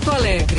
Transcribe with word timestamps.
Porto 0.00 0.12
Alegre. 0.12 0.56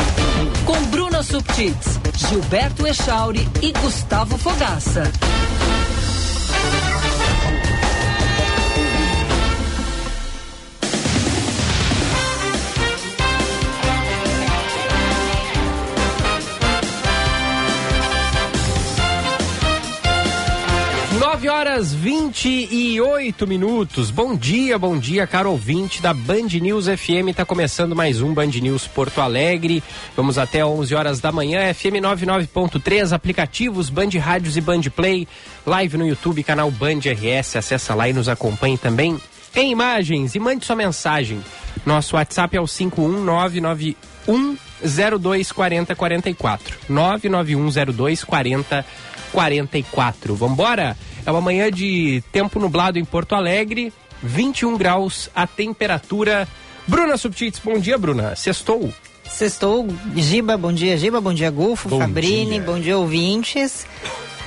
Com 0.65 0.79
Bruna 0.85 1.23
Subtits, 1.23 1.99
Gilberto 2.15 2.85
Echauri 2.85 3.47
e 3.61 3.71
Gustavo 3.71 4.37
Fogaça. 4.37 5.11
9 21.41 21.49
horas 21.49 21.91
28 21.91 23.47
minutos. 23.47 24.11
Bom 24.11 24.35
dia, 24.35 24.77
bom 24.77 24.95
dia, 24.95 25.25
caro 25.25 25.49
ouvinte 25.49 25.99
da 25.99 26.13
Band 26.13 26.49
News 26.61 26.85
FM. 26.85 27.29
Está 27.29 27.43
começando 27.43 27.95
mais 27.95 28.21
um 28.21 28.31
Band 28.31 28.51
News 28.61 28.85
Porto 28.85 29.19
Alegre. 29.21 29.81
Vamos 30.15 30.37
até 30.37 30.63
11 30.63 30.93
horas 30.93 31.19
da 31.19 31.31
manhã. 31.31 31.73
FM 31.73 31.97
99.3, 31.99 33.11
aplicativos 33.11 33.89
Band 33.89 34.09
Rádios 34.19 34.55
e 34.55 34.61
Band 34.61 34.81
Play, 34.95 35.27
live 35.65 35.97
no 35.97 36.07
YouTube, 36.07 36.43
canal 36.43 36.69
Band 36.69 36.99
RS. 36.99 37.55
Acessa 37.55 37.95
lá 37.95 38.07
e 38.07 38.13
nos 38.13 38.29
acompanhe 38.29 38.77
também 38.77 39.19
em 39.55 39.71
imagens 39.71 40.35
e 40.35 40.39
mande 40.39 40.63
sua 40.63 40.75
mensagem. 40.75 41.41
Nosso 41.83 42.17
WhatsApp 42.17 42.55
é 42.55 42.61
o 42.61 42.67
51991 42.67 44.57
024044. 44.83 46.59
991024044. 46.89 48.83
Vambora? 50.35 50.97
É 51.25 51.31
uma 51.31 51.41
manhã 51.41 51.71
de 51.71 52.23
tempo 52.31 52.59
nublado 52.59 52.97
em 52.99 53.05
Porto 53.05 53.33
Alegre, 53.35 53.93
21 54.21 54.77
graus 54.77 55.29
a 55.35 55.45
temperatura. 55.47 56.47
Bruna 56.87 57.17
Subtits, 57.17 57.59
bom 57.63 57.79
dia, 57.79 57.97
Bruna. 57.97 58.35
Sextou. 58.35 58.91
Sextou, 59.29 59.87
Giba, 60.15 60.57
bom 60.57 60.73
dia, 60.73 60.97
Giba, 60.97 61.21
bom 61.21 61.33
dia, 61.33 61.49
Gulfo, 61.49 61.87
Bom 61.87 61.99
Fabrini, 61.99 62.51
dia. 62.55 62.61
bom 62.61 62.77
dia, 62.79 62.97
ouvintes. 62.97 63.85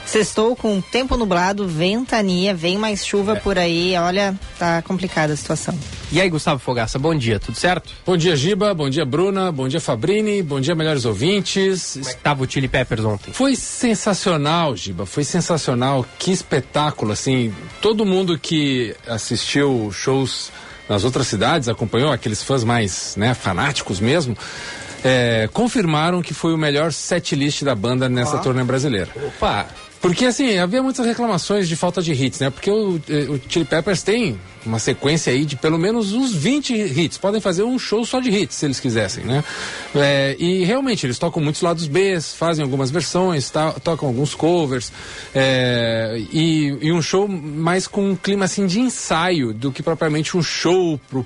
Sextou 0.06 0.54
com 0.54 0.80
tempo 0.80 1.16
nublado, 1.16 1.66
ventania, 1.66 2.54
vem 2.54 2.78
mais 2.78 3.04
chuva 3.04 3.36
por 3.36 3.58
aí, 3.58 3.96
olha, 3.96 4.38
tá 4.58 4.82
complicada 4.82 5.32
a 5.32 5.36
situação. 5.36 5.76
E 6.12 6.20
aí, 6.20 6.30
Gustavo 6.30 6.60
Fogaça, 6.60 6.98
bom 6.98 7.14
dia, 7.14 7.40
tudo 7.40 7.58
certo? 7.58 7.90
Bom 8.06 8.16
dia, 8.16 8.36
Giba. 8.36 8.72
Bom 8.72 8.88
dia, 8.88 9.04
Bruna. 9.04 9.50
Bom 9.50 9.66
dia, 9.66 9.80
Fabrini. 9.80 10.42
Bom 10.42 10.60
dia, 10.60 10.74
melhores 10.74 11.04
ouvintes. 11.04 11.94
Como 11.94 12.08
é 12.08 12.12
tava 12.14 12.44
o 12.44 12.50
Chili 12.50 12.68
Peppers 12.68 13.04
ontem? 13.04 13.32
Foi 13.32 13.56
sensacional, 13.56 14.76
Giba. 14.76 15.06
Foi 15.06 15.24
sensacional. 15.24 16.06
Que 16.18 16.30
espetáculo, 16.30 17.10
assim. 17.10 17.52
Todo 17.80 18.06
mundo 18.06 18.38
que 18.38 18.94
assistiu 19.08 19.90
shows 19.90 20.52
nas 20.88 21.02
outras 21.02 21.26
cidades, 21.26 21.68
acompanhou 21.68 22.12
aqueles 22.12 22.42
fãs 22.42 22.62
mais, 22.62 23.16
né, 23.16 23.34
fanáticos 23.34 24.00
mesmo, 24.00 24.36
é, 25.02 25.48
confirmaram 25.52 26.22
que 26.22 26.32
foi 26.32 26.54
o 26.54 26.58
melhor 26.58 26.92
set 26.92 27.34
list 27.34 27.62
da 27.62 27.74
banda 27.74 28.08
nessa 28.08 28.38
turnê 28.38 28.62
brasileira. 28.64 29.08
Opa! 29.16 29.66
Porque, 30.04 30.26
assim, 30.26 30.58
havia 30.58 30.82
muitas 30.82 31.06
reclamações 31.06 31.66
de 31.66 31.74
falta 31.74 32.02
de 32.02 32.12
hits, 32.12 32.38
né? 32.38 32.50
Porque 32.50 32.70
o, 32.70 33.00
eh, 33.08 33.22
o 33.26 33.40
Chili 33.48 33.64
Peppers 33.64 34.02
tem 34.02 34.38
uma 34.66 34.78
sequência 34.78 35.32
aí 35.32 35.46
de 35.46 35.56
pelo 35.56 35.78
menos 35.78 36.12
uns 36.12 36.30
20 36.30 36.74
hits. 36.74 37.16
Podem 37.16 37.40
fazer 37.40 37.62
um 37.62 37.78
show 37.78 38.04
só 38.04 38.20
de 38.20 38.28
hits, 38.28 38.54
se 38.54 38.66
eles 38.66 38.78
quisessem, 38.78 39.24
né? 39.24 39.42
É, 39.94 40.36
e 40.38 40.62
realmente, 40.62 41.06
eles 41.06 41.18
tocam 41.18 41.42
muitos 41.42 41.62
lados 41.62 41.86
B, 41.86 42.20
fazem 42.20 42.62
algumas 42.62 42.90
versões, 42.90 43.48
tá- 43.48 43.72
tocam 43.82 44.06
alguns 44.06 44.34
covers. 44.34 44.92
é, 45.34 46.22
e, 46.30 46.76
e 46.82 46.92
um 46.92 47.00
show 47.00 47.26
mais 47.26 47.86
com 47.86 48.10
um 48.10 48.14
clima, 48.14 48.44
assim, 48.44 48.66
de 48.66 48.80
ensaio 48.80 49.54
do 49.54 49.72
que 49.72 49.82
propriamente 49.82 50.36
um 50.36 50.42
show 50.42 51.00
pro 51.08 51.24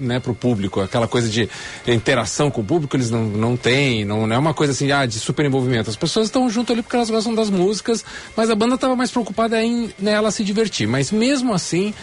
né, 0.00 0.18
pro 0.18 0.34
público, 0.34 0.80
aquela 0.80 1.06
coisa 1.06 1.28
de 1.28 1.48
interação 1.86 2.50
com 2.50 2.62
o 2.62 2.64
público 2.64 2.96
eles 2.96 3.10
não, 3.10 3.24
não 3.24 3.56
têm, 3.56 4.04
não, 4.04 4.26
não 4.26 4.34
é 4.34 4.38
uma 4.38 4.54
coisa 4.54 4.72
assim, 4.72 4.90
ah, 4.90 5.06
de 5.06 5.18
super 5.20 5.44
envolvimento. 5.44 5.90
As 5.90 5.96
pessoas 5.96 6.26
estão 6.26 6.48
junto 6.48 6.72
ali 6.72 6.82
porque 6.82 6.96
elas 6.96 7.10
gostam 7.10 7.34
das 7.34 7.50
músicas, 7.50 8.04
mas 8.36 8.50
a 8.50 8.54
banda 8.54 8.74
estava 8.74 8.96
mais 8.96 9.10
preocupada 9.10 9.62
em 9.62 9.92
nela 9.98 10.30
se 10.30 10.42
divertir. 10.42 10.88
Mas 10.88 11.12
mesmo 11.12 11.52
assim, 11.52 11.94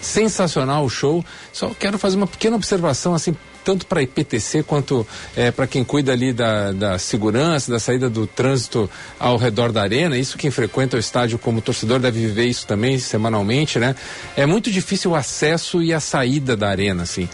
sensacional 0.00 0.84
o 0.84 0.90
show. 0.90 1.24
Só 1.52 1.70
quero 1.78 1.98
fazer 1.98 2.16
uma 2.16 2.26
pequena 2.26 2.56
observação 2.56 3.14
assim 3.14 3.34
tanto 3.66 3.84
para 3.84 3.98
a 3.98 4.02
IPTC 4.04 4.62
quanto 4.62 5.04
para 5.56 5.66
quem 5.66 5.82
cuida 5.82 6.12
ali 6.12 6.32
da, 6.32 6.70
da 6.70 6.98
segurança, 7.00 7.72
da 7.72 7.80
saída 7.80 8.08
do 8.08 8.24
trânsito 8.28 8.88
ao 9.18 9.36
redor 9.36 9.72
da 9.72 9.82
arena. 9.82 10.16
Isso 10.16 10.38
quem 10.38 10.52
frequenta 10.52 10.96
o 10.96 11.00
estádio 11.00 11.36
como 11.36 11.60
torcedor 11.60 11.98
deve 11.98 12.20
viver 12.20 12.46
isso 12.46 12.64
também 12.64 12.96
semanalmente, 13.00 13.80
né? 13.80 13.96
É 14.36 14.46
muito 14.46 14.70
difícil 14.70 15.10
o 15.10 15.14
acesso 15.16 15.82
e 15.82 15.92
a 15.92 15.98
saída 15.98 16.56
da 16.56 16.68
arena, 16.68 17.02
assim. 17.02 17.28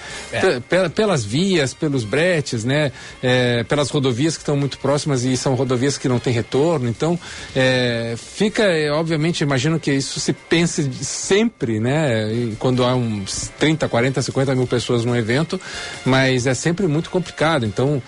Pe- 0.71 0.89
pelas 0.89 1.23
vias, 1.23 1.75
pelos 1.75 2.03
bretes, 2.05 2.65
né? 2.65 2.93
É, 3.23 3.63
pelas 3.65 3.91
rodovias 3.91 4.37
que 4.37 4.43
estão 4.43 4.57
muito 4.57 4.79
próximas 4.79 5.25
e 5.25 5.37
são 5.37 5.55
rodovias 5.55 5.99
que 5.99 6.09
não 6.09 6.19
têm 6.19 6.33
retorno. 6.33 6.89
Então, 6.89 7.19
é, 7.55 8.15
fica, 8.17 8.63
é, 8.63 8.91
obviamente, 8.91 9.43
imagino 9.43 9.79
que 9.79 9.93
isso 9.93 10.19
se 10.19 10.33
pense 10.33 10.91
sempre, 11.03 11.79
né? 11.79 12.55
Quando 12.59 12.85
há 12.85 12.95
uns 12.95 13.51
30, 13.59 13.87
40, 13.87 14.23
50 14.23 14.55
mil 14.55 14.67
pessoas 14.67 15.05
num 15.05 15.15
evento, 15.15 15.61
mas 16.07 16.22
é 16.31 16.55
sempre 16.55 16.87
muito 16.87 17.11
complicado. 17.11 17.65
Então, 17.67 18.03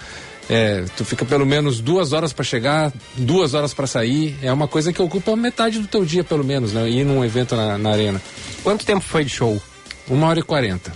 é, 0.49 0.85
tu 0.97 1.05
fica 1.05 1.25
pelo 1.25 1.47
menos 1.47 1.81
duas 1.81 2.13
horas 2.13 2.33
para 2.33 2.45
chegar, 2.45 2.93
duas 3.17 3.55
horas 3.55 3.73
para 3.73 3.87
sair. 3.87 4.37
É 4.43 4.53
uma 4.53 4.69
coisa 4.69 4.93
que 4.93 5.01
ocupa 5.01 5.35
metade 5.37 5.79
do 5.79 5.87
teu 5.87 6.05
dia, 6.05 6.23
pelo 6.25 6.45
menos, 6.45 6.73
né? 6.73 6.89
Ir 6.89 7.05
num 7.05 7.25
evento 7.25 7.57
na, 7.57 7.79
na 7.79 7.91
arena. 7.91 8.21
Quanto 8.63 8.85
tempo 8.85 9.01
foi 9.01 9.25
de 9.25 9.31
show? 9.31 9.61
Uma 10.07 10.27
hora 10.27 10.39
e 10.39 10.43
quarenta. 10.43 10.93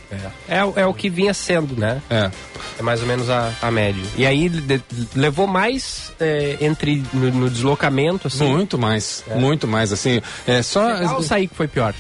É, 0.47 0.63
o- 0.63 0.73
é 0.77 0.85
o 0.87 0.93
que 0.93 1.09
vinha 1.09 1.33
sendo, 1.33 1.75
né? 1.81 2.03
É. 2.11 2.31
É 2.79 2.83
mais 2.83 3.01
ou 3.01 3.07
menos 3.07 3.31
a, 3.31 3.51
a 3.63 3.71
média. 3.71 4.03
E 4.19 4.27
aí 4.27 4.51
de- 4.51 4.83
levou 5.17 5.47
mais 5.47 6.13
é, 6.21 6.59
entre 6.61 7.03
no, 7.15 7.31
no 7.31 7.49
deslocamento, 7.51 8.27
assim. 8.29 8.47
Muito 8.47 8.77
mais, 8.77 9.25
muito 9.37 9.67
mais, 9.67 9.93
assim. 9.95 10.21
É 10.47 10.61
só. 10.63 11.15
Ou 11.15 11.23
sair 11.23 11.49
que 11.49 11.55
foi 11.55 11.67
pior? 11.67 11.95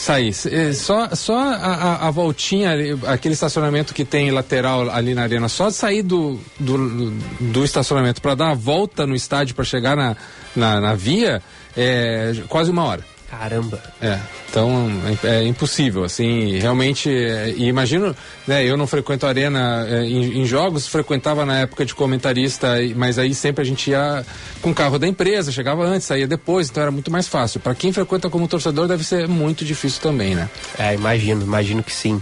Sair. 0.00 0.34
É, 0.50 0.72
Só, 0.72 1.10
só 1.14 1.38
a, 1.38 2.06
a- 2.08 2.10
voltinha, 2.10 2.70
aquele 3.06 3.34
estacionamento 3.34 3.92
que 3.92 4.02
tem 4.02 4.30
lateral 4.30 4.88
ali 4.90 5.14
na 5.14 5.22
arena, 5.22 5.46
só 5.46 5.68
sair 5.70 6.02
do, 6.02 6.40
do, 6.58 7.10
do 7.38 7.62
estacionamento 7.62 8.22
para 8.22 8.34
dar 8.34 8.50
a 8.52 8.54
volta 8.54 9.06
no 9.06 9.14
estádio 9.14 9.54
para 9.54 9.62
chegar 9.64 9.94
na, 9.94 10.16
na, 10.56 10.80
na 10.80 10.94
via, 10.94 11.42
é 11.76 12.32
quase 12.48 12.70
uma 12.70 12.82
hora. 12.84 13.04
Caramba. 13.30 13.80
É, 14.02 14.18
então 14.50 14.90
é, 15.22 15.36
é 15.36 15.46
impossível, 15.46 16.02
assim, 16.02 16.58
realmente, 16.58 17.08
é, 17.08 17.54
e 17.56 17.66
imagino, 17.66 18.14
né, 18.44 18.64
eu 18.64 18.76
não 18.76 18.88
frequento 18.88 19.24
arena 19.24 19.86
é, 19.88 20.04
em, 20.04 20.40
em 20.40 20.44
jogos, 20.44 20.88
frequentava 20.88 21.46
na 21.46 21.60
época 21.60 21.86
de 21.86 21.94
comentarista, 21.94 22.74
mas 22.96 23.18
aí 23.18 23.32
sempre 23.32 23.62
a 23.62 23.64
gente 23.64 23.90
ia 23.90 24.26
com 24.60 24.72
o 24.72 24.74
carro 24.74 24.98
da 24.98 25.06
empresa, 25.06 25.52
chegava 25.52 25.84
antes, 25.84 26.08
saía 26.08 26.26
depois, 26.26 26.68
então 26.68 26.82
era 26.82 26.90
muito 26.90 27.10
mais 27.10 27.28
fácil. 27.28 27.60
Para 27.60 27.74
quem 27.74 27.92
frequenta 27.92 28.28
como 28.28 28.48
torcedor 28.48 28.88
deve 28.88 29.04
ser 29.04 29.28
muito 29.28 29.64
difícil 29.64 30.02
também, 30.02 30.34
né? 30.34 30.50
É, 30.76 30.92
imagino, 30.94 31.42
imagino 31.42 31.82
que 31.84 31.92
sim. 31.92 32.20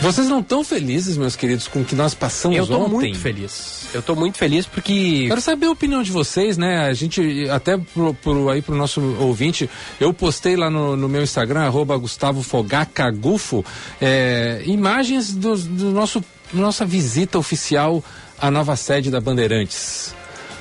Vocês 0.00 0.26
não 0.28 0.40
estão 0.40 0.64
felizes, 0.64 1.18
meus 1.18 1.36
queridos, 1.36 1.68
com 1.68 1.80
o 1.80 1.84
que 1.84 1.94
nós 1.94 2.14
passamos 2.14 2.56
Eu 2.56 2.66
tô 2.66 2.78
ontem? 2.78 2.90
muito 2.90 3.18
feliz. 3.18 3.85
Eu 3.96 4.02
tô 4.02 4.14
muito 4.14 4.36
feliz 4.36 4.66
porque. 4.66 5.24
Quero 5.28 5.40
saber 5.40 5.66
a 5.66 5.70
opinião 5.70 6.02
de 6.02 6.10
vocês, 6.10 6.58
né? 6.58 6.86
A 6.86 6.92
gente, 6.92 7.48
até 7.50 7.78
pro, 7.78 8.12
pro, 8.14 8.50
aí 8.50 8.60
pro 8.60 8.74
nosso 8.76 9.00
ouvinte, 9.18 9.68
eu 9.98 10.12
postei 10.12 10.56
lá 10.56 10.68
no, 10.68 10.96
no 10.96 11.08
meu 11.08 11.22
Instagram, 11.22 11.62
arroba 11.62 11.96
Gustavo 11.96 12.42
Fogaca 12.42 13.10
Gufo, 13.10 13.64
é, 14.00 14.62
imagens 14.66 15.32
do, 15.34 15.56
do 15.56 15.90
nosso 15.92 16.22
nossa 16.52 16.84
visita 16.84 17.38
oficial 17.38 18.04
à 18.38 18.50
nova 18.50 18.76
sede 18.76 19.10
da 19.10 19.20
Bandeirantes. 19.20 20.14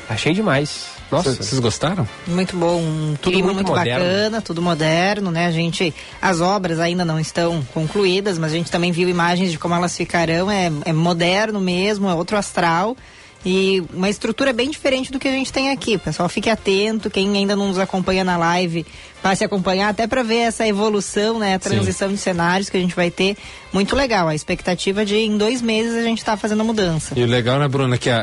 Achei 0.09 0.33
demais. 0.33 0.95
Nossa. 1.11 1.35
Vocês 1.35 1.59
gostaram? 1.59 2.07
Muito 2.27 2.55
bom, 2.57 2.81
um 2.81 3.15
Tudo 3.21 3.31
clima 3.31 3.53
muito 3.53 3.57
muito, 3.57 3.69
moderno. 3.69 4.05
bacana, 4.05 4.41
tudo 4.41 4.61
moderno, 4.61 5.31
né? 5.31 5.45
A 5.45 5.51
gente, 5.51 5.93
as 6.21 6.41
obras 6.41 6.79
ainda 6.79 7.05
não 7.05 7.19
estão 7.19 7.63
concluídas, 7.73 8.39
mas 8.39 8.51
a 8.51 8.55
gente 8.55 8.71
também 8.71 8.91
viu 8.91 9.07
imagens 9.07 9.51
de 9.51 9.59
como 9.59 9.75
elas 9.75 9.95
ficarão. 9.95 10.49
É, 10.49 10.71
é 10.85 10.93
moderno 10.93 11.59
mesmo, 11.59 12.09
é 12.09 12.13
outro 12.13 12.37
astral. 12.37 12.97
E 13.45 13.83
uma 13.93 14.09
estrutura 14.09 14.51
bem 14.51 14.71
diferente 14.71 15.11
do 15.11 15.19
que 15.19 15.27
a 15.27 15.31
gente 15.31 15.53
tem 15.53 15.69
aqui. 15.69 15.97
Pessoal, 15.99 16.27
fique 16.27 16.49
atento. 16.49 17.11
Quem 17.11 17.37
ainda 17.37 17.55
não 17.55 17.67
nos 17.67 17.77
acompanha 17.77 18.23
na 18.23 18.37
live, 18.37 18.85
passe 19.25 19.43
a 19.43 19.47
acompanhar 19.47 19.89
até 19.89 20.05
para 20.05 20.21
ver 20.21 20.41
essa 20.41 20.67
evolução, 20.67 21.39
né? 21.39 21.55
A 21.55 21.59
transição 21.59 22.09
de 22.09 22.17
cenários 22.17 22.69
que 22.69 22.77
a 22.77 22.79
gente 22.79 22.95
vai 22.95 23.09
ter. 23.09 23.35
Muito 23.73 23.95
legal. 23.95 24.27
A 24.27 24.35
expectativa 24.35 25.03
de 25.03 25.15
em 25.17 25.35
dois 25.35 25.63
meses 25.63 25.95
a 25.95 26.03
gente 26.03 26.19
estar 26.19 26.37
fazendo 26.37 26.61
a 26.61 26.63
mudança. 26.63 27.15
E 27.17 27.23
o 27.23 27.25
legal, 27.25 27.57
né, 27.59 27.67
Bruna, 27.67 27.97
que 27.97 28.07
a, 28.07 28.17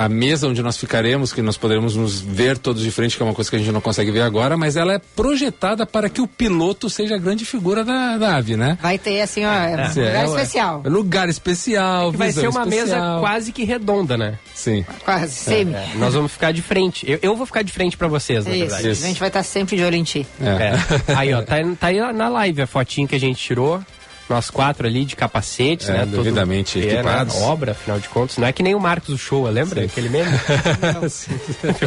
a, 0.00 0.04
a 0.06 0.08
mesa 0.08 0.48
onde 0.48 0.60
nós 0.60 0.76
ficaremos, 0.76 1.32
que 1.32 1.40
nós 1.42 1.56
poderemos 1.56 1.94
nos 1.94 2.20
ver 2.20 2.58
todos 2.58 2.82
de 2.82 2.90
frente, 2.90 3.16
que 3.16 3.22
é 3.22 3.24
uma 3.24 3.34
coisa 3.34 3.48
que 3.48 3.54
a 3.54 3.58
gente 3.60 3.70
não 3.70 3.80
consegue 3.80 4.10
ver 4.10 4.22
agora, 4.22 4.56
mas 4.56 4.76
ela 4.76 4.92
é 4.94 4.98
projetada 4.98 5.86
para 5.86 6.08
que 6.10 6.20
o 6.20 6.26
piloto 6.26 6.90
seja 6.90 7.14
a 7.14 7.18
grande 7.18 7.44
figura 7.44 7.84
da, 7.84 8.18
da 8.18 8.36
ave, 8.36 8.56
né? 8.56 8.76
Vai 8.82 8.98
ter, 8.98 9.20
assim, 9.20 9.44
ó, 9.44 9.52
é 9.52 9.86
um 9.88 9.92
Sim, 9.92 10.00
lugar 10.00 10.16
é- 10.16 10.24
especial. 10.24 10.82
é 10.84 10.88
lugar 10.88 11.28
especial, 11.28 12.10
Que 12.10 12.16
vai 12.16 12.32
ser 12.32 12.48
uma 12.48 12.66
mesa 12.66 12.82
especial. 12.82 13.20
quase 13.20 13.52
que 13.52 13.62
redonda, 13.64 14.18
né? 14.18 14.38
Sim. 14.56 14.84
Quase, 15.04 15.34
semi. 15.34 15.72
É, 15.74 15.90
nós 15.94 16.14
vamos 16.14 16.32
ficar 16.32 16.50
de 16.52 16.62
frente. 16.62 17.08
Eu, 17.08 17.18
eu 17.22 17.36
vou 17.36 17.46
ficar 17.46 17.62
de 17.62 17.72
frente 17.72 17.96
pra 17.96 18.08
vocês, 18.08 18.44
na 18.44 18.50
Isso. 18.50 18.60
verdade. 18.74 18.88
A 18.88 18.94
gente 18.94 19.20
vai 19.20 19.28
estar 19.28 19.44
sempre 19.44 19.76
de 19.76 19.84
olho 19.84 19.94
em 19.94 20.02
ti. 20.02 20.26
É. 20.42 20.47
É. 20.48 21.14
Aí, 21.14 21.34
ó, 21.34 21.42
tá, 21.42 21.56
tá 21.78 21.86
aí 21.88 22.12
na 22.12 22.28
live 22.28 22.62
a 22.62 22.66
fotinho 22.66 23.06
que 23.08 23.14
a 23.16 23.20
gente 23.20 23.42
tirou. 23.42 23.80
nós 24.28 24.50
quatro 24.50 24.86
ali 24.86 25.04
de 25.06 25.16
capacetes, 25.16 25.88
É, 25.88 25.92
né? 25.98 26.06
devidamente 26.06 26.78
é, 26.78 26.84
né, 26.84 26.92
equipados. 26.94 27.34
obra, 27.36 27.72
afinal 27.72 27.98
de 27.98 28.08
contas. 28.10 28.36
Não 28.36 28.46
é 28.46 28.52
que 28.52 28.62
nem 28.62 28.74
o 28.74 28.80
Marcos 28.80 29.08
Uchoa, 29.08 29.48
lembra? 29.50 29.84
Aquele 29.84 30.10
meme? 30.10 30.30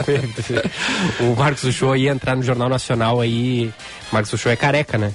o 1.19 1.35
Marcos 1.35 1.63
Uchoa 1.63 1.97
ia 1.97 2.11
entrar 2.11 2.35
no 2.35 2.43
Jornal 2.43 2.69
Nacional 2.69 3.21
aí. 3.21 3.71
O 4.11 4.13
Marcos 4.13 4.33
Uchoa 4.33 4.51
é 4.51 4.55
careca, 4.55 4.97
né? 4.97 5.11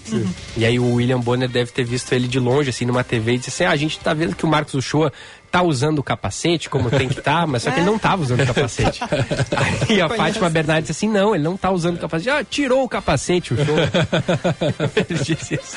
E 0.57 0.65
aí 0.65 0.79
o 0.79 0.95
William 0.95 1.21
Bonner 1.21 1.49
deve 1.49 1.71
ter 1.71 1.85
visto 1.85 2.13
ele 2.13 2.29
de 2.29 2.39
longe, 2.39 2.71
assim, 2.71 2.85
numa 2.85 3.05
TV 3.05 3.35
e 3.35 3.39
disse 3.39 3.51
assim: 3.51 3.65
ah, 3.65 3.73
a 3.73 3.77
gente 3.77 3.99
tá 3.99 4.15
vendo 4.15 4.35
que 4.35 4.45
o 4.45 4.49
Marcos 4.49 4.75
Uchoa 4.75 5.13
tá 5.57 5.63
usando 5.63 6.01
o 6.01 6.03
capacete 6.03 6.69
como 6.69 6.91
tem 6.91 7.09
que 7.09 7.19
estar, 7.19 7.47
mas 7.47 7.63
só 7.63 7.71
que 7.71 7.79
ele 7.81 7.87
não 7.87 7.99
tava 7.99 8.23
usando 8.23 8.43
o 8.43 8.47
capacete. 8.47 9.01
Aí 9.89 10.01
a 10.03 10.09
Fátima 10.09 10.51
Bernardes 10.51 10.89
disse 10.89 11.07
assim: 11.07 11.13
não, 11.13 11.35
ele 11.35 11.43
não 11.45 11.57
tá 11.57 11.71
usando 11.71 11.97
o 11.97 11.99
capacete. 11.99 12.29
Ah, 12.31 12.45
tirou 12.45 12.85
o 12.85 12.89
capacete, 12.89 13.55
o 13.55 13.57
show. 13.57 13.75
ele 14.97 15.19
disse 15.19 15.55
isso. 15.55 15.77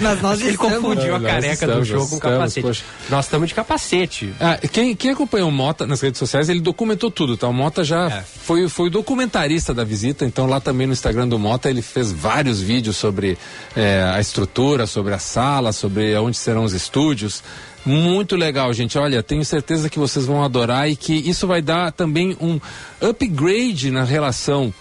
Mas 0.00 0.22
nós 0.22 0.40
ele 0.40 0.50
estamos. 0.50 0.74
confundiu 0.74 1.16
a 1.16 1.18
Nós 1.18 1.30
careca 1.32 1.52
estamos, 1.54 1.78
do 1.78 1.84
show 1.86 1.98
nós 1.98 2.08
com 2.08 2.14
o 2.14 2.18
estamos, 2.18 2.36
capacete. 2.38 2.66
poxa. 2.66 2.84
Nós 3.10 3.24
estamos 3.24 3.48
de 3.48 3.54
capacete. 3.54 4.34
Ah, 4.40 4.58
quem, 4.70 4.94
quem 4.94 5.10
acompanhou 5.10 5.48
o 5.48 5.52
Mota 5.52 5.86
nas 5.86 6.00
redes 6.00 6.18
sociais, 6.18 6.48
ele 6.48 6.60
documentou 6.60 7.10
tudo, 7.10 7.36
tá? 7.36 7.48
O 7.48 7.52
Mota 7.52 7.82
já 7.82 8.08
É. 8.08 8.22
foi, 8.22 8.68
foi 8.68 8.86
o 8.86 8.90
documentarista 8.90 9.74
da 9.74 9.82
visita, 9.84 10.24
então 10.24 10.46
lá 10.46 10.60
também 10.60 10.86
no 10.86 10.92
Instagram 10.92 11.26
do 11.28 11.38
Mota 11.38 11.68
ele 11.68 11.82
fez 11.82 12.12
vários 12.12 12.60
vídeos 12.60 12.96
sobre 12.96 13.36
eh, 13.76 14.12
a 14.14 14.20
estrutura, 14.20 14.86
sobre 14.86 15.12
a 15.14 15.18
sala, 15.18 15.72
sobre 15.72 16.14
onde 16.16 16.36
serão 16.36 16.64
os 16.64 16.72
estúdios. 16.72 17.42
Muito 17.84 18.34
legal, 18.34 18.72
gente. 18.72 18.96
Olha, 18.98 19.22
tenho 19.22 19.44
certeza 19.44 19.90
que 19.90 19.98
vocês 19.98 20.24
vão 20.24 20.42
adorar 20.42 20.88
e 20.88 20.96
que 20.96 21.12
isso 21.12 21.46
vai 21.46 21.60
dar 21.60 21.92
também 21.92 22.36
um 22.40 22.58
upgrade 23.00 23.90
na 23.90 24.04
relação 24.04 24.72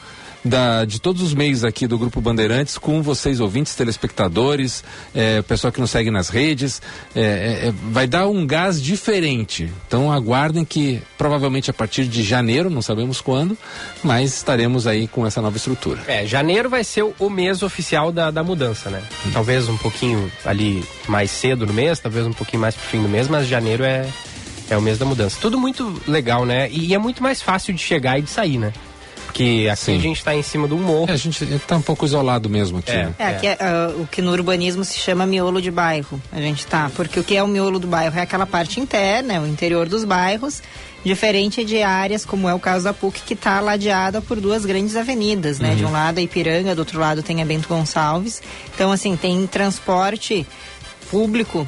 da, 0.43 0.85
de 0.85 0.99
todos 0.99 1.21
os 1.21 1.33
meios 1.33 1.63
aqui 1.63 1.87
do 1.87 1.97
Grupo 1.97 2.19
Bandeirantes 2.19 2.77
com 2.77 3.01
vocês, 3.01 3.39
ouvintes, 3.39 3.75
telespectadores, 3.75 4.83
é, 5.13 5.41
pessoal 5.41 5.71
que 5.71 5.79
nos 5.79 5.91
segue 5.91 6.11
nas 6.11 6.29
redes. 6.29 6.81
É, 7.15 7.21
é, 7.21 7.67
é, 7.67 7.73
vai 7.91 8.07
dar 8.07 8.27
um 8.27 8.45
gás 8.45 8.81
diferente. 8.81 9.71
Então 9.87 10.11
aguardem 10.11 10.65
que 10.65 11.01
provavelmente 11.17 11.69
a 11.69 11.73
partir 11.73 12.05
de 12.05 12.23
janeiro, 12.23 12.69
não 12.69 12.81
sabemos 12.81 13.21
quando, 13.21 13.57
mas 14.03 14.35
estaremos 14.35 14.87
aí 14.87 15.07
com 15.07 15.25
essa 15.25 15.41
nova 15.41 15.57
estrutura. 15.57 16.01
É, 16.07 16.25
janeiro 16.25 16.69
vai 16.69 16.83
ser 16.83 17.03
o, 17.19 17.29
mês 17.29 17.63
oficial 17.63 18.11
da, 18.11 18.29
da 18.29 18.43
mudança, 18.43 18.89
né? 18.89 19.01
Talvez 19.31 19.67
um 19.67 19.77
pouquinho 19.77 20.31
ali 20.45 20.83
mais 21.07 21.31
cedo 21.31 21.65
no 21.65 21.73
mês, 21.73 21.99
talvez 21.99 22.25
um 22.27 22.33
pouquinho 22.33 22.61
mais 22.61 22.75
pro 22.75 22.85
fim 22.85 23.01
do 23.01 23.09
mês, 23.09 23.27
mas 23.27 23.47
janeiro 23.47 23.83
é, 23.83 24.07
é 24.69 24.77
o 24.77 24.81
mês 24.81 24.97
da 24.97 25.05
mudança. 25.05 25.37
Tudo 25.41 25.57
muito 25.57 26.01
legal, 26.07 26.45
né? 26.45 26.69
E, 26.69 26.93
é 26.93 26.97
muito 26.97 27.23
mais 27.23 27.41
fácil 27.41 27.73
de 27.73 27.81
chegar 27.81 28.19
e 28.19 28.21
de 28.21 28.29
sair, 28.29 28.57
né? 28.57 28.71
Porque 29.33 29.67
aqui 29.67 29.81
Sim. 29.81 29.97
a 29.97 29.99
gente 29.99 30.23
tá 30.23 30.35
em 30.35 30.43
cima 30.43 30.67
um 30.67 30.77
morro. 30.77 31.09
É, 31.09 31.13
a 31.13 31.17
gente 31.17 31.43
está 31.43 31.75
um 31.75 31.81
pouco 31.81 32.05
isolado 32.05 32.47
mesmo 32.47 32.77
aqui. 32.77 32.91
É. 32.91 33.05
né? 33.05 33.15
É, 33.17 33.25
aqui 33.25 33.47
é, 33.47 33.57
ah, 33.59 33.91
o 33.97 34.05
que 34.05 34.21
no 34.21 34.31
urbanismo 34.31 34.85
se 34.85 34.99
chama 34.99 35.25
miolo 35.25 35.59
de 35.59 35.71
bairro. 35.71 36.21
A 36.31 36.39
gente 36.39 36.67
tá. 36.67 36.91
Porque 36.95 37.19
o 37.19 37.23
que 37.23 37.35
é 37.35 37.41
o 37.41 37.47
miolo 37.47 37.79
do 37.79 37.87
bairro? 37.87 38.15
É 38.17 38.21
aquela 38.21 38.45
parte 38.45 38.79
interna, 38.79 39.33
é 39.33 39.39
o 39.39 39.47
interior 39.47 39.89
dos 39.89 40.03
bairros, 40.03 40.61
diferente 41.03 41.65
de 41.65 41.81
áreas, 41.81 42.23
como 42.23 42.47
é 42.47 42.53
o 42.53 42.59
caso 42.59 42.83
da 42.83 42.93
PUC, 42.93 43.21
que 43.25 43.33
está 43.33 43.59
ladeada 43.59 44.21
por 44.21 44.39
duas 44.39 44.65
grandes 44.65 44.95
avenidas, 44.95 45.57
né? 45.57 45.73
De 45.73 45.83
um 45.83 45.91
lado 45.91 46.19
a 46.19 46.21
Ipiranga, 46.21 46.75
do 46.75 46.79
outro 46.79 46.99
lado 46.99 47.23
tem 47.23 47.41
a 47.41 47.45
Bento 47.45 47.67
Gonçalves. 47.67 48.39
Então, 48.75 48.91
assim, 48.91 49.15
tem 49.15 49.47
transporte 49.47 50.45
público 51.09 51.67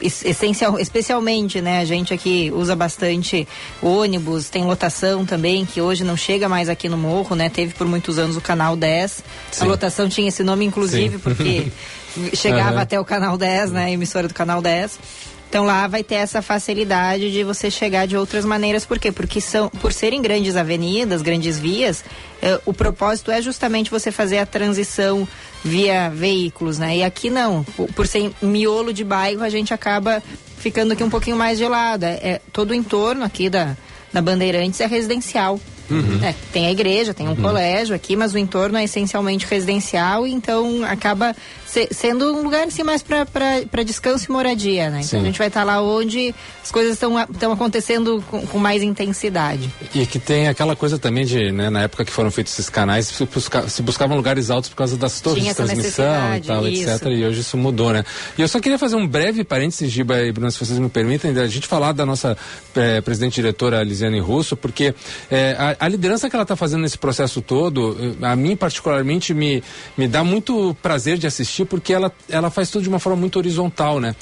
essencial, 0.00 0.78
especialmente, 0.78 1.60
né, 1.60 1.80
a 1.80 1.84
gente 1.84 2.12
aqui 2.12 2.52
usa 2.54 2.74
bastante 2.76 3.46
ônibus, 3.82 4.48
tem 4.48 4.64
lotação 4.64 5.24
também, 5.24 5.64
que 5.64 5.80
hoje 5.80 6.04
não 6.04 6.16
chega 6.16 6.48
mais 6.48 6.68
aqui 6.68 6.88
no 6.88 6.96
morro, 6.96 7.34
né? 7.36 7.48
Teve 7.48 7.74
por 7.74 7.86
muitos 7.86 8.18
anos 8.18 8.36
o 8.36 8.40
canal 8.40 8.76
10. 8.76 9.24
A 9.50 9.54
Sim. 9.54 9.66
lotação 9.66 10.08
tinha 10.08 10.28
esse 10.28 10.42
nome, 10.42 10.64
inclusive, 10.64 11.16
Sim. 11.16 11.18
porque 11.22 11.66
chegava 12.36 12.70
Aham. 12.70 12.80
até 12.80 13.00
o 13.00 13.04
canal 13.04 13.36
10, 13.36 13.72
né? 13.72 13.84
A 13.86 13.90
emissora 13.90 14.28
do 14.28 14.34
canal 14.34 14.60
10. 14.62 14.98
Então 15.48 15.64
lá 15.64 15.86
vai 15.86 16.02
ter 16.02 16.16
essa 16.16 16.42
facilidade 16.42 17.30
de 17.30 17.44
você 17.44 17.70
chegar 17.70 18.06
de 18.06 18.16
outras 18.16 18.44
maneiras. 18.44 18.84
Por 18.84 18.98
quê? 18.98 19.12
Porque 19.12 19.40
são, 19.40 19.68
por 19.68 19.92
serem 19.92 20.20
grandes 20.20 20.56
avenidas, 20.56 21.22
grandes 21.22 21.58
vias, 21.58 22.04
eh, 22.42 22.60
o 22.66 22.72
propósito 22.72 23.30
é 23.30 23.40
justamente 23.40 23.90
você 23.90 24.10
fazer 24.10 24.38
a 24.38 24.46
transição 24.46 25.26
via 25.64 26.10
veículos, 26.10 26.78
né? 26.78 26.98
E 26.98 27.02
aqui 27.02 27.30
não. 27.30 27.64
Por, 27.94 28.06
ser 28.06 28.32
miolo 28.42 28.92
de 28.92 29.04
bairro, 29.04 29.42
a 29.42 29.48
gente 29.48 29.72
acaba 29.72 30.22
ficando 30.58 30.92
aqui 30.92 31.04
um 31.04 31.10
pouquinho 31.10 31.36
mais 31.36 31.58
de 31.58 31.66
lado. 31.66 32.04
É, 32.04 32.14
é- 32.22 32.40
todo 32.52 32.72
o 32.72 32.74
entorno 32.74 33.24
aqui 33.24 33.48
da, 33.48 33.76
da 34.12 34.20
Bandeirantes 34.20 34.80
é 34.80 34.86
residencial. 34.86 35.60
É, 36.24 36.34
tem 36.52 36.66
a 36.66 36.72
igreja, 36.72 37.14
tem 37.14 37.28
um 37.28 37.36
colégio 37.36 37.94
aqui, 37.94 38.16
mas 38.16 38.34
o 38.34 38.38
entorno 38.38 38.76
é 38.76 38.84
essencialmente 38.84 39.46
residencial, 39.46 40.26
então 40.26 40.82
acaba 40.82 41.34
se- 41.66 41.88
sendo 41.90 42.32
um 42.36 42.42
lugar 42.42 42.66
assim 42.66 42.82
mais 42.82 43.02
para 43.02 43.82
descanso 43.84 44.26
e 44.28 44.32
moradia, 44.32 44.88
né? 44.90 44.98
Então 44.98 45.10
Sim. 45.10 45.20
a 45.20 45.24
gente 45.24 45.38
vai 45.38 45.48
estar 45.48 45.64
lá 45.64 45.82
onde 45.82 46.34
as 46.62 46.70
coisas 46.70 46.92
estão 46.94 47.52
acontecendo 47.52 48.22
com, 48.30 48.46
com 48.46 48.58
mais 48.58 48.82
intensidade. 48.82 49.70
E 49.94 50.06
que 50.06 50.18
tem 50.18 50.48
aquela 50.48 50.74
coisa 50.76 50.98
também 50.98 51.24
de, 51.24 51.50
né, 51.52 51.68
na 51.70 51.82
época 51.82 52.04
que 52.04 52.12
foram 52.12 52.30
feitos 52.30 52.52
esses 52.52 52.68
canais, 52.70 53.06
se, 53.08 53.24
busca- 53.24 53.68
se 53.68 53.82
buscavam 53.82 54.16
lugares 54.16 54.50
altos 54.50 54.70
por 54.70 54.76
causa 54.76 54.96
das 54.96 55.20
torres 55.20 55.42
Tinha 55.42 55.52
de 55.52 55.56
transmissão 55.56 56.34
e 56.36 56.40
tal, 56.40 56.66
isso. 56.68 56.88
etc. 56.88 57.06
E 57.06 57.24
hoje 57.24 57.40
isso 57.40 57.56
mudou, 57.56 57.92
né? 57.92 58.04
E 58.36 58.42
eu 58.42 58.48
só 58.48 58.60
queria 58.60 58.78
fazer 58.78 58.96
um 58.96 59.06
breve 59.06 59.44
parênteses, 59.44 59.90
Giba 59.90 60.20
e 60.22 60.32
Bruno, 60.32 60.50
se 60.50 60.58
vocês 60.58 60.78
me 60.78 60.88
permitem, 60.88 61.32
da 61.32 61.46
gente 61.46 61.66
falar 61.66 61.92
da 61.92 62.04
nossa 62.06 62.36
eh, 62.74 63.00
presidente 63.00 63.34
diretora 63.36 63.82
Lisiane 63.82 64.20
Russo, 64.20 64.56
porque 64.56 64.94
eh, 65.30 65.56
a, 65.58 65.86
a 65.86 65.88
liderança 65.88 66.28
que 66.28 66.36
ela 66.36 66.42
está 66.42 66.56
fazendo 66.56 66.82
nesse 66.82 66.98
processo 66.98 67.40
todo, 67.40 67.96
eh, 68.20 68.26
a 68.26 68.36
mim 68.36 68.56
particularmente 68.56 69.32
me, 69.32 69.62
me 69.96 70.06
dá 70.08 70.22
muito 70.22 70.76
prazer 70.82 71.16
de 71.18 71.26
assistir, 71.26 71.55
porque 71.64 71.92
ela, 71.92 72.12
ela 72.28 72.50
faz 72.50 72.68
tudo 72.70 72.82
de 72.82 72.88
uma 72.88 72.98
forma 72.98 73.16
muito 73.18 73.38
horizontal, 73.38 74.00
né? 74.00 74.14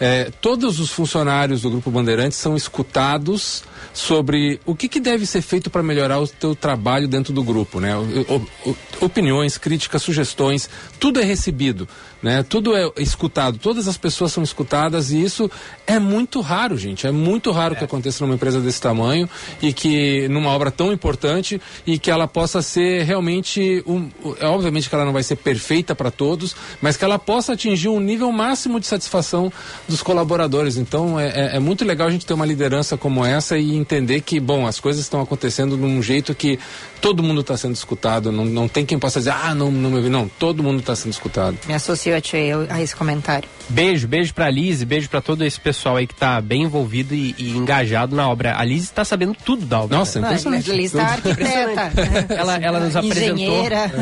Eh, 0.00 0.30
todos 0.40 0.80
os 0.80 0.90
funcionários 0.90 1.62
do 1.62 1.70
Grupo 1.70 1.90
Bandeirantes 1.90 2.38
são 2.38 2.56
escutados 2.56 3.62
sobre 3.92 4.60
o 4.64 4.74
que, 4.74 4.88
que 4.88 5.00
deve 5.00 5.26
ser 5.26 5.42
feito 5.42 5.68
para 5.70 5.82
melhorar 5.82 6.18
o 6.20 6.26
teu 6.26 6.54
trabalho 6.54 7.06
dentro 7.06 7.32
do 7.32 7.42
grupo, 7.42 7.80
né? 7.80 7.96
O- 7.96 8.46
o- 8.70 8.76
opiniões, 9.00 9.56
críticas, 9.58 10.02
sugestões, 10.02 10.68
tudo 10.98 11.20
é 11.20 11.24
recebido, 11.24 11.88
né? 12.22 12.42
Tudo 12.42 12.76
é 12.76 12.90
escutado, 12.98 13.58
todas 13.58 13.88
as 13.88 13.96
pessoas 13.96 14.32
são 14.32 14.42
escutadas 14.42 15.10
e 15.10 15.22
isso 15.22 15.50
é 15.86 15.98
muito 15.98 16.40
raro, 16.40 16.76
gente. 16.76 17.06
É 17.06 17.10
muito 17.10 17.50
raro 17.50 17.74
que 17.76 17.84
aconteça 17.84 18.24
numa 18.24 18.34
empresa 18.34 18.60
desse 18.60 18.80
tamanho 18.80 19.28
e 19.62 19.72
que 19.72 20.28
numa 20.28 20.50
obra 20.50 20.70
tão 20.70 20.92
importante 20.92 21.60
e 21.86 21.98
que 21.98 22.10
ela 22.10 22.28
possa 22.28 22.60
ser 22.62 23.04
realmente 23.04 23.82
um, 23.86 24.08
é 24.38 24.46
obviamente 24.46 24.88
que 24.88 24.94
ela 24.94 25.04
não 25.04 25.12
vai 25.12 25.22
ser 25.22 25.36
perfeita 25.36 25.94
para 25.94 26.10
todos, 26.10 26.54
mas 26.80 26.96
que 26.96 27.04
ela 27.04 27.18
possa 27.18 27.52
atingir 27.54 27.88
um 27.88 28.00
nível 28.00 28.30
máximo 28.32 28.78
de 28.78 28.86
satisfação 28.86 29.52
dos 29.88 30.02
colaboradores. 30.02 30.76
Então 30.76 31.18
é, 31.18 31.28
é- 31.28 31.56
é 31.56 31.58
muito 31.58 31.84
legal 31.84 32.08
a 32.08 32.10
gente 32.10 32.26
ter 32.26 32.34
uma 32.34 32.46
liderança 32.46 32.96
como 32.96 33.24
essa 33.24 33.56
e 33.58 33.74
entender 33.76 34.20
que, 34.20 34.38
bom, 34.38 34.66
as 34.66 34.78
coisas 34.78 35.02
estão 35.02 35.20
acontecendo 35.20 35.76
de 35.76 35.84
um 35.84 36.02
jeito 36.02 36.34
que 36.34 36.58
todo 37.00 37.22
mundo 37.22 37.40
está 37.40 37.56
sendo 37.56 37.74
escutado. 37.74 38.30
Não, 38.30 38.44
não 38.44 38.68
tem 38.68 38.84
quem 38.84 38.98
possa 38.98 39.20
dizer, 39.20 39.30
ah, 39.32 39.54
não, 39.54 39.70
não 39.70 39.90
me 39.90 39.96
ouvi. 39.96 40.08
Não, 40.08 40.28
todo 40.38 40.62
mundo 40.62 40.80
está 40.80 40.94
sendo 40.94 41.12
escutado. 41.12 41.56
Me 41.66 41.74
associo 41.74 42.09
a, 42.14 42.20
ti 42.20 42.36
a 42.68 42.80
esse 42.80 42.94
comentário. 42.94 43.48
Beijo, 43.68 44.08
beijo 44.08 44.34
pra 44.34 44.50
Liz, 44.50 44.82
beijo 44.82 45.08
pra 45.08 45.20
todo 45.20 45.44
esse 45.44 45.60
pessoal 45.60 45.96
aí 45.96 46.06
que 46.06 46.14
tá 46.14 46.40
bem 46.40 46.62
envolvido 46.62 47.14
e, 47.14 47.34
e 47.38 47.50
engajado 47.50 48.14
na 48.16 48.28
obra. 48.28 48.56
A 48.58 48.64
Liz 48.64 48.90
tá 48.90 49.04
sabendo 49.04 49.34
tudo 49.44 49.64
da 49.64 49.80
obra. 49.80 49.98
Nossa, 49.98 50.20
né? 50.20 50.28
impressionante. 50.28 50.72
Lista 50.72 51.02
arquiteta. 51.02 51.92
ela, 52.34 52.56
ela 52.56 52.80
nos 52.80 52.96
apresentou. 52.96 53.34
Engenheira. 53.34 53.92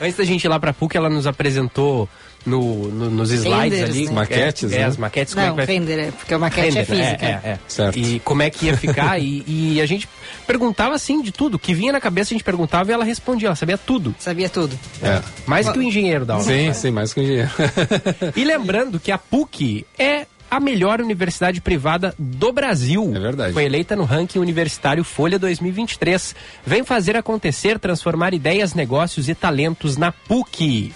Antes 0.00 0.16
da 0.16 0.24
gente 0.24 0.44
ir 0.44 0.48
lá 0.48 0.58
pra 0.58 0.72
PUC, 0.72 0.96
ela 0.96 1.08
nos 1.08 1.26
apresentou 1.26 2.08
no, 2.44 2.88
no- 2.88 3.10
nos 3.10 3.30
slides 3.30 3.82
ali. 3.82 4.06
né? 4.06 4.12
Maquetes, 4.12 4.72
é, 4.72 4.76
né? 4.76 4.82
é, 4.82 4.84
as 4.84 4.96
maquetes, 4.96 5.34
como 5.34 5.44
é 5.46 5.48
Não, 5.48 5.56
que 5.56 5.66
vai 5.66 5.74
render, 5.74 5.98
é, 5.98 6.10
porque 6.10 6.34
o 6.34 6.40
maquete 6.40 6.66
é 6.78 6.82
Render, 6.82 6.84
física. 6.86 7.26
É, 7.26 7.28
é, 7.30 7.48
é. 7.50 7.58
Certo. 7.68 7.98
E 7.98 8.20
como 8.20 8.42
é 8.42 8.50
que 8.50 8.66
ia 8.66 8.76
ficar. 8.76 9.18
e, 9.20 9.44
e 9.46 9.80
a 9.80 9.86
gente 9.86 10.08
perguntava 10.46 10.94
assim 10.94 11.22
de 11.22 11.30
tudo. 11.32 11.54
O 11.54 11.58
que 11.58 11.74
vinha 11.74 11.92
na 11.92 12.00
cabeça 12.00 12.32
a 12.32 12.34
gente 12.34 12.44
perguntava 12.44 12.90
e 12.90 12.94
ela 12.94 13.04
respondia. 13.04 13.48
Ela 13.48 13.56
sabia 13.56 13.78
tudo. 13.78 14.14
Sabia 14.18 14.48
tudo. 14.48 14.78
É. 15.02 15.20
Mais 15.46 15.68
que 15.68 15.78
o 15.78 15.82
engenheiro 15.82 16.24
da 16.24 16.34
obra. 16.38 16.46
Sim, 16.46 16.72
sim, 16.72 16.90
mais 16.90 17.12
que 17.14 17.20
um 17.20 17.22
engenheiro. 17.22 17.50
E 18.36 18.44
lembrando 18.44 18.98
que 19.00 19.10
a 19.12 19.18
PUC 19.18 19.86
é 19.98 20.26
a 20.50 20.60
melhor 20.60 21.00
universidade 21.00 21.60
privada 21.60 22.14
do 22.18 22.52
Brasil. 22.52 23.10
É 23.14 23.18
verdade. 23.18 23.52
Foi 23.54 23.64
eleita 23.64 23.96
no 23.96 24.04
ranking 24.04 24.38
universitário 24.38 25.02
Folha 25.02 25.38
2023. 25.38 26.34
Vem 26.66 26.84
fazer 26.84 27.16
acontecer, 27.16 27.78
transformar 27.78 28.34
ideias, 28.34 28.74
negócios 28.74 29.28
e 29.28 29.34
talentos 29.34 29.96
na 29.96 30.12
PUC. 30.12 30.92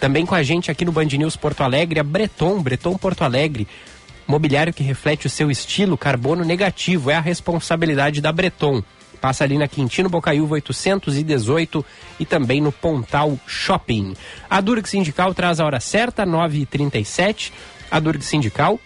Também 0.00 0.24
com 0.24 0.34
a 0.34 0.42
gente 0.42 0.70
aqui 0.70 0.84
no 0.84 0.92
Band 0.92 1.04
News 1.04 1.36
Porto 1.36 1.62
Alegre, 1.62 2.00
a 2.00 2.02
Breton, 2.02 2.62
Breton 2.62 2.96
Porto 2.96 3.22
Alegre. 3.22 3.68
Mobiliário 4.26 4.72
que 4.72 4.82
reflete 4.82 5.26
o 5.26 5.30
seu 5.30 5.50
estilo 5.50 5.98
carbono 5.98 6.42
negativo. 6.42 7.10
É 7.10 7.16
a 7.16 7.20
responsabilidade 7.20 8.22
da 8.22 8.32
Breton. 8.32 8.82
Passa 9.20 9.44
ali 9.44 9.58
na 9.58 9.68
Quintino 9.68 10.08
Bocaiúva 10.08 10.54
818 10.54 11.84
e 12.18 12.24
também 12.24 12.62
no 12.62 12.72
Pontal 12.72 13.38
Shopping. 13.46 14.14
A 14.48 14.60
Durg 14.62 14.88
Sindical 14.88 15.34
traz 15.34 15.60
a 15.60 15.66
hora 15.66 15.78
certa, 15.78 16.24
9h37. 16.24 17.52
A 17.90 18.00
Durg 18.00 18.22
Sindical, 18.22 18.80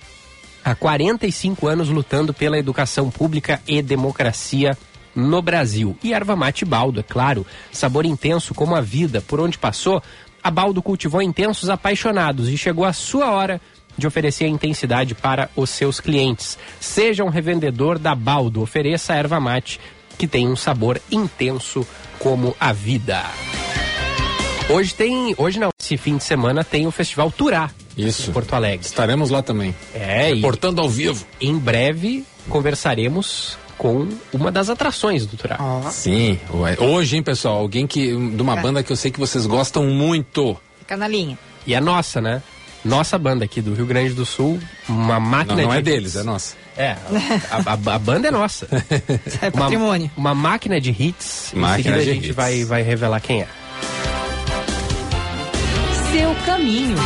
há 0.65 0.75
45 0.75 1.69
anos 1.69 1.89
lutando 1.89 2.35
pela 2.35 2.59
educação 2.59 3.09
pública 3.09 3.63
e 3.69 3.81
democracia 3.81 4.77
no 5.15 5.41
Brasil. 5.41 5.97
E 6.03 6.13
erva 6.13 6.35
mate 6.35 6.65
baldo, 6.65 7.01
é 7.01 7.03
claro. 7.03 7.47
Sabor 7.71 8.05
intenso 8.05 8.55
como 8.55 8.75
a 8.75 8.81
vida, 8.81 9.21
por 9.21 9.41
onde 9.41 9.57
passou. 9.57 10.03
A 10.45 10.51
Baldo 10.51 10.83
cultivou 10.83 11.23
intensos 11.23 11.71
apaixonados 11.71 12.51
e 12.51 12.59
chegou 12.59 12.85
a 12.85 12.93
sua 12.93 13.31
hora 13.31 13.59
de 13.97 14.07
oferecer 14.07 14.45
a 14.45 14.49
intensidade 14.49 15.15
para 15.15 15.49
os 15.57 15.71
seus 15.71 16.01
clientes. 16.01 16.59
Seja 16.79 17.25
um 17.25 17.31
revendedor 17.31 17.99
da 17.99 18.15
Baldo, 18.15 18.61
ofereça 18.61 19.15
a 19.15 19.17
erva 19.17 19.41
mate 19.41 19.81
que 20.19 20.27
tem 20.27 20.47
um 20.47 20.55
sabor 20.55 21.01
intenso 21.11 21.87
como 22.19 22.55
a 22.61 22.75
vida. 22.75 23.23
Hoje 24.69 24.95
tem, 24.95 25.35
hoje 25.39 25.59
não, 25.59 25.71
esse 25.81 25.97
fim 25.97 26.19
de 26.19 26.25
semana 26.25 26.63
tem 26.63 26.87
o 26.87 26.91
Festival 26.91 27.31
Turá. 27.31 27.71
Isso. 27.97 28.31
Em 28.31 28.33
Porto 28.35 28.55
Alegre. 28.55 28.85
Estaremos 28.85 29.31
lá 29.31 29.43
também. 29.43 29.75
É, 29.95 30.33
e 30.33 30.41
Portando 30.43 30.81
ao 30.81 30.89
vivo. 30.89 31.25
em 31.41 31.57
breve 31.57 32.25
conversaremos 32.51 33.57
com 33.77 34.09
uma 34.33 34.51
das 34.53 34.69
atrações 34.71 35.27
do 35.27 35.37
Turá. 35.37 35.57
Ó, 35.59 35.91
Sim. 35.91 36.39
ué. 36.53 36.77
Hoje, 36.79 37.17
hein, 37.17 37.23
pessoal? 37.23 37.59
Alguém 37.59 37.87
que. 37.87 38.07
De 38.09 38.43
uma 38.43 38.59
É. 38.59 38.63
banda 38.63 38.83
que 38.83 38.91
eu 38.93 38.97
sei 38.97 39.11
que 39.11 39.19
vocês 39.21 39.47
gostam 39.47 39.85
muito. 39.87 40.57
fica 40.79 40.97
na 40.97 41.09
linha. 41.09 41.39
E 41.67 41.75
é 41.75 41.81
nossa, 41.81 42.21
né? 42.21 42.43
Nossa 42.85 43.17
banda 43.19 43.47
aqui 43.47 43.63
do 43.63 43.73
Rio 43.73 43.87
Grande 43.87 44.13
do 44.13 44.27
Sul, 44.27 44.61
uma 44.87 45.15
Não, 45.15 45.21
máquina 45.21 45.63
não 45.63 45.71
de 45.71 45.77
é 45.79 45.81
deles, 45.83 46.17
é 46.17 46.23
nossa. 46.23 46.55
É, 46.77 46.97
a, 47.51 47.71
a- 47.91 47.95
a 47.95 47.99
banda 47.99 48.29
é 48.29 48.31
nossa. 48.31 48.69
É 49.41 49.51
patrimônio. 49.51 50.11
Uma, 50.17 50.33
uma 50.33 50.35
máquina 50.35 50.79
de 50.79 50.91
hits. 50.91 51.53
Em 51.55 51.59
Máquina 51.61 51.77
seguida 51.97 52.05
de 52.05 52.11
a 52.11 52.15
gente 52.15 52.27
hits. 52.27 52.37
vai, 52.37 52.65
vai 52.65 52.83
revelar 52.83 53.21
quem 53.21 53.41
é. 53.41 53.49
Seu 56.13 56.35
caminho. 56.45 56.97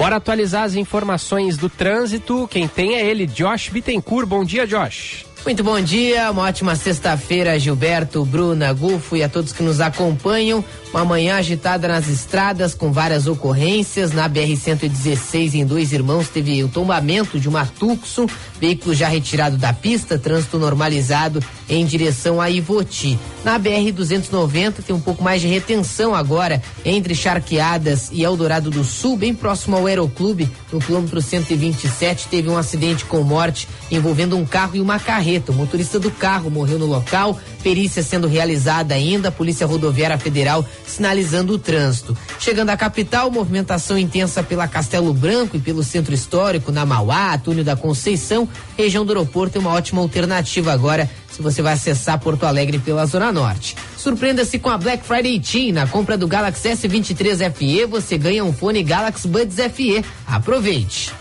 Bora 0.00 0.16
atualizar 0.16 0.62
as 0.62 0.76
informações 0.76 1.58
do 1.58 1.68
trânsito. 1.68 2.48
Quem 2.50 2.66
tem 2.66 2.94
é 2.94 3.04
ele, 3.04 3.26
Josh 3.26 3.68
Bittencourt. 3.68 4.26
Bom 4.26 4.42
dia, 4.42 4.66
Josh. 4.66 5.26
Muito 5.44 5.62
bom 5.62 5.78
dia, 5.78 6.30
uma 6.30 6.44
ótima 6.44 6.74
sexta-feira, 6.74 7.58
Gilberto, 7.58 8.24
Bruna, 8.24 8.72
Gufo 8.72 9.14
e 9.14 9.22
a 9.22 9.28
todos 9.28 9.52
que 9.52 9.62
nos 9.62 9.78
acompanham. 9.78 10.64
Uma 10.90 11.04
manhã 11.04 11.36
agitada 11.36 11.86
nas 11.86 12.08
estradas 12.08 12.74
com 12.74 12.90
várias 12.90 13.26
ocorrências. 13.26 14.12
Na 14.12 14.26
BR-116, 14.26 15.52
em 15.52 15.66
Dois 15.66 15.92
Irmãos, 15.92 16.30
teve 16.30 16.64
o 16.64 16.68
tombamento 16.68 17.38
de 17.38 17.46
uma 17.46 17.66
Tucson, 17.66 18.26
veículo 18.58 18.94
já 18.94 19.06
retirado 19.06 19.58
da 19.58 19.74
pista, 19.74 20.18
trânsito 20.18 20.58
normalizado 20.58 21.44
em 21.70 21.86
direção 21.86 22.40
a 22.40 22.50
Ivoti. 22.50 23.18
Na 23.44 23.58
BR-290 23.58 24.82
tem 24.86 24.94
um 24.94 25.00
pouco 25.00 25.22
mais 25.22 25.40
de 25.40 25.46
retenção 25.48 26.14
agora 26.14 26.60
entre 26.84 27.14
Charqueadas 27.14 28.10
e 28.12 28.22
Eldorado 28.22 28.70
do 28.70 28.84
Sul, 28.84 29.16
bem 29.16 29.34
próximo 29.34 29.76
ao 29.76 29.86
Aeroclube, 29.86 30.50
no 30.70 30.80
quilômetro 30.80 31.22
127, 31.22 32.28
teve 32.28 32.48
um 32.48 32.56
acidente 32.56 33.04
com 33.04 33.22
morte 33.22 33.66
envolvendo 33.90 34.36
um 34.36 34.44
carro 34.44 34.76
e 34.76 34.80
uma 34.80 34.98
carreta. 34.98 35.52
O 35.52 35.54
motorista 35.54 35.98
do 35.98 36.10
carro 36.10 36.50
morreu 36.50 36.78
no 36.78 36.86
local, 36.86 37.38
perícia 37.62 38.02
sendo 38.02 38.26
realizada 38.26 38.94
ainda, 38.94 39.28
a 39.28 39.32
Polícia 39.32 39.66
Rodoviária 39.66 40.18
Federal 40.18 40.64
sinalizando 40.86 41.54
o 41.54 41.58
trânsito. 41.58 42.16
Chegando 42.38 42.70
à 42.70 42.76
capital, 42.76 43.30
movimentação 43.30 43.96
intensa 43.96 44.42
pela 44.42 44.68
Castelo 44.68 45.14
Branco 45.14 45.56
e 45.56 45.60
pelo 45.60 45.82
Centro 45.82 46.12
Histórico, 46.12 46.72
na 46.72 46.84
Mauá, 46.84 47.38
Túnel 47.38 47.64
da 47.64 47.76
Conceição, 47.76 48.48
região 48.76 49.04
do 49.04 49.12
aeroporto 49.12 49.58
é 49.58 49.60
uma 49.60 49.72
ótima 49.72 50.00
alternativa 50.00 50.72
agora 50.72 51.08
se 51.30 51.42
você 51.42 51.62
vai 51.62 51.74
acessar 51.74 52.18
Porto 52.18 52.44
Alegre 52.44 52.78
pela 52.78 53.06
Zona 53.06 53.32
Norte. 53.32 53.76
Surpreenda-se 53.96 54.58
com 54.58 54.70
a 54.70 54.78
Black 54.78 55.04
Friday 55.04 55.38
Team. 55.40 55.72
Na 55.72 55.86
compra 55.86 56.16
do 56.16 56.26
Galaxy 56.26 56.68
S23 56.68 57.52
FE, 57.52 57.86
você 57.86 58.18
ganha 58.18 58.44
um 58.44 58.52
fone 58.52 58.82
Galaxy 58.82 59.28
Buds 59.28 59.56
FE. 59.72 60.04
Aproveite! 60.26 61.12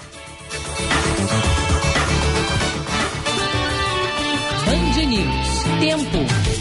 Band 4.65 5.05
News. 5.05 5.63
Tempo. 5.79 6.58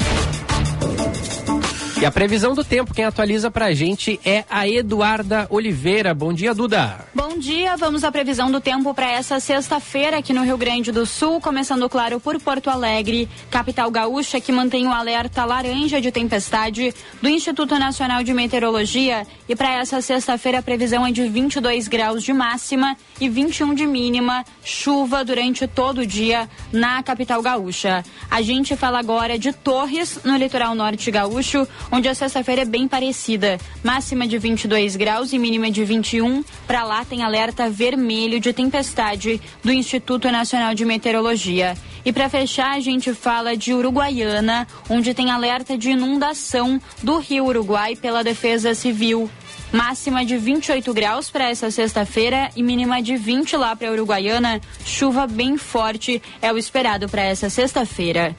E 2.00 2.06
a 2.06 2.12
previsão 2.12 2.54
do 2.54 2.62
tempo, 2.62 2.94
quem 2.94 3.04
atualiza 3.04 3.50
pra 3.50 3.74
gente 3.74 4.20
é 4.24 4.44
a 4.48 4.68
Eduarda 4.68 5.48
Oliveira. 5.50 6.14
Bom 6.14 6.32
dia, 6.32 6.54
Duda. 6.54 7.04
Bom 7.12 7.36
dia, 7.36 7.76
vamos 7.76 8.04
à 8.04 8.12
previsão 8.12 8.52
do 8.52 8.60
tempo 8.60 8.94
para 8.94 9.10
essa 9.10 9.40
sexta-feira 9.40 10.18
aqui 10.18 10.32
no 10.32 10.44
Rio 10.44 10.56
Grande 10.56 10.92
do 10.92 11.04
Sul, 11.04 11.40
começando 11.40 11.88
claro 11.88 12.20
por 12.20 12.40
Porto 12.40 12.70
Alegre, 12.70 13.28
capital 13.50 13.90
gaúcha, 13.90 14.40
que 14.40 14.52
mantém 14.52 14.86
o 14.86 14.92
alerta 14.92 15.44
laranja 15.44 16.00
de 16.00 16.12
tempestade 16.12 16.94
do 17.20 17.28
Instituto 17.28 17.76
Nacional 17.76 18.22
de 18.22 18.32
Meteorologia. 18.32 19.26
E 19.48 19.56
para 19.56 19.80
essa 19.80 20.00
sexta-feira 20.00 20.60
a 20.60 20.62
previsão 20.62 21.04
é 21.04 21.10
de 21.10 21.28
22 21.28 21.88
graus 21.88 22.22
de 22.22 22.32
máxima 22.32 22.96
e 23.20 23.28
21 23.28 23.74
de 23.74 23.86
mínima, 23.88 24.44
chuva 24.62 25.24
durante 25.24 25.66
todo 25.66 26.02
o 26.02 26.06
dia 26.06 26.48
na 26.72 27.02
capital 27.02 27.42
gaúcha. 27.42 28.04
A 28.30 28.40
gente 28.40 28.76
fala 28.76 29.00
agora 29.00 29.36
de 29.36 29.52
Torres, 29.52 30.20
no 30.24 30.36
litoral 30.36 30.76
norte 30.76 31.10
gaúcho, 31.10 31.66
onde 31.90 32.08
a 32.08 32.14
sexta-feira 32.14 32.62
é 32.62 32.64
bem 32.64 32.86
parecida. 32.86 33.58
Máxima 33.82 34.26
de 34.26 34.38
22 34.38 34.96
graus 34.96 35.32
e 35.32 35.38
mínima 35.38 35.70
de 35.70 35.84
21. 35.84 36.44
Para 36.66 36.84
lá 36.84 37.04
tem 37.04 37.22
alerta 37.22 37.68
vermelho 37.70 38.40
de 38.40 38.52
tempestade 38.52 39.40
do 39.62 39.72
Instituto 39.72 40.30
Nacional 40.30 40.74
de 40.74 40.84
Meteorologia. 40.84 41.76
E 42.04 42.12
para 42.12 42.28
fechar, 42.28 42.72
a 42.72 42.80
gente 42.80 43.12
fala 43.12 43.56
de 43.56 43.74
Uruguaiana, 43.74 44.66
onde 44.88 45.12
tem 45.12 45.30
alerta 45.30 45.76
de 45.76 45.90
inundação 45.90 46.80
do 47.02 47.18
Rio 47.18 47.46
Uruguai 47.46 47.96
pela 47.96 48.24
Defesa 48.24 48.74
Civil. 48.74 49.30
Máxima 49.70 50.24
de 50.24 50.38
28 50.38 50.94
graus 50.94 51.30
para 51.30 51.50
essa 51.50 51.70
sexta-feira 51.70 52.50
e 52.56 52.62
mínima 52.62 53.02
de 53.02 53.16
20 53.16 53.56
lá 53.56 53.76
para 53.76 53.92
Uruguaiana. 53.92 54.60
Chuva 54.84 55.26
bem 55.26 55.58
forte 55.58 56.22
é 56.40 56.50
o 56.50 56.56
esperado 56.56 57.08
para 57.08 57.22
essa 57.22 57.50
sexta-feira. 57.50 58.34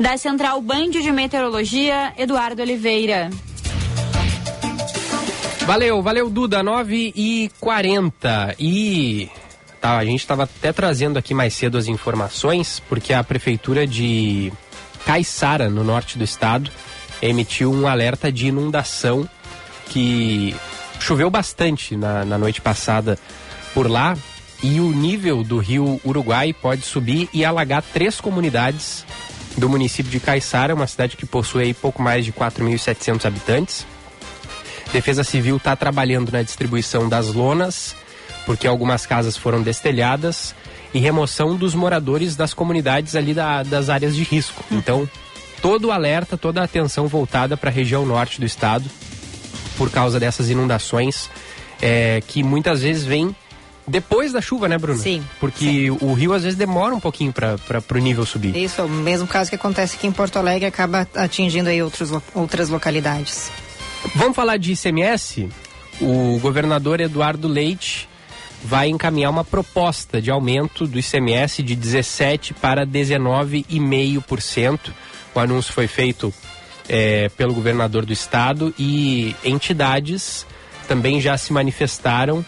Da 0.00 0.16
Central 0.16 0.62
Band 0.62 0.92
de 0.92 1.12
Meteorologia, 1.12 2.14
Eduardo 2.16 2.62
Oliveira. 2.62 3.28
Valeu, 5.66 6.00
valeu, 6.00 6.30
Duda. 6.30 6.62
9 6.62 7.12
e 7.14 7.50
40 7.60 8.56
E 8.58 9.28
tá, 9.78 9.98
a 9.98 10.04
gente 10.06 10.20
estava 10.20 10.44
até 10.44 10.72
trazendo 10.72 11.18
aqui 11.18 11.34
mais 11.34 11.52
cedo 11.52 11.76
as 11.76 11.86
informações, 11.86 12.80
porque 12.88 13.12
a 13.12 13.22
prefeitura 13.22 13.86
de 13.86 14.50
Caiçara, 15.04 15.68
no 15.68 15.84
norte 15.84 16.16
do 16.16 16.24
estado, 16.24 16.70
emitiu 17.20 17.70
um 17.70 17.86
alerta 17.86 18.32
de 18.32 18.46
inundação 18.46 19.28
que 19.90 20.56
choveu 20.98 21.28
bastante 21.28 21.94
na, 21.94 22.24
na 22.24 22.38
noite 22.38 22.62
passada 22.62 23.18
por 23.74 23.88
lá. 23.88 24.16
E 24.62 24.80
o 24.80 24.92
nível 24.92 25.44
do 25.44 25.58
rio 25.58 26.00
Uruguai 26.02 26.54
pode 26.54 26.86
subir 26.86 27.28
e 27.34 27.44
alagar 27.44 27.82
três 27.82 28.18
comunidades 28.18 29.04
do 29.56 29.68
município 29.68 30.10
de 30.10 30.20
Caiçara, 30.20 30.74
uma 30.74 30.86
cidade 30.86 31.16
que 31.16 31.26
possui 31.26 31.74
pouco 31.74 32.02
mais 32.02 32.24
de 32.24 32.32
4.700 32.32 33.24
habitantes. 33.26 33.86
Defesa 34.92 35.22
Civil 35.22 35.56
está 35.56 35.76
trabalhando 35.76 36.32
na 36.32 36.42
distribuição 36.42 37.08
das 37.08 37.28
lonas, 37.28 37.94
porque 38.46 38.66
algumas 38.66 39.06
casas 39.06 39.36
foram 39.36 39.62
destelhadas, 39.62 40.54
e 40.92 40.98
remoção 40.98 41.54
dos 41.54 41.72
moradores 41.74 42.34
das 42.34 42.52
comunidades 42.52 43.14
ali 43.14 43.32
da- 43.32 43.62
das 43.62 43.88
áreas 43.88 44.16
de 44.16 44.24
risco. 44.24 44.64
Então, 44.72 45.08
todo 45.62 45.86
o 45.86 45.92
alerta, 45.92 46.36
toda 46.36 46.60
a 46.60 46.64
atenção 46.64 47.06
voltada 47.06 47.56
para 47.56 47.70
a 47.70 47.72
região 47.72 48.04
norte 48.04 48.40
do 48.40 48.46
estado, 48.46 48.84
por 49.76 49.88
causa 49.90 50.18
dessas 50.18 50.50
inundações, 50.50 51.30
é, 51.80 52.20
que 52.26 52.42
muitas 52.42 52.82
vezes 52.82 53.04
vêm 53.04 53.34
depois 53.90 54.32
da 54.32 54.40
chuva, 54.40 54.68
né, 54.68 54.78
Bruno? 54.78 54.98
Sim, 54.98 55.22
Porque 55.38 55.90
o 55.90 56.14
rio 56.14 56.32
às 56.32 56.44
vezes 56.44 56.56
demora 56.56 56.94
um 56.94 57.00
pouquinho 57.00 57.32
para 57.32 57.58
o 57.92 57.98
nível 57.98 58.24
subir. 58.24 58.56
Isso, 58.56 58.80
é 58.80 58.84
o 58.84 58.88
mesmo 58.88 59.26
caso 59.26 59.50
que 59.50 59.56
acontece 59.56 59.96
aqui 59.96 60.06
em 60.06 60.12
Porto 60.12 60.38
Alegre, 60.38 60.66
acaba 60.66 61.06
atingindo 61.14 61.68
aí 61.68 61.82
outros, 61.82 62.10
outras 62.34 62.68
localidades. 62.68 63.50
Vamos 64.14 64.36
falar 64.36 64.56
de 64.56 64.72
ICMS? 64.72 65.48
O 66.00 66.38
governador 66.40 67.00
Eduardo 67.00 67.48
Leite 67.48 68.08
vai 68.62 68.88
encaminhar 68.88 69.30
uma 69.30 69.44
proposta 69.44 70.20
de 70.20 70.30
aumento 70.30 70.86
do 70.86 70.98
ICMS 70.98 71.62
de 71.62 71.74
17 71.74 72.54
para 72.54 72.86
19,5%. 72.86 74.92
O 75.34 75.40
anúncio 75.40 75.72
foi 75.72 75.86
feito 75.86 76.32
eh, 76.88 77.30
pelo 77.36 77.54
governador 77.54 78.04
do 78.04 78.12
estado 78.12 78.74
e 78.78 79.34
entidades 79.44 80.46
também 80.88 81.20
já 81.20 81.38
se 81.38 81.52
manifestaram 81.52 82.44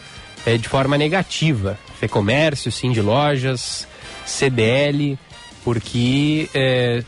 eh, 0.47 0.57
de 0.57 0.69
forma 0.69 0.97
negativa. 0.99 1.79
Fecomércio, 2.01 2.71
Sim 2.73 2.91
de 2.93 3.01
Lojas, 3.01 3.87
CDL, 4.27 5.19
porque 5.65 6.49
eh, 6.55 7.03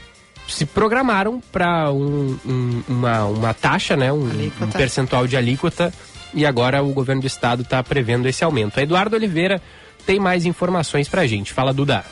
se 0.47 0.67
programaram 0.67 1.41
para 1.53 1.91
um- 1.93 2.39
um- 2.47 2.83
uma, 2.89 3.25
uma 3.25 3.55
taxa, 3.55 3.97
né, 3.97 4.13
um, 4.13 4.25
um 4.61 4.71
percentual 4.71 5.27
de 5.27 5.37
alíquota, 5.37 5.93
e 6.33 6.45
agora 6.45 6.83
o 6.83 6.93
governo 6.93 7.21
do 7.23 7.27
estado 7.27 7.63
está 7.63 7.83
prevendo 7.83 8.27
esse 8.29 8.43
aumento. 8.45 8.79
Eduardo 8.79 9.17
Oliveira 9.17 9.61
tem 10.07 10.19
mais 10.21 10.45
informações 10.45 11.09
para 11.09 11.23
a 11.23 11.27
gente. 11.27 11.53
Fala, 11.53 11.73
Duda. 11.73 12.05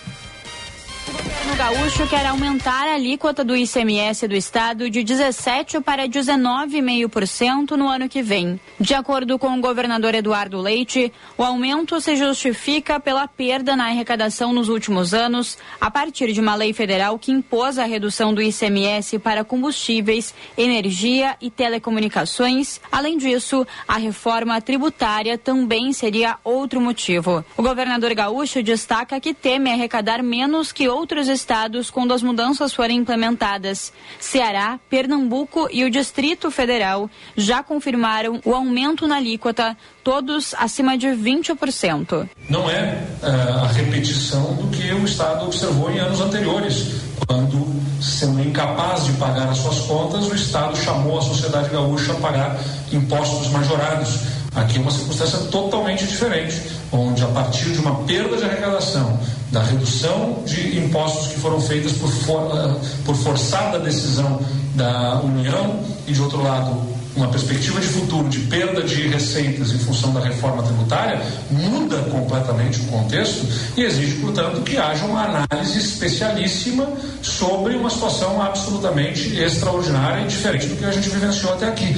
Governo 1.53 1.77
gaúcho 1.77 2.09
quer 2.09 2.25
aumentar 2.27 2.89
a 2.89 2.95
alíquota 2.95 3.45
do 3.45 3.55
ICMS 3.55 4.27
do 4.27 4.35
estado 4.35 4.89
de 4.89 5.05
17 5.05 5.81
para 5.81 6.09
19,5% 6.09 7.73
no 7.73 7.89
ano 7.89 8.09
que 8.09 8.23
vem. 8.23 8.59
De 8.81 8.95
acordo 8.95 9.39
com 9.39 9.59
o 9.59 9.61
governador 9.61 10.15
Eduardo 10.15 10.59
Leite, 10.59 11.13
o 11.37 11.45
aumento 11.45 12.01
se 12.01 12.17
justifica 12.17 12.99
pela 12.99 13.29
perda 13.29 13.77
na 13.77 13.87
arrecadação 13.87 14.53
nos 14.53 14.71
últimos 14.71 15.13
anos, 15.13 15.59
a 15.79 15.91
partir 15.91 16.33
de 16.33 16.41
uma 16.41 16.55
lei 16.55 16.73
federal 16.73 17.19
que 17.19 17.31
impôs 17.31 17.79
a 17.79 17.85
redução 17.85 18.33
do 18.33 18.41
ICMS 18.41 19.19
para 19.19 19.45
combustíveis, 19.45 20.35
energia 20.57 21.37
e 21.41 21.51
telecomunicações. 21.51 22.81
Além 22.91 23.19
disso, 23.19 23.67
a 23.87 23.99
reforma 23.99 24.59
tributária 24.61 25.37
também 25.37 25.93
seria 25.93 26.39
outro 26.43 26.81
motivo. 26.81 27.45
O 27.59 27.63
governador 27.63 28.15
gaúcho 28.15 28.63
destaca 28.63 29.21
que 29.21 29.35
teme 29.35 29.71
arrecadar 29.71 30.23
menos 30.23 30.73
que 30.73 30.89
outros 30.89 31.29
estados 31.29 31.42
quando 31.91 32.13
as 32.13 32.23
mudanças 32.23 32.73
forem 32.73 32.99
implementadas. 32.99 33.93
Ceará, 34.19 34.79
Pernambuco 34.89 35.69
e 35.71 35.85
o 35.85 35.91
Distrito 35.91 36.51
Federal 36.51 37.11
já 37.37 37.63
confirmaram 37.63 38.41
o 38.45 38.55
aumento 38.55 39.07
na 39.07 39.17
alíquota, 39.17 39.77
todos 40.03 40.55
acima 40.59 40.97
de 40.97 41.09
20%. 41.09 42.29
Não 42.49 42.71
é 42.71 43.03
uh, 43.23 43.65
a 43.65 43.69
repetição 43.69 44.55
do 44.55 44.69
que 44.69 44.93
o 44.93 45.05
Estado 45.05 45.45
observou 45.47 45.91
em 45.91 45.99
anos 45.99 46.21
anteriores, 46.21 47.03
quando, 47.27 47.67
sendo 48.01 48.41
incapaz 48.41 49.05
de 49.05 49.13
pagar 49.13 49.49
as 49.49 49.59
suas 49.59 49.81
contas, 49.81 50.27
o 50.27 50.35
Estado 50.35 50.77
chamou 50.77 51.19
a 51.19 51.23
sociedade 51.23 51.71
gaúcha 51.71 52.13
a 52.13 52.17
pagar 52.17 52.61
impostos 52.93 53.49
majorados. 53.49 54.21
Aqui 54.55 54.77
é 54.77 54.81
uma 54.81 54.91
circunstância 54.91 55.39
totalmente 55.51 56.07
diferente, 56.07 56.61
onde 56.91 57.23
a 57.23 57.29
partir 57.29 57.71
de 57.73 57.79
uma 57.79 58.05
perda 58.05 58.37
de 58.37 58.45
arrecadação, 58.45 59.19
da 59.53 59.63
redução 59.63 60.43
de 60.45 60.79
impostos 60.79 61.29
que 61.29 61.41
foram 61.41 61.61
feitas 61.61 61.93
por, 61.93 62.11
for, 62.11 62.43
uh, 62.47 62.81
por 63.05 63.15
forçada 63.15 63.79
decisão 63.79 64.41
da 64.75 65.21
União 65.21 65.79
e, 66.09 66.13
de 66.13 66.23
outro 66.23 66.43
lado, 66.43 66.91
uma 67.15 67.29
perspectiva 67.29 67.79
de 67.79 67.87
futuro 67.87 68.27
de 68.31 68.39
perda 68.41 68.83
de 68.83 69.07
receitas 69.09 69.71
em 69.73 69.79
função 69.79 70.15
da 70.15 70.21
reforma 70.21 70.63
tributária 70.63 71.21
muda 71.51 71.99
completamente 72.11 72.81
o 72.81 72.85
contexto 72.85 73.47
e 73.77 73.83
exige, 73.83 74.15
portanto, 74.15 74.63
que 74.63 74.79
haja 74.79 75.05
uma 75.05 75.23
análise 75.23 75.79
especialíssima 75.79 76.89
sobre 77.21 77.77
uma 77.77 77.91
situação 77.91 78.41
absolutamente 78.41 79.37
extraordinária 79.39 80.23
e 80.23 80.29
diferente 80.29 80.67
do 80.67 80.77
que 80.77 80.85
a 80.87 80.91
gente 80.91 81.11
vivenciou 81.11 81.53
até 81.53 81.69
aqui. 81.69 81.95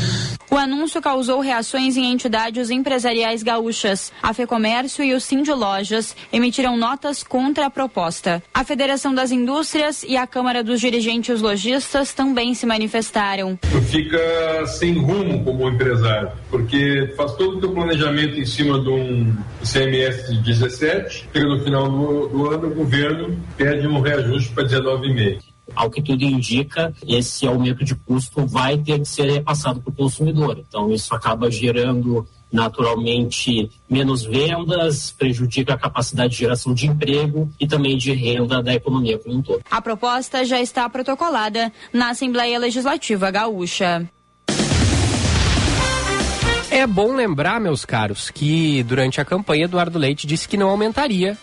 O 0.54 0.56
anúncio 0.56 1.02
causou 1.02 1.40
reações 1.40 1.96
em 1.96 2.12
entidades 2.12 2.70
empresariais 2.70 3.42
gaúchas. 3.42 4.12
A 4.22 4.32
FEComércio 4.32 5.04
e 5.04 5.12
o 5.12 5.20
Cindy 5.20 5.50
Lojas 5.50 6.14
emitiram 6.32 6.76
notas 6.76 7.24
contra 7.24 7.66
a 7.66 7.70
proposta. 7.70 8.40
A 8.54 8.62
Federação 8.62 9.12
das 9.12 9.32
Indústrias 9.32 10.04
e 10.04 10.16
a 10.16 10.28
Câmara 10.28 10.62
dos 10.62 10.80
Dirigentes 10.80 11.40
Lojistas 11.40 12.12
também 12.12 12.54
se 12.54 12.66
manifestaram. 12.66 13.58
Fica 13.90 14.64
sem 14.66 14.92
rumo 14.96 15.42
como 15.42 15.68
empresário, 15.68 16.30
porque 16.48 17.12
faz 17.16 17.32
todo 17.32 17.56
o 17.56 17.60
teu 17.60 17.72
planejamento 17.72 18.38
em 18.38 18.46
cima 18.46 18.78
de 18.78 18.90
um 18.90 19.36
ICMS 19.60 20.36
de 20.36 20.40
17, 20.40 21.26
chega 21.32 21.48
no 21.48 21.64
final 21.64 21.90
do, 21.90 22.28
do 22.28 22.50
ano, 22.50 22.68
o 22.68 22.74
governo 22.76 23.36
pede 23.56 23.88
um 23.88 24.00
reajuste 24.00 24.52
para 24.52 24.62
19,5 24.62 25.53
ao 25.74 25.90
que 25.90 26.02
tudo 26.02 26.24
indica, 26.24 26.92
esse 27.06 27.46
aumento 27.46 27.84
de 27.84 27.94
custo 27.94 28.46
vai 28.46 28.76
ter 28.78 28.98
que 28.98 29.04
ser 29.06 29.30
repassado 29.30 29.80
para 29.80 29.90
o 29.90 29.94
consumidor. 29.94 30.58
Então, 30.68 30.92
isso 30.92 31.14
acaba 31.14 31.50
gerando 31.50 32.26
naturalmente 32.52 33.68
menos 33.90 34.22
vendas, 34.22 35.10
prejudica 35.10 35.74
a 35.74 35.78
capacidade 35.78 36.34
de 36.34 36.38
geração 36.38 36.72
de 36.72 36.86
emprego 36.86 37.50
e 37.58 37.66
também 37.66 37.98
de 37.98 38.12
renda 38.12 38.62
da 38.62 38.72
economia 38.72 39.18
como 39.18 39.36
um 39.36 39.42
todo. 39.42 39.60
A 39.68 39.82
proposta 39.82 40.44
já 40.44 40.60
está 40.60 40.88
protocolada 40.88 41.72
na 41.92 42.10
Assembleia 42.10 42.56
Legislativa 42.58 43.28
Gaúcha. 43.30 44.08
É 46.70 46.86
bom 46.86 47.14
lembrar, 47.14 47.60
meus 47.60 47.84
caros, 47.84 48.30
que 48.30 48.82
durante 48.84 49.20
a 49.20 49.24
campanha 49.24 49.64
Eduardo 49.64 49.98
Leite 49.98 50.26
disse 50.26 50.48
que 50.48 50.56
não 50.56 50.68
aumentaria 50.68 51.36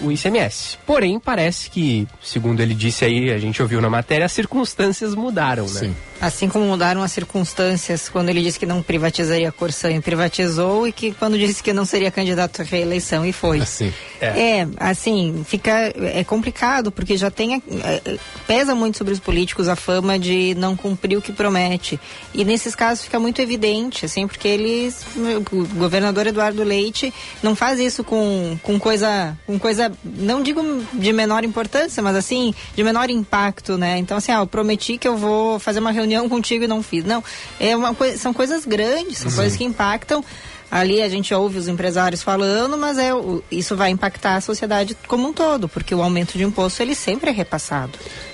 o 0.00 0.10
ICMS. 0.10 0.78
Porém, 0.86 1.18
parece 1.18 1.70
que, 1.70 2.06
segundo 2.22 2.60
ele 2.60 2.74
disse 2.74 3.04
aí, 3.04 3.30
a 3.30 3.38
gente 3.38 3.60
ouviu 3.62 3.80
na 3.80 3.90
matéria, 3.90 4.26
as 4.26 4.32
circunstâncias 4.32 5.14
mudaram, 5.14 5.64
né? 5.64 5.80
Sim. 5.80 5.96
Assim 6.20 6.48
como 6.48 6.66
mudaram 6.66 7.02
as 7.02 7.12
circunstâncias 7.12 8.08
quando 8.08 8.28
ele 8.28 8.42
disse 8.42 8.58
que 8.58 8.66
não 8.66 8.82
privatizaria 8.82 9.48
a 9.48 9.52
Corsan 9.52 9.92
e 9.92 10.00
privatizou, 10.00 10.86
e 10.86 10.92
que 10.92 11.12
quando 11.12 11.38
disse 11.38 11.62
que 11.62 11.72
não 11.72 11.86
seria 11.86 12.10
candidato 12.10 12.60
à 12.60 12.64
reeleição 12.64 13.24
e 13.24 13.32
foi. 13.32 13.60
Assim. 13.60 13.92
É. 14.20 14.26
é 14.26 14.68
assim, 14.78 15.42
fica. 15.46 15.92
É 16.14 16.22
complicado, 16.22 16.92
porque 16.92 17.16
já 17.16 17.30
tem. 17.30 17.62
É, 17.82 18.18
pesa 18.46 18.74
muito 18.74 18.98
sobre 18.98 19.14
os 19.14 19.20
políticos 19.20 19.66
a 19.66 19.76
fama 19.76 20.18
de 20.18 20.54
não 20.56 20.76
cumprir 20.76 21.16
o 21.16 21.22
que 21.22 21.32
promete. 21.32 21.98
E 22.34 22.44
nesses 22.44 22.74
casos 22.74 23.04
fica 23.04 23.18
muito 23.18 23.40
evidente, 23.40 24.04
assim, 24.04 24.26
porque 24.26 24.46
eles. 24.46 25.06
O 25.50 25.66
governador 25.74 26.26
Eduardo 26.26 26.62
Leite 26.62 27.14
não 27.42 27.56
faz 27.56 27.80
isso 27.80 28.04
com, 28.04 28.58
com 28.62 28.78
coisa. 28.78 29.36
com 29.46 29.58
coisa. 29.58 29.90
não 30.04 30.42
digo 30.42 30.60
de 30.92 31.12
menor 31.14 31.44
importância, 31.44 32.02
mas 32.02 32.14
assim, 32.14 32.54
de 32.76 32.84
menor 32.84 33.08
impacto, 33.08 33.78
né? 33.78 33.96
Então, 33.96 34.18
assim, 34.18 34.32
ah, 34.32 34.40
eu 34.40 34.46
prometi 34.46 34.98
que 34.98 35.08
eu 35.08 35.16
vou 35.16 35.58
fazer 35.58 35.80
uma 35.80 35.90
reunião 35.90 36.09
reunião 36.10 36.28
contigo 36.28 36.64
e 36.64 36.66
não 36.66 36.82
fiz. 36.82 37.04
Não, 37.04 37.22
é 37.58 37.76
uma 37.76 37.94
coi 37.94 38.16
são 38.16 38.34
coisas 38.34 38.64
grandes, 38.64 39.18
são 39.18 39.30
Sim. 39.30 39.36
coisas 39.36 39.56
que 39.56 39.64
impactam. 39.64 40.24
Ali 40.70 41.02
a 41.02 41.08
gente 41.08 41.34
ouve 41.34 41.58
os 41.58 41.66
empresários 41.66 42.22
falando, 42.22 42.78
mas 42.78 42.96
é, 42.96 43.10
isso 43.50 43.74
vai 43.74 43.90
impactar 43.90 44.36
a 44.36 44.40
sociedade 44.40 44.96
como 45.08 45.26
um 45.26 45.32
todo, 45.32 45.68
porque 45.68 45.92
o 45.92 46.00
aumento 46.00 46.38
de 46.38 46.44
imposto 46.44 46.80
ele 46.80 46.94
sempre 46.94 47.30
é 47.30 47.32
repassado. 47.32 47.90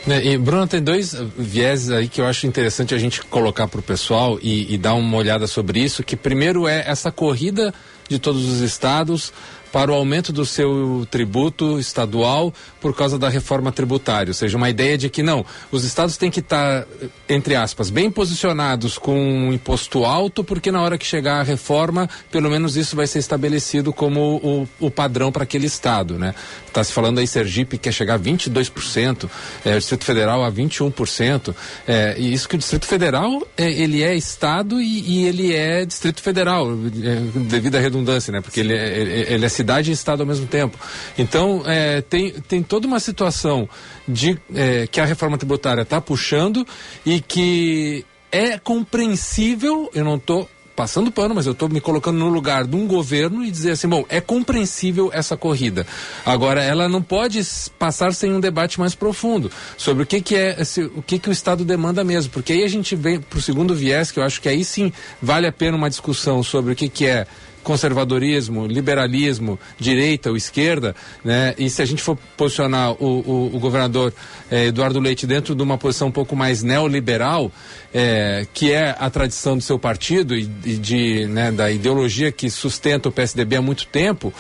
Né, 0.07 0.23
e 0.23 0.37
Bruno, 0.37 0.67
tem 0.67 0.83
dois 0.83 1.17
vieses 1.39 1.91
aí 1.91 2.09
que 2.09 2.21
eu 2.21 2.27
acho 2.27 2.47
interessante 2.47 2.95
a 2.95 2.99
gente 2.99 3.23
colocar 3.23 3.67
para 3.67 3.81
o 3.81 3.83
pessoal 3.83 4.39
e, 4.43 4.75
e 4.75 4.77
dar 4.77 4.93
uma 4.93 5.17
olhada 5.17 5.47
sobre 5.47 5.81
isso, 5.81 6.05
que 6.05 6.15
primeiro 6.15 6.69
é 6.69 6.85
essa 6.87 7.11
corrida 7.11 7.73
de 8.07 8.19
todos 8.19 8.45
os 8.45 8.61
estados 8.61 9.33
para 9.77 9.93
o 9.93 9.95
aumento 9.95 10.33
do 10.33 10.47
seu 10.47 11.07
tributo 11.11 11.79
estadual 11.79 12.51
por 12.81 12.97
causa 12.97 13.19
da 13.19 13.29
reforma 13.29 13.71
tributária. 13.71 14.31
Ou 14.31 14.35
seja, 14.35 14.57
uma 14.57 14.71
ideia 14.71 14.97
de 14.97 15.11
que 15.11 15.23
não, 15.23 15.45
os 15.71 15.85
estados 15.85 16.17
têm 16.17 16.31
que 16.31 16.41
estar, 16.41 16.87
entre 17.29 17.55
aspas, 17.55 17.91
bem 17.91 18.11
posicionados 18.11 18.97
com 18.97 19.15
um 19.15 19.53
imposto 19.53 20.07
alto, 20.07 20.43
porque 20.43 20.73
na 20.73 20.81
hora 20.81 20.97
que 20.97 21.05
chegar 21.05 21.41
a 21.41 21.43
reforma, 21.43 22.09
pelo 22.31 22.49
menos 22.49 22.75
isso 22.75 22.97
vai 22.97 23.07
ser 23.07 23.19
estabelecido 23.19 23.93
como 23.93 24.37
o, 24.37 24.87
o 24.87 24.91
padrão 24.91 25.31
para 25.31 25.43
aquele 25.43 25.67
estado, 25.67 26.19
né? 26.19 26.35
Está 26.67 26.83
se 26.83 26.93
falando 26.93 27.19
aí 27.19 27.27
Sergipe 27.27 27.77
quer 27.77 27.93
chegar 27.93 28.15
a 28.15 28.19
22%, 28.19 29.29
é, 29.63 29.77
o 29.77 29.79
Distrito 29.79 30.05
Federal 30.05 30.43
a 30.43 30.51
21%. 30.51 31.55
É, 31.87 32.15
e 32.19 32.33
isso 32.33 32.49
que 32.49 32.55
o 32.55 32.59
Distrito 32.59 32.87
Federal 32.87 33.47
é, 33.59 33.71
ele 33.71 34.03
é 34.03 34.15
estado 34.15 34.81
e, 34.81 35.01
e, 35.01 35.27
ele 35.27 35.55
é 35.55 35.85
Distrito 35.85 36.23
Federal, 36.23 36.67
é, 36.71 37.41
devido 37.49 37.77
à 37.77 37.79
redundância, 37.79 38.33
né? 38.33 38.41
Porque 38.41 38.61
ele 38.61 38.75
é, 38.75 39.33
ele 39.33 39.45
é 39.45 39.49
cidade 39.49 39.66
e 39.89 39.93
estado 39.93 40.21
ao 40.21 40.27
mesmo 40.27 40.47
tempo. 40.47 40.79
Então 41.19 41.63
é, 41.67 42.01
tem, 42.01 42.33
tem 42.33 42.63
toda 42.63 42.87
uma 42.87 43.01
situação 43.01 43.69
de 44.07 44.39
é, 44.55 44.87
que 44.87 45.01
a 45.01 45.05
reforma 45.05 45.37
tributária 45.37 45.83
está 45.83 46.01
puxando 46.01 46.67
e 47.05 47.21
que 47.21 48.05
é 48.31 48.59
compreensível, 48.59 49.91
eu 49.95 50.05
não 50.05 50.17
estou 50.17 50.49
passando 50.77 51.11
pano, 51.11 51.35
mas 51.35 51.47
eu 51.47 51.53
estou 51.53 51.71
me 51.71 51.81
colocando 51.81 52.19
no 52.19 52.29
lugar 52.29 52.67
de 52.67 52.77
um 52.77 52.87
governo 52.87 53.43
e 53.43 53.51
dizer 53.51 53.71
assim, 53.71 53.89
bom, 53.89 54.05
é 54.11 54.21
compreensível 54.21 55.11
essa 55.13 55.35
corrida. 55.35 55.87
Agora, 56.25 56.63
ela 56.63 56.87
não 56.87 57.01
pode 57.03 57.41
passar 57.79 58.13
sem 58.13 58.31
um 58.31 58.39
debate 58.39 58.79
mais 58.79 58.95
profundo 58.95 59.51
sobre 59.79 60.03
o 60.03 60.07
que, 60.07 60.21
que 60.21 60.37
é, 60.37 60.59
o 60.95 61.03
que, 61.03 61.19
que 61.19 61.31
o 61.31 61.33
Estado 61.33 61.65
demanda 61.65 62.05
mesmo, 62.05 62.31
porque 62.31 62.53
aí 62.53 62.63
a 62.63 62.69
gente 62.69 62.95
vem 62.95 63.19
para 63.19 63.39
o 63.39 63.43
segundo 63.43 63.75
viés, 63.75 64.13
que 64.13 64.21
eu 64.21 64.23
acho 64.23 64.41
que 64.41 64.51
aí 64.51 64.63
sim 64.63 64.93
vale 65.21 65.47
a 65.47 65.53
pena 65.53 65.77
uma 65.77 65.89
discussão 65.89 66.43
sobre 66.43 66.75
o 66.75 66.77
que, 66.77 66.91
que 66.91 67.07
é 67.07 67.27
conservadorismo, 67.67 68.65
liberalismo, 68.65 69.59
direita 69.77 70.31
ou 70.31 70.37
esquerda, 70.37 70.95
né? 71.25 71.53
E 71.59 71.69
se 71.69 71.83
a 71.83 71.85
gente 71.85 72.01
for 72.01 72.17
posicionar 72.37 72.93
o, 72.93 73.25
o, 73.27 73.57
o 73.57 73.59
governador 73.59 74.15
eh, 74.49 74.67
Eduardo 74.67 75.01
Leite 75.01 75.27
dentro 75.27 75.53
de 75.53 75.61
uma 75.65 75.77
posição 75.77 76.07
um 76.07 76.13
pouco 76.13 76.37
mais 76.37 76.63
neoliberal, 76.63 77.51
eh, 77.93 78.47
que 78.55 78.71
é 78.71 78.95
a 78.97 79.11
tradição 79.11 79.57
do 79.57 79.65
seu 79.65 79.81
partido 79.81 80.37
e, 80.37 80.49
e 80.65 80.77
de, 80.77 81.27
né, 81.27 81.51
da 81.51 81.69
ideologia 81.69 82.31
que 82.31 82.49
sustenta 82.49 83.09
o 83.09 83.13
PSDB 83.13 83.57
há 83.57 83.63
muito 83.63 83.85
tempo, 83.89 84.33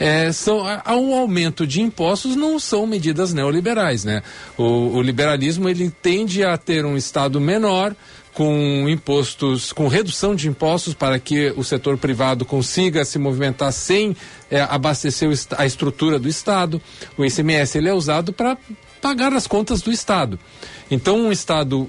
é, 0.00 0.32
são, 0.32 0.64
há 0.66 0.96
um 0.96 1.14
aumento 1.14 1.64
de 1.64 1.80
impostos 1.80 2.34
não 2.34 2.58
são 2.58 2.84
medidas 2.84 3.32
neoliberais, 3.32 4.04
né? 4.04 4.24
O, 4.58 4.96
o, 4.96 5.02
liberalismo 5.02 5.68
ele 5.68 5.88
tende 6.02 6.42
a 6.42 6.56
ter 6.58 6.84
um 6.84 6.96
Estado 6.96 7.40
menor, 7.40 7.94
com 8.34 8.88
impostos, 8.88 9.72
com 9.72 9.88
redução 9.88 10.34
de 10.34 10.48
impostos 10.48 10.94
para 10.94 11.18
que 11.18 11.52
o 11.56 11.62
setor 11.62 11.98
privado 11.98 12.44
consiga 12.44 13.04
se 13.04 13.18
movimentar 13.18 13.72
sem 13.72 14.16
é, 14.50 14.60
abastecer 14.62 15.30
a 15.58 15.66
estrutura 15.66 16.18
do 16.18 16.28
Estado. 16.28 16.80
O 17.16 17.24
ICMS 17.24 17.76
ele 17.76 17.88
é 17.88 17.94
usado 17.94 18.32
para 18.32 18.56
pagar 19.00 19.32
as 19.32 19.46
contas 19.46 19.82
do 19.82 19.90
Estado. 19.90 20.38
Então, 20.90 21.18
um 21.18 21.32
Estado 21.32 21.88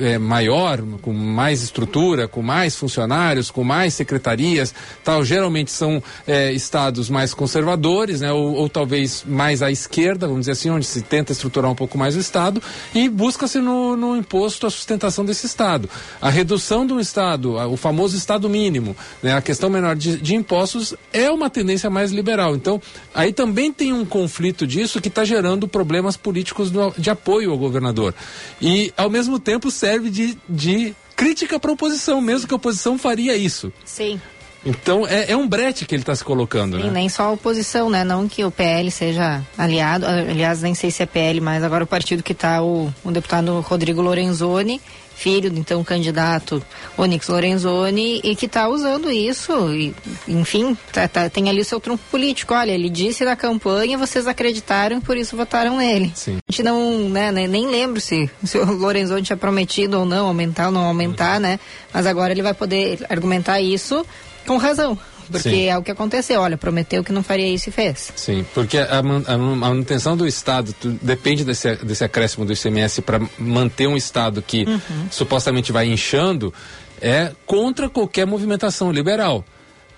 é, 0.00 0.18
maior, 0.18 0.82
com 1.00 1.12
mais 1.12 1.62
estrutura, 1.62 2.26
com 2.26 2.42
mais 2.42 2.76
funcionários, 2.76 3.50
com 3.50 3.62
mais 3.62 3.94
secretarias, 3.94 4.74
tal, 5.04 5.24
geralmente 5.24 5.70
são 5.70 6.02
é, 6.26 6.52
estados 6.52 7.08
mais 7.08 7.32
conservadores, 7.32 8.20
né, 8.20 8.32
ou, 8.32 8.54
ou, 8.54 8.68
talvez 8.68 9.24
mais 9.26 9.62
à 9.62 9.70
esquerda, 9.70 10.26
vamos 10.26 10.42
dizer 10.42 10.52
assim, 10.52 10.70
onde 10.70 10.84
se 10.84 11.02
tenta 11.02 11.32
estruturar 11.32 11.70
um 11.70 11.74
pouco 11.74 11.96
mais 11.96 12.16
o 12.16 12.18
estado 12.18 12.62
e 12.94 13.08
busca-se 13.08 13.58
no, 13.58 13.96
no, 13.96 14.16
imposto 14.16 14.66
a 14.66 14.70
sustentação 14.70 15.24
desse 15.24 15.46
estado. 15.46 15.88
A 16.20 16.30
redução 16.30 16.86
do 16.86 16.98
estado, 16.98 17.54
o 17.54 17.76
famoso 17.76 18.16
estado 18.16 18.48
mínimo, 18.48 18.96
né, 19.22 19.34
a 19.34 19.40
questão 19.40 19.70
menor 19.70 19.94
de, 19.94 20.20
de 20.20 20.34
impostos 20.34 20.94
é 21.12 21.30
uma 21.30 21.48
tendência 21.48 21.88
mais 21.88 22.10
liberal. 22.10 22.56
Então, 22.56 22.80
aí 23.14 23.32
também 23.32 23.72
tem 23.72 23.92
um 23.92 24.04
conflito 24.04 24.66
disso 24.66 25.00
que 25.00 25.08
está 25.08 25.24
gerando 25.24 25.68
problemas 25.68 26.16
políticos 26.16 26.70
do, 26.70 26.92
de 26.98 27.10
apoio 27.10 27.52
ao 27.52 27.58
governador. 27.58 28.14
E, 28.60 28.92
ao 28.96 29.08
mesmo 29.08 29.38
tempo, 29.38 29.70
serve 29.76 30.10
de, 30.10 30.38
de 30.48 30.94
crítica 31.14 31.58
para 31.58 31.70
a 31.70 31.74
oposição, 31.74 32.20
mesmo 32.20 32.48
que 32.48 32.54
a 32.54 32.56
oposição 32.56 32.98
faria 32.98 33.36
isso. 33.36 33.72
Sim. 33.84 34.20
Então 34.64 35.06
é, 35.06 35.32
é 35.32 35.36
um 35.36 35.46
brete 35.46 35.84
que 35.84 35.94
ele 35.94 36.02
está 36.02 36.14
se 36.14 36.24
colocando, 36.24 36.76
Sim, 36.76 36.84
né? 36.84 36.90
nem 36.90 37.08
só 37.08 37.24
a 37.24 37.32
oposição, 37.32 37.88
né? 37.88 38.02
Não 38.02 38.28
que 38.28 38.44
o 38.44 38.50
PL 38.50 38.90
seja 38.90 39.42
aliado, 39.56 40.06
aliás, 40.06 40.62
nem 40.62 40.74
sei 40.74 40.90
se 40.90 41.02
é 41.02 41.06
PL, 41.06 41.40
mas 41.40 41.62
agora 41.62 41.84
o 41.84 41.86
partido 41.86 42.22
que 42.22 42.32
está 42.32 42.62
o, 42.62 42.92
o 43.04 43.10
deputado 43.10 43.60
Rodrigo 43.60 44.02
Lorenzoni, 44.02 44.80
filho 45.16 45.50
do 45.50 45.58
então 45.58 45.82
candidato 45.82 46.62
Onyx 46.96 47.28
Lorenzoni, 47.28 48.20
e 48.22 48.36
que 48.36 48.46
está 48.46 48.68
usando 48.68 49.10
isso, 49.10 49.72
e, 49.72 49.94
enfim, 50.28 50.76
tá, 50.92 51.08
tá, 51.08 51.30
tem 51.30 51.48
ali 51.48 51.62
o 51.62 51.64
seu 51.64 51.80
trunfo 51.80 52.02
político. 52.10 52.52
Olha, 52.52 52.70
ele 52.70 52.90
disse 52.90 53.24
na 53.24 53.34
campanha, 53.34 53.96
vocês 53.96 54.26
acreditaram 54.26 54.98
e 54.98 55.00
por 55.00 55.16
isso 55.16 55.36
votaram 55.36 55.78
nele. 55.78 56.12
Sim. 56.14 56.38
A 56.46 56.52
gente 56.52 56.62
não, 56.62 57.08
né, 57.08 57.32
nem, 57.32 57.48
nem 57.48 57.66
lembro 57.66 58.00
se, 58.00 58.30
se 58.44 58.58
o 58.58 58.64
Lorenzoni 58.76 59.22
tinha 59.22 59.36
prometido 59.36 59.98
ou 59.98 60.04
não 60.04 60.26
aumentar 60.26 60.66
ou 60.66 60.72
não 60.72 60.84
aumentar, 60.84 61.40
né? 61.40 61.58
Mas 61.92 62.06
agora 62.06 62.32
ele 62.32 62.42
vai 62.42 62.52
poder 62.52 63.06
argumentar 63.08 63.60
isso 63.60 64.04
com 64.46 64.56
razão. 64.56 64.98
Porque 65.30 65.50
Sim. 65.50 65.66
é 65.66 65.76
o 65.76 65.82
que 65.82 65.90
aconteceu. 65.90 66.40
Olha, 66.40 66.56
prometeu 66.56 67.02
que 67.02 67.12
não 67.12 67.22
faria 67.22 67.48
isso 67.48 67.68
e 67.68 67.72
fez. 67.72 68.12
Sim, 68.14 68.46
porque 68.54 68.78
a, 68.78 68.84
a, 68.84 69.34
a 69.34 69.38
manutenção 69.38 70.16
do 70.16 70.26
Estado 70.26 70.74
depende 71.02 71.44
desse, 71.44 71.74
desse 71.76 72.04
acréscimo 72.04 72.44
do 72.44 72.52
ICMS 72.52 73.02
para 73.02 73.20
manter 73.38 73.88
um 73.88 73.96
Estado 73.96 74.40
que 74.40 74.64
uhum. 74.64 75.08
supostamente 75.10 75.72
vai 75.72 75.88
inchando, 75.88 76.54
é 77.00 77.32
contra 77.44 77.88
qualquer 77.88 78.26
movimentação 78.26 78.90
liberal. 78.90 79.44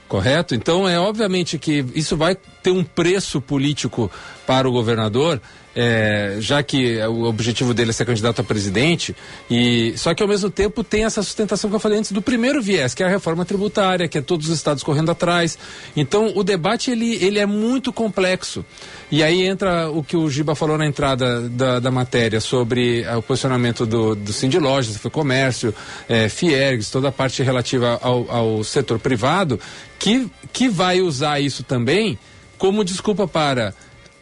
Correto? 0.08 0.54
Então 0.54 0.88
é 0.88 0.98
obviamente 0.98 1.58
que 1.58 1.84
isso 1.94 2.16
vai 2.16 2.34
ter 2.34 2.70
um 2.70 2.82
preço 2.82 3.42
político 3.42 4.10
para 4.46 4.66
o 4.66 4.72
governador 4.72 5.38
é, 5.80 6.38
já 6.40 6.60
que 6.60 6.98
o 7.02 7.22
objetivo 7.22 7.72
dele 7.72 7.90
é 7.90 7.92
ser 7.92 8.04
candidato 8.04 8.40
a 8.40 8.44
presidente, 8.44 9.14
e 9.48 9.94
só 9.96 10.12
que 10.12 10.20
ao 10.20 10.28
mesmo 10.28 10.50
tempo 10.50 10.82
tem 10.82 11.04
essa 11.04 11.22
sustentação 11.22 11.70
que 11.70 11.76
eu 11.76 11.78
falei 11.78 12.00
antes 12.00 12.10
do 12.10 12.20
primeiro 12.20 12.60
viés, 12.60 12.94
que 12.94 13.02
é 13.04 13.06
a 13.06 13.08
reforma 13.08 13.44
tributária, 13.44 14.08
que 14.08 14.18
é 14.18 14.20
todos 14.20 14.48
os 14.48 14.56
estados 14.56 14.82
correndo 14.82 15.12
atrás. 15.12 15.56
Então 15.96 16.32
o 16.34 16.42
debate 16.42 16.90
ele, 16.90 17.14
ele 17.24 17.38
é 17.38 17.46
muito 17.46 17.92
complexo. 17.92 18.64
E 19.08 19.22
aí 19.22 19.46
entra 19.46 19.88
o 19.88 20.02
que 20.02 20.16
o 20.16 20.28
Giba 20.28 20.56
falou 20.56 20.76
na 20.76 20.84
entrada 20.84 21.48
da, 21.48 21.78
da 21.78 21.92
matéria 21.92 22.40
sobre 22.40 23.06
o 23.16 23.22
posicionamento 23.22 23.86
do, 23.86 24.16
do 24.16 24.32
Cindy 24.32 24.58
Lojas, 24.58 24.96
foi 24.96 25.12
comércio, 25.12 25.72
é, 26.08 26.28
Fiergs, 26.28 26.90
toda 26.90 27.10
a 27.10 27.12
parte 27.12 27.40
relativa 27.44 28.00
ao, 28.02 28.28
ao 28.28 28.64
setor 28.64 28.98
privado, 28.98 29.60
que, 29.96 30.28
que 30.52 30.68
vai 30.68 31.00
usar 31.00 31.38
isso 31.38 31.62
também 31.62 32.18
como 32.58 32.82
desculpa 32.82 33.28
para 33.28 33.72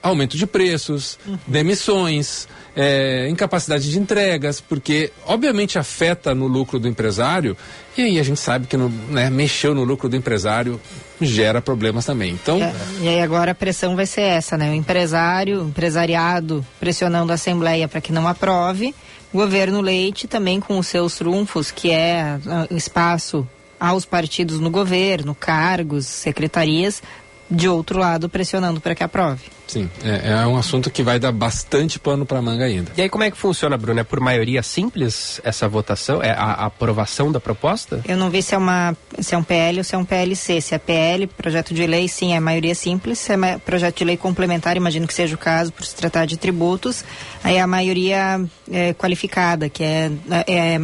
aumento 0.07 0.37
de 0.37 0.47
preços, 0.47 1.19
uhum. 1.27 1.38
demissões, 1.47 2.49
é, 2.75 3.29
incapacidade 3.31 3.90
de 3.90 3.99
entregas, 3.99 4.61
porque 4.61 5.11
obviamente 5.27 5.79
afeta 5.79 6.35
no 6.35 6.47
lucro 6.47 6.79
do 6.79 6.87
empresário 6.87 7.57
e 7.97 8.03
aí 8.03 8.19
a 8.19 8.23
gente 8.23 8.38
sabe 8.38 8.66
que 8.66 8.77
no, 8.77 8.88
né, 8.88 9.31
mexeu 9.31 9.75
no 9.75 9.83
lucro 9.83 10.09
do 10.09 10.16
empresário 10.16 10.81
gera 11.21 11.62
problemas 11.62 12.05
também. 12.05 12.33
Então 12.33 12.62
é, 12.62 12.75
e 13.01 13.09
aí 13.09 13.23
agora 13.23 13.53
a 13.53 13.55
pressão 13.55 13.97
vai 13.97 14.05
ser 14.05 14.23
essa, 14.23 14.59
né? 14.59 14.71
O 14.71 14.75
empresário, 14.75 15.62
o 15.62 15.69
empresariado 15.69 16.64
pressionando 16.79 17.33
a 17.33 17.37
Assembleia 17.37 17.88
para 17.88 18.01
que 18.01 18.12
não 18.12 18.29
aprove, 18.29 18.95
o 19.33 19.38
governo 19.38 19.81
Leite 19.81 20.29
também 20.29 20.61
com 20.61 20.79
os 20.79 20.87
seus 20.87 21.16
trunfos, 21.16 21.71
que 21.71 21.90
é 21.90 22.38
uh, 22.45 22.75
espaço 22.75 23.49
aos 23.79 24.05
partidos 24.05 24.61
no 24.61 24.71
governo, 24.71 25.35
cargos, 25.35 26.07
secretarias, 26.07 27.03
de 27.50 27.68
outro 27.68 27.98
lado 27.98 28.28
pressionando 28.28 28.80
para 28.80 28.94
que 28.94 29.04
aprove. 29.04 29.56
Sim, 29.66 29.90
é, 30.04 30.32
é, 30.32 30.46
um 30.46 30.56
assunto 30.56 30.90
que 30.90 31.02
vai 31.02 31.18
dar 31.18 31.32
bastante 31.32 31.98
pano 31.98 32.24
para 32.24 32.40
manga 32.40 32.64
ainda. 32.64 32.92
E 32.96 33.02
aí 33.02 33.09
como 33.09 33.24
é 33.24 33.30
que 33.30 33.37
funciona, 33.37 33.76
Bruno? 33.76 33.98
É 33.98 34.04
por 34.04 34.20
maioria 34.20 34.62
simples 34.62 35.40
essa 35.42 35.68
votação? 35.68 36.22
É 36.22 36.30
a, 36.30 36.44
a, 36.44 36.66
aprovação 36.66 37.32
da 37.32 37.40
proposta? 37.40 38.00
Eu 38.06 38.16
não 38.16 38.30
vi 38.30 38.42
se 38.42 38.54
é, 38.54 38.59
uma, 38.59 38.96
se 39.18 39.35
é 39.35 39.38
um 39.38 39.42
PL 39.42 39.78
ou 39.78 39.85
se 39.85 39.94
é 39.94 39.98
um 39.98 40.04
PLC. 40.04 40.61
Se 40.61 40.74
é 40.74 40.78
PL, 40.78 41.26
projeto 41.26 41.74
de 41.74 41.85
lei, 41.87 42.06
sim, 42.06 42.32
é 42.32 42.38
maioria 42.38 42.74
simples. 42.74 43.18
Se 43.18 43.32
é 43.32 43.59
projeto 43.59 43.98
de 43.98 44.04
lei 44.04 44.16
complementar, 44.16 44.76
imagino 44.76 45.06
que 45.06 45.14
seja 45.14 45.35
o 45.35 45.38
caso, 45.38 45.72
por 45.72 45.85
se 45.85 45.96
tratar 45.96 46.26
de 46.26 46.37
tributos, 46.37 47.04
aí 47.42 47.56
é 47.56 47.61
a 47.61 47.66
maioria 47.66 48.40
é, 48.70 48.94
qualificada, 48.94 49.68
que 49.68 49.82
é, 49.82 50.11
é 50.46 50.80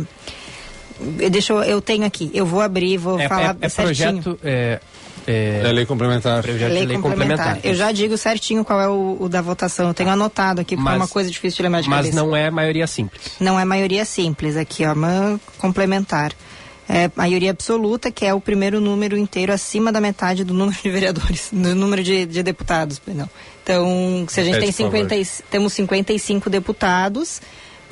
deixa 1.30 1.52
eu, 1.52 1.62
eu 1.62 1.80
tenho 1.80 2.04
aqui, 2.04 2.30
eu 2.34 2.46
vou 2.46 2.60
abrir, 2.60 2.96
vou 2.96 3.18
é, 3.18 3.28
falar 3.28 3.56
é, 3.60 3.66
é 3.66 3.68
certinho. 3.68 4.22
Projeto, 4.22 4.38
é, 4.42 4.80
é, 5.26 5.62
é 5.64 5.72
lei 5.72 5.86
complementar. 5.86 6.44
Lei, 6.44 6.54
lei 6.54 6.98
complementar. 6.98 7.00
complementar. 7.00 7.58
Eu 7.62 7.74
já 7.74 7.92
digo 7.92 8.16
certinho 8.16 8.64
qual 8.64 8.80
é 8.80 8.88
o, 8.88 9.16
o 9.20 9.28
da 9.28 9.40
votação. 9.40 9.88
Eu 9.88 9.94
tenho 9.94 10.10
anotado 10.10 10.60
aqui, 10.60 10.76
porque 10.76 10.84
mas, 10.84 10.94
é 10.94 10.96
uma 10.96 11.08
coisa 11.08 11.30
difícil 11.30 11.56
de 11.56 11.62
lembrar 11.62 11.80
de 11.80 11.88
mas 11.88 12.06
cabeça. 12.06 12.16
Não 12.16 12.34
é 12.36 12.50
maioria 12.50 12.86
simples. 12.86 13.22
Não 13.40 13.58
é 13.58 13.64
maioria 13.64 14.04
simples. 14.04 14.56
Aqui, 14.56 14.84
ó, 14.84 14.92
uma 14.92 15.40
complementar. 15.58 16.32
É 16.88 17.10
maioria 17.14 17.50
absoluta, 17.52 18.10
que 18.10 18.26
é 18.26 18.34
o 18.34 18.40
primeiro 18.40 18.80
número 18.80 19.16
inteiro 19.16 19.52
acima 19.52 19.92
da 19.92 20.00
metade 20.00 20.44
do 20.44 20.52
número 20.52 20.76
de 20.82 20.90
vereadores, 20.90 21.48
do 21.52 21.74
número 21.74 22.02
de, 22.02 22.26
de 22.26 22.42
deputados, 22.42 22.98
perdão. 22.98 23.30
Então, 23.62 24.26
se 24.28 24.40
a 24.40 24.44
gente 24.44 24.58
tem 24.58 24.72
50, 24.72 25.14
temos 25.48 25.72
55 25.72 26.50
deputados, 26.50 27.40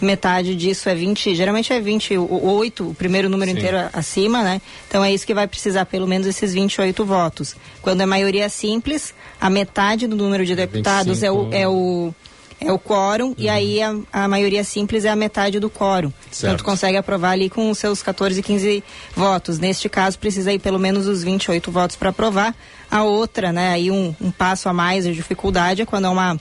metade 0.04 0.54
disso 0.54 0.88
é 0.88 0.94
20, 0.94 1.34
geralmente 1.34 1.72
é 1.72 1.80
28, 1.80 2.88
o 2.88 2.94
primeiro 2.94 3.28
número 3.28 3.50
Sim. 3.50 3.58
inteiro 3.58 3.76
acima, 3.92 4.42
né? 4.42 4.60
Então 4.88 5.04
é 5.04 5.12
isso 5.12 5.26
que 5.26 5.34
vai 5.34 5.46
precisar, 5.46 5.86
pelo 5.86 6.06
menos 6.06 6.26
esses 6.26 6.52
28 6.52 7.04
votos. 7.04 7.54
Quando 7.82 8.00
é 8.00 8.06
maioria 8.06 8.48
simples, 8.48 9.14
a 9.40 9.50
metade 9.50 10.06
do 10.06 10.16
número 10.16 10.44
de 10.44 10.54
deputados 10.54 11.20
25. 11.20 11.26
é 11.26 11.30
o, 11.30 11.48
é 11.52 11.68
o 11.68 12.14
é 12.60 12.70
o 12.70 12.78
quórum 12.78 13.28
uhum. 13.28 13.34
e 13.38 13.48
aí 13.48 13.80
a, 13.80 13.96
a, 14.12 14.28
maioria 14.28 14.62
simples 14.62 15.06
é 15.06 15.08
a 15.08 15.16
metade 15.16 15.58
do 15.58 15.70
quórum. 15.70 16.12
Certo. 16.30 16.44
Então 16.44 16.56
tu 16.58 16.64
consegue 16.64 16.96
aprovar 16.96 17.30
ali 17.30 17.48
com 17.48 17.70
os 17.70 17.78
seus 17.78 18.02
14, 18.02 18.42
15 18.42 18.84
votos. 19.16 19.58
Neste 19.58 19.88
caso 19.88 20.18
precisa 20.18 20.52
ir 20.52 20.58
pelo 20.58 20.78
menos 20.78 21.06
os 21.06 21.24
28 21.24 21.72
votos 21.72 21.96
para 21.96 22.10
aprovar. 22.10 22.54
A 22.90 23.02
outra, 23.02 23.50
né, 23.50 23.70
aí 23.70 23.90
um, 23.90 24.14
um 24.20 24.30
passo 24.30 24.68
a 24.68 24.72
mais 24.74 25.04
de 25.04 25.14
dificuldade 25.14 25.82
é 25.82 25.86
quando 25.86 26.04
é 26.04 26.10
uma 26.10 26.38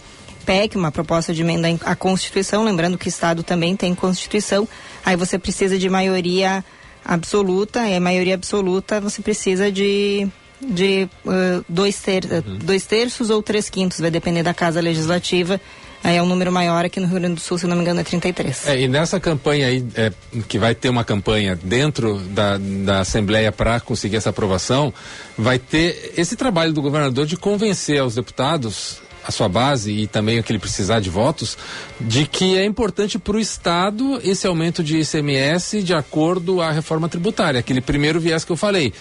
PEC, 0.49 0.75
uma 0.75 0.91
proposta 0.91 1.31
de 1.31 1.43
emenda 1.43 1.67
à 1.85 1.95
Constituição, 1.95 2.63
lembrando 2.63 2.97
que 2.97 3.05
o 3.05 3.07
Estado 3.07 3.43
também 3.43 3.75
tem 3.75 3.93
Constituição, 3.93 4.67
aí 5.05 5.15
você 5.15 5.37
precisa 5.37 5.77
de 5.77 5.87
maioria 5.87 6.65
absoluta, 7.05 7.87
e 7.87 7.95
a 7.95 7.99
maioria 7.99 8.33
absoluta 8.33 8.99
você 8.99 9.21
precisa 9.21 9.71
de, 9.71 10.27
de 10.59 11.07
uh, 11.23 11.63
dois, 11.69 11.99
ter, 11.99 12.25
uhum. 12.25 12.57
dois 12.63 12.83
terços 12.87 13.29
ou 13.29 13.43
três 13.43 13.69
quintos, 13.69 13.99
vai 13.99 14.09
depender 14.09 14.41
da 14.41 14.51
Casa 14.51 14.81
Legislativa. 14.81 15.61
Aí 16.03 16.17
é 16.17 16.23
um 16.23 16.25
número 16.25 16.51
maior 16.51 16.83
aqui 16.83 16.99
no 16.99 17.05
Rio 17.05 17.19
Grande 17.19 17.35
do 17.35 17.41
Sul, 17.41 17.59
se 17.59 17.67
não 17.67 17.75
me 17.75 17.83
engano, 17.83 17.99
é 17.99 18.03
33. 18.03 18.69
É, 18.69 18.81
e 18.81 18.87
nessa 18.87 19.19
campanha 19.19 19.67
aí, 19.67 19.85
é, 19.93 20.11
que 20.47 20.57
vai 20.57 20.73
ter 20.73 20.89
uma 20.89 21.03
campanha 21.03 21.59
dentro 21.61 22.17
da, 22.17 22.57
da 22.57 23.01
Assembleia 23.01 23.51
para 23.51 23.79
conseguir 23.79 24.15
essa 24.15 24.31
aprovação, 24.31 24.91
vai 25.37 25.59
ter 25.59 26.13
esse 26.17 26.35
trabalho 26.35 26.73
do 26.73 26.81
governador 26.81 27.27
de 27.27 27.37
convencer 27.37 27.99
aos 27.99 28.15
deputados 28.15 29.07
a 29.29 29.31
sua 29.31 29.47
base 29.47 29.91
e 29.91 30.07
também 30.07 30.39
o 30.39 30.43
que 30.43 30.51
ele 30.51 30.59
precisar 30.59 30.99
de 30.99 31.09
votos, 31.09 31.57
de 32.01 32.25
que 32.25 32.57
é 32.57 32.65
importante 32.65 33.17
para 33.17 33.37
o 33.37 33.39
Estado 33.39 34.19
esse 34.23 34.45
aumento 34.45 34.83
de 34.83 34.97
ICMS 34.97 35.83
de 35.83 35.93
acordo 35.93 36.61
à 36.61 36.71
reforma 36.71 37.07
tributária, 37.07 37.59
aquele 37.59 37.79
primeiro 37.79 38.19
viés 38.19 38.43
que 38.43 38.51
eu 38.51 38.57
falei. 38.57 38.91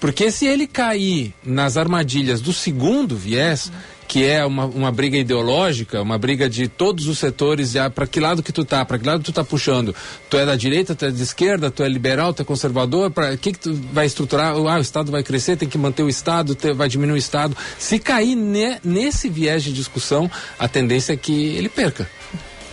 Porque 0.00 0.30
se 0.30 0.46
ele 0.46 0.66
cair 0.66 1.34
nas 1.44 1.76
armadilhas 1.76 2.40
do 2.40 2.52
segundo 2.52 3.14
viés, 3.14 3.70
que 4.06 4.24
é 4.24 4.44
uma, 4.44 4.66
uma 4.66 4.92
briga 4.92 5.16
ideológica, 5.16 6.00
uma 6.00 6.18
briga 6.18 6.48
de 6.48 6.68
todos 6.68 7.06
os 7.06 7.18
setores, 7.18 7.76
ah, 7.76 7.90
para 7.90 8.06
que 8.06 8.20
lado 8.20 8.42
que 8.42 8.52
tu 8.52 8.64
tá, 8.64 8.84
para 8.84 8.98
que 8.98 9.06
lado 9.06 9.22
tu 9.22 9.32
tá 9.32 9.44
puxando? 9.44 9.94
Tu 10.28 10.36
é 10.36 10.46
da 10.46 10.56
direita, 10.56 10.94
tu 10.94 11.04
é 11.04 11.10
da 11.10 11.22
esquerda, 11.22 11.70
tu 11.70 11.82
é 11.82 11.88
liberal, 11.88 12.32
tu 12.32 12.42
é 12.42 12.44
conservador, 12.44 13.10
para 13.10 13.36
que 13.36 13.52
que 13.52 13.58
tu 13.58 13.74
vai 13.92 14.06
estruturar? 14.06 14.54
Ah, 14.54 14.78
o 14.78 14.80
Estado 14.80 15.10
vai 15.10 15.22
crescer, 15.22 15.56
tem 15.56 15.68
que 15.68 15.78
manter 15.78 16.02
o 16.02 16.08
Estado, 16.08 16.54
te, 16.54 16.72
vai 16.72 16.88
diminuir 16.88 17.16
o 17.16 17.18
Estado. 17.18 17.56
Se 17.78 17.98
cair 17.98 18.36
ne, 18.36 18.78
nesse 18.84 19.28
viés 19.28 19.62
de 19.62 19.72
discussão, 19.72 20.30
a 20.58 20.68
tendência 20.68 21.12
é 21.12 21.16
que 21.16 21.56
ele 21.56 21.68
perca. 21.68 22.08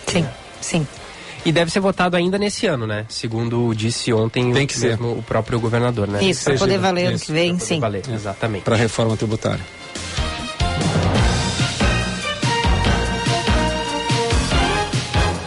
Sim, 0.06 0.26
sim. 0.60 0.86
E 1.44 1.50
deve 1.50 1.72
ser 1.72 1.80
votado 1.80 2.16
ainda 2.16 2.38
nesse 2.38 2.66
ano, 2.66 2.86
né? 2.86 3.04
Segundo 3.08 3.74
disse 3.74 4.12
ontem 4.12 4.52
Tem 4.52 4.66
que 4.66 4.76
o, 4.76 4.80
mesmo, 4.80 5.12
o 5.18 5.22
próprio 5.22 5.58
governador, 5.58 6.06
né? 6.06 6.22
Isso, 6.22 6.44
para 6.44 6.56
poder 6.56 6.78
valer 6.78 7.06
ano 7.06 7.18
que 7.18 7.32
vem, 7.32 7.58
sim. 7.58 7.80
Valer, 7.80 8.04
exatamente. 8.12 8.62
Para 8.62 8.76
a 8.76 8.78
reforma 8.78 9.16
tributária. 9.16 9.64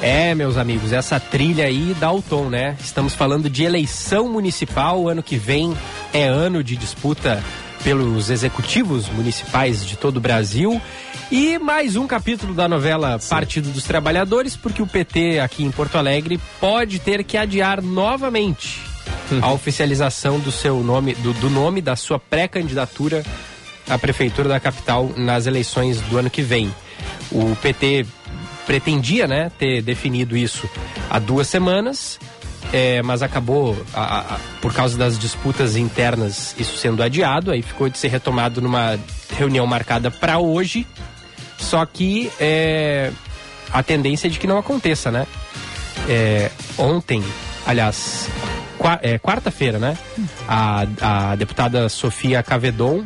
É, 0.05 0.35
meus 0.35 0.55
amigos, 0.55 0.93
essa 0.93 1.19
trilha 1.19 1.65
aí 1.65 1.95
dá 1.99 2.11
o 2.11 2.21
tom, 2.21 2.47
né? 2.47 2.77
Estamos 2.79 3.15
falando 3.15 3.49
de 3.49 3.63
eleição 3.63 4.29
municipal. 4.29 5.09
Ano 5.09 5.23
que 5.23 5.35
vem 5.35 5.75
é 6.13 6.25
ano 6.25 6.63
de 6.63 6.75
disputa 6.77 7.43
pelos 7.83 8.29
executivos 8.29 9.09
municipais 9.09 9.83
de 9.83 9.97
todo 9.97 10.17
o 10.17 10.19
Brasil. 10.19 10.79
E 11.31 11.57
mais 11.57 11.95
um 11.95 12.05
capítulo 12.05 12.53
da 12.53 12.69
novela 12.69 13.17
Sim. 13.17 13.29
Partido 13.29 13.71
dos 13.71 13.85
Trabalhadores, 13.85 14.55
porque 14.55 14.79
o 14.79 14.85
PT 14.85 15.39
aqui 15.39 15.63
em 15.63 15.71
Porto 15.71 15.97
Alegre 15.97 16.39
pode 16.59 16.99
ter 16.99 17.23
que 17.23 17.35
adiar 17.35 17.81
novamente 17.81 18.79
uhum. 19.31 19.39
a 19.41 19.51
oficialização 19.53 20.39
do 20.39 20.51
seu 20.51 20.83
nome, 20.83 21.15
do, 21.15 21.33
do 21.33 21.49
nome 21.49 21.81
da 21.81 21.95
sua 21.95 22.19
pré-candidatura 22.19 23.23
à 23.89 23.97
prefeitura 23.97 24.49
da 24.49 24.59
capital 24.59 25.09
nas 25.17 25.47
eleições 25.47 25.99
do 26.01 26.19
ano 26.19 26.29
que 26.29 26.43
vem. 26.43 26.71
O 27.31 27.55
PT 27.55 28.05
pretendia, 28.65 29.27
né, 29.27 29.51
ter 29.57 29.81
definido 29.81 30.35
isso 30.35 30.69
há 31.09 31.19
duas 31.19 31.47
semanas, 31.47 32.19
é, 32.73 33.01
mas 33.01 33.21
acabou, 33.21 33.77
a, 33.93 34.35
a, 34.35 34.39
por 34.61 34.73
causa 34.73 34.97
das 34.97 35.17
disputas 35.17 35.75
internas, 35.75 36.55
isso 36.57 36.77
sendo 36.77 37.03
adiado, 37.03 37.51
aí 37.51 37.61
ficou 37.61 37.89
de 37.89 37.97
ser 37.97 38.09
retomado 38.09 38.61
numa 38.61 38.99
reunião 39.37 39.65
marcada 39.65 40.09
para 40.09 40.39
hoje, 40.39 40.85
só 41.57 41.85
que 41.85 42.31
é, 42.39 43.11
a 43.71 43.83
tendência 43.83 44.27
é 44.27 44.29
de 44.29 44.39
que 44.39 44.47
não 44.47 44.57
aconteça, 44.57 45.11
né? 45.11 45.27
É, 46.09 46.51
ontem, 46.77 47.23
aliás, 47.65 48.29
é, 49.01 49.17
quarta-feira, 49.17 49.79
né? 49.79 49.97
A, 50.47 50.85
a 51.01 51.35
deputada 51.35 51.87
Sofia 51.89 52.43
Cavedon 52.43 53.05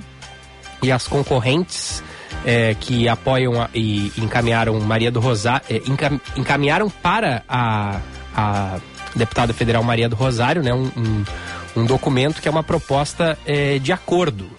e 0.81 0.91
as 0.91 1.07
concorrentes 1.07 2.03
é, 2.45 2.75
que 2.79 3.07
apoiam 3.07 3.61
a, 3.61 3.69
e 3.73 4.11
encaminharam 4.17 4.79
Maria 4.79 5.11
do 5.11 5.19
Rosário, 5.19 5.65
é, 5.69 5.77
encam, 5.87 6.19
encaminharam 6.35 6.89
para 6.89 7.43
a, 7.47 7.99
a 8.35 8.79
deputada 9.15 9.53
federal 9.53 9.83
Maria 9.83 10.09
do 10.09 10.15
Rosário, 10.15 10.63
né, 10.63 10.73
um, 10.73 10.91
um, 10.95 11.23
um 11.77 11.85
documento 11.85 12.41
que 12.41 12.47
é 12.47 12.51
uma 12.51 12.63
proposta 12.63 13.37
é, 13.45 13.79
de 13.79 13.91
acordo. 13.91 14.49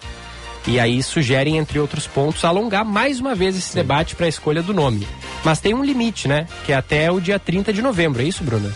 E 0.67 0.79
aí 0.79 1.01
sugerem, 1.01 1.57
entre 1.57 1.79
outros 1.79 2.05
pontos, 2.05 2.45
alongar 2.45 2.85
mais 2.85 3.19
uma 3.19 3.33
vez 3.33 3.57
esse 3.57 3.69
Sim. 3.69 3.79
debate 3.79 4.15
para 4.15 4.27
a 4.27 4.29
escolha 4.29 4.61
do 4.61 4.73
nome. 4.73 5.07
Mas 5.43 5.59
tem 5.59 5.73
um 5.73 5.83
limite, 5.83 6.27
né? 6.27 6.45
Que 6.65 6.71
é 6.71 6.75
até 6.75 7.11
o 7.11 7.19
dia 7.19 7.39
30 7.39 7.73
de 7.73 7.81
novembro, 7.81 8.21
é 8.21 8.25
isso, 8.25 8.43
Bruna? 8.43 8.71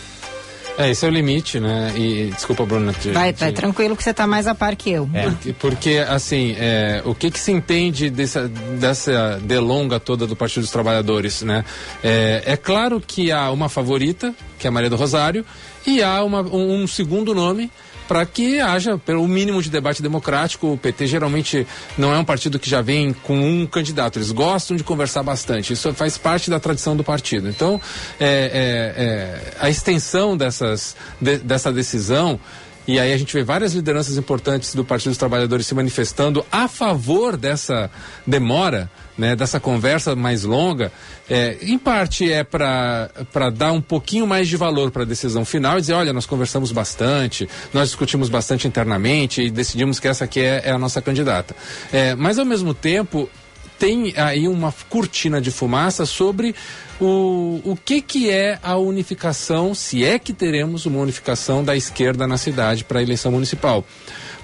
É, 0.78 0.90
esse 0.90 1.04
é 1.04 1.08
o 1.08 1.10
limite, 1.10 1.58
né? 1.58 1.92
E 1.96 2.30
desculpa, 2.34 2.64
Bruna. 2.66 2.92
Te, 2.92 3.10
vai, 3.10 3.32
te... 3.32 3.40
vai 3.40 3.52
tranquilo 3.52 3.96
que 3.96 4.02
você 4.02 4.10
está 4.10 4.26
mais 4.26 4.46
a 4.46 4.54
par 4.54 4.76
que 4.76 4.90
eu. 4.90 5.08
É. 5.14 5.22
Porque, 5.22 5.52
porque, 5.54 6.04
assim, 6.06 6.54
é, 6.58 7.02
o 7.04 7.14
que, 7.14 7.30
que 7.30 7.40
se 7.40 7.50
entende 7.50 8.10
dessa, 8.10 8.48
dessa 8.48 9.40
delonga 9.42 9.98
toda 9.98 10.26
do 10.26 10.36
Partido 10.36 10.62
dos 10.62 10.70
Trabalhadores, 10.70 11.42
né? 11.42 11.64
É, 12.04 12.42
é 12.44 12.56
claro 12.56 13.00
que 13.04 13.32
há 13.32 13.50
uma 13.50 13.68
favorita, 13.68 14.34
que 14.66 14.68
é 14.68 14.70
Maria 14.70 14.90
do 14.90 14.96
Rosário, 14.96 15.44
e 15.86 16.02
há 16.02 16.24
uma, 16.24 16.42
um, 16.42 16.82
um 16.82 16.86
segundo 16.88 17.32
nome 17.32 17.70
para 18.08 18.24
que 18.26 18.60
haja 18.60 18.98
pelo 18.98 19.26
mínimo 19.26 19.62
de 19.62 19.70
debate 19.70 20.02
democrático. 20.02 20.72
O 20.72 20.78
PT 20.78 21.06
geralmente 21.06 21.66
não 21.96 22.12
é 22.12 22.18
um 22.18 22.24
partido 22.24 22.58
que 22.58 22.68
já 22.68 22.82
vem 22.82 23.12
com 23.12 23.38
um 23.38 23.66
candidato, 23.66 24.18
eles 24.18 24.32
gostam 24.32 24.76
de 24.76 24.82
conversar 24.82 25.22
bastante. 25.22 25.72
Isso 25.72 25.92
faz 25.94 26.18
parte 26.18 26.50
da 26.50 26.58
tradição 26.58 26.96
do 26.96 27.04
partido. 27.04 27.48
Então, 27.48 27.80
é, 28.18 28.26
é, 28.26 29.02
é, 29.04 29.52
a 29.60 29.70
extensão 29.70 30.36
dessas, 30.36 30.96
de, 31.20 31.38
dessa 31.38 31.72
decisão. 31.72 32.40
E 32.86 33.00
aí 33.00 33.12
a 33.12 33.16
gente 33.16 33.32
vê 33.32 33.42
várias 33.42 33.74
lideranças 33.74 34.16
importantes 34.16 34.74
do 34.74 34.84
Partido 34.84 35.10
dos 35.10 35.18
Trabalhadores 35.18 35.66
se 35.66 35.74
manifestando 35.74 36.44
a 36.50 36.68
favor 36.68 37.36
dessa 37.36 37.90
demora 38.26 38.90
né, 39.16 39.34
dessa 39.34 39.58
conversa 39.58 40.14
mais 40.14 40.44
longa, 40.44 40.92
é, 41.28 41.56
em 41.62 41.78
parte 41.78 42.30
é 42.30 42.44
para 42.44 43.10
dar 43.52 43.72
um 43.72 43.80
pouquinho 43.80 44.26
mais 44.26 44.48
de 44.48 44.56
valor 44.56 44.90
para 44.90 45.02
a 45.02 45.06
decisão 45.06 45.44
final 45.44 45.78
e 45.78 45.80
dizer, 45.80 45.94
olha, 45.94 46.12
nós 46.12 46.26
conversamos 46.26 46.70
bastante, 46.70 47.48
nós 47.72 47.88
discutimos 47.88 48.28
bastante 48.28 48.68
internamente 48.68 49.42
e 49.42 49.50
decidimos 49.50 49.98
que 49.98 50.08
essa 50.08 50.24
aqui 50.24 50.40
é, 50.40 50.62
é 50.64 50.70
a 50.70 50.78
nossa 50.78 51.00
candidata. 51.00 51.56
É, 51.92 52.14
mas 52.14 52.38
ao 52.38 52.44
mesmo 52.44 52.74
tempo 52.74 53.28
tem 53.78 54.14
aí 54.16 54.48
uma 54.48 54.72
cortina 54.88 55.40
de 55.40 55.50
fumaça 55.50 56.06
sobre 56.06 56.54
o, 57.00 57.60
o 57.64 57.76
que, 57.76 58.00
que 58.00 58.30
é 58.30 58.58
a 58.62 58.76
unificação, 58.76 59.74
se 59.74 60.04
é 60.04 60.18
que 60.18 60.32
teremos 60.32 60.86
uma 60.86 61.00
unificação 61.00 61.62
da 61.62 61.76
esquerda 61.76 62.26
na 62.26 62.38
cidade 62.38 62.84
para 62.84 63.00
a 63.00 63.02
eleição 63.02 63.32
municipal 63.32 63.84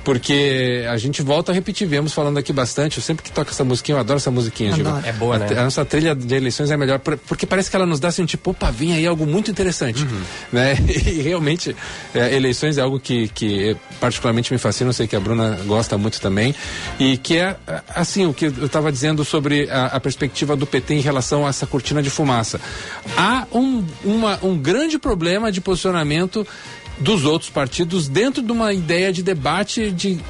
porque 0.04 0.84
a 0.88 0.96
gente 0.96 1.22
volta 1.22 1.52
a 1.52 1.54
repetir, 1.54 1.86
viemos 1.86 2.12
falando 2.12 2.38
aqui 2.38 2.52
bastante, 2.52 2.98
eu 2.98 3.02
sempre 3.02 3.22
que 3.22 3.30
toco 3.30 3.50
essa 3.50 3.64
musiquinha, 3.64 3.96
eu 3.96 4.00
adoro 4.00 4.16
essa 4.16 4.30
musiquinha, 4.30 4.72
Giba. 4.72 5.02
É 5.04 5.12
boa, 5.12 5.38
né? 5.38 5.46
A, 5.56 5.60
a, 5.60 5.64
nossa 5.64 5.84
trilha 5.84 6.14
de 6.14 6.34
eleições 6.34 6.70
é 6.70 6.76
melhor, 6.76 6.98
porque 6.98 7.46
parece 7.46 7.70
que 7.70 7.76
ela 7.76 7.86
nos 7.86 8.00
dá 8.00 8.08
assim, 8.08 8.24
tipo, 8.24 8.50
opa, 8.50 8.70
vem 8.70 8.94
aí 8.94 9.06
algo 9.06 9.26
muito 9.26 9.50
interessante, 9.50 10.02
uhum. 10.02 10.20
né? 10.52 10.76
E 11.12 11.20
realmente, 11.20 11.74
é, 12.14 12.34
eleições 12.34 12.78
é 12.78 12.80
algo 12.80 12.98
que, 12.98 13.28
que 13.28 13.76
particularmente 14.00 14.52
me 14.52 14.58
fascina, 14.58 14.90
eu 14.90 14.94
sei 14.94 15.06
que 15.06 15.16
a 15.16 15.20
Bruna 15.20 15.58
gosta 15.66 15.98
muito 15.98 16.20
também, 16.20 16.54
e 16.98 17.16
que 17.16 17.36
é, 17.36 17.56
assim, 17.94 18.26
o 18.26 18.32
que 18.32 18.46
eu 18.46 18.66
estava 18.66 18.90
dizendo 18.90 19.24
sobre 19.24 19.68
a, 19.70 19.86
a, 19.86 20.00
perspectiva 20.00 20.56
do 20.56 20.66
PT 20.66 20.94
em 20.94 21.00
relação 21.00 21.46
a 21.46 21.50
essa 21.50 21.66
cortina 21.66 22.02
de 22.02 22.10
fumaça. 22.10 22.60
Há 23.16 23.46
um, 23.52 23.84
uma, 24.04 24.38
um 24.42 24.56
grande 24.56 24.98
problema 24.98 25.50
de 25.50 25.60
posicionamento 25.60 26.46
dos 27.02 27.24
outros 27.24 27.50
partidos 27.50 28.08
dentro 28.08 28.42
de 28.42 28.52
uma 28.52 28.72
ideia 28.72 29.12
de 29.12 29.22
debate 29.22 29.90
de 29.90 30.20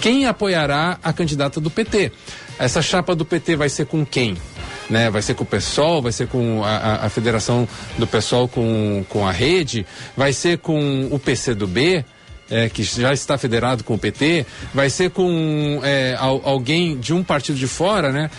quem 0.00 0.26
apoiará 0.26 0.98
a 1.02 1.12
candidata 1.12 1.60
do 1.60 1.70
PT. 1.70 2.12
Essa 2.58 2.82
chapa 2.82 3.14
do 3.14 3.24
PT 3.24 3.56
vai 3.56 3.68
ser 3.68 3.86
com 3.86 4.04
quem? 4.04 4.36
Né? 4.90 5.10
Vai 5.10 5.22
ser 5.22 5.34
com 5.34 5.44
o 5.44 5.46
PSOL, 5.46 6.02
vai 6.02 6.12
ser 6.12 6.26
com 6.26 6.64
a, 6.64 7.06
a 7.06 7.08
Federação 7.08 7.68
do 7.96 8.06
PSOL 8.06 8.48
com, 8.48 9.04
com 9.08 9.26
a 9.26 9.30
rede, 9.30 9.86
vai 10.16 10.32
ser 10.32 10.58
com 10.58 11.08
o 11.10 11.18
PCdoB, 11.18 12.04
é, 12.50 12.68
que 12.68 12.82
já 12.82 13.12
está 13.12 13.36
federado 13.36 13.84
com 13.84 13.94
o 13.94 13.98
PT, 13.98 14.46
vai 14.74 14.90
ser 14.90 15.10
com 15.10 15.80
é, 15.84 16.16
alguém 16.18 16.98
de 16.98 17.12
um 17.12 17.22
partido 17.22 17.58
de 17.58 17.66
fora, 17.66 18.10
né? 18.10 18.30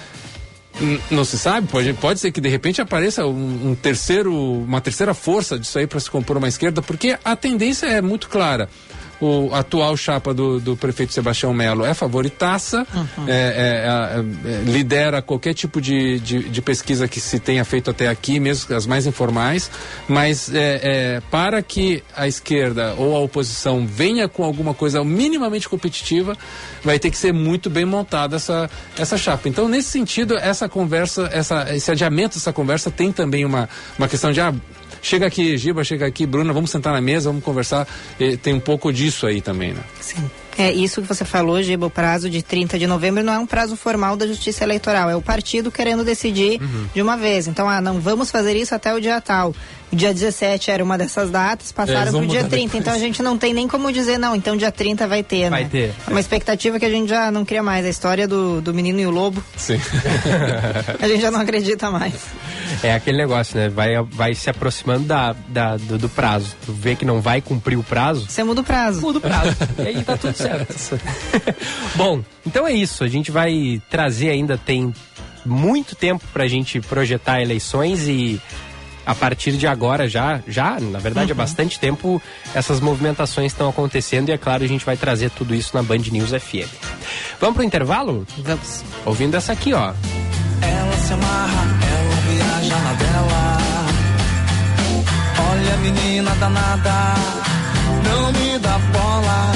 Não 1.11 1.25
se 1.25 1.37
sabe, 1.37 1.67
pode, 1.67 1.93
pode 1.93 2.19
ser 2.19 2.31
que 2.31 2.39
de 2.39 2.49
repente 2.49 2.81
apareça 2.81 3.25
um, 3.25 3.71
um 3.71 3.75
terceiro, 3.75 4.33
uma 4.33 4.79
terceira 4.79 5.13
força 5.13 5.59
disso 5.59 5.77
aí 5.77 5.85
para 5.85 5.99
se 5.99 6.09
compor 6.09 6.37
uma 6.37 6.47
esquerda, 6.47 6.81
porque 6.81 7.17
a 7.23 7.35
tendência 7.35 7.85
é 7.85 8.01
muito 8.01 8.29
clara 8.29 8.69
o 9.21 9.53
atual 9.53 9.95
chapa 9.97 10.33
do, 10.33 10.59
do 10.59 10.77
prefeito 10.77 11.13
Sebastião 11.13 11.53
Melo 11.53 11.85
é 11.85 11.93
favoritaça, 11.93 12.87
uhum. 12.93 13.25
é, 13.27 13.31
é, 13.31 14.49
é, 14.49 14.71
lidera 14.71 15.21
qualquer 15.21 15.53
tipo 15.53 15.81
de, 15.81 16.19
de, 16.19 16.49
de, 16.49 16.61
pesquisa 16.61 17.07
que 17.07 17.19
se 17.19 17.39
tenha 17.39 17.65
feito 17.65 17.89
até 17.89 18.07
aqui, 18.07 18.39
mesmo 18.39 18.73
as 18.75 18.85
mais 18.85 19.05
informais, 19.05 19.69
mas 20.07 20.53
é, 20.53 20.79
é, 20.83 21.21
para 21.29 21.61
que 21.61 22.03
a 22.15 22.27
esquerda 22.27 22.93
ou 22.97 23.15
a 23.15 23.19
oposição 23.19 23.85
venha 23.85 24.27
com 24.27 24.43
alguma 24.43 24.73
coisa 24.73 25.03
minimamente 25.03 25.67
competitiva, 25.67 26.37
vai 26.83 26.97
ter 26.97 27.09
que 27.09 27.17
ser 27.17 27.33
muito 27.33 27.69
bem 27.69 27.85
montada 27.85 28.37
essa, 28.37 28.69
essa 28.97 29.17
chapa. 29.17 29.49
Então, 29.49 29.67
nesse 29.67 29.89
sentido, 29.89 30.37
essa 30.37 30.69
conversa, 30.69 31.29
essa, 31.31 31.75
esse 31.75 31.91
adiamento 31.91 32.35
dessa 32.35 32.53
conversa 32.53 32.89
tem 32.89 33.11
também 33.11 33.43
uma, 33.43 33.67
uma 33.97 34.07
questão 34.07 34.31
de 34.31 34.39
ah, 34.39 34.53
Chega 35.01 35.27
aqui, 35.27 35.57
Giba, 35.57 35.83
chega 35.83 36.05
aqui, 36.05 36.25
Bruna, 36.25 36.53
vamos 36.53 36.69
sentar 36.69 36.93
na 36.93 37.01
mesa, 37.01 37.29
vamos 37.29 37.43
conversar. 37.43 37.87
E 38.19 38.37
tem 38.37 38.53
um 38.53 38.59
pouco 38.59 38.91
disso 38.91 39.25
aí 39.25 39.41
também, 39.41 39.73
né? 39.73 39.81
Sim. 39.99 40.29
É, 40.57 40.73
isso 40.73 41.01
que 41.01 41.07
você 41.07 41.23
falou, 41.23 41.63
Giba, 41.63 41.85
o 41.85 41.89
prazo 41.89 42.29
de 42.29 42.43
30 42.43 42.77
de 42.77 42.85
novembro 42.85 43.23
não 43.23 43.31
é 43.31 43.39
um 43.39 43.45
prazo 43.45 43.77
formal 43.77 44.17
da 44.17 44.27
Justiça 44.27 44.65
Eleitoral, 44.65 45.09
é 45.09 45.15
o 45.15 45.21
partido 45.21 45.71
querendo 45.71 46.03
decidir 46.03 46.61
uhum. 46.61 46.85
de 46.93 47.01
uma 47.01 47.15
vez. 47.15 47.47
Então, 47.47 47.69
ah, 47.69 47.79
não 47.79 48.01
vamos 48.01 48.29
fazer 48.29 48.57
isso 48.57 48.75
até 48.75 48.93
o 48.93 48.99
dia 48.99 49.21
tal. 49.21 49.55
O 49.91 49.95
dia 49.95 50.13
17 50.13 50.69
era 50.69 50.83
uma 50.83 50.97
dessas 50.97 51.31
datas, 51.31 51.71
passaram 51.71 52.09
é, 52.09 52.11
para 52.11 52.19
o 52.19 52.27
dia 52.27 52.43
30. 52.43 52.77
Então 52.77 52.93
a 52.93 52.99
gente 52.99 53.23
não 53.23 53.37
tem 53.37 53.53
nem 53.53 53.67
como 53.67 53.91
dizer, 53.91 54.17
não, 54.17 54.35
então 54.35 54.55
dia 54.55 54.71
30 54.71 55.07
vai 55.07 55.23
ter, 55.23 55.45
né? 55.45 55.49
Vai 55.49 55.65
ter. 55.65 55.93
É 56.07 56.09
uma 56.09 56.19
expectativa 56.19 56.77
que 56.77 56.85
a 56.85 56.89
gente 56.89 57.09
já 57.09 57.31
não 57.31 57.43
cria 57.43 57.63
mais. 57.63 57.85
A 57.85 57.89
história 57.89 58.27
do, 58.27 58.61
do 58.61 58.73
menino 58.73 58.99
e 58.99 59.07
o 59.07 59.09
lobo. 59.09 59.43
Sim. 59.57 59.79
a 61.01 61.07
gente 61.07 61.21
já 61.21 61.31
não 61.31 61.39
acredita 61.39 61.89
mais. 61.89 62.13
É 62.83 62.93
aquele 62.93 63.17
negócio, 63.17 63.57
né? 63.57 63.67
Vai, 63.67 64.01
vai 64.03 64.33
se 64.35 64.49
aproximando 64.49 65.05
da, 65.05 65.35
da 65.47 65.77
do, 65.77 65.97
do, 65.97 66.09
prazo. 66.09 66.55
Tu 66.65 66.71
vê 66.71 66.95
que 66.95 67.03
não 67.03 67.19
vai 67.19 67.41
cumprir 67.41 67.77
o 67.77 67.83
prazo. 67.83 68.27
Você 68.29 68.43
muda 68.43 68.61
o 68.61 68.63
prazo. 68.63 69.01
Muda 69.01 69.17
o 69.17 69.21
prazo. 69.21 69.55
e 69.79 69.87
aí 69.87 70.03
tá 70.03 70.15
tudo 70.15 70.35
certo. 70.35 70.99
Bom, 71.95 72.21
então 72.45 72.67
é 72.67 72.71
isso. 72.71 73.03
A 73.03 73.07
gente 73.07 73.31
vai 73.31 73.81
trazer 73.89 74.29
ainda, 74.29 74.57
tem 74.57 74.93
muito 75.45 75.95
tempo 75.95 76.23
pra 76.31 76.47
gente 76.47 76.79
projetar 76.81 77.41
eleições 77.41 78.07
e 78.07 78.39
a 79.09 79.15
partir 79.15 79.53
de 79.53 79.65
agora 79.65 80.07
já, 80.07 80.39
já, 80.47 80.79
na 80.79 80.99
verdade, 80.99 81.31
uhum. 81.31 81.39
há 81.39 81.41
bastante 81.41 81.79
tempo 81.79 82.21
essas 82.53 82.79
movimentações 82.79 83.51
estão 83.51 83.67
acontecendo 83.67 84.29
e 84.29 84.33
é 84.33 84.37
claro, 84.37 84.63
a 84.63 84.67
gente 84.67 84.85
vai 84.85 84.95
trazer 84.95 85.31
tudo 85.31 85.55
isso 85.55 85.75
na 85.75 85.81
Band 85.81 86.03
News 86.11 86.29
FM. 86.29 86.69
Vamos 87.41 87.55
pro 87.55 87.63
intervalo? 87.63 88.23
Vamos. 88.37 88.83
Ouvindo 89.03 89.35
essa 89.35 89.51
aqui, 89.51 89.73
ó. 89.73 89.93
Ela 90.61 90.97
se 90.97 91.13
amarra, 91.13 91.63
ela 91.91 92.15
viaja 92.27 92.77
na 92.77 92.93
dela. 92.93 93.57
Olha, 95.49 95.77
menina 95.77 96.35
danada, 96.35 97.15
não 98.07 98.31
me 98.33 98.59
dá 98.59 98.77
bola. 98.77 99.51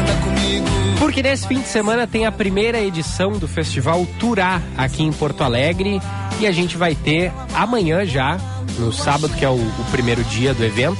Anda 0.00 0.14
comigo. 0.24 0.98
Porque 0.98 1.22
nesse 1.22 1.46
fim 1.46 1.60
de 1.60 1.68
semana 1.68 2.08
tem 2.08 2.26
a 2.26 2.32
primeira 2.32 2.80
edição 2.80 3.38
do 3.38 3.46
Festival 3.46 4.04
Turá 4.18 4.60
aqui 4.76 5.04
em 5.04 5.12
Porto 5.12 5.44
Alegre 5.44 6.00
e 6.40 6.46
a 6.48 6.50
gente 6.50 6.76
vai 6.76 6.96
ter 6.96 7.30
amanhã 7.54 8.04
já 8.04 8.36
no 8.78 8.92
sábado, 8.92 9.32
que 9.34 9.44
é 9.44 9.48
o, 9.48 9.54
o 9.54 9.84
primeiro 9.90 10.22
dia 10.24 10.52
do 10.54 10.64
evento, 10.64 10.98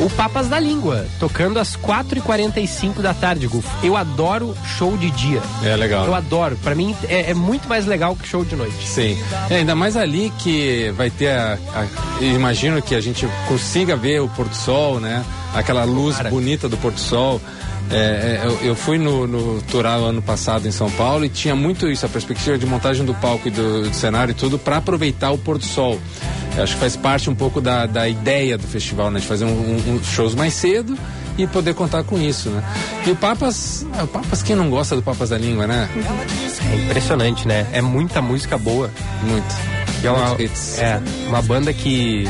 o 0.00 0.08
Papas 0.10 0.48
da 0.48 0.58
Língua, 0.60 1.06
tocando 1.18 1.58
às 1.58 1.76
4h45 1.76 3.00
da 3.00 3.12
tarde, 3.14 3.46
Gufo. 3.46 3.68
Eu 3.84 3.96
adoro 3.96 4.54
show 4.76 4.96
de 4.96 5.10
dia. 5.10 5.40
É 5.64 5.74
legal. 5.76 6.06
Eu 6.06 6.14
adoro. 6.14 6.56
Pra 6.62 6.74
mim 6.74 6.94
é, 7.08 7.30
é 7.30 7.34
muito 7.34 7.68
mais 7.68 7.86
legal 7.86 8.14
que 8.16 8.26
show 8.28 8.44
de 8.44 8.54
noite. 8.54 8.86
Sim. 8.86 9.18
É, 9.50 9.56
ainda 9.56 9.74
mais 9.74 9.96
ali 9.96 10.32
que 10.38 10.92
vai 10.96 11.10
ter 11.10 11.30
a, 11.30 11.58
a- 11.74 12.22
Imagino 12.24 12.80
que 12.82 12.94
a 12.94 13.00
gente 13.00 13.28
consiga 13.46 13.96
ver 13.96 14.20
o 14.20 14.28
pôr 14.28 14.48
do 14.48 14.54
sol, 14.56 15.00
né? 15.00 15.24
Aquela 15.54 15.84
luz 15.84 16.16
Cara. 16.16 16.30
bonita 16.30 16.68
do 16.68 16.76
pôr 16.76 16.92
do 16.92 17.00
sol. 17.00 17.40
É, 17.90 17.96
é, 17.96 18.40
eu, 18.44 18.58
eu 18.68 18.74
fui 18.76 18.98
no, 18.98 19.26
no 19.26 19.62
Tural 19.62 20.04
ano 20.04 20.20
passado 20.20 20.66
em 20.68 20.70
São 20.72 20.90
Paulo 20.90 21.24
e 21.24 21.28
tinha 21.28 21.56
muito 21.56 21.88
isso, 21.88 22.04
a 22.04 22.08
perspectiva 22.08 22.58
de 22.58 22.66
montagem 22.66 23.04
do 23.04 23.14
palco 23.14 23.48
e 23.48 23.50
do, 23.50 23.88
do 23.88 23.94
cenário 23.94 24.32
e 24.32 24.34
tudo 24.34 24.58
para 24.58 24.76
aproveitar 24.76 25.30
o 25.30 25.38
pôr 25.38 25.58
do 25.58 25.64
sol. 25.64 25.98
Eu 26.56 26.62
acho 26.64 26.74
que 26.74 26.80
faz 26.80 26.96
parte 26.96 27.30
um 27.30 27.34
pouco 27.34 27.60
da, 27.60 27.86
da 27.86 28.08
ideia 28.08 28.58
do 28.58 28.66
festival, 28.66 29.10
né? 29.10 29.20
De 29.20 29.26
fazer 29.26 29.44
um, 29.44 29.48
um- 29.48 29.94
um 29.94 30.04
shows 30.04 30.34
mais 30.34 30.54
cedo 30.54 30.98
e 31.38 31.46
poder 31.46 31.72
contar 31.74 32.02
com 32.02 32.18
isso, 32.20 32.50
né? 32.50 32.62
E 33.06 33.10
o 33.10 33.16
Papas, 33.16 33.86
ah, 33.96 34.04
o 34.04 34.08
Papas, 34.08 34.42
quem 34.42 34.56
não 34.56 34.68
gosta 34.68 34.96
do 34.96 35.02
Papas 35.02 35.30
da 35.30 35.38
Língua, 35.38 35.66
né? 35.66 35.88
É 36.72 36.84
impressionante, 36.84 37.46
né? 37.46 37.66
É 37.72 37.80
muita 37.80 38.20
música 38.20 38.58
boa. 38.58 38.90
Muito. 39.22 39.46
E 40.02 40.06
é 40.06 40.10
uma, 40.10 40.36
é, 40.78 41.00
uma 41.28 41.40
banda 41.42 41.72
que. 41.72 42.28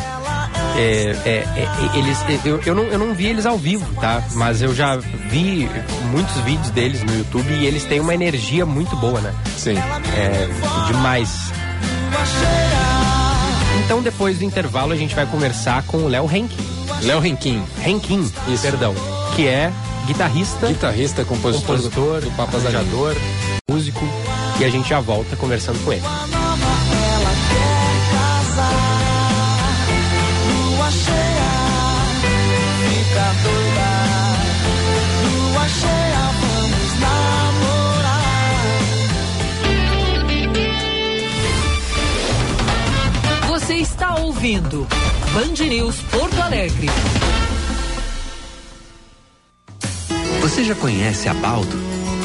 É, 0.78 1.16
é, 1.24 1.60
é, 1.94 1.98
eles, 1.98 2.18
eu, 2.44 2.60
eu, 2.64 2.74
não, 2.74 2.84
eu 2.84 2.98
não 2.98 3.12
vi 3.14 3.26
eles 3.26 3.44
ao 3.46 3.58
vivo, 3.58 3.84
tá? 4.00 4.22
Mas 4.34 4.62
eu 4.62 4.74
já 4.74 4.96
vi 4.96 5.68
muitos 6.12 6.34
vídeos 6.42 6.70
deles 6.70 7.02
no 7.02 7.16
YouTube 7.16 7.52
e 7.52 7.66
eles 7.66 7.84
têm 7.84 8.00
uma 8.00 8.14
energia 8.14 8.64
muito 8.64 8.94
boa, 8.96 9.20
né? 9.20 9.34
Sim. 9.56 9.76
É 10.16 10.48
demais. 10.86 11.50
Então, 13.84 14.02
depois 14.02 14.38
do 14.38 14.44
intervalo, 14.44 14.92
a 14.92 14.96
gente 14.96 15.14
vai 15.14 15.26
conversar 15.26 15.82
com 15.84 15.98
o 15.98 16.08
Léo 16.08 16.24
Henkin. 16.32 16.56
Léo 17.02 17.20
Renquim, 17.20 17.62
Henkin, 17.84 18.30
perdão. 18.60 18.94
Que 19.34 19.46
é 19.46 19.72
guitarrista, 20.06 20.66
guitarrista, 20.68 21.24
compositor, 21.24 21.76
do- 21.76 21.90
compositor, 21.90 22.20
do, 22.20 22.30
Papas 22.36 22.62
Língua. 22.64 22.78
arranjador, 22.80 23.16
músico. 23.70 24.04
E 24.58 24.64
a 24.64 24.68
gente 24.70 24.88
já 24.88 25.00
volta 25.00 25.36
conversando 25.36 25.82
com 25.84 25.92
ele. 25.92 26.02
Ouvindo 44.38 44.86
Band 45.34 45.66
News 45.66 45.96
Porto 46.12 46.40
Alegre. 46.40 46.86
Você 50.40 50.62
já 50.62 50.76
conhece 50.76 51.28
a 51.28 51.34
Baldo? 51.34 51.76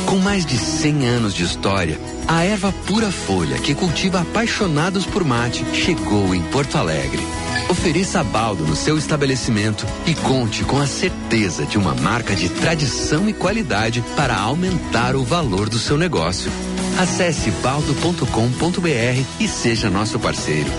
Com 0.05 0.17
mais 0.17 0.45
de 0.45 0.55
100 0.55 1.07
anos 1.07 1.33
de 1.33 1.43
história, 1.43 1.99
a 2.27 2.43
erva 2.43 2.71
pura 2.85 3.11
folha 3.11 3.57
que 3.57 3.73
cultiva 3.73 4.21
apaixonados 4.21 5.07
por 5.07 5.23
mate 5.23 5.65
chegou 5.73 6.35
em 6.35 6.43
Porto 6.43 6.77
Alegre. 6.77 7.23
Ofereça 7.67 8.19
a 8.19 8.23
Baldo 8.23 8.63
no 8.63 8.75
seu 8.75 8.95
estabelecimento 8.95 9.83
e 10.05 10.13
conte 10.13 10.63
com 10.63 10.79
a 10.79 10.85
certeza 10.85 11.65
de 11.65 11.79
uma 11.79 11.95
marca 11.95 12.35
de 12.35 12.47
tradição 12.47 13.27
e 13.27 13.33
qualidade 13.33 14.03
para 14.15 14.37
aumentar 14.37 15.15
o 15.15 15.23
valor 15.23 15.67
do 15.67 15.79
seu 15.79 15.97
negócio. 15.97 16.51
Acesse 16.99 17.49
baldo.com.br 17.49 19.25
e 19.39 19.47
seja 19.47 19.89
nosso 19.89 20.19
parceiro. 20.19 20.69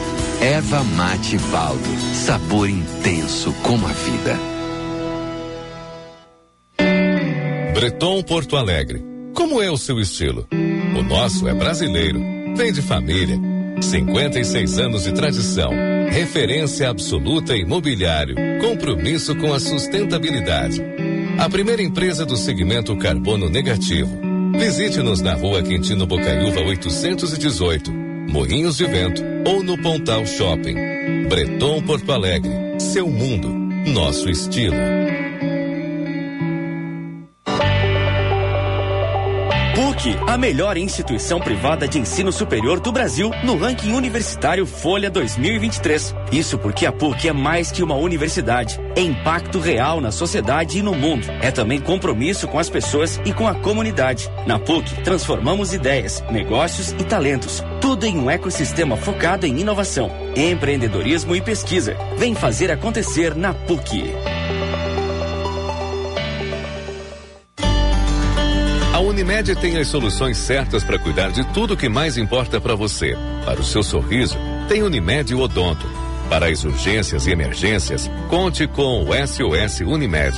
Erva 0.41 0.83
Mate 0.83 1.39
Baldo. 1.51 1.89
Sabor 2.15 2.69
intenso 2.69 3.53
como 3.63 3.87
a 3.87 3.93
vida. 3.93 4.39
Breton 7.75 8.23
Porto 8.23 8.57
Alegre. 8.57 9.03
Como 9.35 9.63
é 9.63 9.71
o 9.71 9.77
seu 9.77 9.99
estilo? 9.99 10.47
O 10.97 11.03
nosso 11.03 11.49
é 11.49 11.55
brasileiro. 11.55 12.21
Vem 12.57 12.73
de 12.73 12.83
família. 12.83 13.39
56 13.81 14.79
anos 14.79 15.05
de 15.05 15.13
tradição. 15.13 15.73
Referência 16.11 16.89
absoluta 16.89 17.57
imobiliário. 17.57 18.37
Compromisso 18.61 19.35
com 19.37 19.53
a 19.53 19.59
sustentabilidade. 19.59 20.81
A 21.39 21.49
primeira 21.49 21.83
empresa 21.83 22.25
do 22.25 22.37
segmento 22.37 22.97
carbono 22.97 23.51
negativo. 23.51 24.17
Visite-nos 24.57 25.21
na 25.21 25.35
rua 25.35 25.63
Quintino 25.63 26.07
Bocaiúva 26.07 26.61
818, 26.61 28.04
Morrinhos 28.35 28.79
de 28.79 28.87
Vento 28.89 29.23
ou 29.47 29.63
no 29.63 29.81
Pontal 29.81 30.27
Shopping. 30.27 30.75
Breton 31.29 31.81
Porto 31.83 32.11
Alegre. 32.11 32.51
Seu 32.81 33.09
mundo. 33.09 33.49
Nosso 33.93 34.29
estilo. 34.29 35.04
A 40.27 40.37
melhor 40.37 40.77
instituição 40.77 41.41
privada 41.41 41.89
de 41.89 41.99
ensino 41.99 42.31
superior 42.31 42.79
do 42.79 42.93
Brasil 42.93 43.31
no 43.43 43.57
ranking 43.57 43.93
universitário 43.93 44.67
Folha 44.67 45.11
2023. 45.11 46.15
Isso 46.31 46.59
porque 46.59 46.85
a 46.85 46.93
PUC 46.93 47.29
é 47.29 47.33
mais 47.33 47.71
que 47.71 47.83
uma 47.83 47.95
universidade. 47.95 48.79
É 48.95 49.01
impacto 49.01 49.59
real 49.59 50.01
na 50.01 50.11
sociedade 50.11 50.79
e 50.79 50.83
no 50.83 50.95
mundo. 50.95 51.27
É 51.41 51.51
também 51.51 51.81
compromisso 51.81 52.47
com 52.47 52.59
as 52.59 52.69
pessoas 52.69 53.19
e 53.25 53.33
com 53.33 53.49
a 53.49 53.55
comunidade. 53.55 54.31
Na 54.47 54.59
PUC, 54.59 55.03
transformamos 55.03 55.73
ideias, 55.73 56.23
negócios 56.31 56.93
e 56.93 57.05
talentos. 57.05 57.63
Tudo 57.81 58.05
em 58.05 58.19
um 58.19 58.29
ecossistema 58.29 58.97
focado 58.97 59.47
em 59.47 59.61
inovação, 59.61 60.11
empreendedorismo 60.37 61.35
e 61.35 61.41
pesquisa. 61.41 61.97
Vem 62.19 62.35
fazer 62.35 62.71
acontecer 62.71 63.35
na 63.35 63.55
PUC. 63.55 64.13
Unimed 69.15 69.55
tem 69.55 69.77
as 69.77 69.87
soluções 69.87 70.37
certas 70.37 70.83
para 70.83 70.99
cuidar 70.99 71.31
de 71.31 71.45
tudo 71.53 71.77
que 71.77 71.89
mais 71.89 72.19
importa 72.19 72.61
para 72.61 72.75
você. 72.75 73.17
Para 73.45 73.61
o 73.61 73.65
seu 73.65 73.81
sorriso, 73.81 74.37
tem 74.69 74.83
Unimed 74.83 75.33
Odonto. 75.37 75.87
Para 76.29 76.49
as 76.49 76.65
urgências 76.65 77.29
e 77.29 77.31
emergências, 77.31 78.11
conte 78.29 78.67
com 78.67 79.05
o 79.05 79.11
SOS 79.15 79.83
Unimed. 79.87 80.37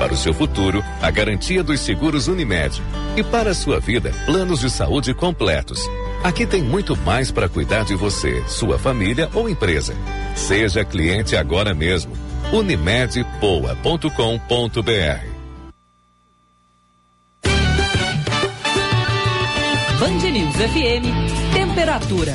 Para 0.00 0.12
o 0.12 0.16
seu 0.16 0.34
futuro, 0.34 0.82
a 1.00 1.08
garantia 1.08 1.62
dos 1.62 1.78
seguros 1.78 2.26
Unimed. 2.26 2.82
E 3.16 3.22
para 3.22 3.50
a 3.50 3.54
sua 3.54 3.78
vida, 3.78 4.12
planos 4.26 4.58
de 4.58 4.70
saúde 4.70 5.14
completos. 5.14 5.88
Aqui 6.24 6.44
tem 6.44 6.64
muito 6.64 6.96
mais 6.96 7.30
para 7.30 7.48
cuidar 7.48 7.84
de 7.84 7.94
você, 7.94 8.42
sua 8.48 8.76
família 8.76 9.30
ou 9.34 9.48
empresa. 9.48 9.94
Seja 10.34 10.84
cliente 10.84 11.36
agora 11.36 11.72
mesmo. 11.72 12.12
Unimedpoa.com.br 12.52 15.35
Band 20.06 20.30
News 20.30 20.54
FM, 20.54 21.52
temperatura. 21.52 22.34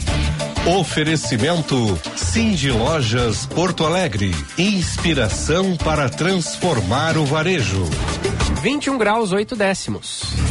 Oferecimento 0.78 1.98
Cindy 2.18 2.70
Lojas 2.70 3.46
Porto 3.46 3.86
Alegre. 3.86 4.36
Inspiração 4.58 5.78
para 5.78 6.10
transformar 6.10 7.18
o 7.18 7.24
varejo. 7.24 7.86
21 8.62 8.98
graus, 8.98 9.32
8 9.32 9.56
décimos. 9.56 10.51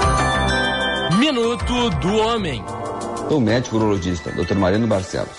Minuto 1.21 1.91
do 2.01 2.15
Homem. 2.17 2.65
Sou 3.29 3.39
médico 3.39 3.75
urologista, 3.75 4.31
Dr. 4.31 4.55
Mariano 4.55 4.87
Barcelos. 4.87 5.37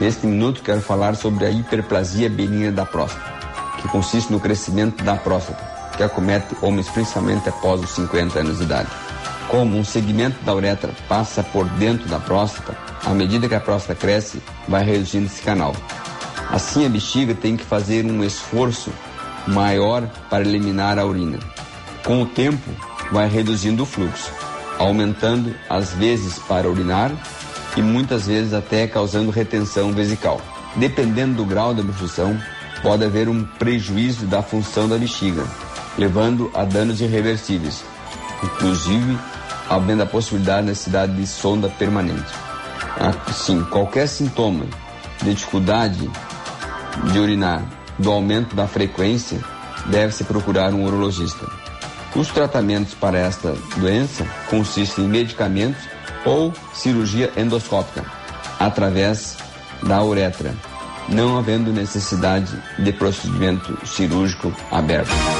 Neste 0.00 0.26
minuto 0.26 0.60
quero 0.60 0.80
falar 0.80 1.14
sobre 1.14 1.46
a 1.46 1.50
hiperplasia 1.52 2.28
benigna 2.28 2.72
da 2.72 2.84
próstata, 2.84 3.32
que 3.80 3.86
consiste 3.86 4.32
no 4.32 4.40
crescimento 4.40 5.04
da 5.04 5.14
próstata, 5.14 5.92
que 5.96 6.02
acomete 6.02 6.56
homens 6.60 6.88
principalmente 6.88 7.48
após 7.48 7.80
os 7.80 7.90
50 7.90 8.40
anos 8.40 8.58
de 8.58 8.64
idade. 8.64 8.88
Como 9.46 9.78
um 9.78 9.84
segmento 9.84 10.44
da 10.44 10.52
uretra 10.52 10.92
passa 11.08 11.44
por 11.44 11.64
dentro 11.64 12.08
da 12.08 12.18
próstata, 12.18 12.76
à 13.04 13.10
medida 13.10 13.48
que 13.48 13.54
a 13.54 13.60
próstata 13.60 13.94
cresce, 13.94 14.42
vai 14.66 14.82
reduzindo 14.82 15.26
esse 15.26 15.42
canal. 15.42 15.76
Assim, 16.50 16.86
a 16.86 16.88
bexiga 16.88 17.36
tem 17.36 17.56
que 17.56 17.64
fazer 17.64 18.04
um 18.04 18.24
esforço 18.24 18.92
maior 19.46 20.08
para 20.28 20.42
eliminar 20.42 20.98
a 20.98 21.06
urina. 21.06 21.38
Com 22.04 22.20
o 22.20 22.26
tempo, 22.26 22.68
vai 23.12 23.28
reduzindo 23.28 23.84
o 23.84 23.86
fluxo, 23.86 24.32
aumentando 24.78 25.54
as 25.68 25.92
vezes 25.94 26.38
para 26.38 26.68
urinar 26.68 27.12
e 27.76 27.82
muitas 27.82 28.26
vezes 28.26 28.52
até 28.52 28.86
causando 28.86 29.30
retenção 29.30 29.92
vesical. 29.92 30.40
dependendo 30.76 31.36
do 31.36 31.44
grau 31.44 31.72
da 31.72 31.82
obstrução, 31.82 32.36
pode 32.82 33.04
haver 33.04 33.28
um 33.28 33.44
prejuízo 33.44 34.26
da 34.26 34.42
função 34.42 34.88
da 34.88 34.98
bexiga, 34.98 35.44
levando 35.96 36.50
a 36.52 36.64
danos 36.64 37.00
irreversíveis, 37.00 37.84
inclusive 38.42 39.16
havendo 39.68 40.02
a 40.02 40.06
possibilidade 40.06 40.62
da 40.62 40.70
necessidade 40.70 41.14
de 41.14 41.26
sonda 41.26 41.68
permanente. 41.68 42.32
Assim, 43.28 43.62
qualquer 43.64 44.06
sintoma 44.06 44.66
de 45.22 45.32
dificuldade 45.34 46.10
de 47.12 47.18
urinar, 47.18 47.62
do 47.98 48.10
aumento 48.10 48.54
da 48.54 48.66
frequência, 48.66 49.40
deve-se 49.86 50.24
procurar 50.24 50.74
um 50.74 50.84
urologista. 50.84 51.46
Os 52.14 52.28
tratamentos 52.28 52.94
para 52.94 53.18
esta 53.18 53.54
doença 53.76 54.24
consistem 54.48 55.04
em 55.04 55.08
medicamentos 55.08 55.82
ou 56.24 56.52
cirurgia 56.72 57.32
endoscópica 57.36 58.04
através 58.58 59.36
da 59.82 60.02
uretra, 60.02 60.54
não 61.08 61.36
havendo 61.36 61.72
necessidade 61.72 62.56
de 62.78 62.92
procedimento 62.92 63.76
cirúrgico 63.84 64.54
aberto. 64.70 65.33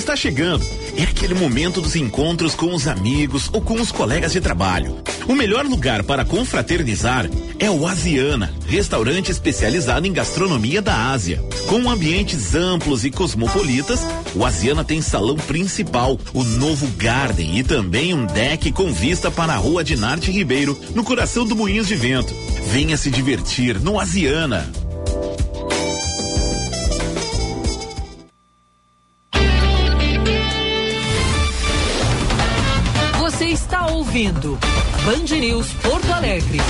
Está 0.00 0.16
chegando. 0.16 0.66
É 0.96 1.02
aquele 1.02 1.34
momento 1.34 1.80
dos 1.80 1.94
encontros 1.94 2.54
com 2.54 2.74
os 2.74 2.88
amigos 2.88 3.48
ou 3.52 3.60
com 3.60 3.74
os 3.74 3.92
colegas 3.92 4.32
de 4.32 4.40
trabalho. 4.40 4.96
O 5.28 5.34
melhor 5.34 5.64
lugar 5.64 6.02
para 6.02 6.24
confraternizar 6.24 7.30
é 7.58 7.70
o 7.70 7.86
Asiana, 7.86 8.52
restaurante 8.66 9.30
especializado 9.30 10.06
em 10.06 10.12
gastronomia 10.12 10.82
da 10.82 11.10
Ásia. 11.10 11.42
Com 11.68 11.88
ambientes 11.88 12.54
amplos 12.54 13.04
e 13.04 13.10
cosmopolitas, 13.10 14.00
o 14.34 14.44
Asiana 14.44 14.82
tem 14.82 15.00
salão 15.00 15.36
principal, 15.36 16.18
o 16.32 16.42
novo 16.42 16.88
Garden 16.96 17.58
e 17.58 17.62
também 17.62 18.14
um 18.14 18.26
deck 18.26 18.72
com 18.72 18.92
vista 18.92 19.30
para 19.30 19.52
a 19.52 19.56
rua 19.56 19.84
de 19.84 19.96
Narte 19.96 20.30
Ribeiro, 20.30 20.78
no 20.94 21.04
coração 21.04 21.44
do 21.44 21.54
Moinhos 21.54 21.86
de 21.86 21.94
Vento. 21.94 22.34
Venha 22.72 22.96
se 22.96 23.10
divertir 23.10 23.78
no 23.78 24.00
Asiana. 24.00 24.70
Ouvindo 34.20 34.58
Band 35.06 35.34
News 35.38 35.72
Porto 35.82 36.12
Alegre. 36.12 36.60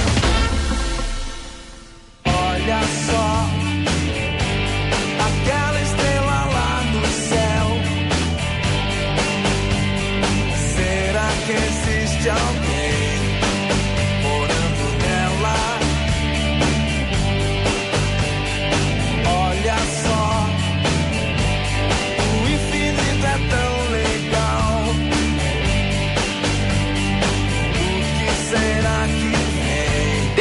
Olha 2.24 2.80
só, 3.06 3.46
aquela 5.26 5.80
estrela 5.80 6.44
lá 6.52 6.82
no 6.92 7.06
céu. 7.28 7.66
Será 10.76 11.28
que 11.46 11.52
existe 11.52 12.30
alguém 12.30 12.49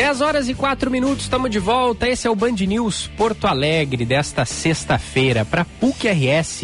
10 0.10 0.22
horas 0.22 0.50
e 0.50 0.56
4 0.56 0.90
minutos, 0.90 1.26
estamos 1.26 1.52
de 1.52 1.60
volta. 1.60 2.10
Esse 2.10 2.26
é 2.26 2.32
o 2.32 2.36
Band 2.36 2.54
News 2.54 3.12
Porto 3.16 3.46
Alegre 3.46 4.08
desta 4.08 4.44
sexta-feira. 4.44 5.46
Para 5.46 5.64
PUC 5.64 6.08
RS, 6.08 6.64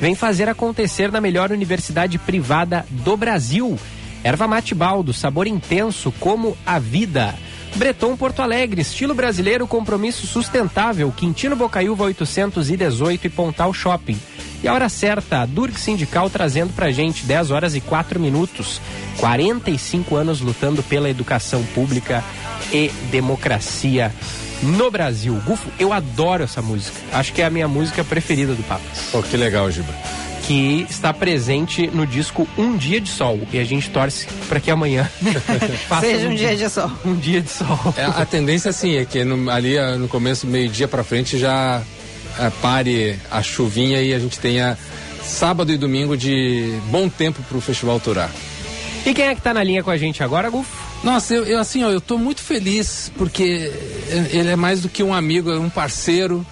vem 0.00 0.14
fazer 0.14 0.48
acontecer 0.48 1.12
na 1.12 1.20
melhor 1.20 1.52
universidade 1.52 2.18
privada 2.18 2.86
do 2.88 3.14
Brasil. 3.14 3.78
Erva 4.24 4.48
mate 4.48 4.74
baldo, 4.74 5.12
sabor 5.12 5.46
intenso 5.46 6.10
como 6.18 6.56
a 6.64 6.78
vida. 6.78 7.34
Breton 7.74 8.16
Porto 8.16 8.40
Alegre, 8.40 8.80
estilo 8.80 9.12
brasileiro, 9.12 9.66
compromisso 9.66 10.26
sustentável. 10.26 11.12
Quintino 11.12 11.54
Bocaiúva 11.54 12.04
818 12.04 13.26
e 13.26 13.28
Pontal 13.28 13.74
Shopping. 13.74 14.18
E 14.66 14.68
a 14.68 14.72
hora 14.74 14.88
certa, 14.88 15.42
a 15.42 15.46
Durk 15.46 15.78
Sindical 15.78 16.28
trazendo 16.28 16.72
pra 16.72 16.90
gente 16.90 17.24
10 17.24 17.52
horas 17.52 17.76
e 17.76 17.80
4 17.80 18.18
minutos. 18.18 18.80
45 19.18 20.16
anos 20.16 20.40
lutando 20.40 20.82
pela 20.82 21.08
educação 21.08 21.62
pública 21.72 22.24
e 22.72 22.90
democracia 23.12 24.12
no 24.64 24.90
Brasil. 24.90 25.40
Gufo, 25.46 25.70
eu 25.78 25.92
adoro 25.92 26.42
essa 26.42 26.60
música. 26.60 26.98
Acho 27.12 27.32
que 27.32 27.42
é 27.42 27.44
a 27.44 27.50
minha 27.50 27.68
música 27.68 28.02
preferida 28.02 28.54
do 28.54 28.62
Papas. 28.64 29.08
Pô, 29.12 29.22
que 29.22 29.36
legal, 29.36 29.70
Giba. 29.70 29.94
Que 30.48 30.84
está 30.90 31.14
presente 31.14 31.86
no 31.86 32.04
disco 32.04 32.48
Um 32.58 32.76
Dia 32.76 33.00
de 33.00 33.08
Sol. 33.08 33.38
E 33.52 33.60
a 33.60 33.64
gente 33.64 33.88
torce 33.90 34.26
para 34.48 34.58
que 34.58 34.68
amanhã 34.68 35.08
Seja 36.00 36.28
um 36.28 36.34
dia 36.34 36.56
de 36.56 36.68
sol. 36.68 36.90
Um 37.04 37.14
dia 37.14 37.40
de 37.40 37.50
sol. 37.50 37.94
É, 37.96 38.02
a 38.04 38.26
tendência, 38.26 38.70
assim, 38.70 38.96
é 38.96 39.04
que 39.04 39.22
no- 39.24 39.48
ali 39.48 39.78
ah, 39.78 39.96
no 39.96 40.08
começo, 40.08 40.44
meio-dia 40.44 40.88
pra 40.88 41.04
frente, 41.04 41.38
já 41.38 41.80
pare 42.62 43.18
a 43.30 43.42
chuvinha 43.42 44.00
e 44.02 44.14
a 44.14 44.18
gente 44.18 44.38
tenha 44.38 44.78
sábado 45.22 45.72
e 45.72 45.76
domingo 45.76 46.16
de 46.16 46.78
bom 46.90 47.08
tempo 47.08 47.42
pro 47.48 47.60
festival 47.60 47.98
Turá. 47.98 48.30
E 49.04 49.14
quem 49.14 49.26
é 49.26 49.34
que 49.34 49.40
tá 49.40 49.54
na 49.54 49.62
linha 49.62 49.82
com 49.82 49.90
a 49.90 49.96
gente 49.96 50.22
agora, 50.22 50.50
Gufo? 50.50 50.86
Nossa, 51.04 51.34
eu, 51.34 51.44
eu, 51.44 51.58
assim, 51.58 51.84
ó, 51.84 51.90
eu 51.90 52.00
tô 52.00 52.18
muito 52.18 52.40
feliz 52.40 53.12
porque 53.16 53.70
ele 54.32 54.48
é 54.48 54.56
mais 54.56 54.80
do 54.80 54.88
que 54.88 55.02
um 55.02 55.14
amigo, 55.14 55.50
é 55.50 55.58
um 55.58 55.70
parceiro. 55.70 56.44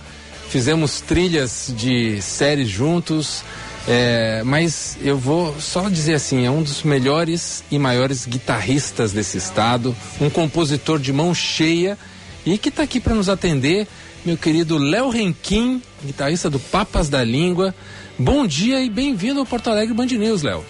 Fizemos 0.48 1.00
trilhas 1.00 1.72
de 1.76 2.20
séries 2.22 2.68
juntos. 2.68 3.42
é, 3.88 4.42
mas 4.44 4.96
eu 5.02 5.18
vou 5.18 5.54
só 5.60 5.88
dizer 5.88 6.14
assim, 6.14 6.46
é 6.46 6.50
um 6.50 6.62
dos 6.62 6.82
melhores 6.84 7.64
e 7.70 7.78
maiores 7.78 8.26
guitarristas 8.26 9.12
desse 9.12 9.36
estado, 9.36 9.94
um 10.20 10.30
compositor 10.30 10.98
de 10.98 11.12
mão 11.12 11.34
cheia 11.34 11.98
e 12.46 12.58
que 12.58 12.68
está 12.68 12.82
aqui 12.82 13.00
para 13.00 13.14
nos 13.14 13.28
atender, 13.28 13.86
meu 14.24 14.36
querido 14.36 14.76
Léo 14.78 15.08
Renquim, 15.08 15.82
guitarrista 16.04 16.50
do 16.50 16.58
Papas 16.60 17.08
da 17.08 17.22
Língua. 17.24 17.74
Bom 18.18 18.46
dia 18.46 18.80
e 18.82 18.90
bem-vindo 18.90 19.40
ao 19.40 19.46
Porto 19.46 19.70
Alegre 19.70 19.94
Band 19.94 20.06
News, 20.06 20.42
Léo. 20.42 20.64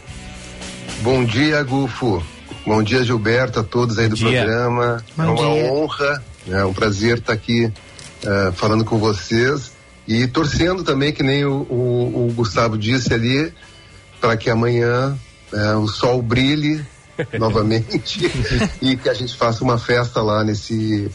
Bom 1.02 1.24
dia, 1.24 1.62
Gufo. 1.62 2.22
Bom 2.66 2.82
dia, 2.82 3.04
Gilberto, 3.04 3.60
a 3.60 3.64
todos 3.64 3.98
aí 3.98 4.08
do 4.08 4.14
dia. 4.14 4.42
programa. 4.44 5.04
Bom 5.16 5.22
é 5.22 5.26
uma 5.26 5.36
dia. 5.54 5.72
honra, 5.72 6.24
é 6.48 6.64
um 6.64 6.72
prazer 6.72 7.18
estar 7.18 7.32
aqui 7.32 7.70
eh, 8.24 8.52
falando 8.54 8.84
com 8.84 8.96
vocês 8.98 9.72
e 10.06 10.26
torcendo 10.26 10.82
também, 10.84 11.12
que 11.12 11.22
nem 11.22 11.44
o, 11.44 11.62
o- 11.68 12.28
o 12.28 12.32
Gustavo 12.34 12.78
disse 12.78 13.12
ali, 13.12 13.52
para 14.20 14.36
que 14.36 14.48
amanhã 14.48 15.18
eh, 15.52 15.74
o 15.74 15.86
sol 15.88 16.22
brilhe 16.22 16.82
novamente 17.38 18.30
e 18.80 18.96
que 18.96 19.08
a 19.08 19.14
gente 19.14 19.36
faça 19.36 19.62
uma 19.62 19.76
festa 19.78 20.22
lá 20.22 20.42
nesse 20.42 21.10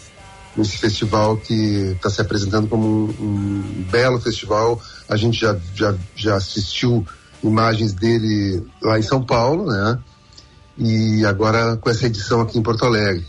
nesse 0.55 0.77
festival 0.77 1.37
que 1.37 1.93
está 1.95 2.09
se 2.09 2.21
apresentando 2.21 2.67
como 2.67 2.85
um, 2.85 3.09
um 3.21 3.85
belo 3.89 4.19
festival. 4.19 4.81
A 5.07 5.15
gente 5.15 5.39
já, 5.39 5.57
já, 5.75 5.95
já 6.15 6.35
assistiu 6.35 7.05
imagens 7.43 7.93
dele 7.93 8.63
lá 8.81 8.99
em 8.99 9.03
São 9.03 9.23
Paulo, 9.23 9.65
né? 9.65 9.97
E 10.77 11.25
agora 11.25 11.77
com 11.77 11.89
essa 11.89 12.05
edição 12.05 12.41
aqui 12.41 12.57
em 12.57 12.61
Porto 12.63 12.85
Alegre. 12.85 13.25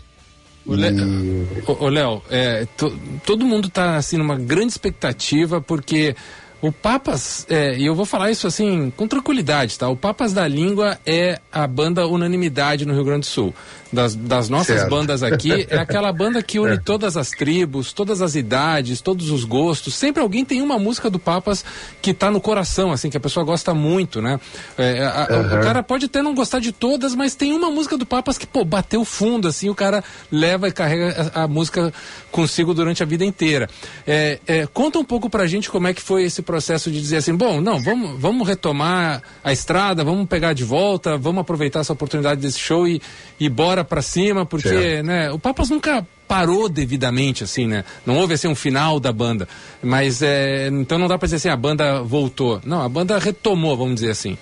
O 1.79 1.89
Léo, 1.89 2.21
é, 2.29 2.65
to- 2.77 2.95
todo 3.25 3.45
mundo 3.45 3.67
está 3.67 3.95
assim 3.95 4.17
numa 4.17 4.37
grande 4.37 4.71
expectativa 4.71 5.59
porque 5.59 6.15
o 6.61 6.71
Papas, 6.71 7.47
é, 7.49 7.75
e 7.75 7.85
eu 7.87 7.95
vou 7.95 8.05
falar 8.05 8.29
isso 8.29 8.45
assim 8.45 8.93
com 8.95 9.07
tranquilidade, 9.07 9.79
tá? 9.79 9.89
O 9.89 9.97
Papas 9.97 10.31
da 10.31 10.47
Língua 10.47 10.99
é 11.05 11.39
a 11.51 11.65
banda 11.65 12.05
unanimidade 12.05 12.85
no 12.85 12.93
Rio 12.93 13.03
Grande 13.03 13.21
do 13.21 13.25
Sul. 13.25 13.53
Das, 13.93 14.15
das 14.15 14.47
nossas 14.47 14.77
Certo. 14.77 14.89
bandas 14.89 15.21
aqui, 15.21 15.67
é 15.69 15.77
aquela 15.77 16.13
banda 16.13 16.41
que 16.41 16.59
une 16.59 16.75
É. 16.75 16.77
todas 16.77 17.17
as 17.17 17.29
tribos, 17.31 17.91
todas 17.91 18.21
as 18.21 18.35
idades, 18.35 19.01
todos 19.01 19.29
os 19.29 19.43
gostos. 19.43 19.95
Sempre 19.95 20.21
alguém 20.21 20.45
tem 20.45 20.61
uma 20.61 20.79
música 20.79 21.09
do 21.09 21.19
Papas 21.19 21.65
que 22.01 22.13
tá 22.13 22.31
no 22.31 22.39
coração, 22.39 22.93
assim, 22.93 23.09
que 23.09 23.17
a 23.17 23.19
pessoa 23.19 23.45
gosta 23.45 23.73
muito, 23.73 24.21
né? 24.21 24.39
É, 24.77 25.03
a- 25.05 25.27
Aham. 25.29 25.59
O 25.59 25.63
cara 25.63 25.83
pode 25.83 26.05
até 26.05 26.21
não 26.21 26.33
gostar 26.33 26.59
de 26.59 26.71
todas, 26.71 27.13
mas 27.13 27.35
tem 27.35 27.51
uma 27.51 27.69
música 27.69 27.97
do 27.97 28.05
Papas 28.05 28.37
que, 28.37 28.47
pô, 28.47 28.63
bateu 28.63 29.03
fundo, 29.03 29.47
assim, 29.49 29.67
o 29.69 29.75
cara 29.75 30.01
leva 30.31 30.69
e 30.69 30.71
carrega 30.71 31.31
a, 31.35 31.43
a 31.43 31.47
música 31.49 31.93
consigo 32.31 32.73
durante 32.73 33.03
a 33.03 33.05
vida 33.05 33.25
inteira. 33.25 33.69
É, 34.07 34.39
é, 34.47 34.67
conta 34.67 34.99
um 34.99 35.03
pouco 35.03 35.29
pra 35.29 35.45
gente 35.47 35.69
como 35.69 35.87
é 35.87 35.93
que 35.93 36.01
foi 36.01 36.23
esse 36.23 36.41
processo 36.41 36.89
de 36.89 37.01
dizer 37.01 37.17
assim, 37.17 37.35
bom, 37.35 37.59
não, 37.59 37.77
vamos, 37.83 38.17
vamos 38.17 38.47
retomar 38.47 39.21
a 39.43 39.51
estrada, 39.51 40.01
vamos 40.01 40.27
pegar 40.29 40.53
de 40.53 40.63
volta, 40.63 41.17
vamos 41.17 41.41
aproveitar 41.41 41.81
essa 41.81 41.91
oportunidade 41.91 42.39
desse 42.39 42.57
show 42.59 42.87
e, 42.87 43.01
e 43.37 43.49
bora 43.49 43.80
pra 43.83 44.01
cima, 44.01 44.45
porque, 44.45 44.69
Certo. 44.69 45.05
né, 45.05 45.31
o 45.31 45.39
Papas 45.39 45.69
nunca 45.69 46.05
parou 46.27 46.69
devidamente, 46.69 47.43
assim, 47.43 47.67
né? 47.67 47.83
Não 48.05 48.17
houve, 48.17 48.33
assim, 48.35 48.47
um 48.47 48.55
final 48.55 48.99
da 48.99 49.11
banda. 49.11 49.47
Mas, 49.83 50.21
é, 50.21 50.67
então 50.67 50.97
não 50.97 51.07
dá 51.07 51.17
pra 51.17 51.25
dizer 51.25 51.37
assim, 51.37 51.49
a 51.49 51.57
banda 51.57 52.01
voltou. 52.01 52.61
Não, 52.65 52.81
a 52.81 52.87
banda 52.89 53.17
retomou, 53.19 53.75
vamos 53.75 53.95
dizer 53.95 54.11
assim. 54.11 54.37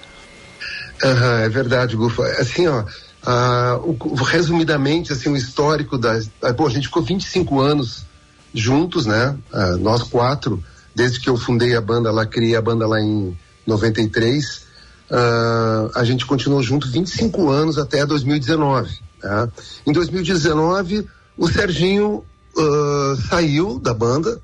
Aham, 1.03 1.39
é 1.39 1.49
verdade, 1.49 1.95
Gufa. 1.95 2.23
Assim, 2.39 2.67
ó, 2.67 2.83
ah, 3.25 3.79
o- 3.83 4.13
resumidamente, 4.23 5.11
assim, 5.13 5.29
o 5.29 5.37
histórico 5.37 5.97
da. 5.97 6.19
ah, 6.43 6.53
Bom, 6.53 6.67
a 6.67 6.69
gente 6.69 6.87
ficou 6.87 7.01
25 7.03 7.59
anos 7.59 8.05
juntos, 8.53 9.05
né? 9.05 9.35
Ah, 9.53 9.77
nós 9.79 10.03
quatro, 10.03 10.61
desde 10.93 11.19
que 11.19 11.29
eu 11.29 11.37
fundei 11.37 11.75
a 11.75 11.81
banda 11.81 12.11
lá, 12.11 12.25
criei 12.25 12.55
a 12.55 12.61
banda 12.61 12.85
lá 12.87 12.99
em 12.99 13.35
93. 13.65 14.67
ah, 15.11 15.89
a 15.95 16.03
gente 16.03 16.25
continuou 16.25 16.61
junto 16.61 16.87
25 16.91 17.49
anos 17.49 17.77
até 17.79 18.05
2019, 18.05 18.99
Né? 19.23 19.49
Em 19.85 19.91
2019, 19.91 21.07
o 21.37 21.47
Serginho 21.47 22.23
uh, 22.57 23.15
saiu 23.29 23.79
da 23.79 23.93
banda 23.93 24.41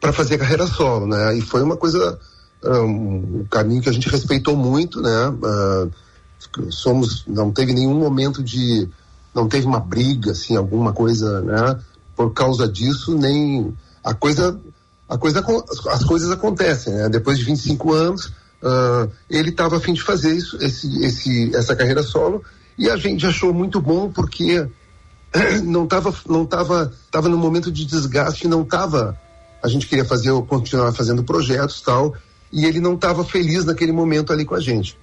para 0.00 0.12
fazer 0.12 0.38
carreira 0.38 0.66
solo, 0.66 1.06
né? 1.06 1.36
E 1.36 1.40
foi 1.40 1.62
uma 1.62 1.76
coisa, 1.76 2.18
um, 2.64 3.40
um 3.40 3.46
caminho 3.50 3.82
que 3.82 3.88
a 3.88 3.92
gente 3.92 4.08
respeitou 4.08 4.56
muito, 4.56 5.00
né? 5.00 5.28
Uh, 5.28 5.90
somos, 6.70 7.24
não 7.26 7.50
teve 7.50 7.72
nenhum 7.72 7.94
momento 7.94 8.42
de, 8.42 8.88
não 9.34 9.48
teve 9.48 9.66
uma 9.66 9.80
briga, 9.80 10.32
assim, 10.32 10.56
alguma 10.56 10.92
coisa, 10.92 11.40
né? 11.40 11.80
Por 12.16 12.32
causa 12.32 12.68
disso, 12.68 13.16
nem 13.16 13.74
a 14.04 14.14
coisa, 14.14 14.58
a 15.08 15.18
coisa, 15.18 15.44
as 15.88 16.04
coisas 16.04 16.30
acontecem, 16.30 16.92
né? 16.94 17.08
Depois 17.08 17.38
de 17.38 17.44
25 17.44 17.92
anos, 17.92 18.26
uh, 18.62 19.10
ele 19.28 19.50
estava 19.50 19.76
a 19.76 19.80
fim 19.80 19.92
de 19.92 20.02
fazer 20.02 20.34
isso, 20.34 20.56
esse, 20.60 21.04
esse, 21.04 21.54
essa 21.54 21.74
carreira 21.74 22.02
solo, 22.02 22.42
e 22.78 22.88
a 22.88 22.96
gente 22.96 23.26
achou 23.26 23.52
muito 23.52 23.80
bom 23.80 24.10
porque 24.10 24.66
não 25.64 25.84
estava, 25.84 26.14
não 26.28 26.46
tava, 26.46 26.92
tava 27.10 27.28
no 27.28 27.36
momento 27.36 27.70
de 27.70 27.84
desgaste, 27.84 28.48
não 28.48 28.62
estava 28.62 29.18
a 29.62 29.66
gente 29.66 29.88
queria 29.88 30.04
fazer 30.04 30.30
continuar 30.42 30.92
fazendo 30.92 31.24
projetos 31.24 31.80
tal 31.80 32.14
e 32.52 32.64
ele 32.64 32.80
não 32.80 32.94
estava 32.94 33.24
feliz 33.24 33.64
naquele 33.64 33.92
momento 33.92 34.32
ali 34.32 34.44
com 34.44 34.54
a 34.54 34.60
gente 34.60 34.96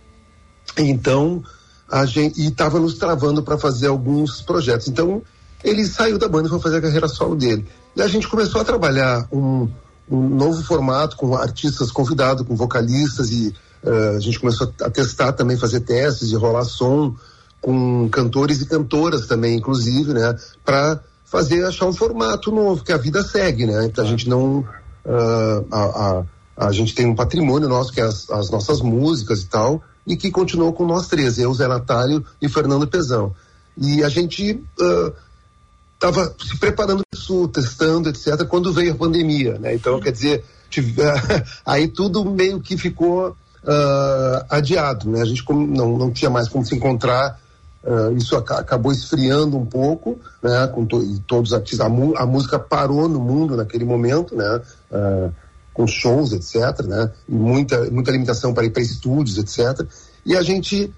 então, 0.78 1.43
a 1.89 2.05
gente 2.05 2.41
e 2.41 2.47
estava 2.47 2.80
nos 2.80 2.95
travando 2.95 3.43
para 3.43 3.57
fazer 3.57 3.88
alguns 3.88 4.41
projetos. 4.41 4.88
Então, 4.88 5.21
ele 5.63 5.86
saiu 5.86 6.17
da 6.17 6.28
banda 6.28 6.47
e 6.47 6.49
foi 6.49 6.59
fazer 6.59 6.78
a 6.78 6.82
carreira 6.82 7.07
solo 7.07 7.36
dele. 7.36 7.65
E 7.95 8.01
a 8.01 8.07
gente 8.07 8.28
começou 8.28 8.61
a 8.61 8.65
trabalhar 8.65 9.28
um, 9.32 9.69
um 10.09 10.30
novo 10.30 10.63
formato 10.63 11.15
com 11.15 11.36
artistas 11.36 11.91
convidados, 11.91 12.45
com 12.45 12.55
vocalistas 12.55 13.32
e 13.32 13.53
uh, 13.84 14.17
a 14.17 14.19
gente 14.19 14.39
começou 14.39 14.73
a 14.82 14.89
testar 14.89 15.34
também, 15.34 15.57
fazer 15.57 15.82
testes 15.82 16.32
e 16.32 16.36
rolar 16.36 16.65
som 16.65 17.15
com 17.66 18.07
cantores 18.09 18.61
e 18.61 18.68
cantoras 18.68 19.26
também, 19.26 19.57
inclusive, 19.57 20.13
né, 20.13 20.38
para 20.63 20.99
fazer 21.26 21.66
achar 21.66 21.88
um 21.88 21.93
formato 21.93 22.51
novo 22.51 22.84
que 22.84 22.93
a 22.93 22.97
vida 22.97 23.24
segue, 23.24 23.66
né? 23.66 23.86
Então 23.86 24.05
a 24.05 24.07
gente 24.07 24.30
não 24.30 24.59
uh, 24.59 25.66
a, 25.72 25.80
a, 25.82 26.24
a 26.68 26.72
gente 26.72 26.93
tem 26.93 27.07
um 27.07 27.16
patrimônio 27.16 27.68
nosso 27.68 27.91
que 27.91 27.99
é 27.99 28.03
as, 28.03 28.30
as 28.30 28.51
nossas 28.51 28.82
músicas 28.82 29.41
e 29.41 29.47
tal 29.47 29.82
e 30.05 30.16
que 30.16 30.30
continuou 30.30 30.74
com 30.74 30.86
nós 30.86 31.07
três, 31.07 31.39
eu, 31.39 31.51
Zé 31.55 31.68
Natário 31.68 32.24
e 32.39 32.47
Fernando 32.47 32.88
Pezão. 32.88 33.34
E 33.76 34.03
a 34.03 34.09
gente 34.09 34.63
uh, 34.80 35.13
se 36.47 36.59
preparando 36.59 37.01
isso, 37.11 37.47
testando, 37.47 38.09
etc., 38.09 38.45
quando 38.47 38.72
veio 38.72 38.93
a 38.93 38.95
pandemia, 38.95 39.57
né? 39.57 39.74
Então, 39.74 39.99
quer 39.99 40.11
dizer, 40.11 40.45
tive, 40.70 41.01
aí 41.66 41.88
tudo 41.88 42.24
meio 42.24 42.61
que 42.61 42.78
ficou 42.78 43.30
uh, 43.30 44.45
adiado, 44.51 45.09
né? 45.09 45.24
A 45.24 45.26
gente 45.26 45.43
não, 45.49 45.97
não 45.97 46.11
tinha 46.11 46.30
mais 46.30 46.47
como 46.47 46.63
se 46.63 46.76
encontrar, 46.76 47.39
uh, 47.86 48.15
isso 48.17 48.36
ac 48.36 48.51
acabou 48.51 48.91
esfriando 48.91 49.57
um 49.57 49.65
pouco, 49.65 50.19
né? 50.41 50.67
Com 50.67 50.86
to 50.86 51.19
todos 51.27 51.51
os 51.51 51.53
artistas, 51.53 51.86
a, 51.86 51.86
a, 51.86 52.25
música 52.25 52.59
parou 52.59 53.07
no 53.07 53.19
mundo 53.19 53.55
naquele 53.55 53.86
momento, 53.86 54.36
né? 54.36 54.61
Uh, 54.91 55.31
com 55.73 55.86
shows, 55.86 56.31
etc., 56.31 56.86
né? 56.86 57.11
E 57.27 57.33
muita, 57.33 57.89
muita 57.91 58.11
limitação 58.11 58.53
para 58.53 58.65
ir 58.65 58.71
para 58.71 58.81
estúdios, 58.81 59.38
etc. 59.38 59.88
E 60.25 60.36
a 60.36 60.41
gente 60.41 60.93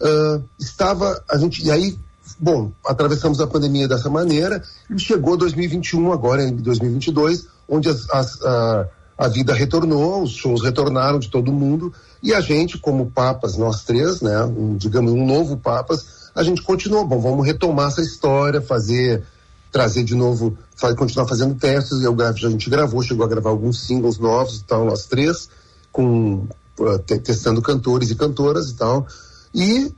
uh, 0.00 0.42
estava, 0.58 1.22
a 1.28 1.36
gente, 1.36 1.64
e 1.64 1.70
aí, 1.70 1.98
bom, 2.38 2.72
atravessamos 2.86 3.40
a 3.40 3.46
pandemia 3.46 3.88
dessa 3.88 4.08
maneira 4.08 4.62
e 4.88 4.98
chegou 4.98 5.36
2021 5.36 6.12
agora, 6.12 6.42
em 6.42 6.56
2022, 6.56 7.46
onde 7.68 7.88
as, 7.88 8.08
as, 8.10 8.42
a, 8.42 8.88
a 9.18 9.28
vida 9.28 9.52
retornou, 9.52 10.22
os 10.22 10.32
shows 10.32 10.62
retornaram 10.62 11.18
de 11.18 11.28
todo 11.28 11.52
mundo 11.52 11.92
e 12.22 12.34
a 12.34 12.40
gente, 12.40 12.78
como 12.78 13.10
papas, 13.10 13.56
nós 13.56 13.84
três, 13.84 14.20
né? 14.20 14.44
Um, 14.44 14.76
digamos, 14.76 15.12
um 15.12 15.26
novo 15.26 15.56
papas, 15.56 16.19
a 16.34 16.42
gente 16.42 16.62
continuou, 16.62 17.06
bom, 17.06 17.20
vamos 17.20 17.46
retomar 17.46 17.88
essa 17.88 18.00
história, 18.00 18.60
fazer 18.60 19.24
trazer 19.70 20.02
de 20.02 20.14
novo, 20.14 20.58
continuar 20.96 21.26
fazendo 21.26 21.54
testes. 21.54 22.02
Eu, 22.02 22.16
a 22.20 22.32
gente 22.32 22.68
gravou, 22.68 23.02
chegou 23.02 23.24
a 23.24 23.28
gravar 23.28 23.50
alguns 23.50 23.80
singles 23.80 24.18
novos 24.18 24.58
e 24.58 24.64
tal, 24.64 24.84
nós 24.84 25.06
três, 25.06 25.48
com, 25.92 26.46
uh, 26.78 26.98
testando 26.98 27.62
cantores 27.62 28.10
e 28.10 28.14
cantoras 28.14 28.70
e 28.70 28.74
tal. 28.74 29.06
E 29.54 29.92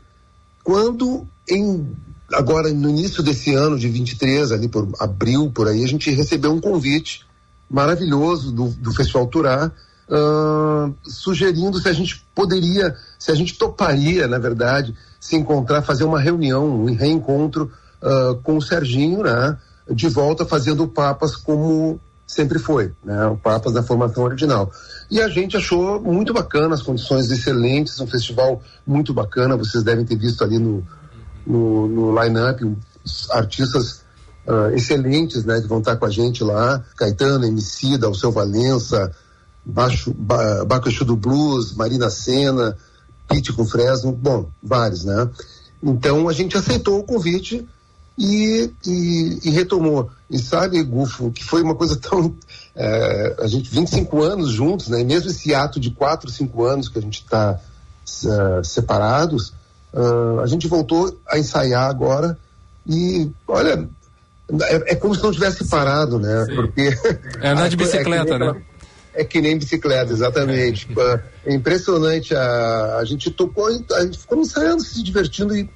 quando 0.62 1.26
em 1.48 1.96
agora 2.32 2.72
no 2.72 2.88
início 2.88 3.22
desse 3.22 3.54
ano 3.54 3.78
de 3.78 3.88
23, 3.88 4.52
ali 4.52 4.68
por 4.68 4.88
abril, 4.98 5.50
por 5.50 5.68
aí, 5.68 5.84
a 5.84 5.88
gente 5.88 6.10
recebeu 6.10 6.52
um 6.52 6.60
convite 6.60 7.26
maravilhoso 7.70 8.52
do, 8.52 8.68
do 8.68 8.92
Festival 8.92 9.26
Turá, 9.26 9.70
uh, 10.08 10.94
sugerindo 11.04 11.78
se 11.78 11.88
a 11.88 11.92
gente 11.92 12.24
poderia, 12.34 12.96
se 13.18 13.30
a 13.30 13.34
gente 13.34 13.56
toparia, 13.58 14.26
na 14.26 14.38
verdade, 14.38 14.94
se 15.22 15.36
encontrar, 15.36 15.82
fazer 15.82 16.02
uma 16.02 16.18
reunião, 16.18 16.66
um 16.66 16.92
reencontro 16.92 17.70
uh, 18.02 18.34
com 18.42 18.56
o 18.56 18.60
Serginho, 18.60 19.22
né? 19.22 19.56
De 19.88 20.08
volta 20.08 20.44
fazendo 20.44 20.82
o 20.82 20.88
Papas 20.88 21.36
como 21.36 22.00
sempre 22.26 22.58
foi, 22.58 22.92
né? 23.04 23.26
O 23.26 23.36
Papas 23.36 23.72
da 23.72 23.84
formação 23.84 24.24
original. 24.24 24.72
E 25.08 25.20
a 25.20 25.28
gente 25.28 25.56
achou 25.56 26.00
muito 26.00 26.34
bacana, 26.34 26.74
as 26.74 26.82
condições 26.82 27.30
excelentes, 27.30 28.00
um 28.00 28.06
festival 28.08 28.60
muito 28.84 29.14
bacana, 29.14 29.56
vocês 29.56 29.84
devem 29.84 30.04
ter 30.04 30.16
visto 30.16 30.42
ali 30.42 30.58
no, 30.58 30.84
no, 31.46 31.86
no 31.86 32.20
line-up 32.20 32.76
artistas 33.30 34.02
uh, 34.44 34.74
excelentes, 34.74 35.44
né? 35.44 35.60
Que 35.60 35.68
vão 35.68 35.78
estar 35.78 35.94
com 35.94 36.04
a 36.04 36.10
gente 36.10 36.42
lá, 36.42 36.82
Caetano, 36.96 37.46
Emicida, 37.46 38.08
Alceu 38.08 38.32
Valença, 38.32 39.12
Baixo, 39.64 40.12
ba, 40.12 40.64
Bacaxu 40.64 41.04
do 41.04 41.14
Blues, 41.14 41.76
Marina 41.76 42.10
Senna, 42.10 42.76
Com 43.54 43.64
Fresno, 43.64 44.12
bom, 44.12 44.48
vários, 44.62 45.04
né? 45.04 45.28
Então 45.82 46.28
a 46.28 46.32
gente 46.32 46.56
aceitou 46.56 46.98
o 46.98 47.04
convite 47.04 47.66
e, 48.18 48.70
e, 48.86 49.38
e, 49.44 49.50
retomou. 49.50 50.10
E 50.30 50.38
sabe, 50.38 50.82
Gufo, 50.82 51.30
que 51.30 51.44
foi 51.44 51.62
uma 51.62 51.74
coisa 51.74 51.96
tão. 52.00 52.34
É, 52.74 53.36
a 53.40 53.46
gente, 53.46 53.70
25 53.70 54.22
anos 54.22 54.50
juntos, 54.50 54.88
né? 54.88 55.00
E 55.00 55.04
mesmo 55.04 55.30
esse 55.30 55.54
ato 55.54 55.80
de 55.80 55.90
4, 55.90 56.30
5 56.30 56.64
anos 56.64 56.88
que 56.88 56.98
a 56.98 57.02
gente 57.02 57.20
está 57.20 57.58
uh, 58.24 58.64
separados, 58.64 59.52
uh, 59.92 60.40
a 60.40 60.46
gente 60.46 60.68
voltou 60.68 61.18
a 61.28 61.38
ensaiar 61.38 61.88
agora 61.88 62.38
e, 62.86 63.30
olha, 63.46 63.88
é, 64.62 64.92
é 64.92 64.94
como 64.94 65.14
se 65.14 65.22
não 65.22 65.32
tivesse 65.32 65.68
parado, 65.68 66.18
né? 66.18 66.44
Sim. 66.46 66.54
Porque. 66.54 66.98
É 67.40 67.50
andar 67.50 67.68
de 67.68 67.76
bicicleta, 67.76 68.34
é 68.34 68.38
né? 68.38 68.62
É 69.14 69.24
que 69.24 69.40
nem 69.40 69.58
bicicleta, 69.58 70.12
exatamente. 70.12 70.88
É 71.44 71.54
impressionante. 71.54 72.34
A, 72.34 72.98
a 72.98 73.04
gente 73.04 73.30
tocou, 73.30 73.66
a 73.66 74.04
gente 74.04 74.18
ficou 74.18 74.38
ensaiando, 74.38 74.82
se 74.82 75.02
divertindo 75.02 75.54
e 75.56 75.68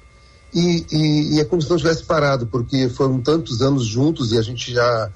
e, 0.53 0.85
e, 0.91 1.35
e, 1.35 1.39
é 1.39 1.45
como 1.45 1.61
se 1.61 1.69
não 1.69 1.77
tivesse 1.77 2.03
parado, 2.03 2.47
porque 2.47 2.89
foram 2.89 3.19
tantos 3.19 3.61
anos 3.61 3.85
juntos 3.85 4.31
e 4.31 4.37
a 4.37 4.41
gente 4.41 4.73
já, 4.73 5.11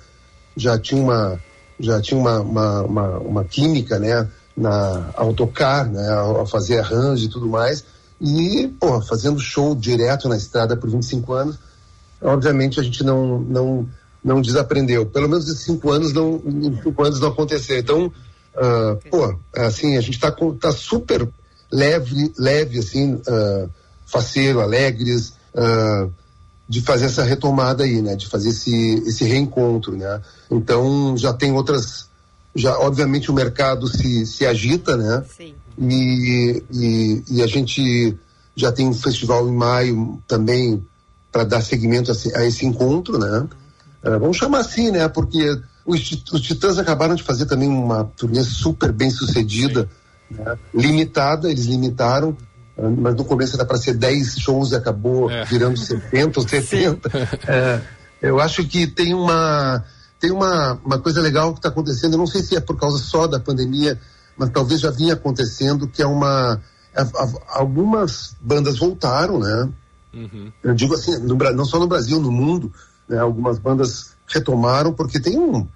já 0.56 0.78
tinha 0.78 1.02
uma 1.02 1.40
já 1.80 2.00
tinha 2.00 2.20
uma, 2.20 2.40
uma, 2.42 2.82
uma, 2.84 3.18
uma 3.20 3.44
química, 3.44 3.98
né, 3.98 4.30
na, 4.56 5.10
ao 5.16 5.34
tocar, 5.34 5.88
né, 5.88 6.10
ao, 6.12 6.42
ao, 6.42 6.46
fazer 6.46 6.78
arranjo 6.78 7.26
e 7.26 7.30
tudo 7.30 7.48
mais. 7.48 7.84
E, 8.20 8.68
pô, 8.80 9.02
fazendo 9.02 9.40
show 9.40 9.74
direto 9.74 10.30
na 10.30 10.38
estrada 10.38 10.78
por 10.78 10.88
25 10.92 11.34
anos, 11.34 11.58
obviamente 12.22 12.80
a 12.80 12.84
gente 12.84 13.04
não, 13.04 13.40
não, 13.40 13.90
não 14.24 14.42
desaprendeu. 14.42 15.06
Pelo 15.06 15.30
menos 15.30 15.48
esses 15.48 15.62
cinco 15.62 15.92
anos 15.92 16.14
não, 16.14 16.42
em 16.46 16.82
cinco 16.82 17.04
anos 17.04 17.20
não 17.20 17.30
aconteceu. 17.30 17.78
Então, 17.78 18.06
uh, 18.06 19.10
pô, 19.10 19.36
assim, 19.56 19.98
a 19.98 20.02
gente 20.02 20.16
está 20.16 20.32
tá 20.60 20.72
super 20.72 21.28
leve, 21.72 22.34
leve, 22.38 22.80
assim, 22.80 23.14
uh, 23.14 23.70
faceiro, 24.06 24.60
alegres, 24.60 25.34
uh, 25.56 26.12
de 26.68 26.82
fazer 26.82 27.06
essa 27.06 27.24
retomada 27.24 27.84
aí, 27.84 28.02
né? 28.02 28.16
De 28.16 28.28
fazer 28.28 28.50
esse, 28.50 29.04
esse 29.06 29.26
reencontro, 29.26 29.96
né? 29.98 30.22
Então 30.50 31.18
já 31.18 31.34
tem 31.34 31.52
outras, 31.52 32.08
já 32.56 32.78
obviamente 32.80 33.30
o 33.30 33.34
mercado 33.34 33.88
se, 33.88 34.26
se 34.26 34.46
agita, 34.46 34.96
né? 34.96 35.24
Sim. 35.36 35.54
E, 35.78 36.64
e, 36.72 37.24
e 37.30 37.42
a 37.42 37.48
gente 37.48 38.18
já 38.56 38.72
tem 38.72 38.88
um 38.88 38.94
festival 38.94 39.50
em 39.50 39.54
maio 39.54 40.22
também 40.28 40.86
para 41.32 41.44
dar 41.44 41.62
seguimento 41.62 42.12
a, 42.12 42.40
a, 42.40 42.46
esse 42.46 42.66
encontro, 42.66 43.18
né? 43.18 43.48
Uh, 44.04 44.20
vamos 44.20 44.38
chamar 44.38 44.60
assim, 44.60 44.92
né? 44.92 45.08
Porque 45.08 45.60
os, 45.86 46.24
os 46.32 46.42
Titãs 46.42 46.78
acabaram 46.78 47.16
de 47.16 47.24
fazer 47.24 47.46
também 47.46 47.70
uma 47.70 48.04
turnê 48.04 48.44
super 48.44 48.92
bem 48.92 49.10
sucedida, 49.10 49.90
né? 50.30 50.58
limitada, 50.74 51.50
eles 51.50 51.66
limitaram, 51.66 52.36
mas 52.98 53.16
no 53.16 53.26
começo 53.26 53.56
era 53.56 53.66
para 53.66 53.78
ser 53.78 53.94
10 53.94 54.40
shows 54.40 54.72
e 54.72 54.76
acabou 54.76 55.30
é. 55.30 55.44
virando 55.46 55.78
70 55.78 56.40
ou 56.40 56.48
70. 56.48 57.10
É, 57.48 57.82
eu 58.22 58.40
acho 58.40 58.66
que 58.66 58.88
tem 58.88 59.14
uma 59.14 59.84
tem 60.20 60.32
uma, 60.32 60.80
uma 60.86 61.00
coisa 61.00 61.20
legal 61.20 61.52
que 61.52 61.58
está 61.58 61.70
acontecendo, 61.70 62.14
eu 62.14 62.20
não 62.20 62.28
sei 62.28 62.44
se 62.44 62.56
é 62.56 62.60
por 62.60 62.78
causa 62.78 63.00
só 63.00 63.26
da 63.26 63.40
pandemia, 63.40 64.00
mas 64.38 64.52
talvez 64.52 64.80
já 64.80 64.92
vinha 64.92 65.14
acontecendo, 65.14 65.88
que 65.88 66.02
é 66.02 66.06
uma 66.06 66.62
é, 66.96 67.06
algumas 67.50 68.36
bandas 68.40 68.78
voltaram, 68.78 69.40
né? 69.40 69.70
Uhum. 70.14 70.52
Eu 70.64 70.76
digo 70.76 70.94
assim, 70.94 71.18
no, 71.20 71.36
não 71.36 71.66
só 71.66 71.80
no 71.80 71.88
Brasil, 71.88 72.20
no 72.20 72.32
mundo, 72.32 72.72
né? 73.12 73.20
Algumas 73.20 73.60
bandas 73.60 74.16
retomaram 74.28 74.94
porque 74.94 75.20
tem 75.20 75.38
um 75.38 75.68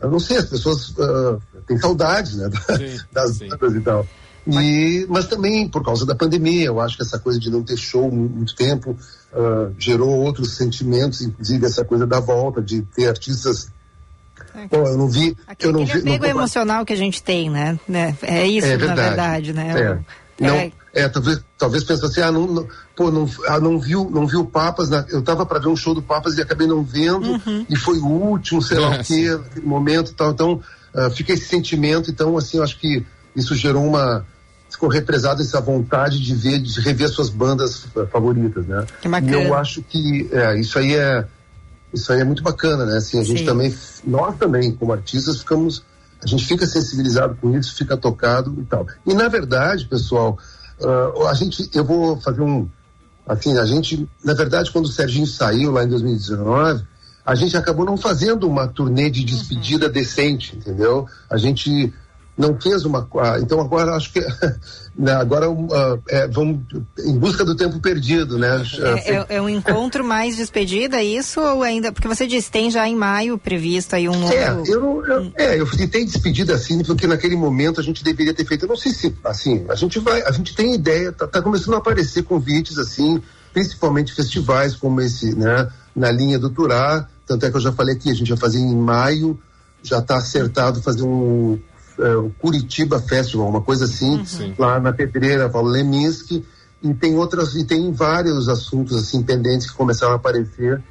eu 0.00 0.10
não 0.10 0.20
sei, 0.20 0.36
as 0.36 0.46
pessoas 0.46 0.90
uh, 0.90 1.40
têm 1.66 1.78
saudades, 1.78 2.36
né? 2.36 2.50
Sim, 2.76 3.00
das 3.10 3.36
sim. 3.36 3.48
bandas 3.48 3.74
e 3.74 3.80
tal. 3.80 4.06
E, 4.46 5.06
mas 5.08 5.26
também 5.26 5.66
por 5.66 5.82
causa 5.82 6.04
da 6.04 6.14
pandemia, 6.14 6.66
eu 6.66 6.78
acho 6.78 6.96
que 6.96 7.02
essa 7.02 7.18
coisa 7.18 7.40
de 7.40 7.50
não 7.50 7.62
ter 7.62 7.78
show 7.78 8.10
muito 8.10 8.54
tempo 8.54 8.90
uh, 8.90 9.74
gerou 9.78 10.10
outros 10.10 10.56
sentimentos, 10.56 11.22
inclusive 11.22 11.64
essa 11.64 11.84
coisa 11.84 12.06
da 12.06 12.20
volta, 12.20 12.60
de 12.60 12.82
ter 12.82 13.08
artistas. 13.08 13.68
Pô, 14.68 14.76
eu 14.76 14.98
não 14.98 15.08
vi. 15.08 15.34
Aquele, 15.46 15.72
eu 15.72 15.78
não 15.78 15.86
vi. 15.86 15.92
apego 15.98 16.24
não, 16.24 16.30
emocional 16.30 16.84
que 16.84 16.92
a 16.92 16.96
gente 16.96 17.22
tem, 17.22 17.48
né? 17.48 17.78
né? 17.88 18.16
É 18.20 18.46
isso, 18.46 18.66
É 18.66 18.76
na 18.76 18.94
verdade. 18.94 19.08
verdade, 19.08 19.52
né? 19.54 19.80
É. 19.80 20.23
Não, 20.40 20.72
é, 20.92 21.08
talvez, 21.08 21.40
talvez 21.58 21.84
pense 21.84 22.04
assim, 22.04 22.20
ah, 22.20 22.32
não, 22.32 22.46
não, 22.46 22.68
pô, 22.96 23.10
não, 23.10 23.28
ah, 23.46 23.60
não 23.60 23.78
viu, 23.78 24.10
não 24.10 24.26
viu 24.26 24.40
o 24.40 24.46
Papas, 24.46 24.88
na- 24.88 25.04
eu 25.10 25.22
tava 25.22 25.46
para 25.46 25.58
ver 25.58 25.68
um 25.68 25.76
show 25.76 25.94
do 25.94 26.02
Papas 26.02 26.36
e 26.36 26.42
acabei 26.42 26.66
não 26.66 26.82
vendo, 26.82 27.40
e 27.68 27.76
foi 27.76 27.98
o 27.98 28.06
último, 28.06 28.60
sei 28.62 28.78
lá 28.78 28.90
o 28.90 29.04
quê, 29.04 29.30
naquele 29.30 29.66
momento 29.66 30.10
e 30.10 30.14
tal, 30.14 30.30
então 30.32 30.60
ah, 30.94 31.10
fica 31.10 31.32
esse 31.32 31.46
sentimento, 31.46 32.10
então 32.10 32.36
assim, 32.36 32.56
eu 32.56 32.62
acho 32.62 32.78
que 32.78 33.04
isso 33.36 33.54
gerou 33.54 33.84
uma, 33.84 34.24
ficou 34.70 34.88
represado 34.88 35.40
essa 35.40 35.60
vontade 35.60 36.20
de 36.20 36.34
ver, 36.34 36.60
de 36.60 36.80
rever 36.80 37.08
suas 37.08 37.28
bandas 37.28 37.86
ah, 37.96 38.06
favoritas, 38.06 38.66
né? 38.66 38.84
Que 39.00 39.08
bacana. 39.08 39.32
E 39.32 39.34
eu 39.34 39.54
acho 39.54 39.82
que 39.82 40.28
é, 40.32 40.58
isso 40.58 40.78
aí 40.78 40.94
é, 40.94 41.24
isso 41.92 42.12
aí 42.12 42.20
é 42.20 42.24
muito 42.24 42.42
bacana, 42.42 42.84
né? 42.84 42.96
Assim, 42.96 43.20
a 43.20 43.22
gente 43.24 43.40
Sim. 43.40 43.44
também, 43.46 43.74
nós 44.04 44.36
também, 44.36 44.72
como 44.72 44.92
artistas, 44.92 45.38
ficamos, 45.38 45.84
a 46.24 46.26
gente 46.26 46.46
fica 46.46 46.66
sensibilizado 46.66 47.36
com 47.36 47.54
isso, 47.56 47.74
fica 47.74 47.96
tocado 47.96 48.54
e 48.58 48.64
tal. 48.64 48.86
E 49.06 49.12
na 49.12 49.28
verdade, 49.28 49.84
pessoal, 49.84 50.38
ah, 50.82 51.28
a 51.28 51.34
gente, 51.34 51.70
eu 51.74 51.84
vou 51.84 52.18
fazer 52.20 52.40
um, 52.40 52.68
assim, 53.26 53.56
a 53.58 53.66
gente, 53.66 54.08
na 54.24 54.32
verdade, 54.32 54.70
quando 54.70 54.86
o 54.86 54.88
Serginho 54.88 55.26
saiu 55.26 55.70
lá 55.70 55.84
em 55.84 55.88
2019, 55.88 56.84
a 57.24 57.34
gente 57.34 57.56
acabou 57.56 57.84
não 57.84 57.96
fazendo 57.96 58.46
uma 58.46 58.66
turnê 58.66 59.10
de 59.10 59.24
despedida 59.24 59.88
decente, 59.88 60.56
entendeu? 60.56 61.06
A 61.30 61.36
gente 61.36 61.92
não 62.36 62.60
fez 62.60 62.84
uma, 62.84 63.08
ah, 63.20 63.38
então 63.40 63.60
agora 63.60 63.94
acho 63.94 64.12
que, 64.12 64.20
né, 64.98 65.12
agora 65.12 65.46
ah, 65.46 65.98
é, 66.08 66.26
vamos 66.28 66.60
em 66.98 67.16
busca 67.16 67.44
do 67.44 67.54
tempo 67.54 67.78
perdido, 67.80 68.38
né? 68.38 68.62
É, 68.78 69.14
é- 69.14 69.26
é 69.36 69.42
um 69.42 69.48
encontro 69.48 70.04
mais 70.04 70.36
despedida, 70.36 71.02
isso? 71.02 71.40
Ou 71.40 71.62
ainda. 71.62 71.92
Porque 71.92 72.08
você 72.08 72.26
disse, 72.26 72.50
tem 72.50 72.70
já 72.70 72.88
em 72.88 72.96
maio 72.96 73.38
previsto 73.38 73.94
aí 73.94 74.08
um 74.08 74.18
novo. 74.18 74.32
É, 74.32 74.50
eu 74.66 75.04
eu, 75.06 75.32
é, 75.36 75.60
eu 75.60 75.66
citei 75.66 76.04
despedida 76.04 76.54
assim, 76.54 76.82
porque 76.82 77.06
naquele 77.06 77.36
momento 77.36 77.80
a 77.80 77.84
gente 77.84 78.02
deveria 78.02 78.34
ter 78.34 78.44
feito, 78.44 78.64
eu 78.64 78.68
não 78.68 78.76
sei 78.76 78.92
se, 78.92 79.14
assim, 79.24 79.64
a 79.68 79.74
gente 79.74 79.98
vai, 79.98 80.22
a 80.22 80.32
gente 80.32 80.54
tem 80.54 80.74
ideia, 80.74 81.12
tá, 81.12 81.26
tá 81.26 81.40
começando 81.42 81.74
a 81.74 81.78
aparecer 81.78 82.22
convites, 82.24 82.78
assim, 82.78 83.22
principalmente 83.52 84.12
festivais 84.12 84.74
como 84.74 85.00
esse, 85.00 85.34
né, 85.36 85.68
na 85.94 86.10
linha 86.10 86.38
do 86.38 86.50
Turá, 86.50 87.06
tanto 87.26 87.46
é 87.46 87.50
que 87.50 87.56
eu 87.56 87.60
já 87.60 87.72
falei 87.72 87.94
aqui, 87.94 88.10
a 88.10 88.14
gente 88.14 88.28
vai 88.28 88.38
fazer 88.38 88.58
em 88.58 88.74
maio, 88.74 89.38
já 89.82 89.98
está 89.98 90.16
acertado 90.16 90.82
fazer 90.82 91.02
um, 91.02 91.58
é, 91.98 92.16
o 92.16 92.30
Curitiba 92.38 93.00
Festival, 93.00 93.48
uma 93.48 93.62
coisa 93.62 93.84
assim, 93.84 94.22
lá 94.58 94.80
na 94.80 94.92
Pedreira, 94.92 95.48
Paulo 95.48 95.68
Leminski, 95.68 96.44
e 96.82 96.92
tem 96.92 97.16
outras, 97.16 97.54
e 97.54 97.64
tem 97.64 97.92
vários 97.92 98.48
assuntos, 98.48 98.96
assim, 98.96 99.22
pendentes 99.22 99.70
que 99.70 99.76
começaram 99.76 100.12
a 100.12 100.16
aparecer, 100.16 100.82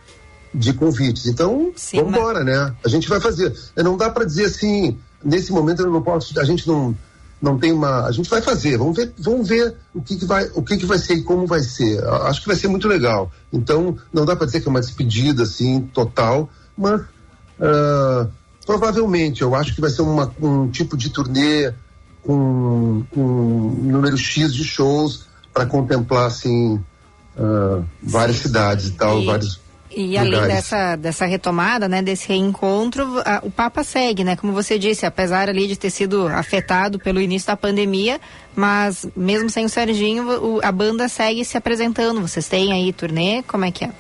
de 0.54 0.74
convites. 0.74 1.26
Então, 1.26 1.72
vamos 1.94 2.18
embora, 2.18 2.44
né? 2.44 2.76
A 2.86 2.88
gente 2.88 3.10
vai 3.10 3.20
fazer. 3.20 3.56
Não 3.76 3.98
dá 3.98 4.10
para 4.10 4.24
dizer 4.24 4.46
assim, 4.46 4.98
nesse 5.24 5.52
momento 5.52 5.82
eu 5.82 5.92
não 5.92 6.02
posso, 6.02 6.40
a 6.40 6.44
gente 6.44 6.68
não 6.68 6.96
não 7.42 7.60
tem 7.60 7.74
uma, 7.74 8.06
a 8.06 8.12
gente 8.12 8.30
vai 8.30 8.42
fazer. 8.42 8.78
Vamos 8.78 8.96
ver, 8.96 9.12
vamos 9.20 9.50
ver 9.50 9.76
o 9.94 10.02
que, 10.02 10.16
que 10.16 10.24
vai, 10.24 10.50
o 10.56 10.64
que, 10.64 10.78
que 10.78 10.86
vai 10.86 10.98
ser 10.98 11.16
e 11.16 11.24
como 11.24 11.46
vai 11.46 11.60
ser. 11.60 12.02
Acho 12.02 12.40
que 12.40 12.48
vai 12.48 12.56
ser 12.56 12.70
muito 12.70 12.88
legal. 12.88 13.30
Então, 13.52 13.98
não 14.14 14.24
dá 14.24 14.34
para 14.34 14.46
dizer 14.46 14.62
que 14.62 14.68
é 14.68 14.70
uma 14.70 14.80
despedida 14.80 15.44
assim 15.44 15.82
total, 15.94 16.50
mas 16.78 17.02
ah, 17.60 18.28
provavelmente 18.66 19.42
eu 19.42 19.54
acho 19.56 19.74
que 19.76 19.82
vai 19.82 19.90
ser 19.90 20.02
uma, 20.02 20.32
um 20.42 20.70
tipo 20.70 20.96
de 20.98 21.10
turnê 21.10 21.72
com, 22.22 23.04
com 23.12 23.20
um 23.22 23.92
número 23.92 24.18
X 24.18 24.54
de 24.54 24.64
shows 24.64 25.26
para 25.54 25.66
contemplar 25.66 26.28
assim 26.28 26.80
ah, 27.38 27.82
várias 28.02 28.38
cidades 28.38 28.88
e 28.88 28.92
tal, 28.92 29.20
E- 29.22 29.26
vários 29.26 29.60
E 29.96 30.18
além 30.18 30.32
lugares. 30.32 30.56
dessa, 30.56 30.96
dessa 30.96 31.26
retomada, 31.26 31.88
né, 31.88 32.02
desse 32.02 32.28
reencontro, 32.28 33.20
a- 33.26 33.42
o 33.44 33.52
Papa 33.52 33.84
segue, 33.84 34.24
né? 34.24 34.36
Como 34.36 34.52
você 34.52 34.80
disse, 34.80 35.06
apesar 35.06 35.50
ali 35.50 35.68
de 35.68 35.76
ter 35.76 35.92
sido 35.92 36.28
afetado 36.28 36.98
pelo 36.98 37.22
início 37.22 37.48
da 37.48 37.56
pandemia, 37.58 38.20
mas 38.56 39.06
mesmo 39.16 39.50
sem 39.52 39.66
o 39.66 39.70
Serginho, 39.70 40.24
o- 40.42 40.60
a 40.64 40.72
banda 40.72 41.08
segue 41.08 41.46
se 41.46 41.58
apresentando. 41.58 42.22
Vocês 42.22 42.48
têm 42.48 42.72
aí 42.74 42.92
turnê? 42.92 43.44
Como 43.44 43.66
é 43.66 43.72
que 43.72 43.86
é? 43.86 43.92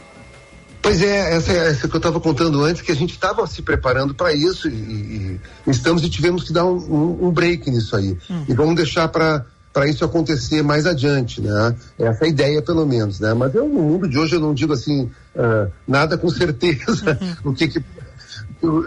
Pois 0.83 1.01
é, 1.01 1.35
essa 1.37 1.51
é 1.53 1.69
essa 1.69 1.87
que 1.87 1.95
eu 1.95 1.97
estava 1.97 2.19
contando 2.19 2.61
antes, 2.61 2.81
que 2.81 2.91
a 2.91 2.95
gente 2.95 3.11
estava 3.13 3.47
se 3.47 3.61
preparando 3.61 4.13
para 4.13 4.33
isso 4.33 4.67
e, 4.67 4.71
e- 4.73 5.39
estamos 5.71 6.03
e 6.03 6.09
tivemos 6.09 6.43
que 6.43 6.51
dar 6.51 6.65
um, 6.65 6.75
um- 6.75 7.27
um 7.27 7.31
break 7.31 7.71
nisso 7.71 7.95
aí. 7.95 8.17
E 8.47 8.53
vamos 8.53 8.75
deixar 8.75 9.07
para 9.07 9.45
para 9.71 9.87
isso 9.87 10.05
acontecer 10.05 10.61
mais 10.61 10.85
adiante, 10.85 11.41
né? 11.41 11.75
Essa 11.97 12.25
é 12.25 12.27
a 12.27 12.29
ideia, 12.29 12.61
pelo 12.61 12.85
menos, 12.85 13.19
né? 13.19 13.33
Mas 13.33 13.55
eu, 13.55 13.67
no 13.67 13.81
mundo 13.81 14.07
de 14.07 14.19
hoje 14.19 14.35
eu 14.35 14.39
não 14.39 14.53
digo 14.53 14.71
assim 14.73 15.09
ah, 15.35 15.67
nada 15.87 16.15
com 16.15 16.29
certeza 16.29 17.17
o 17.43 17.51
que, 17.53 17.67
que 17.67 17.83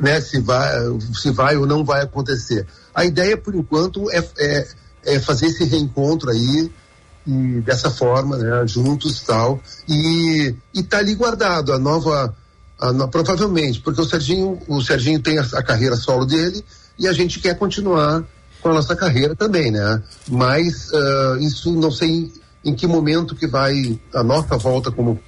né, 0.00 0.20
se 0.20 0.38
vai, 0.40 0.70
se 1.12 1.30
vai 1.32 1.56
ou 1.56 1.66
não 1.66 1.84
vai 1.84 2.02
acontecer. 2.02 2.66
A 2.94 3.04
ideia, 3.04 3.36
por 3.36 3.52
enquanto, 3.56 4.08
é, 4.12 4.24
é, 4.38 4.66
é 5.06 5.18
fazer 5.18 5.46
esse 5.46 5.64
reencontro 5.64 6.30
aí 6.30 6.70
e 7.26 7.60
dessa 7.60 7.90
forma, 7.90 8.36
né, 8.36 8.66
juntos 8.66 9.20
tal, 9.20 9.60
e 9.88 10.54
e 10.72 10.82
tá 10.82 10.98
ali 10.98 11.14
guardado 11.14 11.72
a 11.72 11.78
nova, 11.78 12.34
a 12.78 12.92
no- 12.92 13.08
provavelmente, 13.08 13.80
porque 13.80 14.00
o 14.00 14.04
Serginho, 14.04 14.58
o 14.68 14.80
Serginho 14.80 15.20
tem 15.20 15.38
a, 15.38 15.42
a 15.42 15.62
carreira 15.62 15.96
solo 15.96 16.24
dele 16.24 16.64
e 16.98 17.08
a 17.08 17.12
gente 17.12 17.40
quer 17.40 17.58
continuar 17.58 18.22
com 18.60 18.68
a 18.70 18.74
nossa 18.74 18.94
carreira 18.96 19.34
também, 19.34 19.70
né? 19.70 20.02
Mas 20.28 20.88
ah, 20.92 21.36
isso 21.40 21.72
não 21.72 21.90
sei 21.90 22.32
em 22.64 22.74
que 22.74 22.86
momento 22.86 23.34
que 23.34 23.46
vai 23.46 23.98
a 24.14 24.22
nossa 24.22 24.56
volta 24.56 24.90
como 24.90 25.20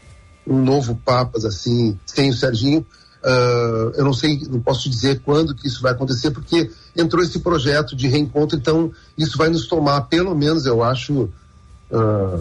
um 0.47 0.63
novo 0.63 0.95
Papas 1.05 1.45
assim, 1.45 1.99
sem 2.07 2.31
o 2.31 2.35
Serginho. 2.35 2.87
ah, 3.25 3.93
eu 3.97 4.05
não 4.05 4.13
sei, 4.15 4.41
não 4.49 4.61
posso 4.61 4.89
dizer 4.89 5.21
quando 5.25 5.55
que 5.55 5.67
isso 5.67 5.83
vai 5.83 5.93
acontecer, 5.93 6.31
porque 6.31 6.71
entrou 6.97 7.23
esse 7.23 7.39
projeto 7.41 7.95
de 7.97 8.09
reencontro, 8.09 8.57
então 8.57 8.91
isso 9.17 9.37
vai 9.37 9.49
nos 9.49 9.67
tomar, 9.67 10.03
pelo 10.03 10.35
menos, 10.35 10.65
eu 10.67 10.83
acho, 10.83 11.29
ah, 11.93 12.41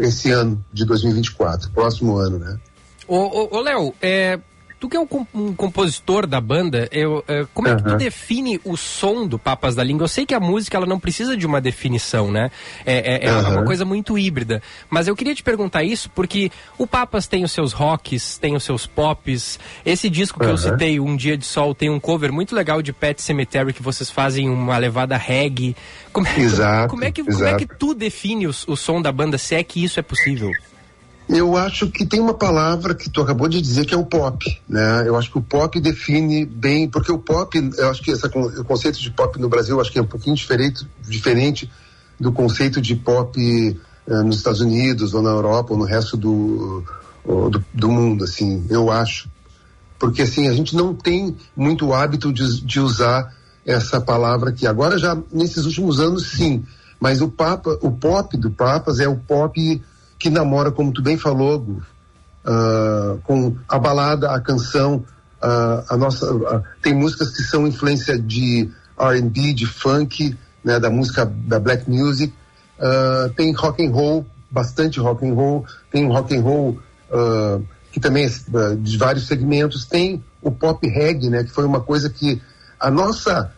esse 0.00 0.30
ano 0.30 0.62
de 0.72 0.84
2024, 0.84 1.70
próximo 1.70 2.16
ano, 2.16 2.38
né? 2.38 2.58
Ô, 3.06 3.16
ô, 3.16 3.56
ô, 3.56 3.60
Léo, 3.60 3.94
é, 4.02 4.38
tu 4.78 4.88
que 4.88 4.96
é 4.96 5.00
um, 5.00 5.06
um 5.34 5.54
compositor 5.54 6.26
da 6.26 6.40
banda, 6.40 6.88
eu, 6.92 7.24
é, 7.26 7.46
como 7.52 7.68
é 7.68 7.76
que 7.76 7.82
tu 7.82 7.96
define 7.96 8.60
o 8.64 8.76
som 8.76 9.26
do 9.26 9.38
Papas 9.38 9.74
da 9.74 9.82
Língua? 9.82 10.04
Eu 10.04 10.08
sei 10.08 10.24
que 10.24 10.34
a 10.34 10.40
música 10.40 10.76
ela 10.76 10.86
não 10.86 10.98
precisa 11.00 11.36
de 11.36 11.46
uma 11.46 11.60
definição, 11.60 12.30
né? 12.30 12.50
É, 12.86 13.26
é- 13.26 13.28
é 13.28 13.32
uma 13.32 13.64
coisa 13.64 13.84
muito 13.84 14.16
híbrida. 14.18 14.62
Mas 14.88 15.08
eu 15.08 15.16
queria 15.16 15.34
te 15.34 15.42
perguntar 15.42 15.82
isso 15.82 16.08
porque 16.10 16.50
o 16.76 16.86
Papas 16.86 17.26
tem 17.26 17.44
os 17.44 17.52
seus 17.52 17.72
rocks, 17.72 18.38
tem 18.38 18.54
os 18.54 18.62
seus 18.64 18.86
pops. 18.86 19.58
Esse 19.84 20.08
disco 20.08 20.38
que 20.38 20.46
eu 20.46 20.50
Aham. 20.50 20.56
citei, 20.58 21.00
Um 21.00 21.16
Dia 21.16 21.36
de 21.36 21.44
Sol, 21.44 21.74
tem 21.74 21.90
um 21.90 21.98
cover 22.00 22.32
muito 22.32 22.54
legal 22.54 22.80
de 22.82 22.92
Pet 22.92 23.20
Cemetery 23.20 23.72
que 23.72 23.82
vocês 23.82 24.10
fazem 24.10 24.48
uma 24.48 24.78
levada 24.78 25.16
reggae. 25.16 25.74
Como 26.12 26.26
é, 26.26 26.38
Exato, 26.38 26.88
como 26.90 27.04
é 27.04 27.10
que, 27.10 27.22
como 27.24 27.44
é 27.44 27.54
que 27.56 27.64
exato. 27.64 27.76
tu 27.78 27.94
define 27.94 28.46
o, 28.46 28.50
o 28.50 28.76
som 28.76 29.00
da 29.02 29.10
banda, 29.12 29.36
se 29.38 29.54
é 29.54 29.62
que 29.62 29.82
isso 29.82 29.98
é 29.98 30.02
possível? 30.02 30.50
Eu 31.28 31.58
acho 31.58 31.90
que 31.90 32.06
tem 32.06 32.20
uma 32.20 32.32
palavra 32.32 32.94
que 32.94 33.10
tu 33.10 33.20
acabou 33.20 33.48
de 33.48 33.60
dizer 33.60 33.84
que 33.84 33.92
é 33.92 33.96
o 33.96 34.06
pop, 34.06 34.60
né? 34.66 35.04
Eu 35.06 35.14
acho 35.14 35.30
que 35.30 35.36
o 35.36 35.42
pop 35.42 35.78
define 35.78 36.46
bem, 36.46 36.88
porque 36.88 37.12
o 37.12 37.18
pop, 37.18 37.70
eu 37.76 37.90
acho 37.90 38.02
que 38.02 38.10
essa, 38.10 38.28
o 38.28 38.64
conceito 38.64 38.98
de 38.98 39.10
pop 39.10 39.38
no 39.38 39.48
Brasil, 39.48 39.78
acho 39.78 39.92
que 39.92 39.98
é 39.98 40.02
um 40.02 40.06
pouquinho 40.06 40.34
diferente, 40.34 40.88
diferente 41.06 41.70
do 42.18 42.32
conceito 42.32 42.80
de 42.80 42.96
pop 42.96 43.38
eh, 43.38 44.22
nos 44.22 44.38
Estados 44.38 44.62
Unidos 44.62 45.12
ou 45.12 45.20
na 45.20 45.28
Europa 45.28 45.74
ou 45.74 45.78
no 45.78 45.84
resto 45.84 46.16
do, 46.16 46.82
do, 47.24 47.64
do 47.74 47.90
mundo, 47.90 48.24
assim, 48.24 48.64
eu 48.70 48.90
acho. 48.90 49.28
Porque 49.98 50.22
assim, 50.22 50.48
a 50.48 50.54
gente 50.54 50.74
não 50.74 50.94
tem 50.94 51.36
muito 51.54 51.92
hábito 51.92 52.32
de, 52.32 52.64
de 52.64 52.80
usar 52.80 53.34
essa 53.66 54.00
palavra 54.00 54.48
aqui. 54.48 54.66
Agora 54.66 54.96
já, 54.96 55.16
nesses 55.30 55.66
últimos 55.66 56.00
anos, 56.00 56.30
sim. 56.30 56.64
Mas 56.98 57.20
o 57.20 57.28
Papa, 57.28 57.78
o 57.82 57.90
pop 57.90 58.34
do 58.38 58.50
Papas 58.50 58.98
é 58.98 59.06
o 59.06 59.16
pop 59.16 59.82
que 60.18 60.30
namora, 60.30 60.72
como 60.72 60.92
tu 60.92 61.00
bem 61.00 61.16
falou, 61.16 61.58
Gu, 61.58 61.82
ah, 62.44 63.16
com 63.24 63.56
a 63.68 63.78
balada, 63.78 64.30
a 64.30 64.40
canção, 64.40 65.04
ah, 65.40 65.84
a 65.90 65.96
nossa, 65.96 66.26
ah, 66.48 66.62
tem 66.82 66.94
músicas 66.94 67.30
que 67.30 67.42
são 67.42 67.66
influência 67.66 68.18
de 68.18 68.70
R&B, 68.98 69.52
de 69.52 69.66
funk, 69.66 70.36
né, 70.64 70.80
da 70.80 70.90
música 70.90 71.24
da 71.24 71.60
black 71.60 71.88
music, 71.88 72.34
tem 73.36 73.52
rock 73.52 73.84
and 73.84 73.90
roll, 73.90 74.26
bastante 74.50 74.98
rock 75.00 75.26
and 75.26 75.34
roll, 75.34 75.64
tem 75.90 76.06
rock 76.06 76.36
and 76.36 76.40
roll 76.40 76.78
que 77.92 78.00
também 78.00 78.26
é 78.26 78.74
de 78.76 78.96
vários 78.96 79.26
segmentos, 79.26 79.84
tem 79.84 80.22
o 80.42 80.50
pop 80.50 80.86
reggae, 80.86 81.30
né, 81.30 81.44
que 81.44 81.50
foi 81.50 81.64
uma 81.64 81.80
coisa 81.80 82.10
que 82.10 82.40
a 82.78 82.90
nossa 82.90 83.52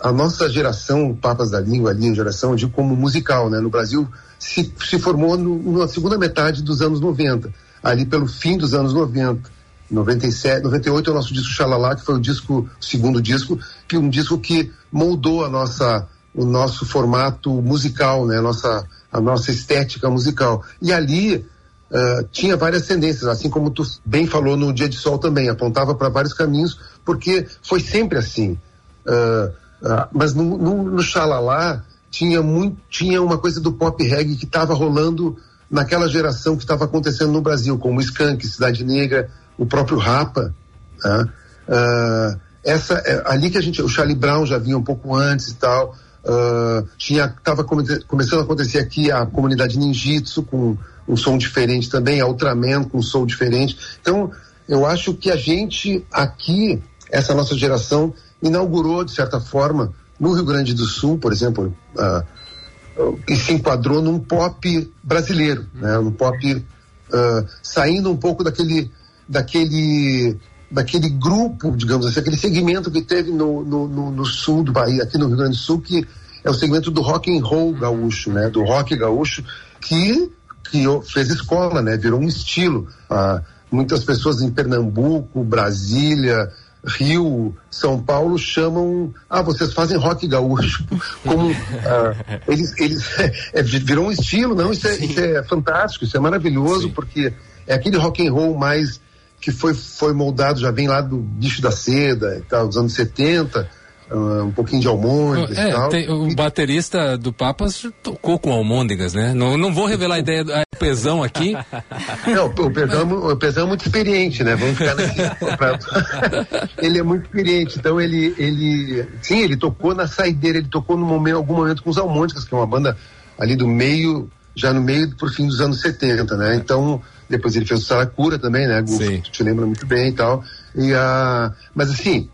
a 0.00 0.12
nossa 0.12 0.48
geração, 0.48 1.14
Papas 1.14 1.50
da 1.50 1.60
Língua 1.60 1.90
ali, 1.90 2.14
geração, 2.14 2.54
digo 2.54 2.70
como 2.70 2.94
musical, 2.94 3.50
né? 3.50 3.58
No 3.58 3.68
Brasil, 3.68 4.08
se, 4.38 4.72
se 4.88 4.98
formou 4.98 5.36
no, 5.36 5.78
na 5.78 5.88
segunda 5.88 6.16
metade 6.16 6.62
dos 6.62 6.80
anos 6.80 7.00
90, 7.00 7.52
ali 7.82 8.06
pelo 8.06 8.26
fim 8.26 8.56
dos 8.56 8.74
anos 8.74 8.92
90. 8.92 9.58
97, 9.90 10.62
98 10.64 11.08
é 11.08 11.12
o 11.12 11.16
nosso 11.16 11.32
disco 11.32 11.50
Xalala, 11.50 11.96
que 11.96 12.04
foi 12.04 12.16
o 12.16 12.20
disco, 12.20 12.68
o 12.78 12.84
segundo 12.84 13.22
disco, 13.22 13.58
que 13.86 13.96
um 13.96 14.08
disco 14.08 14.38
que 14.38 14.70
moldou 14.92 15.44
a 15.44 15.48
nossa, 15.48 16.06
o 16.34 16.44
nosso 16.44 16.84
formato 16.84 17.50
musical, 17.62 18.26
né? 18.26 18.38
A 18.38 18.42
nossa, 18.42 18.86
a 19.10 19.20
nossa 19.20 19.50
estética 19.50 20.10
musical. 20.10 20.62
E 20.82 20.92
ali 20.92 21.36
uh, 21.36 22.28
tinha 22.30 22.56
várias 22.56 22.86
tendências, 22.86 23.24
assim 23.24 23.48
como 23.48 23.70
tu 23.70 23.82
bem 24.04 24.26
falou 24.26 24.56
no 24.56 24.72
Dia 24.72 24.88
de 24.88 24.96
Sol 24.96 25.18
também, 25.18 25.48
apontava 25.48 25.94
para 25.94 26.10
vários 26.10 26.34
caminhos, 26.34 26.78
porque 27.04 27.46
foi 27.62 27.80
sempre 27.80 28.18
assim. 28.18 28.58
Uh, 29.06 29.48
uh, 29.82 30.06
mas 30.12 30.34
no, 30.34 30.58
no, 30.58 30.82
no 30.82 31.02
Xalala 31.02 31.82
tinha, 32.10 32.42
muito, 32.42 32.78
tinha 32.88 33.22
uma 33.22 33.38
coisa 33.38 33.60
do 33.60 33.72
pop 33.72 34.02
reggae 34.02 34.36
que 34.36 34.44
estava 34.44 34.74
rolando 34.74 35.36
naquela 35.70 36.08
geração 36.08 36.56
que 36.56 36.62
estava 36.62 36.84
acontecendo 36.84 37.32
no 37.32 37.42
Brasil, 37.42 37.78
como 37.78 38.00
Skank, 38.00 38.46
Cidade 38.46 38.84
Negra, 38.84 39.30
o 39.56 39.66
próprio 39.66 39.98
Rapa. 39.98 40.54
Tá? 41.00 41.28
Uh, 41.68 42.40
essa, 42.64 42.94
é, 42.94 43.22
ali 43.26 43.50
que 43.50 43.58
a 43.58 43.60
gente, 43.60 43.82
o 43.82 43.88
Charlie 43.88 44.16
Brown 44.16 44.46
já 44.46 44.58
vinha 44.58 44.76
um 44.76 44.82
pouco 44.82 45.14
antes 45.14 45.48
e 45.48 45.54
tal, 45.54 45.94
uh, 46.24 46.88
tinha, 46.96 47.28
tava 47.44 47.64
come, 47.64 47.84
começando 48.04 48.40
a 48.40 48.42
acontecer 48.42 48.78
aqui 48.78 49.10
a 49.10 49.26
comunidade 49.26 49.78
ninjitsu 49.78 50.42
com 50.42 50.76
um 51.06 51.16
som 51.16 51.38
diferente 51.38 51.88
também, 51.88 52.20
a 52.20 52.26
Ultraman 52.26 52.84
com 52.84 52.98
um 52.98 53.02
som 53.02 53.24
diferente. 53.24 53.78
Então, 54.00 54.30
eu 54.68 54.84
acho 54.84 55.14
que 55.14 55.30
a 55.30 55.36
gente 55.36 56.04
aqui, 56.12 56.82
essa 57.10 57.34
nossa 57.34 57.56
geração, 57.56 58.12
inaugurou, 58.42 59.04
de 59.04 59.12
certa 59.12 59.40
forma, 59.40 59.92
no 60.18 60.32
Rio 60.32 60.44
Grande 60.44 60.74
do 60.74 60.84
Sul, 60.84 61.18
por 61.18 61.32
exemplo, 61.32 61.74
uh, 61.96 63.18
se 63.34 63.52
enquadrou 63.52 64.02
num 64.02 64.18
pop 64.18 64.92
brasileiro, 65.02 65.66
né? 65.74 65.98
Um 65.98 66.10
pop 66.10 66.36
uh, 66.54 67.46
saindo 67.62 68.10
um 68.10 68.16
pouco 68.16 68.42
daquele, 68.42 68.90
daquele, 69.28 70.36
daquele 70.70 71.08
grupo, 71.08 71.76
digamos 71.76 72.06
assim, 72.06 72.20
aquele 72.20 72.36
segmento 72.36 72.90
que 72.90 73.02
teve 73.02 73.30
no, 73.30 73.64
no, 73.64 73.88
no, 73.88 74.10
no 74.10 74.24
sul 74.24 74.64
do 74.64 74.72
Bahia, 74.72 75.04
aqui 75.04 75.16
no 75.16 75.28
Rio 75.28 75.36
Grande 75.36 75.56
do 75.56 75.62
Sul, 75.62 75.80
que 75.80 76.06
é 76.44 76.50
o 76.50 76.54
segmento 76.54 76.90
do 76.90 77.00
rock 77.00 77.36
and 77.36 77.44
roll 77.44 77.72
gaúcho, 77.74 78.32
né? 78.32 78.48
Do 78.48 78.64
rock 78.64 78.96
gaúcho 78.96 79.44
que 79.80 80.32
que 80.70 80.84
fez 81.04 81.30
escola, 81.30 81.80
né? 81.80 81.96
Virou 81.96 82.20
um 82.20 82.28
estilo. 82.28 82.88
Uh, 83.10 83.42
muitas 83.70 84.04
pessoas 84.04 84.42
em 84.42 84.50
Pernambuco, 84.50 85.42
Brasília, 85.42 86.50
Rio, 86.84 87.54
São 87.70 88.00
Paulo 88.00 88.38
chamam, 88.38 89.12
ah, 89.28 89.42
vocês 89.42 89.72
fazem 89.72 89.96
rock 89.96 90.26
gaúcho, 90.26 90.84
como 91.26 91.50
ah, 91.84 92.40
eles, 92.46 92.72
eles 92.78 93.04
é, 93.52 93.62
virou 93.62 94.06
um 94.06 94.12
estilo, 94.12 94.54
não, 94.54 94.72
isso 94.72 94.86
é, 94.86 94.96
isso 94.96 95.20
é 95.20 95.42
fantástico, 95.42 96.04
isso 96.04 96.16
é 96.16 96.20
maravilhoso, 96.20 96.88
Sim. 96.88 96.90
porque 96.90 97.32
é 97.66 97.74
aquele 97.74 97.96
rock 97.96 98.26
and 98.26 98.32
roll 98.32 98.56
mais 98.56 99.00
que 99.40 99.52
foi, 99.52 99.74
foi 99.74 100.12
moldado, 100.12 100.60
já 100.60 100.70
vem 100.70 100.88
lá 100.88 101.00
do 101.00 101.16
bicho 101.16 101.62
da 101.62 101.70
seda 101.70 102.36
e 102.38 102.42
tal, 102.42 102.66
dos 102.66 102.76
anos 102.76 102.92
70, 102.94 103.68
Uh, 104.10 104.44
um 104.44 104.50
pouquinho 104.52 104.80
de 104.80 104.88
almôndegas 104.88 105.58
é, 105.58 105.68
e 105.68 105.72
tal. 105.72 105.88
Tem, 105.90 106.10
o 106.10 106.34
baterista 106.34 107.18
do 107.18 107.30
Papas 107.30 107.86
tocou 108.02 108.38
com 108.38 108.50
almôndegas, 108.50 109.12
né? 109.12 109.34
Não, 109.34 109.58
não 109.58 109.72
vou 109.72 109.84
revelar 109.84 110.14
a 110.14 110.18
ideia 110.18 110.42
do 110.42 110.54
a 110.54 110.62
Pezão 110.78 111.22
aqui. 111.22 111.54
Não, 112.26 112.46
o 112.46 112.70
Pezão, 112.70 113.30
o 113.32 113.36
Pezão 113.36 113.64
é 113.64 113.66
muito 113.66 113.84
experiente, 113.84 114.42
né? 114.42 114.56
Vamos 114.56 114.78
ficar 114.78 114.94
nesse... 114.94 115.20
ele 116.78 116.98
é 116.98 117.02
muito 117.02 117.24
experiente, 117.24 117.78
então 117.78 118.00
ele, 118.00 118.34
ele... 118.38 119.06
Sim, 119.20 119.40
ele 119.40 119.56
tocou 119.56 119.94
na 119.94 120.06
saideira, 120.06 120.58
ele 120.58 120.68
tocou 120.68 120.96
no 120.96 121.04
momento, 121.04 121.36
algum 121.36 121.56
momento 121.56 121.82
com 121.82 121.90
os 121.90 121.98
Almôndegas, 121.98 122.44
que 122.44 122.54
é 122.54 122.56
uma 122.56 122.66
banda 122.66 122.96
ali 123.38 123.56
do 123.56 123.68
meio, 123.68 124.30
já 124.54 124.72
no 124.72 124.80
meio 124.80 125.14
pro 125.16 125.28
fim 125.28 125.46
dos 125.46 125.60
anos 125.60 125.80
70, 125.80 126.36
né? 126.36 126.54
Então, 126.54 127.02
depois 127.28 127.54
ele 127.56 127.66
fez 127.66 127.80
o 127.80 127.84
Saracura 127.84 128.38
também, 128.38 128.66
né? 128.66 128.80
Gufo, 128.80 129.22
tu 129.22 129.30
te 129.30 129.42
lembra 129.42 129.66
muito 129.66 129.86
bem 129.86 130.08
e 130.08 130.12
tal. 130.12 130.42
E, 130.74 130.92
uh, 130.92 131.52
mas 131.74 131.90
assim, 131.90 132.28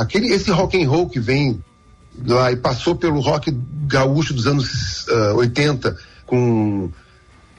aquele 0.00 0.28
esse 0.32 0.50
rock 0.50 0.82
and 0.82 0.88
roll 0.88 1.08
que 1.08 1.20
vem 1.20 1.62
lá 2.26 2.50
e 2.50 2.56
passou 2.56 2.96
pelo 2.96 3.20
rock 3.20 3.50
gaúcho 3.86 4.34
dos 4.34 4.46
anos 4.46 5.06
uh, 5.08 5.36
80 5.36 5.96
com 6.26 6.90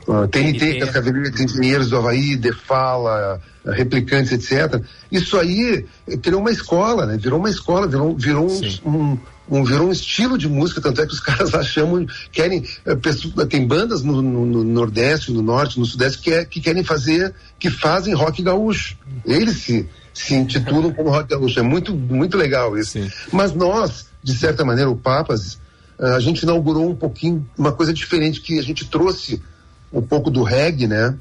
uh, 0.08 0.28
TNT, 0.28 0.80
Cascavelheiros 0.80 1.32
de 1.32 1.44
Engenheiros 1.44 1.90
do 1.90 1.98
Havaí, 1.98 2.36
Defala, 2.36 3.42
uh, 3.66 3.72
Replicantes, 3.72 4.32
etc. 4.32 4.82
Isso 5.12 5.38
aí 5.38 5.86
criou 6.22 6.42
uma 6.42 6.52
escola, 6.52 7.06
né? 7.06 7.18
Virou 7.18 7.40
uma 7.40 7.50
escola, 7.50 7.88
virou, 7.88 8.16
virou 8.16 8.48
um, 8.50 8.90
um, 8.90 9.18
um, 9.50 9.64
virou 9.64 9.88
um 9.88 9.92
estilo 9.92 10.38
de 10.38 10.48
música, 10.48 10.82
tanto 10.82 11.02
é 11.02 11.06
que 11.06 11.14
os 11.14 11.20
caras 11.22 11.52
lá 11.52 11.64
chamam, 11.64 12.06
querem, 12.32 12.64
uh, 12.86 13.46
tem 13.48 13.66
bandas 13.66 14.04
no, 14.04 14.22
no, 14.22 14.46
no, 14.46 14.64
Nordeste, 14.64 15.32
no 15.32 15.42
Norte, 15.42 15.80
no 15.80 15.86
Sudeste 15.86 16.22
que, 16.22 16.32
é, 16.32 16.46
que 16.46 16.60
querem 16.60 16.84
fazer, 16.84 17.34
que 17.58 17.70
fazem 17.70 18.14
rock 18.14 18.42
gaúcho. 18.44 18.98
Eles 19.26 19.58
se 19.58 19.90
se 20.20 20.36
intitulam 20.36 20.94
como 20.94 21.10
rock 21.10 21.30
gaúcho. 21.30 21.60
É 21.60 21.64
muito, 21.64 21.96
muito 21.96 22.38
legal 22.38 22.78
isso. 22.78 22.92
Sim. 22.92 23.10
Mas 23.32 23.54
nós, 23.54 24.08
de 24.22 24.38
certa 24.38 24.66
maneira, 24.66 24.90
o 24.90 24.96
Papas, 24.96 25.58
eh, 25.98 26.16
a 26.16 26.20
gente 26.20 26.44
inaugurou 26.44 26.90
um 26.90 26.96
pouquinho, 26.96 27.48
uma 27.58 27.72
coisa 27.72 27.94
diferente, 27.94 28.42
que 28.42 28.60
a 28.60 28.62
gente 28.62 28.86
trouxe 28.86 29.42
um 29.94 30.02
pouco 30.02 30.30
do 30.30 30.44
reggae, 30.44 30.88
né? 30.88 31.18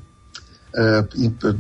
Uh, 0.75 1.57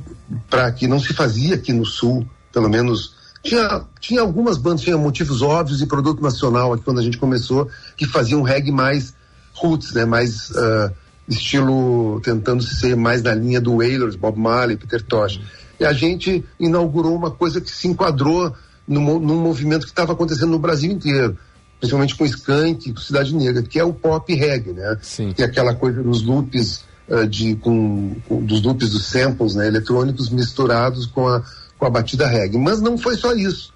para 0.50 0.70
que 0.70 0.86
não 0.86 1.00
se 1.00 1.14
fazia 1.14 1.54
aqui 1.54 1.72
no 1.72 1.86
sul, 1.86 2.28
pelo 2.52 2.68
menos 2.68 3.14
tinha, 3.42 3.82
tinha 3.98 4.20
algumas 4.20 4.58
bandas, 4.58 4.82
tinha 4.82 4.98
motivos 4.98 5.40
óbvios 5.40 5.80
e 5.80 5.86
produto 5.86 6.22
nacional 6.22 6.74
aqui 6.74 6.84
quando 6.84 6.98
a 7.00 7.02
gente 7.02 7.16
começou, 7.16 7.70
que 7.96 8.04
faziam 8.04 8.42
reggae 8.42 8.70
mais 8.70 9.14
roots, 9.54 9.94
né? 9.94 10.04
Mais 10.04 10.50
uh, 10.50 10.92
estilo, 11.28 12.20
tentando 12.20 12.62
ser 12.62 12.96
mais 12.96 13.22
na 13.22 13.34
linha 13.34 13.60
do 13.60 13.76
Wailers, 13.76 14.16
Bob 14.16 14.38
Marley, 14.38 14.76
Peter 14.76 15.00
Tosh. 15.02 15.40
E 15.78 15.84
a 15.84 15.92
gente 15.92 16.44
inaugurou 16.58 17.14
uma 17.14 17.30
coisa 17.30 17.60
que 17.60 17.70
se 17.70 17.88
enquadrou 17.88 18.52
num, 18.86 19.18
num 19.18 19.40
movimento 19.40 19.84
que 19.84 19.92
estava 19.92 20.12
acontecendo 20.12 20.50
no 20.50 20.58
Brasil 20.58 20.90
inteiro, 20.90 21.36
principalmente 21.78 22.16
com 22.16 22.24
Skank, 22.24 22.92
com 22.92 23.00
Cidade 23.00 23.34
Negra, 23.34 23.62
que 23.62 23.78
é 23.78 23.84
o 23.84 23.92
pop 23.92 24.34
reggae, 24.34 24.72
né? 24.72 24.98
Sim. 25.02 25.32
Que 25.32 25.42
é 25.42 25.46
aquela 25.46 25.74
coisa 25.74 26.02
dos 26.02 26.22
loops 26.22 26.84
uh, 27.08 27.26
de 27.26 27.54
com, 27.56 28.16
com, 28.28 28.44
dos 28.44 28.62
loops 28.62 28.90
dos 28.90 29.06
samples, 29.06 29.54
né, 29.54 29.66
eletrônicos 29.66 30.30
misturados 30.30 31.06
com 31.06 31.28
a 31.28 31.42
com 31.78 31.86
a 31.86 31.90
batida 31.90 32.26
reggae. 32.26 32.58
Mas 32.58 32.80
não 32.80 32.98
foi 32.98 33.16
só 33.16 33.32
isso. 33.34 33.72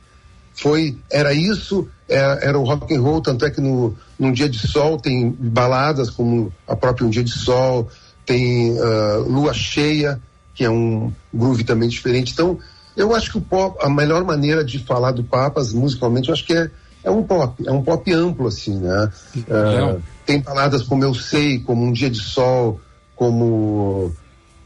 Foi 0.54 0.98
era 1.10 1.32
isso, 1.32 1.88
era, 2.08 2.34
era 2.42 2.58
o 2.58 2.64
rock 2.64 2.94
and 2.94 3.00
roll, 3.00 3.22
tanto 3.22 3.44
é 3.44 3.50
que 3.50 3.60
no 3.60 3.94
num 4.18 4.32
dia 4.32 4.48
de 4.48 4.58
sol 4.58 4.98
tem 4.98 5.30
baladas 5.30 6.10
como 6.10 6.52
a 6.66 6.76
própria 6.76 7.06
um 7.06 7.10
dia 7.10 7.24
de 7.24 7.32
sol, 7.32 7.88
tem 8.26 8.72
uh, 8.72 9.20
lua 9.26 9.54
cheia, 9.54 10.20
que 10.54 10.64
é 10.64 10.70
um 10.70 11.12
groove 11.32 11.64
também 11.64 11.88
diferente. 11.88 12.32
Então, 12.32 12.58
eu 12.96 13.14
acho 13.14 13.30
que 13.30 13.38
o 13.38 13.40
pop, 13.40 13.78
a 13.82 13.88
melhor 13.88 14.24
maneira 14.24 14.64
de 14.64 14.78
falar 14.78 15.12
do 15.12 15.24
Papas 15.24 15.72
musicalmente, 15.72 16.28
eu 16.28 16.34
acho 16.34 16.44
que 16.44 16.52
é, 16.52 16.70
é 17.04 17.10
um 17.10 17.22
pop, 17.22 17.66
é 17.66 17.72
um 17.72 17.82
pop 17.82 18.12
amplo, 18.12 18.46
assim, 18.46 18.78
né? 18.78 19.10
Uh, 19.36 20.02
tem 20.26 20.40
palavras 20.40 20.82
como 20.82 21.02
Eu 21.02 21.14
Sei, 21.14 21.58
como 21.58 21.84
Um 21.84 21.92
Dia 21.92 22.10
de 22.10 22.20
Sol, 22.20 22.80
como 23.16 24.12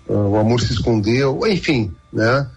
uh, 0.09 0.12
O 0.12 0.37
Amor 0.37 0.61
Se 0.61 0.72
Escondeu, 0.72 1.41
enfim, 1.47 1.95
né? 2.12 2.49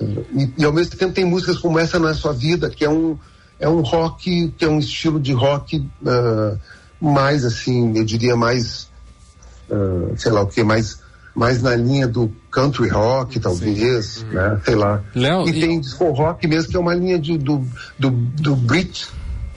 Uh, 0.00 0.24
e, 0.32 0.52
e, 0.58 0.64
ao 0.64 0.72
mesmo 0.72 0.96
tempo 0.96 1.12
tem 1.12 1.24
músicas 1.24 1.58
como 1.58 1.78
Essa 1.78 1.98
Não 1.98 2.08
É 2.08 2.14
Sua 2.14 2.32
Vida, 2.32 2.70
que 2.70 2.84
é 2.84 2.90
um, 2.90 3.18
é 3.60 3.68
um 3.68 3.82
rock, 3.82 4.52
que 4.56 4.64
é 4.64 4.68
um 4.68 4.78
estilo 4.78 5.20
de 5.20 5.32
rock 5.32 5.86
mais, 7.00 7.44
assim, 7.44 7.96
eu 7.96 8.04
diria 8.04 8.34
mais, 8.34 8.88
sei 10.16 10.32
lá 10.32 10.42
o 10.42 10.46
que, 10.46 10.64
mais 10.64 10.97
mais 11.38 11.62
na 11.62 11.76
linha 11.76 12.08
do 12.08 12.30
country 12.50 12.88
rock, 12.88 13.38
talvez, 13.38 14.22
uhum. 14.22 14.32
né? 14.32 14.60
Sei 14.64 14.74
lá. 14.74 15.00
Léo, 15.14 15.46
e, 15.46 15.50
e, 15.50 15.60
tem 15.60 15.80
disco 15.80 16.10
rock 16.10 16.48
mesmo, 16.48 16.70
que 16.70 16.76
é 16.76 16.80
uma 16.80 16.94
linha 16.94 17.16
de, 17.16 17.38
do, 17.38 17.64
do, 17.96 18.10
do 18.10 18.56
Brit, 18.56 19.06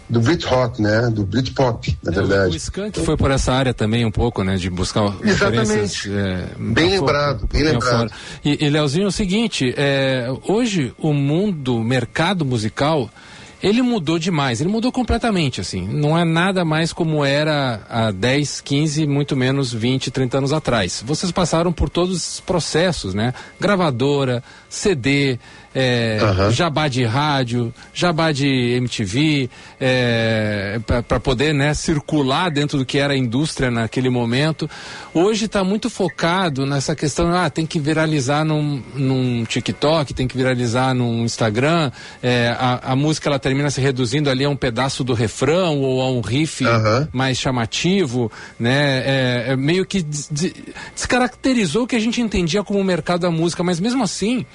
do 0.07 0.19
Brit 0.19 0.45
Rock, 0.45 0.79
né? 0.79 1.09
Do 1.09 1.25
Brit 1.25 1.51
Pop, 1.53 1.97
na 2.03 2.11
verdade. 2.11 2.53
O 2.53 2.57
Skank 2.57 2.99
foi 2.99 3.17
por 3.17 3.31
essa 3.31 3.51
área 3.51 3.73
também 3.73 4.05
um 4.05 4.11
pouco, 4.11 4.43
né? 4.43 4.57
De 4.57 4.69
buscar 4.69 5.15
Exatamente. 5.23 6.11
É, 6.11 6.49
bem 6.59 6.91
lembrado, 6.91 7.47
bem 7.51 7.63
lembrado. 7.63 8.11
E, 8.45 8.63
e 8.63 8.69
Leozinho, 8.69 9.05
é 9.05 9.07
o 9.07 9.11
seguinte, 9.11 9.73
é, 9.75 10.27
hoje 10.47 10.93
o 10.99 11.13
mundo, 11.13 11.77
o 11.77 11.83
mercado 11.83 12.45
musical 12.45 13.09
ele 13.61 13.81
mudou 13.81 14.17
demais, 14.17 14.59
ele 14.59 14.69
mudou 14.69 14.91
completamente, 14.91 15.61
assim. 15.61 15.87
Não 15.87 16.17
é 16.17 16.25
nada 16.25 16.65
mais 16.65 16.91
como 16.91 17.23
era 17.23 17.81
há 17.89 18.11
10, 18.11 18.61
15, 18.61 19.05
muito 19.05 19.35
menos 19.35 19.71
20, 19.73 20.09
30 20.09 20.37
anos 20.39 20.53
atrás. 20.53 21.03
Vocês 21.05 21.31
passaram 21.31 21.71
por 21.71 21.89
todos 21.89 22.15
os 22.15 22.39
processos, 22.39 23.13
né? 23.13 23.33
Gravadora, 23.59 24.43
CD, 24.69 25.39
é, 25.73 26.19
uhum. 26.21 26.51
jabá 26.51 26.87
de 26.87 27.03
rádio, 27.03 27.73
jabá 27.93 28.31
de 28.31 28.47
MTV, 28.47 29.49
é, 29.79 30.79
para 31.07 31.19
poder 31.19 31.53
né, 31.53 31.73
circular 31.73 32.49
dentro 32.49 32.77
do 32.77 32.85
que 32.85 32.97
era 32.97 33.13
a 33.13 33.17
indústria 33.17 33.71
naquele 33.71 34.09
momento. 34.09 34.69
Hoje 35.13 35.45
está 35.45 35.63
muito 35.63 35.89
focado 35.89 36.65
nessa 36.65 36.95
questão, 36.95 37.33
ah, 37.33 37.49
tem 37.49 37.65
que 37.65 37.79
viralizar 37.79 38.43
num, 38.43 38.81
num 38.95 39.45
TikTok, 39.45 40.13
tem 40.13 40.27
que 40.27 40.35
viralizar 40.35 40.93
num 40.93 41.23
Instagram, 41.23 41.91
é, 42.21 42.55
a, 42.57 42.91
a, 42.91 42.95
música 42.95 43.29
ela 43.29 43.39
termina 43.39 43.69
se 43.69 43.79
reduzindo 43.81 44.29
ali 44.29 44.43
a 44.43 44.49
um 44.49 44.55
pedaço 44.55 45.03
do 45.03 45.13
refrão 45.13 45.79
ou 45.79 46.01
a 46.01 46.09
um 46.09 46.21
riff 46.21 46.65
uhum. 46.65 47.07
mais 47.11 47.37
chamativo, 47.37 48.31
né? 48.59 49.03
É, 49.05 49.45
é 49.49 49.55
meio 49.55 49.85
que 49.85 50.01
des 50.01 50.29
descaracterizou 50.95 51.83
o 51.83 51.87
que 51.87 51.95
a 51.95 51.99
gente 51.99 52.21
entendia 52.21 52.63
como 52.63 52.79
o 52.79 52.83
mercado 52.83 53.21
da 53.21 53.31
música, 53.31 53.63
mas 53.63 53.79
mesmo 53.79 54.03
assim, 54.03 54.45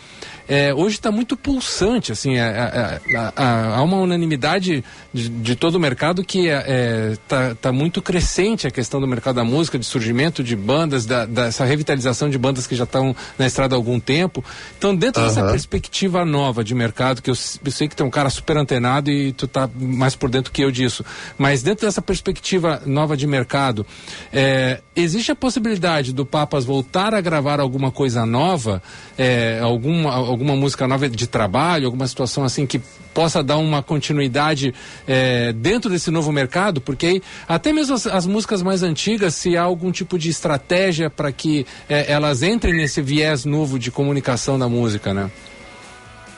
é, 0.48 0.72
hoje 0.72 1.00
está 1.06 1.12
muito 1.12 1.36
pulsante, 1.36 2.10
assim, 2.10 2.36
é, 2.36 2.40
é, 2.40 3.00
é, 3.14 3.32
há 3.36 3.80
uma 3.82 3.98
unanimidade 3.98 4.84
de, 5.14 5.28
de, 5.28 5.54
todo 5.54 5.76
o 5.76 5.80
mercado 5.80 6.24
que 6.24 6.48
está 6.48 7.54
tá 7.54 7.72
muito 7.72 8.02
crescente 8.02 8.66
a 8.66 8.70
questão 8.70 9.00
do 9.00 9.06
mercado 9.06 9.36
da 9.36 9.44
música, 9.44 9.78
de 9.78 9.86
surgimento 9.86 10.42
de 10.42 10.56
bandas, 10.56 11.06
da, 11.06 11.24
dessa 11.24 11.64
revitalização 11.64 12.28
de 12.28 12.36
bandas 12.36 12.66
que 12.66 12.74
já 12.74 12.84
estão 12.84 13.14
na 13.38 13.46
estrada 13.46 13.74
há 13.74 13.78
algum 13.78 14.00
tempo. 14.00 14.44
Então, 14.76 14.94
dentro 14.94 15.22
uhum. 15.22 15.28
dessa 15.28 15.46
perspectiva 15.46 16.24
nova 16.24 16.64
de 16.64 16.74
mercado, 16.74 17.22
que 17.22 17.30
eu, 17.30 17.36
eu 17.64 17.70
sei 17.70 17.88
que 17.88 17.94
tem 17.94 18.04
um 18.04 18.10
cara 18.10 18.28
super 18.28 18.56
antenado 18.56 19.10
e 19.10 19.32
tu 19.32 19.46
tá 19.46 19.70
mais 19.78 20.16
por 20.16 20.28
dentro 20.28 20.50
que 20.50 20.62
eu 20.62 20.70
disso, 20.70 21.04
mas 21.38 21.62
dentro 21.62 21.86
dessa 21.86 22.02
perspectiva 22.02 22.82
nova 22.84 23.16
de 23.16 23.26
mercado, 23.26 23.86
é, 24.32 24.80
existe 24.96 25.30
a 25.30 25.36
possibilidade 25.36 26.12
do 26.12 26.26
Papas 26.26 26.64
voltar 26.64 27.14
a 27.14 27.20
gravar 27.20 27.60
alguma 27.60 27.92
coisa 27.92 28.26
nova, 28.26 28.82
é, 29.16 29.60
alguma, 29.60 30.12
alguma 30.12 30.56
música 30.56 30.88
nova 30.88 30.95
de 30.98 31.26
trabalho, 31.26 31.86
alguma 31.86 32.06
situação 32.06 32.44
assim 32.44 32.66
que 32.66 32.80
possa 33.16 33.42
dar 33.42 33.56
uma 33.56 33.82
continuidade 33.82 34.74
é, 35.08 35.50
dentro 35.52 35.90
desse 35.90 36.10
novo 36.10 36.30
mercado, 36.30 36.82
porque 36.82 37.22
até 37.48 37.72
mesmo 37.72 37.94
as, 37.94 38.06
as, 38.06 38.26
músicas 38.26 38.62
mais 38.62 38.82
antigas, 38.82 39.34
se 39.34 39.56
há 39.56 39.62
algum 39.62 39.90
tipo 39.90 40.18
de 40.18 40.28
estratégia 40.28 41.08
para 41.08 41.32
que 41.32 41.66
é, 41.88 42.12
elas 42.12 42.42
entrem 42.42 42.74
nesse 42.74 43.00
viés 43.00 43.46
novo 43.46 43.78
de 43.78 43.90
comunicação 43.90 44.58
da 44.58 44.68
música, 44.68 45.14
né? 45.14 45.30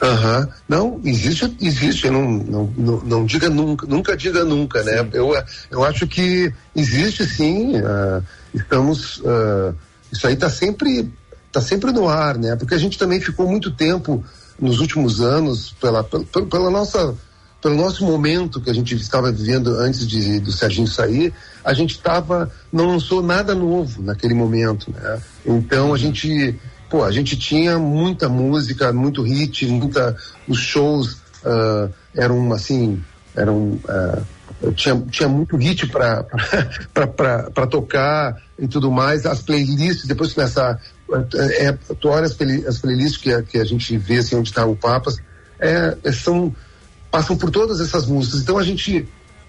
Aham. 0.00 0.40
Uhum. 0.40 0.48
Não, 0.68 1.00
existe, 1.04 1.56
existe, 1.60 2.08
não, 2.08 2.30
não, 2.30 2.72
não, 2.76 3.00
não, 3.00 3.26
diga 3.26 3.50
nunca, 3.50 3.86
nunca 3.86 4.16
diga 4.16 4.44
nunca, 4.44 4.82
né? 4.84 5.08
Eu, 5.12 5.32
eu 5.70 5.84
acho 5.84 6.06
que 6.06 6.52
existe 6.76 7.26
sim, 7.26 7.76
uh, 7.78 8.22
estamos, 8.54 9.18
uh, 9.18 9.74
isso 10.12 10.26
aí 10.26 10.34
está 10.34 10.48
sempre, 10.48 11.10
tá 11.50 11.60
sempre 11.60 11.90
no 11.90 12.08
ar, 12.08 12.38
né? 12.38 12.54
Porque 12.54 12.74
a 12.74 12.78
gente 12.78 12.96
também 12.96 13.20
ficou 13.20 13.48
muito 13.48 13.72
tempo 13.72 14.24
nos 14.58 14.80
últimos 14.80 15.20
anos, 15.20 15.74
pela, 15.80 16.02
pela, 16.02 16.24
pela 16.24 16.70
nossa, 16.70 17.14
pelo 17.62 17.76
nosso 17.76 18.04
momento 18.04 18.60
que 18.60 18.70
a 18.70 18.74
gente 18.74 18.94
estava 18.96 19.30
vivendo 19.30 19.76
antes 19.76 20.06
de, 20.06 20.40
do 20.40 20.52
Serginho 20.52 20.86
sair, 20.86 21.32
a 21.64 21.72
gente 21.72 21.92
estava, 21.92 22.50
não 22.72 22.88
lançou 22.88 23.22
nada 23.22 23.54
novo 23.54 24.02
naquele 24.02 24.34
momento, 24.34 24.90
né? 24.90 25.20
Então 25.46 25.94
a 25.94 25.98
gente 25.98 26.58
pô, 26.88 27.04
a 27.04 27.12
gente 27.12 27.36
tinha 27.36 27.78
muita 27.78 28.28
música, 28.28 28.92
muito 28.92 29.22
hit, 29.22 29.66
muita, 29.66 30.16
os 30.46 30.58
shows 30.58 31.14
uh, 31.44 31.92
eram 32.14 32.52
assim, 32.52 33.02
eram, 33.36 33.78
uh, 33.84 34.72
tinha, 34.74 34.96
tinha 35.10 35.28
muito 35.28 35.56
hit 35.56 35.86
para 35.86 36.24
tocar 37.70 38.36
e 38.58 38.66
tudo 38.66 38.90
mais, 38.90 39.26
as 39.26 39.42
playlists, 39.42 40.06
depois 40.06 40.36
é, 40.36 40.78
é, 41.34 41.72
tu 42.00 42.08
olha 42.08 42.26
as, 42.26 42.34
play, 42.34 42.66
as 42.66 42.78
playlists 42.78 43.16
que, 43.16 43.42
que 43.42 43.58
a 43.58 43.64
gente 43.64 43.96
vê 43.96 44.18
assim, 44.18 44.36
onde 44.36 44.48
está 44.48 44.64
o 44.66 44.76
Papas, 44.76 45.16
é, 45.58 45.96
é, 46.04 46.12
são, 46.12 46.54
passam 47.10 47.36
por 47.36 47.50
todas 47.50 47.80
essas 47.80 48.06
músicas, 48.06 48.42
então 48.42 48.58
a 48.58 48.62
gente, 48.62 49.00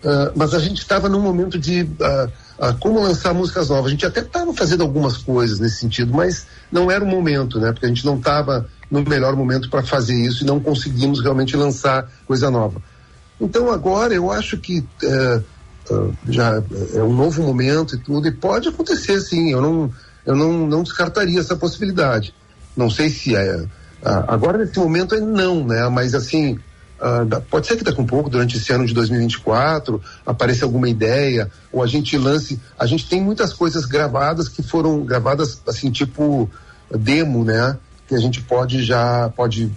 uh, 0.04 0.32
mas 0.36 0.54
a 0.54 0.60
gente 0.60 0.80
estava 0.80 1.10
num 1.10 1.22
momento 1.22 1.60
de 1.60 1.84
uh, 1.84 2.32
a 2.60 2.74
como 2.74 3.02
lançar 3.02 3.34
músicas 3.34 3.70
novas. 3.70 3.86
A 3.86 3.90
gente 3.90 4.06
até 4.06 4.20
estava 4.20 4.54
fazendo 4.54 4.84
algumas 4.84 5.18
coisas 5.18 5.60
nesse 5.60 5.78
sentido, 5.78 6.14
mas 6.14 6.46
não 6.72 6.92
era 6.92 7.04
o 7.04 7.08
momento, 7.08 7.60
né? 7.60 7.72
Porque 7.72 7.86
a 7.86 7.90
gente 7.90 8.06
não 8.06 8.18
estava 8.18 8.68
no 8.92 9.02
melhor 9.02 9.36
momento 9.36 9.70
para 9.70 9.82
fazer 9.82 10.16
isso 10.16 10.44
e 10.44 10.48
não 10.48 10.60
conseguimos 10.60 11.22
realmente 11.22 11.56
lançar 11.56 12.12
coisa 12.28 12.52
nova. 12.52 12.82
Então 13.40 13.72
agora 13.72 14.14
eu 14.14 14.30
acho 14.30 14.58
que 14.58 14.84
é, 15.02 15.42
já 16.28 16.62
é 16.94 17.02
um 17.02 17.14
novo 17.14 17.42
momento 17.42 17.96
e 17.96 17.98
tudo, 17.98 18.28
e 18.28 18.32
pode 18.32 18.68
acontecer 18.68 19.22
sim, 19.22 19.52
eu 19.52 19.62
não, 19.62 19.92
eu 20.30 20.36
não, 20.36 20.68
não 20.68 20.84
descartaria 20.84 21.40
essa 21.40 21.56
possibilidade. 21.56 22.36
Não 22.78 22.88
sei 22.88 23.10
se 23.10 23.36
é. 23.36 23.66
Agora 24.28 24.60
nesse 24.60 24.78
momento 24.78 25.16
é 25.16 25.20
não, 25.20 25.66
né? 25.66 25.90
Mas 25.90 26.14
assim, 26.14 26.58
Uh, 27.00 27.42
pode 27.50 27.66
ser 27.66 27.78
que 27.78 27.84
daqui 27.86 27.98
a 27.98 28.04
um 28.04 28.06
pouco, 28.06 28.30
durante 28.30 28.58
esse 28.58 28.74
ano 28.74 28.86
de 28.86 28.94
2024, 28.94 30.02
apareça 30.26 30.66
alguma 30.66 30.90
ideia, 30.90 31.50
ou 31.72 31.82
a 31.82 31.88
gente 31.88 32.18
lance. 32.18 32.60
A 32.78 32.86
gente 32.86 33.08
tem 33.08 33.22
muitas 33.22 33.54
coisas 33.54 33.86
gravadas 33.86 34.50
que 34.50 34.62
foram 34.62 35.06
gravadas, 35.06 35.62
assim, 35.66 35.90
tipo 35.92 36.50
demo, 36.94 37.46
né? 37.46 37.78
Que 38.06 38.16
a 38.16 38.20
gente 38.20 38.42
pode 38.42 38.84
já. 38.84 39.30
pode 39.30 39.72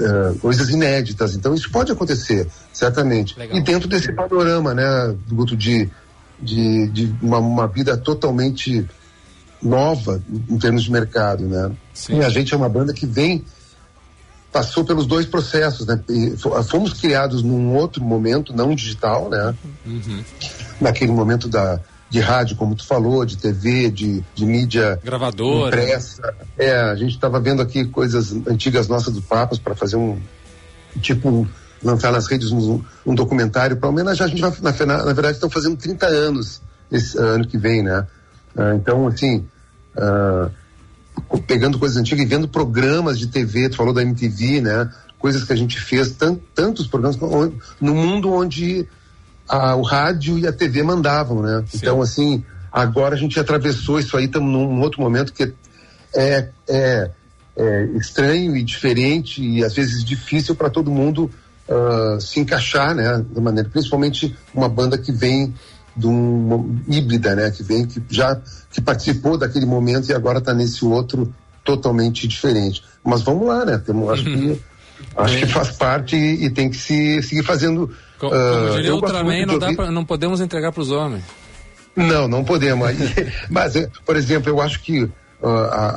uh, 0.00 0.38
coisas 0.38 0.68
inéditas. 0.68 1.34
Então, 1.34 1.54
isso 1.54 1.70
pode 1.70 1.92
acontecer, 1.92 2.46
certamente. 2.74 3.38
Legal. 3.38 3.56
E 3.56 3.62
dentro 3.62 3.88
desse 3.88 4.12
panorama, 4.12 4.74
né, 4.74 5.16
Guto, 5.30 5.56
de, 5.56 5.88
de, 6.38 6.88
de 6.88 7.14
uma, 7.22 7.38
uma 7.38 7.66
vida 7.66 7.96
totalmente 7.96 8.86
nova 9.62 10.22
em 10.48 10.58
termos 10.58 10.82
de 10.82 10.90
mercado, 10.90 11.46
né? 11.46 11.72
Sim. 11.92 12.18
E 12.18 12.24
a 12.24 12.28
gente 12.28 12.54
é 12.54 12.56
uma 12.56 12.68
banda 12.68 12.92
que 12.92 13.06
vem 13.06 13.44
passou 14.52 14.84
pelos 14.84 15.06
dois 15.06 15.26
processos, 15.26 15.86
né? 15.86 16.00
E 16.08 16.34
fomos 16.64 16.92
criados 16.94 17.42
num 17.42 17.74
outro 17.74 18.02
momento, 18.02 18.52
não 18.52 18.74
digital, 18.74 19.28
né? 19.28 19.54
Uhum. 19.86 20.24
Naquele 20.80 21.12
momento 21.12 21.48
da 21.48 21.80
de 22.10 22.18
rádio, 22.18 22.56
como 22.56 22.74
tu 22.74 22.84
falou, 22.84 23.24
de 23.24 23.36
TV, 23.36 23.88
de, 23.88 24.24
de 24.34 24.44
mídia 24.44 25.00
gravadora, 25.04 25.80
impressa. 25.80 26.34
É, 26.58 26.72
a 26.72 26.96
gente 26.96 27.14
estava 27.14 27.38
vendo 27.38 27.62
aqui 27.62 27.84
coisas 27.84 28.32
antigas 28.48 28.88
nossas 28.88 29.14
do 29.14 29.22
Papas 29.22 29.60
para 29.60 29.76
fazer 29.76 29.94
um 29.94 30.20
tipo 31.00 31.46
lançar 31.80 32.10
nas 32.10 32.26
redes 32.26 32.50
um, 32.50 32.82
um 33.06 33.14
documentário 33.14 33.76
para 33.76 33.88
homenagear. 33.88 34.26
A 34.26 34.30
gente 34.30 34.40
vai, 34.40 34.52
na, 34.60 35.04
na 35.04 35.12
verdade, 35.12 35.34
estão 35.34 35.48
fazendo 35.48 35.76
30 35.76 36.06
anos 36.06 36.60
esse 36.90 37.16
ano 37.16 37.46
que 37.46 37.56
vem, 37.56 37.84
né? 37.84 38.04
Uh, 38.54 38.74
então, 38.74 39.06
assim, 39.06 39.46
uh, 39.96 40.50
pegando 41.46 41.78
coisas 41.78 41.96
antigas 41.96 42.24
e 42.24 42.28
vendo 42.28 42.48
programas 42.48 43.18
de 43.18 43.26
TV, 43.26 43.68
tu 43.68 43.76
falou 43.76 43.92
da 43.92 44.02
MTV, 44.02 44.60
né? 44.60 44.90
Coisas 45.18 45.44
que 45.44 45.52
a 45.52 45.56
gente 45.56 45.80
fez, 45.80 46.12
tant, 46.12 46.40
tantos 46.54 46.86
programas 46.86 47.18
no 47.80 47.94
mundo 47.94 48.32
onde 48.32 48.86
a, 49.48 49.74
o 49.74 49.82
rádio 49.82 50.38
e 50.38 50.46
a 50.46 50.52
TV 50.52 50.82
mandavam, 50.82 51.42
né? 51.42 51.64
Sim. 51.68 51.78
Então, 51.78 52.00
assim, 52.00 52.44
agora 52.72 53.14
a 53.14 53.18
gente 53.18 53.38
atravessou 53.38 53.98
isso 53.98 54.16
aí, 54.16 54.24
estamos 54.24 54.50
num 54.50 54.80
outro 54.80 55.00
momento 55.00 55.32
que 55.32 55.52
é, 56.14 56.48
é, 56.68 57.10
é, 57.56 57.84
estranho 57.96 58.56
e 58.56 58.62
diferente 58.62 59.42
e 59.42 59.64
às 59.64 59.74
vezes 59.74 60.04
difícil 60.04 60.54
para 60.54 60.70
todo 60.70 60.90
mundo 60.90 61.30
uh, 61.68 62.20
se 62.20 62.40
encaixar, 62.40 62.94
né? 62.94 63.24
De 63.28 63.40
maneira, 63.40 63.68
principalmente 63.68 64.36
uma 64.54 64.68
banda 64.68 64.96
que 64.96 65.12
vem 65.12 65.54
de 65.96 66.06
uma 66.06 66.64
híbrida, 66.88 67.34
né? 67.34 67.50
Que 67.50 67.62
vem, 67.62 67.86
que 67.86 68.02
já 68.08 68.40
que 68.70 68.80
participou 68.80 69.36
daquele 69.36 69.66
momento 69.66 70.08
e 70.08 70.14
agora 70.14 70.38
está 70.38 70.54
nesse 70.54 70.84
outro 70.84 71.32
totalmente 71.64 72.26
diferente. 72.26 72.82
Mas 73.04 73.22
vamos 73.22 73.46
lá, 73.46 73.64
né? 73.64 73.78
Temos, 73.78 74.10
acho 74.10 74.24
que 74.24 74.60
acho 75.16 75.38
que 75.38 75.46
faz 75.46 75.70
parte 75.70 76.16
e, 76.16 76.46
e, 76.46 76.50
tem 76.50 76.70
que 76.70 76.76
se 76.76 77.22
seguir 77.22 77.42
fazendo. 77.42 77.90
Como, 78.18 78.32
uh, 78.32 78.76
diria 78.76 78.94
Ultraman, 78.94 79.46
não, 79.46 79.58
dá 79.58 79.72
pra, 79.72 79.90
não 79.90 80.04
podemos 80.04 80.40
entregar 80.40 80.72
para 80.72 80.82
os 80.82 80.90
homens. 80.90 81.24
Não, 81.96 82.28
não 82.28 82.44
podemos. 82.44 82.88
Mas, 83.48 83.76
eh, 83.76 83.90
por 84.04 84.16
exemplo, 84.16 84.50
eu 84.50 84.60
acho 84.60 84.80
que 84.80 85.02
uh, 85.02 85.10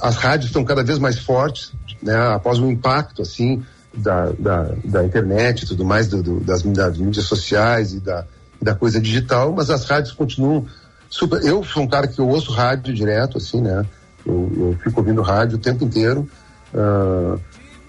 as 0.02 0.16
rádios 0.16 0.48
estão 0.48 0.64
cada 0.64 0.84
vez 0.84 1.00
mais 1.00 1.20
fortes, 1.20 1.74
né? 2.02 2.16
Após 2.34 2.60
o 2.60 2.70
impacto, 2.70 3.22
assim, 3.22 3.64
da, 3.94 4.32
da, 4.38 4.70
da 4.84 5.04
internet 5.04 5.64
e 5.64 5.68
tudo 5.68 5.86
mais, 5.86 6.08
do, 6.08 6.24
do, 6.24 6.40
das, 6.40 6.64
das 6.64 6.98
mídias 6.98 7.26
sociais 7.26 7.94
e 7.94 8.00
da, 8.00 8.26
da 8.64 8.74
coisa 8.74 9.00
digital, 9.00 9.54
mas 9.54 9.70
as 9.70 9.86
rádios 9.86 10.14
continuam 10.14 10.66
super. 11.10 11.44
Eu 11.44 11.64
sou 11.64 11.84
um 11.84 11.88
cara 11.88 12.08
que 12.08 12.20
eu 12.20 12.28
ouço 12.28 12.52
rádio 12.52 12.94
direto, 12.94 13.38
assim, 13.38 13.62
né? 13.62 13.86
Eu, 14.26 14.52
eu 14.56 14.78
fico 14.84 15.00
ouvindo 15.00 15.22
rádio 15.22 15.58
o 15.58 15.62
tempo 15.62 15.84
inteiro. 15.84 16.28
Uh, 16.74 17.40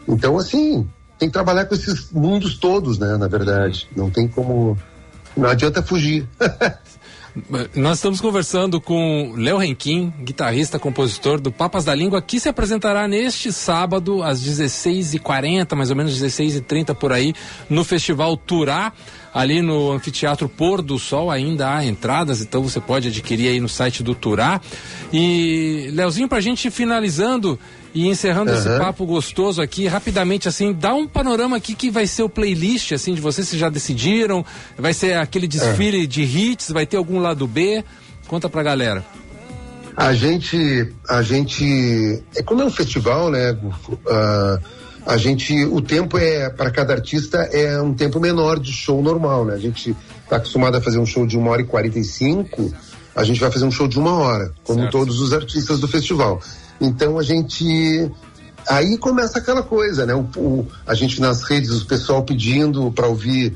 então, 0.06 0.36
assim, 0.36 0.86
tem 1.18 1.28
que 1.28 1.32
trabalhar 1.32 1.64
com 1.64 1.74
esses 1.74 2.10
mundos 2.10 2.56
todos, 2.56 2.98
né? 2.98 3.16
Na 3.16 3.28
verdade, 3.28 3.88
não 3.96 4.10
tem 4.10 4.28
como. 4.28 4.76
Não 5.36 5.48
adianta 5.48 5.82
fugir. 5.82 6.28
Nós 7.74 7.98
estamos 7.98 8.20
conversando 8.20 8.80
com 8.80 9.34
Léo 9.36 9.58
Renquim, 9.58 10.12
guitarrista, 10.20 10.78
compositor 10.78 11.40
do 11.40 11.50
Papas 11.50 11.84
da 11.84 11.92
Língua, 11.92 12.22
que 12.22 12.38
se 12.38 12.48
apresentará 12.48 13.08
neste 13.08 13.52
sábado 13.52 14.22
às 14.22 14.40
16h40, 14.40 15.74
mais 15.74 15.90
ou 15.90 15.96
menos 15.96 16.16
16h30 16.16 16.94
por 16.94 17.12
aí, 17.12 17.34
no 17.68 17.82
Festival 17.82 18.36
Turá 18.36 18.92
ali 19.34 19.60
no 19.60 19.90
Anfiteatro 19.90 20.48
Pôr 20.48 20.80
do 20.80 20.96
Sol 20.96 21.28
ainda 21.28 21.74
há 21.74 21.84
entradas, 21.84 22.40
então 22.40 22.62
você 22.62 22.80
pode 22.80 23.08
adquirir 23.08 23.48
aí 23.48 23.58
no 23.58 23.68
site 23.68 24.00
do 24.00 24.14
Turá. 24.14 24.60
E, 25.12 25.90
Leozinho, 25.92 26.28
pra 26.28 26.40
gente 26.40 26.70
finalizando 26.70 27.58
e 27.94 28.08
encerrando 28.08 28.50
uhum. 28.50 28.58
esse 28.58 28.68
papo 28.68 29.06
gostoso 29.06 29.62
aqui, 29.62 29.86
rapidamente 29.86 30.48
assim, 30.48 30.72
dá 30.72 30.92
um 30.92 31.06
panorama 31.06 31.56
aqui 31.56 31.74
que 31.74 31.90
vai 31.90 32.06
ser 32.06 32.24
o 32.24 32.28
playlist, 32.28 32.92
assim, 32.92 33.14
de 33.14 33.20
vocês, 33.20 33.48
se 33.48 33.56
já 33.56 33.68
decidiram, 33.68 34.44
vai 34.76 34.92
ser 34.92 35.16
aquele 35.16 35.46
desfile 35.46 36.00
uhum. 36.00 36.06
de 36.06 36.22
hits, 36.22 36.70
vai 36.72 36.84
ter 36.84 36.96
algum 36.96 37.20
lado 37.20 37.46
B? 37.46 37.84
Conta 38.26 38.48
pra 38.48 38.62
galera. 38.62 39.04
A 39.96 40.12
gente, 40.12 40.92
a 41.08 41.22
gente, 41.22 42.22
é 42.34 42.42
como 42.42 42.62
é 42.62 42.64
um 42.64 42.70
festival, 42.70 43.30
né? 43.30 43.52
Uh, 43.52 44.60
a 45.06 45.16
gente, 45.16 45.64
o 45.66 45.80
tempo 45.80 46.18
é, 46.18 46.50
para 46.50 46.70
cada 46.70 46.94
artista, 46.94 47.38
é 47.52 47.80
um 47.80 47.94
tempo 47.94 48.18
menor 48.18 48.58
de 48.58 48.72
show 48.72 49.00
normal, 49.00 49.44
né? 49.44 49.54
A 49.54 49.58
gente 49.58 49.94
está 50.24 50.36
acostumado 50.36 50.76
a 50.76 50.80
fazer 50.80 50.98
um 50.98 51.06
show 51.06 51.24
de 51.24 51.38
uma 51.38 51.50
hora 51.50 51.62
e 51.62 51.64
quarenta 51.64 51.98
e 51.98 52.04
cinco, 52.04 52.74
a 53.14 53.22
gente 53.22 53.38
vai 53.38 53.52
fazer 53.52 53.66
um 53.66 53.70
show 53.70 53.86
de 53.86 53.98
uma 53.98 54.14
hora, 54.14 54.52
como 54.64 54.80
certo. 54.80 54.92
todos 54.92 55.20
os 55.20 55.32
artistas 55.32 55.78
do 55.78 55.86
festival. 55.86 56.40
Então 56.84 57.18
a 57.18 57.22
gente 57.22 58.10
aí 58.68 58.96
começa 58.98 59.38
aquela 59.38 59.62
coisa, 59.62 60.06
né? 60.06 60.14
O, 60.14 60.26
o- 60.36 60.66
a 60.86 60.94
gente 60.94 61.20
nas 61.20 61.42
redes, 61.42 61.70
o 61.82 61.86
pessoal 61.86 62.22
pedindo 62.22 62.90
para 62.92 63.06
ouvir 63.06 63.54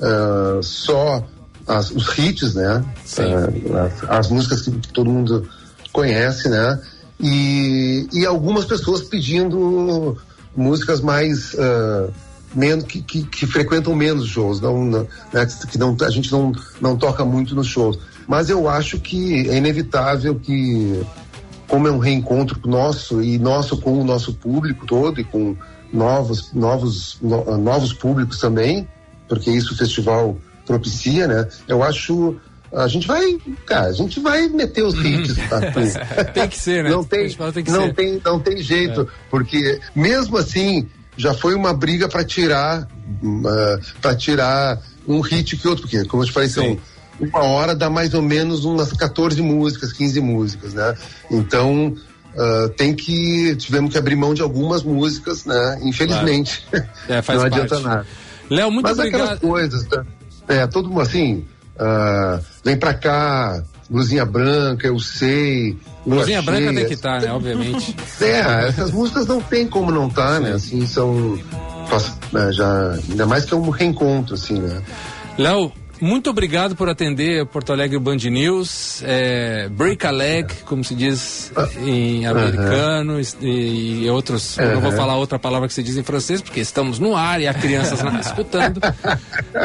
ah, 0.00 0.60
só 0.62 1.24
as- 1.66 1.90
os 1.90 2.18
hits, 2.18 2.54
né? 2.54 2.84
Ah, 3.72 3.84
as, 3.86 4.10
as 4.18 4.28
músicas 4.30 4.62
que 4.62 4.70
todo 4.92 5.10
mundo 5.10 5.48
conhece, 5.92 6.48
né? 6.48 6.80
E, 7.20 8.08
e 8.12 8.26
algumas 8.26 8.64
pessoas 8.64 9.02
pedindo 9.02 10.16
músicas 10.56 11.00
mais 11.00 11.54
ah, 11.58 12.08
menos 12.54 12.84
que, 12.84 13.02
que, 13.02 13.24
que 13.24 13.46
frequentam 13.46 13.94
menos 13.94 14.28
shows, 14.28 14.60
não, 14.60 14.84
não- 14.84 15.06
né? 15.32 15.46
que 15.70 15.78
não 15.78 15.96
a 16.02 16.10
gente 16.10 16.30
não 16.30 16.52
não 16.80 16.96
toca 16.96 17.24
muito 17.24 17.54
nos 17.54 17.66
shows. 17.66 17.98
Mas 18.26 18.48
eu 18.48 18.68
acho 18.68 18.98
que 19.00 19.48
é 19.50 19.56
inevitável 19.56 20.34
que 20.36 21.02
como 21.68 21.88
é 21.88 21.90
um 21.90 21.98
reencontro 21.98 22.58
nosso 22.64 23.22
e 23.22 23.38
nosso 23.38 23.76
com 23.78 24.00
o 24.00 24.04
nosso 24.04 24.34
público 24.34 24.86
todo 24.86 25.20
e 25.20 25.24
com 25.24 25.56
novos 25.92 26.52
novos 26.52 27.18
no- 27.22 27.56
novos 27.58 27.92
públicos 27.92 28.38
também, 28.38 28.86
porque 29.28 29.50
isso 29.50 29.74
o 29.74 29.76
festival 29.76 30.36
propicia, 30.66 31.26
né? 31.26 31.48
Eu 31.68 31.82
acho 31.82 32.36
a 32.72 32.88
gente 32.88 33.06
vai, 33.06 33.38
cara, 33.66 33.86
a 33.86 33.92
gente 33.92 34.18
vai 34.18 34.48
meter 34.48 34.82
os 34.82 34.94
hits. 34.94 35.36
tá? 35.48 35.60
Tem 36.34 36.48
que 36.48 36.58
ser, 36.58 36.82
né? 36.82 36.90
Não 36.90 37.04
tem, 37.04 37.28
tem 37.28 37.64
não 37.72 37.82
ser. 37.86 37.94
tem, 37.94 38.20
não 38.24 38.40
tem 38.40 38.56
jeito, 38.62 39.08
porque 39.30 39.80
mesmo 39.94 40.36
assim 40.36 40.88
já 41.16 41.32
foi 41.32 41.54
uma 41.54 41.72
briga 41.72 42.08
para 42.08 42.24
tirar, 42.24 42.88
para 44.02 44.16
tirar 44.16 44.80
um 45.06 45.20
hit 45.20 45.56
que 45.56 45.68
outro, 45.68 45.82
porque 45.82 46.04
como 46.06 46.22
eu 46.22 46.26
te 46.26 46.32
falei, 46.32 46.48
são 46.48 46.76
uma 47.20 47.42
hora 47.42 47.74
dá 47.74 47.88
mais 47.88 48.14
ou 48.14 48.22
menos 48.22 48.64
umas 48.64 48.92
14 48.92 49.40
músicas, 49.42 49.92
15 49.92 50.20
músicas, 50.20 50.74
né? 50.74 50.94
Então 51.30 51.94
ah, 52.36 52.68
tem 52.76 52.94
que 52.94 53.54
tivemos 53.56 53.92
que 53.92 53.98
abrir 53.98 54.16
mão 54.16 54.34
de 54.34 54.42
algumas 54.42 54.82
músicas, 54.82 55.44
né? 55.44 55.80
Infelizmente, 55.82 56.66
É, 57.08 57.22
faz 57.22 57.38
não 57.38 57.46
adianta 57.46 57.68
parte. 57.76 57.86
nada. 57.86 58.06
Léo, 58.50 58.70
muito 58.70 58.84
Mas 58.86 58.98
obrigado. 58.98 59.22
aquelas 59.22 59.38
coisas, 59.40 59.84
tá? 59.84 60.04
é, 60.48 60.66
todo 60.66 60.88
mundo 60.88 61.00
assim, 61.00 61.44
ah, 61.78 62.40
vem 62.64 62.76
pra 62.76 62.92
cá, 62.92 63.62
blusinha 63.88 64.24
branca, 64.24 64.86
eu 64.86 64.98
sei. 64.98 65.78
Luzinha 66.04 66.42
branca 66.42 66.74
tem 66.74 66.86
que 66.86 66.94
estar, 66.94 67.20
né? 67.22 67.32
Obviamente. 67.32 67.94
É, 68.20 68.68
essas 68.68 68.90
músicas 68.90 69.26
não 69.26 69.40
tem 69.40 69.66
como 69.66 69.90
não 69.90 70.08
tá, 70.08 70.40
né? 70.40 70.52
Assim, 70.52 70.86
são. 70.86 71.38
né, 72.32 72.52
já, 72.52 72.92
ainda 73.10 73.26
mais 73.26 73.44
que 73.44 73.52
é 73.54 73.56
um 73.56 73.70
reencontro, 73.70 74.34
assim, 74.34 74.58
né? 74.58 74.82
Léo, 75.38 75.72
muito 76.04 76.28
obrigado 76.28 76.76
por 76.76 76.88
atender 76.88 77.46
Porto 77.46 77.72
Alegre 77.72 77.98
Band 77.98 78.16
News. 78.16 79.02
É, 79.04 79.68
break 79.70 80.06
a 80.06 80.10
leg, 80.10 80.46
como 80.66 80.84
se 80.84 80.94
diz 80.94 81.50
em 81.78 82.26
americano 82.26 83.18
e, 83.40 84.04
e 84.04 84.10
outros. 84.10 84.58
Eu 84.58 84.74
não 84.74 84.80
vou 84.82 84.92
falar 84.92 85.16
outra 85.16 85.38
palavra 85.38 85.66
que 85.66 85.72
se 85.72 85.82
diz 85.82 85.96
em 85.96 86.02
francês, 86.02 86.42
porque 86.42 86.60
estamos 86.60 86.98
no 86.98 87.16
ar 87.16 87.40
e 87.40 87.48
há 87.48 87.54
crianças 87.54 88.00
escutando. 88.20 88.80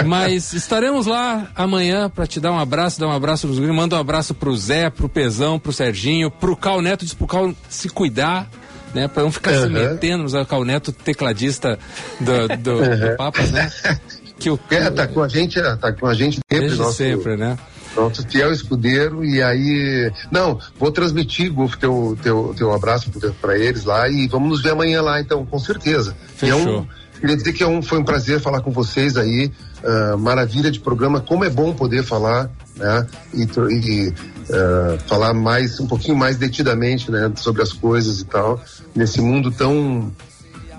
Mas 0.06 0.54
estaremos 0.54 1.06
lá 1.06 1.52
amanhã 1.54 2.10
para 2.10 2.26
te 2.26 2.40
dar 2.40 2.54
um 2.54 2.60
abraço, 2.60 3.00
dar 3.00 3.08
um 3.08 3.12
abraço 3.12 3.46
nos 3.46 3.60
gringos. 3.60 3.76
Manda 3.76 3.98
um 3.98 4.00
abraço 4.00 4.34
pro 4.34 4.56
Zé, 4.56 4.90
pro 4.90 5.10
Pezão, 5.10 5.60
pro 5.60 5.74
Serginho, 5.74 6.32
pro 6.32 6.56
Cal 6.56 6.82
Neto, 6.82 7.04
diz 7.04 7.14
pro 7.14 7.28
Cal 7.28 7.54
se 7.68 7.90
cuidar. 7.90 8.50
Né, 8.92 9.08
para 9.08 9.22
não 9.22 9.32
ficar 9.32 9.52
se 9.52 9.58
Aham. 9.58 9.70
metendo, 9.70 10.26
o 10.26 10.46
Cal 10.48 10.66
Neto, 10.66 10.92
tecladista 10.92 11.78
do, 12.20 12.48
do, 12.48 12.58
do 12.58 12.84
Aham. 12.84 13.16
Papas, 13.18 13.52
né? 13.52 13.72
Que 14.40 14.50
o, 14.50 14.60
É, 14.70 14.90
tá 14.90 15.06
com 15.08 15.22
a 15.22 15.28
gente, 15.28 15.60
é, 15.60 15.76
tá 15.76 15.92
com 15.92 16.08
a 16.08 16.14
gente 16.14 16.36
sempre, 16.50 16.60
Desde 16.68 16.78
nosso, 16.80 16.94
sempre, 16.98 17.36
né? 17.38 17.58
nosso 17.96 18.26
fiel 18.28 18.52
escudeiro, 18.54 19.26
e 19.26 19.42
aí. 19.44 20.12
Não, 20.32 20.58
vou 20.80 20.92
transmitir, 20.92 21.52
Golf, 21.52 21.76
teu, 21.76 22.18
teu, 22.22 22.54
teu 22.56 22.72
abraço 22.74 23.12
para 23.42 23.58
eles 23.58 23.84
lá 23.84 24.08
e 24.08 24.28
vamos 24.28 24.50
nos 24.50 24.62
ver 24.62 24.72
amanhã 24.72 25.02
lá, 25.02 25.20
então, 25.20 25.46
com 25.46 25.60
certeza. 25.60 26.16
E 26.42 26.50
é 26.50 26.56
um- 26.56 26.60
Fechou. 26.60 26.88
queria 27.20 27.36
dizer 27.36 27.52
que 27.54 27.64
é 27.64 27.68
um, 27.68 27.82
foi 27.82 28.00
um 28.00 28.04
prazer 28.06 28.40
falar 28.40 28.62
com 28.62 28.72
vocês 28.72 29.18
aí. 29.18 29.52
ah, 29.82 30.18
maravilha 30.18 30.70
de 30.70 30.80
programa, 30.80 31.22
como 31.22 31.46
é 31.46 31.50
bom 31.50 31.74
poder 31.74 32.04
falar, 32.04 32.50
né? 32.76 33.08
E, 33.34 33.44
e, 33.44 34.14
ah, 34.52 34.98
falar 35.08 35.34
mais, 35.34 35.80
um 35.80 35.88
pouquinho 35.88 36.18
mais 36.18 36.36
detidamente, 36.38 37.10
né? 37.10 37.32
Sobre 37.38 37.62
as 37.62 37.72
coisas 37.72 38.20
e 38.20 38.26
tal, 38.26 38.62
nesse 38.96 39.22
mundo 39.22 39.50
tão 39.52 40.12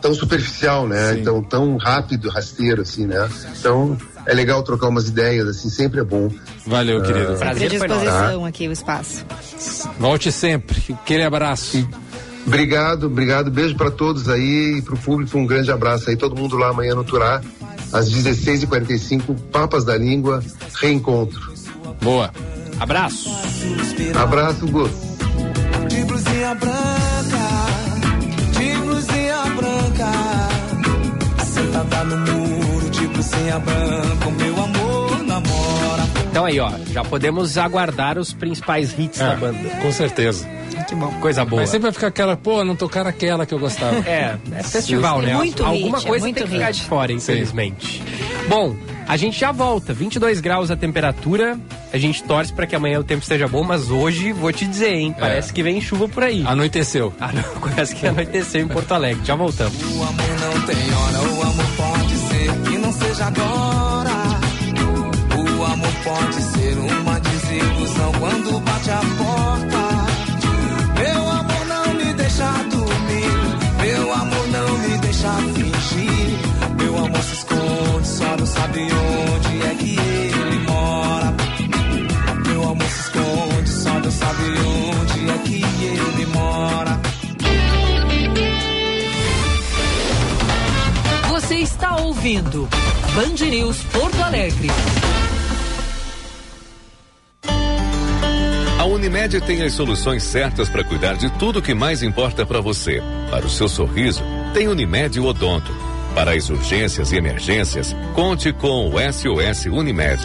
tão 0.00 0.14
superficial, 0.14 0.86
né? 0.86 1.18
Então 1.18 1.42
tão 1.42 1.76
rápido, 1.76 2.28
rasteiro, 2.28 2.82
assim, 2.82 3.06
né? 3.06 3.28
Então 3.58 3.96
é 4.26 4.34
legal 4.34 4.62
trocar 4.62 4.88
umas 4.88 5.08
ideias, 5.08 5.48
assim, 5.48 5.68
sempre 5.68 6.00
é 6.00 6.04
bom. 6.04 6.30
Valeu, 6.66 7.02
querido. 7.02 7.36
À 7.42 7.52
disposição 7.52 8.44
aqui 8.44 8.68
o 8.68 8.72
espaço. 8.72 9.24
Volte 9.98 10.30
sempre. 10.30 10.94
Aquele 10.94 11.24
abraço. 11.24 11.86
Obrigado, 12.46 13.06
obrigado. 13.06 13.50
Beijo 13.50 13.76
para 13.76 13.90
todos 13.90 14.28
aí 14.28 14.78
e 14.78 14.82
pro 14.82 14.96
público 14.96 15.38
um 15.38 15.46
grande 15.46 15.70
abraço 15.70 16.10
aí. 16.10 16.16
Todo 16.16 16.36
mundo 16.36 16.56
lá 16.56 16.68
amanhã 16.68 16.94
no 16.94 17.04
Turá, 17.04 17.40
às 17.92 18.10
16h45, 18.10 19.36
Papas 19.52 19.84
da 19.84 19.96
Língua, 19.96 20.42
reencontro. 20.80 21.52
Boa. 22.00 22.30
Abraço. 22.78 23.30
Abraço, 24.16 24.66
Gus. 24.66 24.90
No 32.04 32.16
muro, 32.18 32.90
de 32.90 33.06
blusinha 33.08 33.58
branca, 33.58 34.28
o 34.28 34.32
meu 34.32 34.62
amor 34.62 35.22
namora. 35.24 36.02
Então 36.30 36.44
aí, 36.44 36.58
ó, 36.60 36.70
já 36.92 37.04
podemos 37.04 37.58
aguardar 37.58 38.18
os 38.18 38.32
principais 38.32 38.98
hits 38.98 39.18
da 39.18 39.34
banda. 39.36 39.68
Com 39.82 39.92
certeza. 39.92 40.46
Que 40.90 40.96
bom. 40.96 41.08
Coisa 41.20 41.44
boa. 41.44 41.62
Mas 41.62 41.70
sempre 41.70 41.84
vai 41.84 41.92
ficar 41.92 42.08
aquela, 42.08 42.36
pô, 42.36 42.64
não 42.64 42.74
tocaram 42.74 43.08
aquela 43.08 43.46
que 43.46 43.54
eu 43.54 43.60
gostava. 43.60 43.96
É, 44.08 44.36
é 44.56 44.62
festival, 44.64 45.22
né? 45.22 45.36
Muito 45.36 45.64
Alguma 45.64 45.98
hit, 45.98 46.06
é 46.06 46.08
coisa 46.08 46.24
muito 46.24 46.36
tem 46.36 46.46
que 46.46 46.52
ficar 46.52 46.72
de 46.72 46.82
fora, 46.82 47.12
infelizmente. 47.12 48.02
Bom, 48.48 48.74
a 49.06 49.16
gente 49.16 49.38
já 49.38 49.52
volta. 49.52 49.92
22 49.92 50.40
graus 50.40 50.68
a 50.68 50.76
temperatura. 50.76 51.56
A 51.92 51.96
gente 51.96 52.24
torce 52.24 52.52
pra 52.52 52.66
que 52.66 52.74
amanhã 52.74 52.98
o 52.98 53.04
tempo 53.04 53.22
esteja 53.22 53.46
bom, 53.46 53.62
mas 53.62 53.88
hoje 53.88 54.32
vou 54.32 54.52
te 54.52 54.66
dizer, 54.66 54.92
hein? 54.94 55.14
Parece 55.16 55.52
que 55.52 55.62
vem 55.62 55.80
chuva 55.80 56.08
por 56.08 56.24
aí. 56.24 56.42
Anoiteceu. 56.44 57.12
Ah, 57.20 57.30
não, 57.32 57.44
parece 57.70 57.94
que 57.94 58.08
anoiteceu 58.08 58.60
em 58.60 58.66
Porto 58.66 58.90
Alegre. 58.90 59.24
Já 59.24 59.36
voltamos. 59.36 59.80
O 59.80 60.02
amor 60.02 60.40
não 60.40 60.62
tem 60.66 60.92
hora, 60.92 61.22
o 61.22 61.42
amor 61.42 61.66
pode 61.76 62.16
ser 62.16 62.52
que 62.68 62.78
não 62.78 62.92
seja 62.92 63.26
agora. 63.26 64.10
O 65.36 65.64
amor 65.64 65.92
pode 66.02 66.42
ser 66.42 66.78
uma 66.78 67.20
desilusão 67.20 68.12
quando 68.18 68.60
bate 68.60 68.90
a 68.90 69.19
ouvindo 92.20 92.68
Band 93.14 93.46
News 93.46 93.82
Porto 93.84 94.22
Alegre. 94.22 94.68
A 98.78 98.84
Unimed 98.84 99.40
tem 99.40 99.62
as 99.62 99.72
soluções 99.72 100.22
certas 100.22 100.68
para 100.68 100.84
cuidar 100.84 101.14
de 101.14 101.30
tudo 101.38 101.62
que 101.62 101.72
mais 101.72 102.02
importa 102.02 102.44
para 102.44 102.60
você. 102.60 103.02
Para 103.30 103.46
o 103.46 103.48
seu 103.48 103.70
sorriso, 103.70 104.22
tem 104.52 104.68
Unimed 104.68 105.18
Odonto. 105.18 105.72
Para 106.14 106.32
as 106.32 106.50
urgências 106.50 107.10
e 107.10 107.16
emergências, 107.16 107.96
conte 108.14 108.52
com 108.52 108.90
o 108.90 108.98
SOS 109.00 109.64
Unimed. 109.72 110.22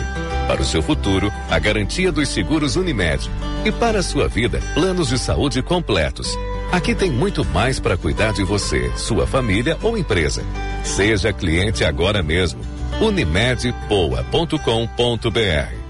Para 0.49 0.61
o 0.61 0.65
seu 0.65 0.83
futuro, 0.83 1.31
a 1.49 1.57
garantia 1.57 2.11
dos 2.11 2.27
seguros 2.27 2.75
Unimed. 2.75 3.31
E 3.63 3.71
para 3.71 3.99
a 3.99 4.03
sua 4.03 4.27
vida, 4.27 4.59
planos 4.73 5.07
de 5.07 5.17
saúde 5.17 5.61
completos. 5.61 6.37
Aqui 6.71 6.93
tem 6.93 7.11
muito 7.11 7.45
mais 7.45 7.79
para 7.79 7.95
cuidar 7.95 8.33
de 8.33 8.43
você, 8.43 8.91
sua 8.97 9.25
família 9.25 9.77
ou 9.81 9.97
empresa. 9.97 10.43
Seja 10.83 11.31
cliente 11.31 11.83
agora 11.83 12.21
mesmo. 12.21 12.59
Unimedpoa.com.br 12.99 15.85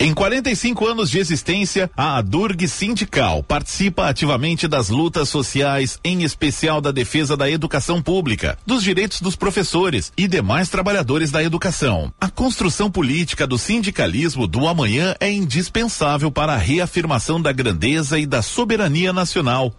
Em 0.00 0.14
45 0.14 0.86
anos 0.86 1.10
de 1.10 1.18
existência, 1.18 1.90
a 1.96 2.16
Adurg 2.16 2.66
Sindical 2.68 3.42
participa 3.42 4.08
ativamente 4.08 4.68
das 4.68 4.88
lutas 4.88 5.28
sociais, 5.28 5.98
em 6.04 6.22
especial 6.22 6.80
da 6.80 6.90
defesa 6.90 7.36
da 7.36 7.50
educação 7.50 8.00
pública, 8.00 8.56
dos 8.66 8.82
direitos 8.82 9.20
dos 9.20 9.36
professores 9.36 10.12
e 10.16 10.28
demais 10.28 10.68
trabalhadores 10.68 11.30
da 11.30 11.42
educação. 11.42 12.12
A 12.20 12.30
construção 12.30 12.90
política 12.90 13.46
do 13.46 13.58
sindicalismo 13.58 14.46
do 14.46 14.68
amanhã 14.68 15.14
é 15.20 15.30
indispensável 15.30 16.30
para 16.30 16.54
a 16.54 16.58
reafirmação 16.58 17.40
da 17.40 17.52
grandeza 17.52 18.18
e 18.18 18.26
da 18.26 18.40
soberania 18.40 19.12
nacional. 19.12 19.74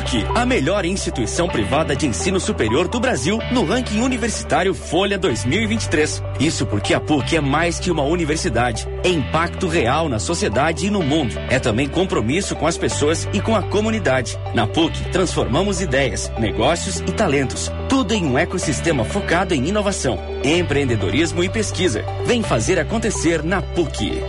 PUC, 0.00 0.24
a 0.34 0.46
melhor 0.46 0.86
instituição 0.86 1.46
privada 1.46 1.94
de 1.94 2.06
ensino 2.06 2.40
superior 2.40 2.88
do 2.88 2.98
Brasil 2.98 3.38
no 3.52 3.64
ranking 3.64 4.00
universitário 4.00 4.72
Folha 4.72 5.18
2023. 5.18 6.22
Isso 6.40 6.64
porque 6.64 6.94
a 6.94 7.00
PUC 7.00 7.36
é 7.36 7.40
mais 7.40 7.78
que 7.78 7.90
uma 7.90 8.02
universidade, 8.02 8.88
é 9.04 9.10
impacto 9.10 9.68
real 9.68 10.08
na 10.08 10.18
sociedade 10.18 10.86
e 10.86 10.90
no 10.90 11.02
mundo. 11.02 11.34
É 11.50 11.58
também 11.58 11.86
compromisso 11.86 12.56
com 12.56 12.66
as 12.66 12.78
pessoas 12.78 13.28
e 13.32 13.40
com 13.40 13.54
a 13.54 13.62
comunidade. 13.62 14.38
Na 14.54 14.66
PUC, 14.66 15.10
transformamos 15.10 15.82
ideias, 15.82 16.32
negócios 16.38 17.00
e 17.00 17.12
talentos, 17.12 17.70
tudo 17.88 18.14
em 18.14 18.24
um 18.24 18.38
ecossistema 18.38 19.04
focado 19.04 19.54
em 19.54 19.68
inovação, 19.68 20.18
empreendedorismo 20.42 21.44
e 21.44 21.48
pesquisa. 21.48 22.04
Vem 22.24 22.42
fazer 22.42 22.78
acontecer 22.78 23.42
na 23.42 23.60
PUC. 23.60 24.22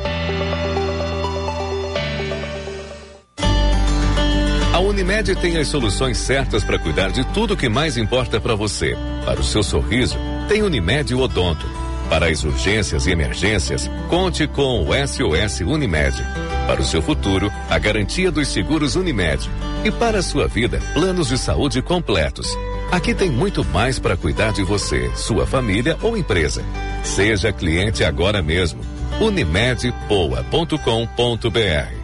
Unimed 5.01 5.35
tem 5.37 5.57
as 5.57 5.67
soluções 5.67 6.19
certas 6.19 6.63
para 6.63 6.77
cuidar 6.77 7.09
de 7.09 7.25
tudo 7.33 7.57
que 7.57 7.67
mais 7.67 7.97
importa 7.97 8.39
para 8.39 8.53
você. 8.53 8.95
Para 9.25 9.39
o 9.39 9.43
seu 9.43 9.63
sorriso, 9.63 10.15
tem 10.47 10.61
Unimed 10.61 11.15
Odonto. 11.15 11.65
Para 12.07 12.27
as 12.27 12.43
urgências 12.43 13.07
e 13.07 13.11
emergências, 13.11 13.89
conte 14.07 14.45
com 14.45 14.87
o 14.87 14.89
SOS 14.93 15.61
Unimed. 15.61 16.23
Para 16.67 16.81
o 16.81 16.85
seu 16.85 17.01
futuro, 17.01 17.51
a 17.67 17.79
garantia 17.79 18.29
dos 18.29 18.49
seguros 18.49 18.95
Unimed. 18.95 19.49
E 19.83 19.89
para 19.89 20.19
a 20.19 20.23
sua 20.23 20.47
vida, 20.47 20.79
planos 20.93 21.29
de 21.29 21.37
saúde 21.39 21.81
completos. 21.81 22.55
Aqui 22.91 23.15
tem 23.15 23.31
muito 23.31 23.65
mais 23.65 23.97
para 23.97 24.15
cuidar 24.15 24.53
de 24.53 24.61
você, 24.61 25.09
sua 25.15 25.47
família 25.47 25.97
ou 26.03 26.15
empresa. 26.15 26.63
Seja 27.01 27.51
cliente 27.51 28.03
agora 28.03 28.43
mesmo. 28.43 28.81
Unimedpoa.com.br 29.19 32.00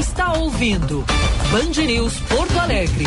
está 0.00 0.32
ouvindo 0.32 1.04
Band 1.52 1.84
News 1.86 2.18
Porto 2.20 2.58
Alegre. 2.58 3.04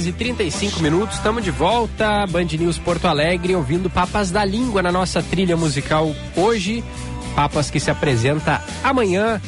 Horas 0.00 0.06
e 0.06 0.12
35 0.12 0.80
minutos, 0.80 1.16
estamos 1.16 1.44
de 1.44 1.50
volta, 1.50 2.26
Band 2.26 2.44
News 2.58 2.78
Porto 2.78 3.06
Alegre, 3.06 3.54
ouvindo 3.54 3.90
Papas 3.90 4.30
da 4.30 4.44
Língua 4.44 4.82
na 4.82 4.90
nossa 4.90 5.22
trilha 5.22 5.56
musical 5.56 6.14
hoje. 6.34 6.82
Papas 7.34 7.70
que 7.70 7.78
se 7.78 7.90
apresenta 7.90 8.62
amanhã, 8.82 9.40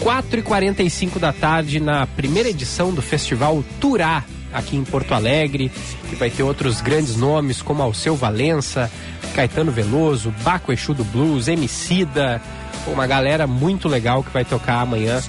4 0.00 0.40
e 0.40 0.42
45 0.42 1.18
da 1.18 1.32
tarde, 1.32 1.80
na 1.80 2.06
primeira 2.06 2.48
edição 2.48 2.92
do 2.92 3.02
Festival 3.02 3.64
Turá, 3.80 4.24
aqui 4.52 4.76
em 4.76 4.84
Porto 4.84 5.12
Alegre, 5.12 5.72
que 6.08 6.14
vai 6.14 6.30
ter 6.30 6.42
outros 6.42 6.80
grandes 6.80 7.16
nomes 7.16 7.60
como 7.60 7.82
Alceu 7.82 8.14
Valença, 8.14 8.90
Caetano 9.34 9.72
Veloso, 9.72 10.32
Baco 10.42 10.72
Exu 10.72 10.94
do 10.94 11.04
Blues, 11.04 11.48
Emicida, 11.48 12.40
uma 12.86 13.06
galera 13.06 13.46
muito 13.46 13.88
legal 13.88 14.22
que 14.22 14.30
vai 14.30 14.44
tocar 14.44 14.80
amanhã 14.80 15.20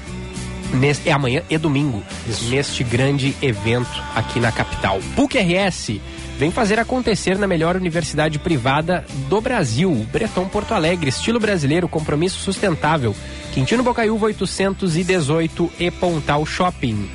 Neste, 0.73 1.09
é 1.09 1.11
amanhã 1.13 1.41
e 1.49 1.57
domingo, 1.57 2.03
neste 2.49 2.83
grande 2.83 3.35
evento 3.41 4.03
aqui 4.13 4.39
na 4.39 4.51
capital. 4.51 4.99
PUC 5.15 5.37
RS 5.37 6.01
vem 6.37 6.51
fazer 6.51 6.77
acontecer 6.77 7.37
na 7.37 7.47
melhor 7.47 7.75
universidade 7.75 8.37
privada 8.37 9.05
do 9.29 9.41
Brasil, 9.41 9.91
Breton 10.11 10.47
Porto 10.47 10.73
Alegre, 10.73 11.09
estilo 11.09 11.39
brasileiro, 11.39 11.87
compromisso 11.87 12.39
sustentável. 12.39 13.15
Quintino 13.53 13.81
Bocaiúva 13.81 14.27
818 14.27 15.71
e 15.79 15.89
Pontal 15.89 16.45
Shopping. 16.45 17.09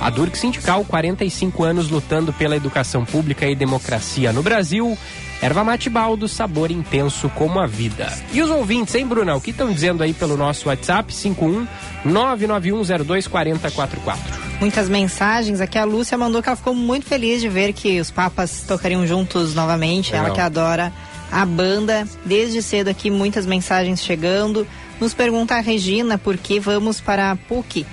A 0.00 0.10
Durk 0.10 0.36
Sindical, 0.36 0.84
45 0.84 1.62
anos 1.62 1.90
lutando 1.90 2.32
pela 2.32 2.56
educação 2.56 3.04
pública 3.04 3.46
e 3.46 3.54
democracia 3.54 4.32
no 4.32 4.42
Brasil. 4.42 4.98
Erva 5.42 5.64
mate 5.64 5.90
baldo, 5.90 6.28
sabor 6.28 6.70
intenso 6.70 7.28
como 7.30 7.58
a 7.58 7.66
vida. 7.66 8.10
E 8.32 8.40
os 8.40 8.48
ouvintes, 8.48 8.94
hein, 8.94 9.04
Bruna? 9.04 9.34
O 9.34 9.40
que 9.40 9.50
estão 9.50 9.72
dizendo 9.72 10.02
aí 10.04 10.14
pelo 10.14 10.36
nosso 10.36 10.68
WhatsApp? 10.68 11.12
51 11.12 11.66
99102 12.04 13.26
4044. 13.26 14.40
Muitas 14.60 14.88
mensagens. 14.88 15.60
Aqui 15.60 15.76
a 15.78 15.84
Lúcia 15.84 16.16
mandou 16.16 16.40
que 16.40 16.48
ela 16.48 16.54
ficou 16.56 16.74
muito 16.74 17.06
feliz 17.06 17.40
de 17.40 17.48
ver 17.48 17.72
que 17.72 18.00
os 18.00 18.10
papas 18.10 18.62
tocariam 18.68 19.04
juntos 19.06 19.52
novamente. 19.54 20.12
Legal. 20.12 20.26
Ela 20.26 20.34
que 20.34 20.40
adora 20.40 20.92
a 21.30 21.44
banda. 21.44 22.06
Desde 22.24 22.62
cedo 22.62 22.88
aqui, 22.88 23.10
muitas 23.10 23.44
mensagens 23.44 24.00
chegando. 24.02 24.64
Nos 25.00 25.12
pergunta 25.12 25.56
a 25.56 25.60
Regina 25.60 26.16
por 26.18 26.36
que 26.36 26.60
vamos 26.60 27.00
para 27.00 27.32
a 27.32 27.36
PUC. 27.36 27.84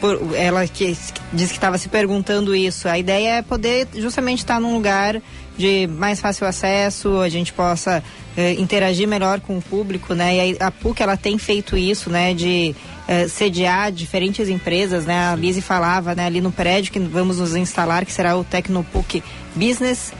Por- 0.00 0.34
ela 0.34 0.66
que 0.66 0.96
disse 1.32 1.50
que 1.52 1.56
estava 1.58 1.76
se 1.76 1.90
perguntando 1.90 2.54
isso. 2.54 2.88
A 2.88 2.98
ideia 2.98 3.36
é 3.36 3.42
poder 3.42 3.86
justamente 3.94 4.38
estar 4.38 4.58
num 4.58 4.72
lugar 4.72 5.20
de 5.56 5.86
mais 5.86 6.20
fácil 6.20 6.46
acesso, 6.46 7.20
a 7.20 7.28
gente 7.28 7.52
possa 7.52 8.02
eh, 8.36 8.54
interagir 8.54 9.06
melhor 9.06 9.40
com 9.40 9.56
o 9.56 9.62
público, 9.62 10.14
né? 10.14 10.50
E 10.50 10.56
a 10.58 10.70
PUC 10.70 11.02
ela 11.02 11.16
tem 11.16 11.38
feito 11.38 11.76
isso, 11.76 12.10
né? 12.10 12.34
De 12.34 12.74
eh, 13.06 13.28
sediar 13.28 13.92
diferentes 13.92 14.48
empresas, 14.48 15.06
né? 15.06 15.28
A 15.28 15.36
Lise 15.36 15.60
falava, 15.60 16.14
né? 16.14 16.26
Ali 16.26 16.40
no 16.40 16.50
prédio 16.50 16.92
que 16.92 16.98
vamos 16.98 17.38
nos 17.38 17.54
instalar, 17.54 18.04
que 18.04 18.12
será 18.12 18.36
o 18.36 18.42
Tecnopuc 18.42 19.22
Business, 19.54 20.12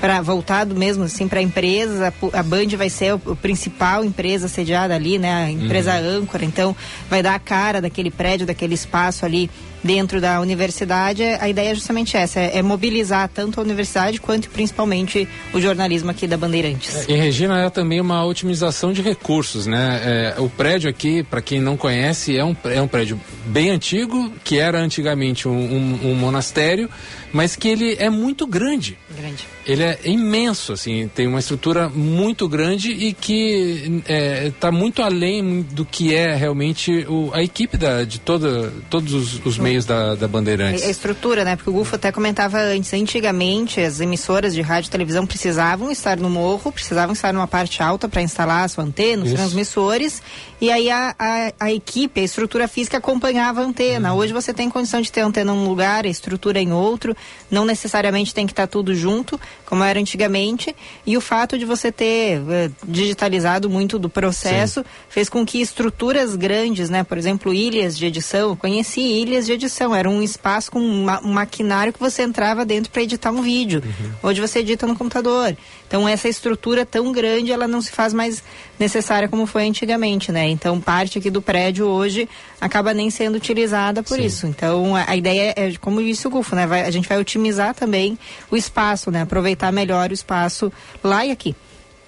para 0.00 0.20
voltado 0.20 0.74
mesmo 0.74 1.04
assim 1.04 1.28
para 1.28 1.40
empresas. 1.40 2.02
A, 2.32 2.42
Band 2.42 2.76
vai 2.76 2.90
ser 2.90 3.14
o, 3.14 3.20
o 3.24 3.36
principal 3.36 4.04
empresa 4.04 4.48
sediada 4.48 4.96
ali, 4.96 5.16
né? 5.16 5.44
A 5.44 5.50
empresa 5.50 5.94
âncora. 5.94 6.44
Então 6.44 6.74
vai 7.08 7.22
dar 7.22 7.36
a 7.36 7.38
cara 7.38 7.80
daquele 7.80 8.10
prédio, 8.10 8.44
daquele 8.44 8.74
espaço 8.74 9.24
ali 9.24 9.48
dentro 9.82 10.20
da 10.20 10.40
universidade, 10.40 11.22
a 11.22 11.48
ideia 11.48 11.70
é 11.70 11.74
justamente 11.74 12.16
essa, 12.16 12.40
é, 12.40 12.58
é 12.58 12.62
mobilizar 12.62 13.28
tanto 13.28 13.60
a 13.60 13.62
universidade 13.62 14.20
quanto 14.20 14.48
principalmente 14.50 15.28
o 15.52 15.60
jornalismo 15.60 16.10
aqui 16.10 16.26
da 16.26 16.36
Bandeirantes. 16.36 17.08
Em 17.08 17.16
Regina 17.16 17.60
é 17.60 17.70
também 17.70 18.00
uma 18.00 18.24
otimização 18.24 18.92
de 18.92 19.02
recursos, 19.02 19.66
né? 19.66 20.34
É, 20.36 20.40
o 20.40 20.48
prédio 20.48 20.88
aqui, 20.88 21.22
para 21.22 21.40
quem 21.40 21.60
não 21.60 21.76
conhece, 21.76 22.36
é 22.36 22.44
um, 22.44 22.56
é 22.64 22.80
um 22.80 22.88
prédio 22.88 23.20
bem 23.46 23.70
antigo, 23.70 24.32
que 24.44 24.58
era 24.58 24.78
antigamente 24.80 25.48
um, 25.48 25.52
um, 25.52 26.10
um 26.10 26.14
monastério, 26.14 26.88
mas 27.32 27.56
que 27.56 27.68
ele 27.68 27.96
é 27.98 28.10
muito 28.10 28.46
grande. 28.46 28.98
Grande. 29.16 29.46
Ele 29.66 29.82
é 29.82 29.98
imenso, 30.04 30.72
assim, 30.72 31.08
tem 31.14 31.26
uma 31.26 31.38
estrutura 31.38 31.88
muito 31.88 32.48
grande 32.48 32.90
e 32.90 33.12
que 33.12 34.02
está 34.46 34.70
muito 34.70 35.02
além 35.02 35.62
do 35.62 35.84
que 35.84 36.14
é 36.14 36.34
realmente 36.34 37.06
o, 37.08 37.30
a 37.32 37.42
equipe 37.42 37.76
da, 37.76 38.04
de 38.04 38.18
toda, 38.18 38.72
todos 38.90 39.14
os, 39.14 39.46
os 39.46 39.58
meios 39.58 39.71
da, 39.80 40.14
da 40.14 40.28
Bandeirantes. 40.28 40.82
A 40.84 40.90
estrutura, 40.90 41.44
né? 41.44 41.56
Porque 41.56 41.70
o 41.70 41.72
Gufo 41.72 41.96
até 41.96 42.12
comentava 42.12 42.58
antes, 42.58 42.92
antigamente 42.92 43.80
as 43.80 44.00
emissoras 44.00 44.54
de 44.54 44.60
rádio 44.60 44.88
e 44.88 44.90
televisão 44.90 45.26
precisavam 45.26 45.90
estar 45.90 46.18
no 46.18 46.30
morro, 46.30 46.70
precisavam 46.70 47.12
estar 47.12 47.32
numa 47.32 47.46
parte 47.46 47.82
alta 47.82 48.08
para 48.08 48.22
instalar 48.22 48.64
a 48.64 48.68
sua 48.68 48.84
antena, 48.84 49.22
os 49.22 49.28
Isso. 49.28 49.36
transmissores, 49.36 50.22
e 50.60 50.70
aí 50.70 50.90
a, 50.90 51.14
a, 51.18 51.52
a 51.58 51.72
equipe, 51.72 52.20
a 52.20 52.24
estrutura 52.24 52.68
física 52.68 52.98
acompanhava 52.98 53.62
a 53.62 53.64
antena. 53.64 54.14
Hoje 54.14 54.32
você 54.32 54.54
tem 54.54 54.70
condição 54.70 55.00
de 55.00 55.10
ter 55.10 55.22
a 55.22 55.26
antena 55.26 55.52
num 55.52 55.66
lugar, 55.66 56.04
a 56.04 56.08
estrutura 56.08 56.60
em 56.60 56.72
outro, 56.72 57.16
não 57.50 57.64
necessariamente 57.64 58.32
tem 58.32 58.46
que 58.46 58.52
estar 58.52 58.66
tudo 58.66 58.94
junto, 58.94 59.40
como 59.66 59.82
era 59.82 59.98
antigamente, 59.98 60.74
e 61.06 61.16
o 61.16 61.20
fato 61.20 61.58
de 61.58 61.64
você 61.64 61.90
ter 61.90 62.42
eh, 62.48 62.70
digitalizado 62.86 63.68
muito 63.68 63.98
do 63.98 64.08
processo 64.08 64.84
fez 65.08 65.28
com 65.28 65.44
que 65.44 65.60
estruturas 65.60 66.36
grandes, 66.36 66.90
né, 66.90 67.02
por 67.02 67.18
exemplo, 67.18 67.52
ilhas 67.52 67.96
de 67.96 68.06
edição, 68.06 68.50
eu 68.50 68.56
conheci 68.56 69.00
ilhas 69.00 69.46
de 69.46 69.52
edição, 69.52 69.61
era 69.94 70.08
um 70.08 70.22
espaço 70.22 70.70
com 70.70 70.80
um, 70.80 71.04
ma- 71.04 71.20
um 71.22 71.32
maquinário 71.32 71.92
que 71.92 71.98
você 72.00 72.22
entrava 72.22 72.64
dentro 72.64 72.90
para 72.90 73.02
editar 73.02 73.30
um 73.30 73.42
vídeo. 73.42 73.82
Hoje 74.22 74.40
você 74.40 74.60
edita 74.60 74.86
no 74.86 74.96
computador. 74.96 75.56
Então 75.86 76.08
essa 76.08 76.28
estrutura 76.28 76.86
tão 76.86 77.12
grande, 77.12 77.52
ela 77.52 77.68
não 77.68 77.80
se 77.82 77.90
faz 77.92 78.12
mais 78.14 78.42
necessária 78.78 79.28
como 79.28 79.46
foi 79.46 79.66
antigamente, 79.68 80.32
né? 80.32 80.48
Então 80.48 80.80
parte 80.80 81.18
aqui 81.18 81.30
do 81.30 81.42
prédio 81.42 81.86
hoje 81.86 82.28
acaba 82.60 82.94
nem 82.94 83.10
sendo 83.10 83.36
utilizada 83.36 84.02
por 84.02 84.18
isso. 84.18 84.46
Então 84.46 84.96
a, 84.96 85.04
a 85.10 85.16
ideia 85.16 85.52
é, 85.56 85.72
como 85.80 86.02
disse 86.02 86.26
o 86.26 86.30
Gufo, 86.30 86.54
né? 86.56 86.66
Vai- 86.66 86.82
a 86.86 86.90
gente 86.90 87.08
vai 87.08 87.18
otimizar 87.18 87.74
também 87.74 88.18
o 88.50 88.56
espaço, 88.56 89.10
né? 89.10 89.22
Aproveitar 89.22 89.70
melhor 89.72 90.10
o 90.10 90.14
espaço 90.14 90.72
lá 91.04 91.24
e 91.26 91.30
aqui. 91.30 91.54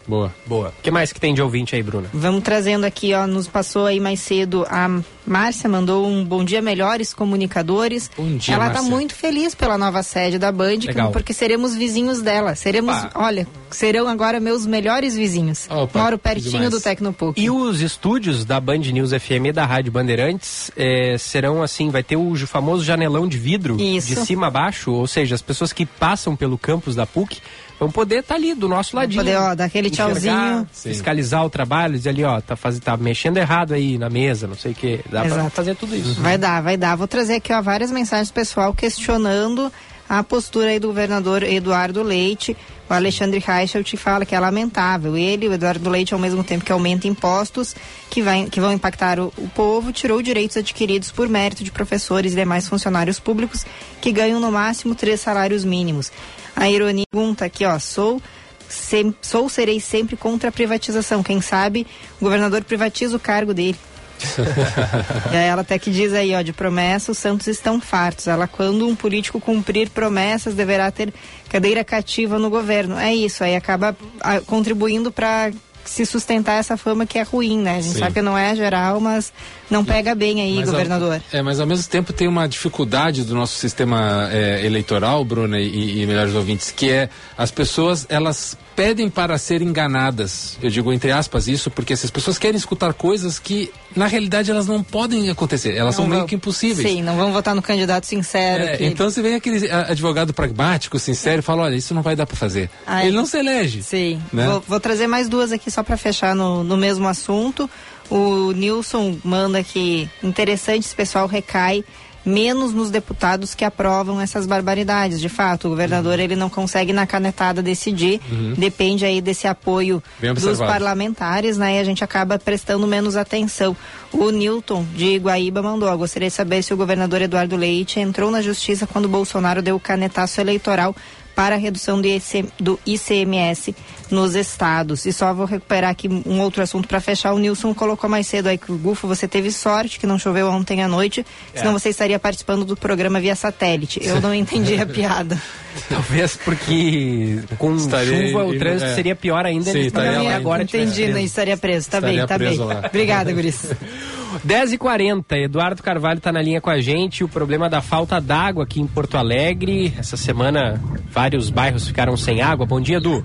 Boa. 0.07 0.35
Boa. 0.47 0.69
O 0.79 0.83
que 0.83 0.91
mais 0.91 1.13
que 1.13 1.21
tem 1.21 1.35
de 1.35 1.43
ouvinte 1.43 1.75
aí, 1.75 1.83
Bruna? 1.83 2.09
Vamos 2.13 2.43
trazendo 2.43 2.85
aqui, 2.85 3.15
ó, 3.15 3.27
nos 3.27 3.49
passou 3.49 3.87
aí 3.87 4.01
mais 4.01 4.21
cedo 4.21 4.65
a 4.69 4.89
Márcia 5.27 5.69
mandou 5.71 6.07
um 6.07 6.23
bom 6.23 6.45
dia 6.45 6.61
melhores 6.61 7.15
comunicadores. 7.15 8.11
Bom 8.17 8.37
dia, 8.37 8.55
Ela 8.55 8.69
está 8.69 8.83
muito 8.83 9.15
feliz 9.15 9.55
pela 9.55 9.79
nova 9.79 10.03
sede 10.03 10.39
da 10.39 10.53
Band, 10.53 10.81
Legal. 10.87 11.11
porque 11.13 11.33
seremos 11.33 11.75
vizinhos 11.75 12.21
dela. 12.21 12.55
Seremos, 12.55 12.95
Opa. 13.05 13.11
olha, 13.15 13.47
serão 13.71 14.07
agora 14.07 14.39
meus 14.39 14.67
melhores 14.67 15.17
vizinhos. 15.17 15.67
Opa, 15.71 15.99
Moro 15.99 16.19
pertinho 16.19 16.51
demais. 16.53 16.71
do 16.71 16.81
Tecnopuc. 16.81 17.41
E 17.41 17.51
os 17.51 17.81
estúdios 17.81 18.45
da 18.45 18.61
Band 18.61 18.79
News 18.79 19.11
FM 19.13 19.47
e 19.49 19.53
da 19.53 19.65
Rádio 19.65 19.91
Bandeirantes 19.91 20.71
eh, 20.77 21.17
serão 21.19 21.63
assim, 21.63 21.89
vai 21.89 22.03
ter 22.03 22.17
o 22.17 22.35
famoso 22.47 22.85
janelão 22.85 23.27
de 23.27 23.39
vidro 23.39 23.81
Isso. 23.81 24.09
de 24.09 24.17
cima 24.27 24.49
a 24.49 24.51
baixo, 24.51 24.93
ou 24.93 25.07
seja, 25.07 25.35
as 25.35 25.43
pessoas 25.43 25.73
que 25.73 25.87
passam 25.87 26.37
pelo 26.37 26.59
campus 26.59 26.95
da 26.95 27.07
PUC 27.07 27.41
vão 27.79 27.91
poder 27.91 28.21
estar 28.21 28.35
ali 28.35 28.55
do 28.55 28.69
nosso 28.69 28.97
ladinho. 28.97 29.23
poder, 29.23 29.37
ó, 29.37 29.55
dar 29.55 29.65
aquele 29.65 29.91
tchauzinho. 29.91 30.67
Sim. 30.73 30.91
fiscalizar 30.91 31.45
o 31.45 31.51
trabalho, 31.51 31.95
dizer 31.95 32.11
ali, 32.11 32.25
ó, 32.25 32.41
tá, 32.41 32.57
faz, 32.57 32.79
tá 32.79 32.97
mexendo 32.97 33.37
errado 33.37 33.75
aí 33.75 33.99
na 33.99 34.09
mesa, 34.09 34.47
não 34.47 34.57
sei 34.57 34.73
o 34.73 34.75
que. 34.75 35.01
Dá 35.11 35.23
pra 35.23 35.27
Exato. 35.27 35.51
fazer 35.51 35.77
tudo 35.77 35.95
isso. 35.95 36.21
Vai 36.21 36.39
dar, 36.39 36.63
vai 36.63 36.77
dar. 36.77 36.97
Vou 36.97 37.09
trazer 37.09 37.35
aqui 37.35 37.53
ó, 37.53 37.61
várias 37.61 37.91
mensagens 37.91 38.31
do 38.31 38.35
pessoal 38.35 38.73
questionando 38.75 39.73
a 40.09 40.23
postura 40.23 40.71
aí 40.71 40.79
do 40.79 40.89
governador 40.89 41.43
Eduardo 41.43 42.03
Leite. 42.03 42.57
O 42.89 42.93
Alexandre 42.93 43.39
Reichelt 43.39 43.97
fala 43.97 44.27
que 44.27 44.35
é 44.35 44.41
lamentável. 44.41 45.17
Ele, 45.17 45.49
o 45.49 45.53
Eduardo 45.55 45.89
Leite, 45.89 46.13
ao 46.13 46.21
mesmo 46.21 46.45
tempo 46.45 46.65
que 46.65 46.71
aumenta 46.71 47.09
impostos 47.09 47.75
que, 48.11 48.21
vai, 48.21 48.45
que 48.45 48.61
vão 48.61 48.73
impactar 48.73 49.19
o, 49.19 49.33
o 49.39 49.49
povo, 49.49 49.91
tirou 49.91 50.21
direitos 50.21 50.59
adquiridos 50.59 51.11
por 51.11 51.27
mérito 51.29 51.65
de 51.65 51.73
professores 51.73 52.33
e 52.33 52.37
demais 52.37 52.69
funcionários 52.69 53.19
públicos 53.19 53.65
que 54.03 54.13
ganham 54.13 54.39
no 54.39 54.53
máximo 54.53 54.95
três 54.95 55.21
salários 55.21 55.65
mínimos. 55.65 56.13
A 56.57 56.69
ironia 56.69 57.05
pergunta 57.11 57.45
aqui, 57.45 57.65
ó, 57.65 57.79
sou 57.79 58.21
sem, 58.69 59.15
sou 59.21 59.49
serei 59.49 59.81
sempre 59.81 60.17
contra 60.17 60.49
a 60.49 60.53
privatização. 60.53 61.23
Quem 61.23 61.41
sabe 61.41 61.87
o 62.21 62.25
governador 62.25 62.63
privatiza 62.65 63.17
o 63.17 63.21
cargo 63.21 63.55
dele. 63.55 63.79
E 65.33 65.37
aí 65.37 65.47
ela 65.47 65.63
até 65.63 65.79
que 65.79 65.91
diz 65.91 66.13
aí, 66.13 66.35
ó, 66.35 66.43
de 66.43 66.53
promessa, 66.53 67.11
os 67.13 67.19
santos 67.19 67.47
estão 67.49 67.81
fartos. 67.81 68.29
Ela, 68.29 68.47
quando 68.47 68.87
um 68.87 68.95
político 68.95 69.41
cumprir 69.41 69.91
promessas, 69.91 70.55
deverá 70.55 70.91
ter 70.91 71.13
cadeira 71.49 71.83
cativa 71.83 72.39
no 72.39 72.49
governo. 72.49 72.99
É 72.99 73.13
isso, 73.15 73.43
aí 73.43 73.57
acaba 73.57 73.97
ah, 74.21 74.41
contribuindo 74.41 75.11
para 75.11 75.51
se 75.85 76.07
sustentar 76.07 76.59
essa 76.59 76.77
fama 76.77 77.05
que 77.05 77.19
é 77.19 77.23
ruim, 77.23 77.59
né? 77.59 77.77
A 77.77 77.81
gente 77.81 77.95
Sim. 77.95 77.99
sabe 77.99 78.15
que 78.15 78.23
não 78.23 78.39
é 78.39 78.55
geral, 78.55 79.01
mas 79.01 79.33
não 79.71 79.85
pega 79.85 80.15
bem 80.15 80.41
aí, 80.41 80.55
Mas 80.57 80.69
ao- 80.69 80.73
governador. 80.75 81.23
é, 81.33 81.43
mas 81.43 81.61
ao 81.61 81.67
mesmo 81.67 81.89
tempo 81.89 82.13
tem 82.13 82.29
uma 82.29 82.47
dificuldade 82.49 83.25
do 83.25 83.35
nosso 83.35 83.57
sistema 83.59 84.29
é, 84.31 84.65
eleitoral, 84.65 85.25
Bruna 85.25 85.59
e, 85.61 86.03
e 86.03 86.07
melhores 86.07 86.35
ouvintes, 86.35 86.71
que 86.71 86.91
é 86.91 87.09
as 87.37 87.51
pessoas 87.51 88.07
elas 88.09 88.57
pedem 88.77 89.09
para 89.09 89.39
ser 89.39 89.63
enganadas. 89.63 90.59
Eu 90.61 90.69
digo 90.69 90.93
entre 90.93 91.13
aspas 91.13 91.47
isso 91.47 91.71
porque 91.71 91.93
essas 91.93 92.11
pessoas 92.11 92.39
querem 92.39 92.57
escutar 92.57 92.93
coisas 92.93 93.39
que 93.39 93.71
na 93.95 94.07
realidade 94.09 94.51
elas 94.51 94.67
não 94.67 94.83
podem 94.83 95.31
acontecer. 95.31 95.77
Elas 95.77 95.95
são 95.95 96.05
Não 96.05 96.09
meio 96.11 96.21
vão- 96.23 96.29
que 96.29 96.35
impossíveis. 96.35 96.89
Sim, 96.89 97.01
não 97.03 97.17
vão 97.17 97.33
votar 97.33 97.55
no 97.55 97.63
candidato 97.63 98.05
sincero. 98.05 98.65
É, 98.65 98.77
que- 98.77 98.85
então 98.85 99.09
você 99.09 99.23
vem 99.23 99.37
aquele 99.37 99.71
advogado 99.71 100.35
pragmático, 100.35 100.99
sincero, 100.99 101.39
e 101.39 101.43
fala, 101.43 101.63
olha, 101.63 101.77
isso 101.77 101.95
não 101.95 102.03
vai 102.03 102.17
dar 102.17 102.27
para 102.27 102.37
fazer. 102.37 102.69
Aí- 102.85 103.07
Ele 103.07 103.17
não 103.17 103.27
se 103.27 103.39
elege. 103.39 103.83
Sim. 103.83 104.21
né? 104.33 104.45
Vou, 104.47 104.65
vou 104.67 104.81
trazer 104.81 105.07
mais 105.07 105.29
duas 105.29 105.53
aqui 105.53 105.71
só 105.71 105.85
para 105.85 105.97
fechar 105.97 106.35
no, 106.35 106.65
no 106.65 106.77
mesmo 106.77 107.07
assunto. 107.07 107.71
O 108.11 108.53
Nilson 108.53 109.19
manda 109.25 109.63
que 109.63 110.09
interessante 110.23 110.85
esse 110.87 110.95
pessoal 110.95 111.27
recai 111.27 111.85
menos 112.27 112.73
nos 112.73 112.91
deputados 112.91 113.55
que 113.55 113.67
aprovam 113.67 114.19
essas 114.19 114.47
barbaridades. 114.47 115.21
De 115.21 115.29
fato, 115.29 115.67
o 115.67 115.71
governador 115.71 116.19
ele 116.19 116.35
não 116.35 116.49
consegue 116.49 116.91
na 116.91 117.07
canetada 117.07 117.63
decidir, 117.63 118.19
Uhum. 118.31 118.55
depende 118.57 119.05
aí 119.05 119.21
desse 119.21 119.47
apoio 119.47 120.03
dos 120.35 120.59
parlamentares, 120.59 121.59
né? 121.59 121.77
E 121.77 121.79
a 121.81 121.85
gente 121.85 122.03
acaba 122.03 122.39
prestando 122.39 122.87
menos 122.87 123.15
atenção. 123.15 123.77
O 124.11 124.31
Newton 124.31 124.87
de 124.95 125.05
Iguaíba 125.17 125.63
mandou, 125.63 125.95
gostaria 125.99 126.29
de 126.31 126.35
saber 126.35 126.63
se 126.63 126.73
o 126.73 126.79
governador 126.79 127.21
Eduardo 127.21 127.57
Leite 127.57 128.01
entrou 128.01 128.31
na 128.31 128.41
justiça 128.41 128.87
quando 128.87 129.07
Bolsonaro 129.07 129.61
deu 129.61 129.77
o 129.77 129.81
canetaço 129.81 130.41
eleitoral 130.41 130.97
para 131.35 131.55
a 131.57 131.59
redução 131.59 132.01
do, 132.01 132.07
IC 132.07 132.47
do 132.59 132.79
ICMS 132.87 133.75
nos 134.11 134.35
estados. 134.35 135.05
E 135.07 135.13
só 135.13 135.33
vou 135.35 135.47
recuperar 135.47 135.91
aqui 135.91 136.09
um 136.09 136.41
outro 136.41 136.63
assunto 136.63 136.87
para 136.87 137.01
fechar. 137.01 137.33
O 137.33 137.39
Nilson 137.39 137.75
colocou 137.75 138.09
mais 138.09 138.27
cedo 138.27 138.49
aí 138.49 138.59
que 138.59 138.71
o 138.71 138.77
Gufo, 138.79 139.09
você 139.09 139.27
teve 139.27 139.51
sorte 139.51 139.99
que 139.99 140.07
não 140.07 140.19
choveu 140.19 140.49
ontem 140.49 140.83
à 140.83 140.89
noite, 140.89 141.25
É. 141.55 141.59
senão 141.59 141.73
você 141.73 141.89
estaria 141.89 142.19
participando 142.19 142.65
do 142.65 142.77
programa 142.77 143.19
via 143.21 143.35
satélite. 143.35 144.01
Eu 144.03 144.21
não 144.21 144.33
entendi 144.35 144.77
a 144.81 144.87
piada. 144.87 145.41
Talvez 145.89 146.37
porque 146.37 147.41
com 147.59 147.75
Estaria 147.75 148.29
chuva 148.29 148.45
o 148.45 148.57
trânsito 148.57 148.91
é. 148.91 148.95
seria 148.95 149.17
pior 149.17 149.45
ainda. 149.45 149.73
Sim, 149.73 149.79
ele 149.79 149.87
estaria 149.89 150.23
lá 150.23 150.37
agora 150.37 150.63
Entendi, 150.63 151.09
não 151.09 151.19
estaria 151.19 151.57
preso. 151.57 151.91
Tá 151.91 151.99
Estaria 151.99 152.19
bem, 152.19 152.27
tá 152.27 152.39
bem. 152.39 152.57
lá. 152.59 152.83
Obrigada, 152.89 153.33
Guris. 153.33 153.67
10h40, 154.41 155.25
Eduardo 155.33 155.83
Carvalho 155.83 156.19
está 156.19 156.33
na 156.33 156.43
linha 156.43 156.61
com 156.61 156.71
a 156.71 156.81
gente. 156.81 157.25
O 157.25 157.29
problema 157.29 157.69
da 157.69 157.81
falta 157.81 158.21
d'água 158.21 158.65
aqui 158.65 158.81
em 158.81 158.87
Porto 158.87 159.17
Alegre. 159.17 159.93
Essa 159.99 160.17
semana, 160.17 160.81
vários 161.11 161.51
bairros 161.51 161.87
ficaram 161.87 162.17
sem 162.17 162.43
água. 162.43 162.67
Bom 162.67 162.81
dia, 162.81 162.97
Edu. 162.97 163.25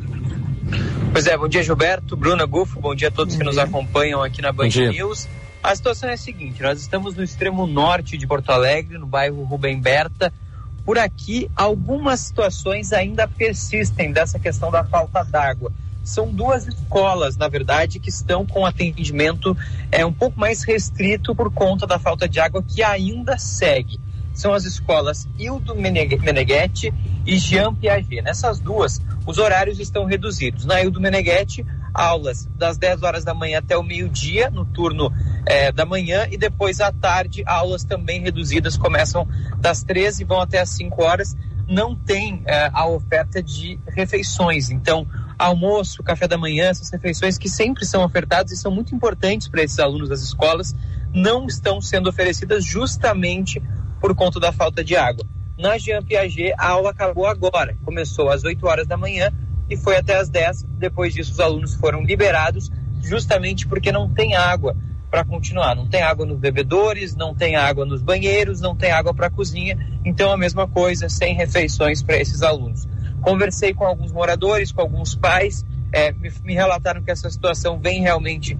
Pois 1.11 1.26
é, 1.26 1.36
bom 1.36 1.48
dia 1.48 1.64
Gilberto, 1.64 2.15
Bruna 2.15 2.45
Gufo, 2.45 2.80
bom 2.80 2.94
dia 2.94 3.07
a 3.07 3.11
todos 3.11 3.36
que 3.36 3.44
nos 3.44 3.57
acompanham 3.57 4.22
aqui 4.22 4.41
na 4.41 4.52
Band. 4.52 4.69
News. 4.69 5.27
A 5.61 5.76
situação 5.76 6.10
é 6.10 6.14
a 6.14 6.18
seguinte, 6.18 6.61
nós 6.61 6.80
estamos 6.80 7.15
no 7.15 7.23
extremo 7.23 7.68
norte 7.68 8.18
de 8.18 8.26
Porto 8.26 8.49
Alegre, 8.49 8.98
no 8.98 9.06
bairro 9.06 9.44
Rubem 9.44 9.80
Berta. 9.80 10.31
Por 10.86 10.98
aqui, 10.98 11.49
algumas 11.56 12.22
situações 12.22 12.94
ainda 12.94 13.27
persistem 13.27 14.11
dessa 14.11 14.40
questão 14.40 14.72
da 14.72 14.84
falta 14.84 15.23
d'água. 15.23 15.72
São 16.03 16.34
duas 16.34 16.67
escolas, 16.67 17.38
na 17.38 17.47
verdade, 17.47 17.99
que 17.99 18.09
estão 18.09 18.45
com 18.45 18.65
atendimento 18.65 19.55
é, 19.91 20.05
um 20.05 20.13
pouco 20.13 20.39
mais 20.39 20.63
restrito 20.63 21.35
por 21.35 21.51
conta 21.51 21.85
da 21.85 21.99
falta 21.99 22.27
de 22.27 22.39
água 22.39 22.63
que 22.63 22.81
ainda 22.81 23.38
segue. 23.38 23.99
São 24.34 24.53
as 24.53 24.63
escolas 24.63 25.27
Hildo 25.38 25.76
Meneg- 25.76 26.19
Meneghetti 26.21 26.93
e 27.26 27.38
Jean 27.38 27.76
Piaget. 27.76 28.21
Nessas 28.21 28.59
duas, 28.59 29.01
os 29.26 29.38
horários 29.38 29.80
estão 29.80 30.05
reduzidos. 30.05 30.65
Na 30.65 30.81
Hildo 30.81 31.01
Meneghetti, 31.01 31.65
aulas 31.93 32.47
das 32.57 32.77
10 32.77 33.03
horas 33.03 33.26
da 33.26 33.34
manhã 33.34 33.59
até 33.59 33.77
o 33.77 33.84
meio-dia, 33.84 34.49
no 34.49 34.63
turno 34.65 35.11
eh, 35.45 35.71
da 35.71 35.85
manhã, 35.85 36.26
e 36.31 36.38
depois 36.38 36.80
à 36.80 36.91
tarde, 36.91 37.43
aulas 37.45 37.84
também 37.84 38.21
reduzidas, 38.21 38.77
começam 38.77 39.27
das 39.57 39.84
13 39.84 40.21
e 40.21 40.26
vão 40.26 40.39
até 40.39 40.59
as 40.61 40.69
5 40.69 41.03
horas. 41.03 41.35
Não 41.67 41.93
tem 41.93 42.41
eh, 42.45 42.69
a 42.73 42.88
oferta 42.88 43.43
de 43.43 43.77
refeições. 43.88 44.69
Então, 44.69 45.05
almoço, 45.40 46.03
café 46.03 46.28
da 46.28 46.38
manhã, 46.38 46.66
essas 46.66 46.90
refeições 46.90 47.38
que 47.38 47.49
sempre 47.49 47.86
são 47.86 48.03
ofertadas 48.03 48.52
e 48.52 48.57
são 48.57 48.70
muito 48.70 48.94
importantes 48.94 49.48
para 49.48 49.64
esses 49.64 49.80
alunos 49.80 50.10
das 50.10 50.22
escolas, 50.22 50.76
não 51.14 51.48
estão 51.48 51.82
sendo 51.82 52.10
oferecidas 52.10 52.66
justamente 52.66 53.61
por 54.02 54.14
conta 54.14 54.40
da 54.40 54.52
falta 54.52 54.84
de 54.84 54.98
água. 54.98 55.26
Na 55.57 55.78
Jean 55.78 56.03
Piaget, 56.03 56.53
a 56.57 56.70
aula 56.70 56.91
acabou 56.91 57.26
agora. 57.26 57.76
Começou 57.84 58.30
às 58.30 58.44
8 58.44 58.66
horas 58.68 58.88
da 58.88 58.98
manhã 58.98 59.32
e 59.70 59.78
foi 59.78 59.95
até 59.98 60.18
às 60.18 60.30
10. 60.30 60.64
Depois 60.78 61.14
disso, 61.14 61.32
os 61.32 61.40
alunos 61.40 61.76
foram 61.76 62.03
liberados, 62.03 62.70
justamente 63.02 63.68
porque 63.68 63.91
não 63.91 64.10
tem 64.10 64.36
água 64.36 64.76
para 65.10 65.26
continuar. 65.26 65.76
Não 65.76 65.88
tem 65.88 66.02
água 66.02 66.26
nos 66.26 66.40
bebedores, 66.40 67.16
não 67.16 67.34
tem 67.34 67.56
água 67.56 67.86
nos 67.86 68.02
banheiros, 68.02 68.61
não 68.61 68.76
tem 68.76 68.91
água 68.91 69.14
para 69.14 69.28
a 69.28 69.30
cozinha. 69.32 69.78
Então, 70.06 70.32
a 70.32 70.38
mesma 70.38 70.68
coisa, 70.68 71.10
sem 71.10 71.34
refeições 71.34 72.02
para 72.02 72.18
esses 72.18 72.41
alunos. 72.41 72.88
Conversei 73.22 73.74
com 73.74 73.86
alguns 73.86 74.12
moradores, 74.12 74.72
com 74.72 74.82
alguns 74.82 75.16
pais, 75.16 75.66
é, 75.91 76.12
me, 76.12 76.32
me 76.44 76.54
relataram 76.54 77.02
que 77.02 77.12
essa 77.12 77.30
situação 77.30 77.80
vem 77.80 78.02
realmente 78.02 78.58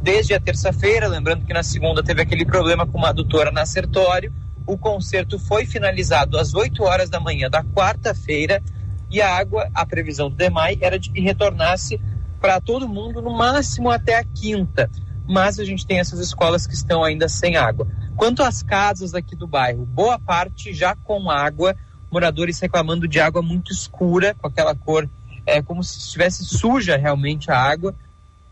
desde 0.00 0.34
a 0.34 0.40
terça-feira. 0.40 1.08
Lembrando 1.08 1.44
que 1.44 1.52
na 1.52 1.62
segunda 1.62 2.02
teve 2.02 2.22
aquele 2.22 2.44
problema 2.44 2.86
com 2.86 2.98
uma 2.98 3.10
adutora 3.10 3.50
na 3.50 3.66
Sertório. 3.66 4.32
O 4.66 4.78
concerto 4.78 5.38
foi 5.38 5.66
finalizado 5.66 6.38
às 6.38 6.54
8 6.54 6.82
horas 6.82 7.10
da 7.10 7.20
manhã 7.20 7.48
da 7.50 7.62
quarta-feira 7.64 8.62
e 9.10 9.20
a 9.20 9.36
água, 9.36 9.68
a 9.74 9.84
previsão 9.84 10.30
do 10.30 10.36
DEMAI 10.36 10.78
era 10.80 10.98
de 10.98 11.10
que 11.10 11.20
retornasse 11.20 12.00
para 12.40 12.60
todo 12.60 12.88
mundo 12.88 13.20
no 13.20 13.36
máximo 13.36 13.90
até 13.90 14.16
a 14.16 14.24
quinta. 14.24 14.88
Mas 15.28 15.58
a 15.58 15.64
gente 15.64 15.86
tem 15.86 15.98
essas 15.98 16.20
escolas 16.20 16.66
que 16.66 16.74
estão 16.74 17.02
ainda 17.02 17.28
sem 17.28 17.56
água. 17.56 17.86
Quanto 18.16 18.42
às 18.42 18.62
casas 18.62 19.14
aqui 19.14 19.34
do 19.34 19.46
bairro, 19.46 19.84
boa 19.84 20.18
parte 20.18 20.72
já 20.72 20.94
com 20.94 21.30
água, 21.30 21.74
moradores 22.10 22.58
reclamando 22.60 23.06
de 23.06 23.20
água 23.20 23.42
muito 23.42 23.72
escura, 23.72 24.34
com 24.34 24.46
aquela 24.46 24.74
cor, 24.74 25.08
é 25.46 25.62
como 25.62 25.82
se 25.82 25.98
estivesse 25.98 26.44
suja 26.44 26.96
realmente 26.96 27.50
a 27.50 27.58
água, 27.58 27.94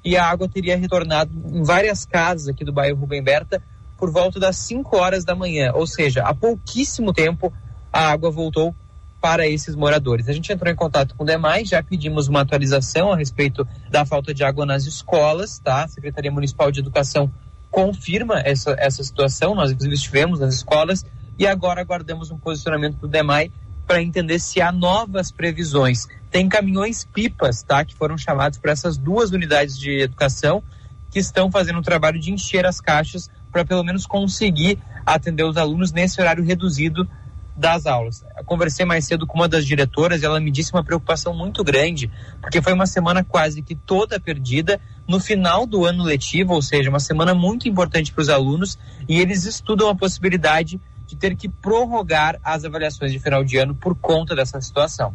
e 0.05 0.17
a 0.17 0.25
água 0.25 0.49
teria 0.49 0.77
retornado 0.77 1.31
em 1.53 1.63
várias 1.63 2.05
casas 2.05 2.49
aqui 2.49 2.65
do 2.65 2.73
bairro 2.73 2.99
Rubem 2.99 3.23
Berta 3.23 3.63
por 3.99 4.11
volta 4.11 4.39
das 4.39 4.57
5 4.57 4.97
horas 4.97 5.25
da 5.25 5.35
manhã, 5.35 5.73
ou 5.75 5.87
seja, 5.87 6.23
há 6.23 6.33
pouquíssimo 6.33 7.13
tempo 7.13 7.53
a 7.93 8.11
água 8.11 8.31
voltou 8.31 8.75
para 9.21 9.49
esses 9.49 9.75
moradores. 9.75 10.29
A 10.29 10.33
gente 10.33 10.53
entrou 10.53 10.73
em 10.73 10.77
contato 10.77 11.15
com 11.17 11.25
o 11.25 11.27
demais, 11.27 11.69
já 11.69 11.83
pedimos 11.83 12.29
uma 12.29 12.43
atualização 12.43 13.13
a 13.13 13.17
respeito 13.17 13.67
da 13.91 14.07
falta 14.07 14.33
de 14.33 14.45
água 14.45 14.65
nas 14.65 14.87
escolas, 14.87 15.59
tá? 15.59 15.83
A 15.83 15.89
Secretaria 15.89 16.31
Municipal 16.31 16.71
de 16.71 16.79
Educação 16.79 17.29
confirma 17.71 18.41
essa, 18.41 18.77
essa 18.79 19.03
situação, 19.03 19.55
nós 19.55 19.71
inclusive 19.71 19.95
estivemos 19.95 20.39
nas 20.41 20.55
escolas 20.55 21.05
e 21.39 21.47
agora 21.47 21.81
aguardamos 21.81 22.31
um 22.31 22.39
posicionamento 22.39 22.97
do 22.97 23.09
DEMAI 23.09 23.51
para 23.87 24.03
entender 24.03 24.39
se 24.39 24.61
há 24.61 24.71
novas 24.71 25.31
previsões. 25.31 26.07
Tem 26.31 26.49
caminhões 26.49 27.05
pipas, 27.05 27.63
tá, 27.63 27.85
que 27.85 27.95
foram 27.95 28.19
chamados 28.19 28.59
para 28.59 28.73
essas 28.73 28.99
duas 28.99 29.31
unidades 29.31 29.79
de 29.79 30.03
educação 30.03 30.63
que 31.11 31.19
estão 31.19 31.51
fazendo 31.51 31.79
um 31.79 31.83
trabalho 31.83 32.21
de 32.21 32.31
encher 32.31 32.67
as 32.67 32.81
caixas 32.81 33.31
para 33.51 33.65
pelo 33.65 33.83
menos 33.83 34.05
conseguir 34.05 34.79
atender 35.07 35.45
os 35.45 35.57
alunos 35.57 35.91
nesse 35.91 36.21
horário 36.21 36.45
reduzido 36.45 37.09
das 37.57 37.87
aulas. 37.87 38.25
Eu 38.37 38.45
conversei 38.45 38.85
mais 38.85 39.05
cedo 39.05 39.27
com 39.27 39.37
uma 39.37 39.49
das 39.49 39.67
diretoras 39.67 40.23
e 40.23 40.25
ela 40.25 40.39
me 40.39 40.51
disse 40.51 40.73
uma 40.73 40.85
preocupação 40.85 41.35
muito 41.35 41.65
grande, 41.65 42.11
porque 42.41 42.63
foi 42.63 42.73
uma 42.73 42.87
semana 42.87 43.25
quase 43.25 43.63
que 43.63 43.75
toda 43.75 44.21
perdida 44.21 44.81
no 45.09 45.19
final 45.19 45.67
do 45.67 45.85
ano 45.85 46.05
letivo, 46.05 46.53
ou 46.53 46.63
seja, 46.63 46.89
uma 46.89 47.01
semana 47.01 47.35
muito 47.35 47.69
importante 47.69 48.13
para 48.13 48.23
os 48.23 48.29
alunos, 48.29 48.79
e 49.09 49.19
eles 49.19 49.45
estudam 49.45 49.89
a 49.89 49.95
possibilidade 49.95 50.81
de 51.09 51.17
ter 51.17 51.35
que 51.35 51.49
prorrogar 51.49 52.39
as 52.45 52.65
avaliações 52.65 53.11
de 53.11 53.19
final 53.19 53.43
de 53.43 53.57
ano 53.57 53.75
por 53.75 53.97
conta 53.97 54.37
dessa 54.37 54.61
situação. 54.61 55.15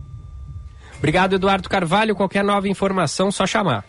Obrigado, 0.98 1.36
Eduardo 1.36 1.70
Carvalho. 1.70 2.16
Qualquer 2.16 2.44
nova 2.44 2.68
informação, 2.68 3.32
só 3.32 3.46
chamar. 3.46 3.86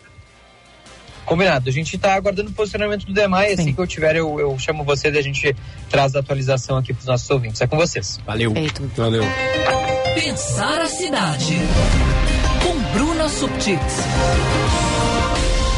Combinado. 1.25 1.67
A 1.67 1.71
gente 1.71 1.95
está 1.95 2.13
aguardando 2.13 2.51
o 2.51 2.53
posicionamento 2.53 3.05
do 3.05 3.13
DEMAI. 3.13 3.53
Assim 3.53 3.73
que 3.73 3.81
eu 3.81 3.87
tiver, 3.87 4.15
eu, 4.15 4.39
eu 4.39 4.57
chamo 4.59 4.83
vocês 4.83 5.15
e 5.15 5.17
a 5.17 5.21
gente 5.21 5.55
traz 5.89 6.15
a 6.15 6.19
atualização 6.19 6.77
aqui 6.77 6.93
para 6.93 6.99
os 6.99 7.05
nossos 7.07 7.29
ouvintes. 7.29 7.59
É 7.61 7.67
com 7.67 7.77
vocês. 7.77 8.19
Valeu. 8.23 8.51
Feito. 8.51 8.83
Valeu. 8.95 9.23
Pensar 10.13 10.81
a 10.81 10.87
cidade. 10.87 11.55
Com 12.61 12.79
Bruna 12.93 13.27
Subtits. 13.27 14.84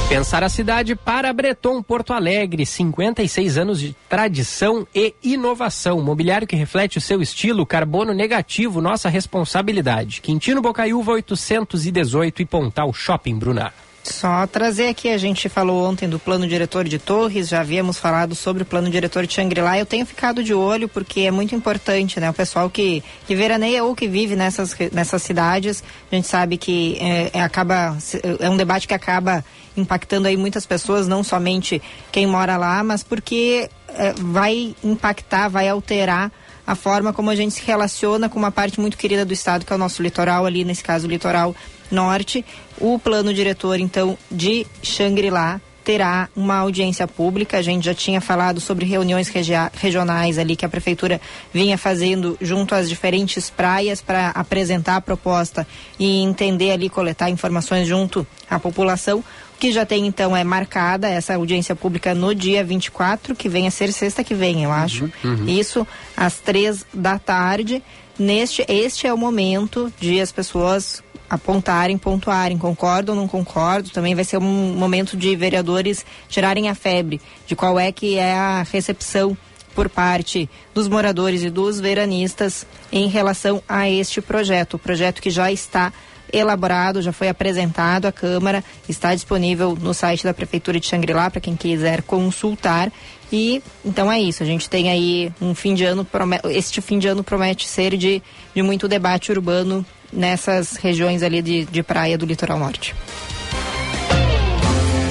Pensar 0.09 0.41
a 0.41 0.47
cidade 0.47 0.95
para 0.95 1.33
Breton 1.33 1.83
Porto 1.83 2.13
Alegre, 2.13 2.65
56 2.65 3.57
anos 3.57 3.77
de 3.77 3.93
tradição 4.07 4.87
e 4.95 5.13
inovação. 5.21 6.01
Mobiliário 6.01 6.47
que 6.47 6.55
reflete 6.55 6.97
o 6.97 7.01
seu 7.01 7.21
estilo, 7.21 7.65
carbono 7.65 8.13
negativo, 8.13 8.79
nossa 8.79 9.09
responsabilidade. 9.09 10.21
Quintino 10.21 10.61
Bocaiúva 10.61 11.11
818 11.11 12.41
e 12.41 12.45
Pontal 12.45 12.93
Shopping 12.93 13.37
Bruna. 13.37 13.73
Só 14.01 14.47
trazer 14.47 14.87
aqui, 14.87 15.09
a 15.09 15.17
gente 15.17 15.49
falou 15.49 15.83
ontem 15.85 16.07
do 16.07 16.17
plano 16.17 16.47
diretor 16.47 16.85
de 16.85 16.97
Torres, 16.97 17.49
já 17.49 17.59
havíamos 17.59 17.97
falado 17.97 18.33
sobre 18.33 18.63
o 18.63 18.65
plano 18.65 18.89
diretor 18.89 19.27
de 19.27 19.33
Xangri-Lá. 19.33 19.77
Eu 19.77 19.85
tenho 19.85 20.05
ficado 20.05 20.41
de 20.41 20.53
olho 20.53 20.87
porque 20.87 21.21
é 21.21 21.31
muito 21.31 21.53
importante, 21.53 22.17
né? 22.17 22.29
O 22.29 22.33
pessoal 22.33 22.69
que, 22.69 23.03
que 23.27 23.35
veraneia 23.35 23.83
ou 23.83 23.93
que 23.93 24.07
vive 24.07 24.37
nessas, 24.37 24.73
nessas 24.93 25.21
cidades, 25.21 25.83
a 26.09 26.15
gente 26.15 26.27
sabe 26.27 26.57
que 26.57 26.97
é, 27.01 27.31
é, 27.33 27.41
acaba, 27.41 27.97
é 28.39 28.49
um 28.49 28.55
debate 28.55 28.87
que 28.87 28.93
acaba 28.93 29.43
impactando 29.79 30.27
aí 30.27 30.35
muitas 30.35 30.65
pessoas, 30.65 31.07
não 31.07 31.23
somente 31.23 31.81
quem 32.11 32.25
mora 32.25 32.57
lá, 32.57 32.83
mas 32.83 33.03
porque 33.03 33.69
é, 33.89 34.13
vai 34.13 34.75
impactar, 34.83 35.47
vai 35.47 35.67
alterar 35.69 36.31
a 36.65 36.75
forma 36.75 37.13
como 37.13 37.29
a 37.29 37.35
gente 37.35 37.53
se 37.53 37.61
relaciona 37.65 38.27
com 38.27 38.37
uma 38.37 38.51
parte 38.51 38.79
muito 38.79 38.97
querida 38.97 39.23
do 39.23 39.31
estado, 39.31 39.65
que 39.65 39.71
é 39.71 39.75
o 39.75 39.79
nosso 39.79 40.03
litoral 40.03 40.45
ali, 40.45 40.65
nesse 40.65 40.83
caso 40.83 41.07
o 41.07 41.09
litoral 41.09 41.55
norte. 41.89 42.43
O 42.79 42.99
plano 42.99 43.33
diretor, 43.33 43.79
então, 43.79 44.17
de 44.29 44.67
Xangri-Lá 44.83 45.61
terá 45.87 46.27
uma 46.35 46.57
audiência 46.57 47.07
pública. 47.07 47.57
A 47.57 47.61
gente 47.61 47.85
já 47.85 47.93
tinha 47.93 48.19
falado 48.19 48.59
sobre 48.59 48.85
reuniões 48.85 49.29
regionais 49.73 50.37
ali 50.37 50.53
que 50.53 50.65
a 50.65 50.69
prefeitura 50.69 51.21
vinha 51.53 51.77
fazendo 51.77 52.37
junto 52.41 52.75
às 52.75 52.89
diferentes 52.89 53.49
praias 53.49 54.01
para 54.01 54.31
apresentar 54.31 54.97
a 54.97 55.01
proposta 55.01 55.65
e 55.97 56.21
entender 56.23 56.71
ali, 56.71 56.89
coletar 56.89 57.29
informações 57.29 57.87
junto 57.87 58.27
à 58.49 58.59
população. 58.59 59.19
O 59.19 59.23
que 59.57 59.71
já 59.71 59.85
tem 59.85 60.05
então 60.05 60.35
é 60.35 60.43
marcada 60.43 61.07
essa 61.07 61.35
audiência 61.35 61.73
pública 61.73 62.13
no 62.13 62.35
dia 62.35 62.65
24, 62.65 63.33
que 63.33 63.47
vem 63.47 63.65
a 63.65 63.71
ser 63.71 63.93
sexta 63.93 64.25
que 64.25 64.35
vem, 64.35 64.65
eu 64.65 64.73
acho. 64.73 65.05
Uhum, 65.23 65.35
uhum. 65.35 65.47
Isso 65.47 65.87
às 66.17 66.35
três 66.35 66.85
da 66.93 67.17
tarde. 67.17 67.81
Neste, 68.19 68.65
este 68.67 69.07
é 69.07 69.13
o 69.13 69.17
momento 69.17 69.93
de 69.99 70.19
as 70.19 70.31
pessoas 70.31 71.01
apontarem, 71.29 71.97
pontuarem, 71.97 72.57
concordo 72.57 73.11
ou 73.11 73.17
não 73.17 73.27
concordo. 73.27 73.89
Também 73.89 74.15
vai 74.15 74.23
ser 74.23 74.37
um 74.37 74.75
momento 74.75 75.17
de 75.17 75.35
vereadores 75.35 76.05
tirarem 76.29 76.69
a 76.69 76.75
febre 76.75 77.21
de 77.45 77.55
qual 77.55 77.79
é 77.79 77.91
que 77.91 78.17
é 78.17 78.33
a 78.33 78.63
recepção 78.63 79.37
por 79.75 79.89
parte 79.89 80.49
dos 80.73 80.87
moradores 80.87 81.43
e 81.43 81.51
dos 81.51 81.79
veranistas 81.79 82.65
em 82.91 83.07
relação 83.07 83.61
a 83.69 83.87
este 83.87 84.21
projeto. 84.21 84.73
O 84.73 84.79
projeto 84.79 85.21
que 85.21 85.29
já 85.29 85.51
está 85.51 85.93
elaborado, 86.33 87.01
já 87.01 87.11
foi 87.11 87.29
apresentado 87.29 88.05
à 88.05 88.11
Câmara, 88.11 88.63
está 88.87 89.13
disponível 89.13 89.77
no 89.79 89.93
site 89.93 90.23
da 90.23 90.33
Prefeitura 90.33 90.79
de 90.79 90.87
Xangri-Lá 90.87 91.29
para 91.29 91.41
quem 91.41 91.55
quiser 91.55 92.01
consultar. 92.01 92.91
E 93.31 93.61
então 93.83 94.11
é 94.11 94.19
isso, 94.21 94.41
a 94.41 94.45
gente 94.45 94.69
tem 94.69 94.89
aí 94.89 95.31
um 95.41 95.53
fim 95.53 95.73
de 95.73 95.83
ano, 95.83 96.07
este 96.49 96.81
fim 96.81 96.97
de 96.97 97.07
ano 97.07 97.23
promete 97.23 97.67
ser 97.67 97.97
de, 97.97 98.21
de 98.55 98.61
muito 98.61 98.87
debate 98.87 99.31
urbano 99.31 99.85
nessas 100.11 100.77
regiões 100.77 101.23
ali 101.23 101.41
de, 101.41 101.65
de 101.65 101.83
praia 101.83 102.17
do 102.17 102.25
litoral 102.25 102.57
norte. 102.57 102.95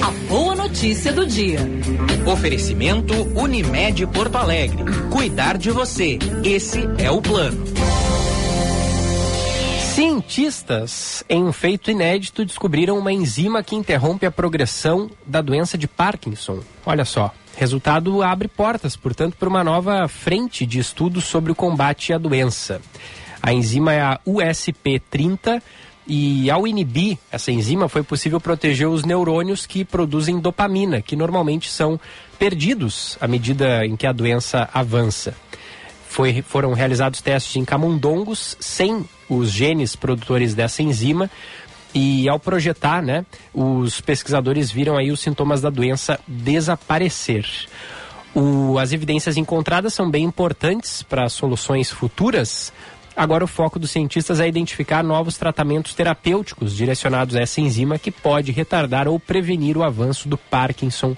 A 0.01 0.11
boa 0.27 0.55
notícia 0.55 1.11
do 1.13 1.25
dia. 1.25 1.59
Oferecimento 2.25 3.13
Unimed 3.39 4.05
Porto 4.07 4.35
Alegre. 4.35 4.83
Cuidar 5.11 5.57
de 5.57 5.71
você. 5.71 6.17
Esse 6.43 6.79
é 6.97 7.09
o 7.11 7.21
plano. 7.21 7.63
Cientistas, 9.93 11.23
em 11.27 11.43
um 11.43 11.51
feito 11.51 11.89
inédito, 11.89 12.45
descobriram 12.45 12.99
uma 12.99 13.11
enzima 13.11 13.63
que 13.63 13.75
interrompe 13.75 14.25
a 14.25 14.31
progressão 14.31 15.09
da 15.25 15.41
doença 15.41 15.77
de 15.77 15.87
Parkinson. 15.87 16.59
Olha 16.85 17.03
só. 17.03 17.33
Resultado 17.57 18.21
abre 18.21 18.47
portas, 18.47 18.95
portanto, 18.95 19.35
para 19.35 19.49
uma 19.49 19.63
nova 19.63 20.07
frente 20.07 20.63
de 20.63 20.77
estudos 20.77 21.23
sobre 21.23 21.51
o 21.51 21.55
combate 21.55 22.13
à 22.13 22.17
doença. 22.19 22.79
A 23.41 23.51
enzima 23.51 23.93
é 23.93 23.99
a 23.99 24.19
USP30 24.27 25.59
e 26.05 26.51
ao 26.51 26.67
inibir 26.67 27.17
essa 27.31 27.51
enzima 27.51 27.89
foi 27.89 28.03
possível 28.03 28.39
proteger 28.39 28.87
os 28.87 29.03
neurônios 29.03 29.65
que 29.65 29.83
produzem 29.83 30.39
dopamina, 30.39 31.01
que 31.01 31.15
normalmente 31.15 31.71
são 31.71 31.99
perdidos 32.37 33.17
à 33.19 33.27
medida 33.27 33.83
em 33.83 33.95
que 33.95 34.05
a 34.05 34.11
doença 34.11 34.69
avança. 34.71 35.35
Foi, 36.07 36.43
foram 36.43 36.73
realizados 36.73 37.21
testes 37.21 37.55
em 37.55 37.65
camundongos 37.65 38.55
sem 38.59 39.03
os 39.27 39.49
genes 39.49 39.95
produtores 39.95 40.53
dessa 40.53 40.83
enzima 40.83 41.27
e 41.97 42.29
ao 42.29 42.39
projetar, 42.39 43.01
né, 43.01 43.25
os 43.51 43.99
pesquisadores 43.99 44.69
viram 44.69 44.95
aí 44.95 45.11
os 45.11 45.19
sintomas 45.19 45.61
da 45.61 45.71
doença 45.71 46.19
desaparecer. 46.27 47.43
O, 48.35 48.77
as 48.77 48.93
evidências 48.93 49.35
encontradas 49.35 49.95
são 49.95 50.07
bem 50.07 50.23
importantes 50.23 51.01
para 51.01 51.27
soluções 51.27 51.89
futuras. 51.89 52.71
Agora 53.15 53.43
o 53.43 53.47
foco 53.47 53.79
dos 53.79 53.89
cientistas 53.89 54.39
é 54.39 54.47
identificar 54.47 55.03
novos 55.03 55.37
tratamentos 55.37 55.95
terapêuticos 55.95 56.75
direcionados 56.75 57.35
a 57.35 57.41
essa 57.41 57.61
enzima 57.61 57.97
que 57.97 58.11
pode 58.11 58.51
retardar 58.51 59.07
ou 59.07 59.19
prevenir 59.19 59.75
o 59.75 59.83
avanço 59.83 60.29
do 60.29 60.37
Parkinson 60.37 61.15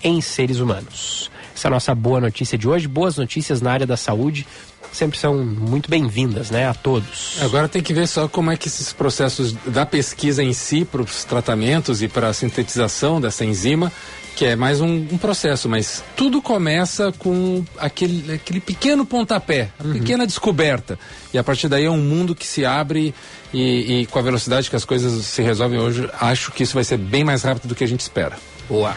em 0.00 0.20
seres 0.20 0.60
humanos. 0.60 1.28
essa 1.52 1.66
é 1.66 1.68
a 1.68 1.72
nossa 1.72 1.92
boa 1.92 2.20
notícia 2.20 2.56
de 2.56 2.68
hoje. 2.68 2.86
Boas 2.86 3.16
notícias 3.16 3.60
na 3.60 3.72
área 3.72 3.86
da 3.86 3.96
saúde 3.96 4.46
sempre 4.92 5.18
são 5.18 5.44
muito 5.44 5.90
bem-vindas, 5.90 6.50
né, 6.50 6.68
a 6.68 6.74
todos. 6.74 7.38
Agora 7.40 7.68
tem 7.68 7.82
que 7.82 7.94
ver 7.94 8.06
só 8.06 8.28
como 8.28 8.50
é 8.50 8.56
que 8.56 8.68
esses 8.68 8.92
processos 8.92 9.52
da 9.66 9.86
pesquisa 9.86 10.42
em 10.42 10.52
si, 10.52 10.84
para 10.84 11.02
os 11.02 11.24
tratamentos 11.24 12.02
e 12.02 12.08
para 12.08 12.28
a 12.28 12.32
sintetização 12.32 13.20
dessa 13.20 13.44
enzima, 13.44 13.92
que 14.36 14.44
é 14.44 14.56
mais 14.56 14.80
um, 14.80 15.06
um, 15.12 15.18
processo, 15.18 15.68
mas 15.68 16.02
tudo 16.16 16.40
começa 16.40 17.12
com 17.18 17.64
aquele, 17.76 18.32
aquele 18.32 18.60
pequeno 18.60 19.04
pontapé, 19.04 19.70
a 19.78 19.84
uhum. 19.84 19.92
pequena 19.92 20.26
descoberta. 20.26 20.98
E 21.32 21.38
a 21.38 21.44
partir 21.44 21.68
daí 21.68 21.84
é 21.84 21.90
um 21.90 21.98
mundo 21.98 22.34
que 22.34 22.46
se 22.46 22.64
abre 22.64 23.14
e, 23.52 24.00
e, 24.00 24.06
com 24.06 24.18
a 24.18 24.22
velocidade 24.22 24.70
que 24.70 24.76
as 24.76 24.84
coisas 24.84 25.26
se 25.26 25.42
resolvem 25.42 25.78
hoje, 25.78 26.08
acho 26.20 26.52
que 26.52 26.62
isso 26.62 26.74
vai 26.74 26.84
ser 26.84 26.96
bem 26.96 27.24
mais 27.24 27.42
rápido 27.42 27.68
do 27.68 27.74
que 27.74 27.84
a 27.84 27.88
gente 27.88 28.00
espera. 28.00 28.38
Boa. 28.68 28.96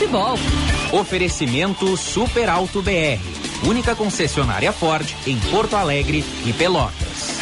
Futebol. 0.00 0.38
Oferecimento 0.92 1.94
Super 1.94 2.48
Alto 2.48 2.80
BR. 2.80 3.20
Única 3.68 3.94
concessionária 3.94 4.72
Ford 4.72 5.06
em 5.26 5.38
Porto 5.50 5.76
Alegre 5.76 6.24
e 6.46 6.54
Pelotas. 6.54 7.38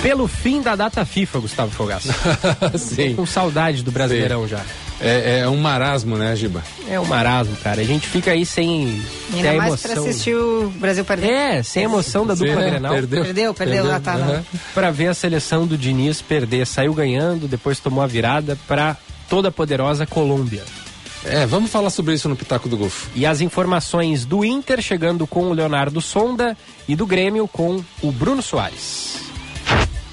Pelo 0.00 0.26
fim 0.26 0.62
da 0.62 0.74
data 0.74 1.04
FIFA, 1.04 1.40
Gustavo 1.40 1.70
Fogaça. 1.70 2.14
Sim. 2.78 3.10
Tô 3.10 3.16
com 3.16 3.26
saudade 3.26 3.82
do 3.82 3.92
Brasileirão 3.92 4.44
Sim. 4.44 4.48
já. 4.48 4.64
É, 4.98 5.40
é, 5.40 5.48
um 5.50 5.58
marasmo, 5.58 6.16
né, 6.16 6.34
Giba? 6.34 6.64
É 6.88 6.98
um 6.98 7.04
marasmo, 7.04 7.54
cara. 7.56 7.82
A 7.82 7.84
gente 7.84 8.08
fica 8.08 8.30
aí 8.30 8.46
sem 8.46 9.02
Ainda 9.34 9.52
mais 9.52 9.68
emoção. 9.68 9.92
pra 9.92 10.00
assistir 10.00 10.34
o 10.34 10.72
Brasil 10.76 11.04
perder. 11.04 11.30
É, 11.30 11.62
sem 11.62 11.82
emoção 11.82 12.26
da 12.26 12.32
dupla 12.32 12.54
Sim, 12.54 12.70
Grenal. 12.70 12.94
Perdeu, 12.94 13.22
perdeu, 13.22 13.52
perdeu, 13.52 13.84
perdeu. 13.84 14.00
Tá, 14.00 14.16
uhum. 14.16 14.42
Pra 14.72 14.90
ver 14.90 15.08
a 15.08 15.14
seleção 15.14 15.66
do 15.66 15.76
Diniz 15.76 16.22
perder. 16.22 16.66
Saiu 16.66 16.94
ganhando, 16.94 17.46
depois 17.46 17.78
tomou 17.78 18.02
a 18.02 18.06
virada 18.06 18.58
pra 18.66 18.96
toda 19.28 19.48
a 19.48 19.52
poderosa 19.52 20.06
Colômbia. 20.06 20.64
É, 21.28 21.44
vamos 21.44 21.72
falar 21.72 21.90
sobre 21.90 22.14
isso 22.14 22.28
no 22.28 22.36
Pitaco 22.36 22.68
do 22.68 22.76
Golfo. 22.76 23.10
E 23.14 23.26
as 23.26 23.40
informações 23.40 24.24
do 24.24 24.44
Inter 24.44 24.80
chegando 24.80 25.26
com 25.26 25.46
o 25.46 25.52
Leonardo 25.52 26.00
Sonda 26.00 26.56
e 26.86 26.94
do 26.94 27.04
Grêmio 27.04 27.48
com 27.48 27.82
o 28.00 28.12
Bruno 28.12 28.40
Soares. 28.40 29.26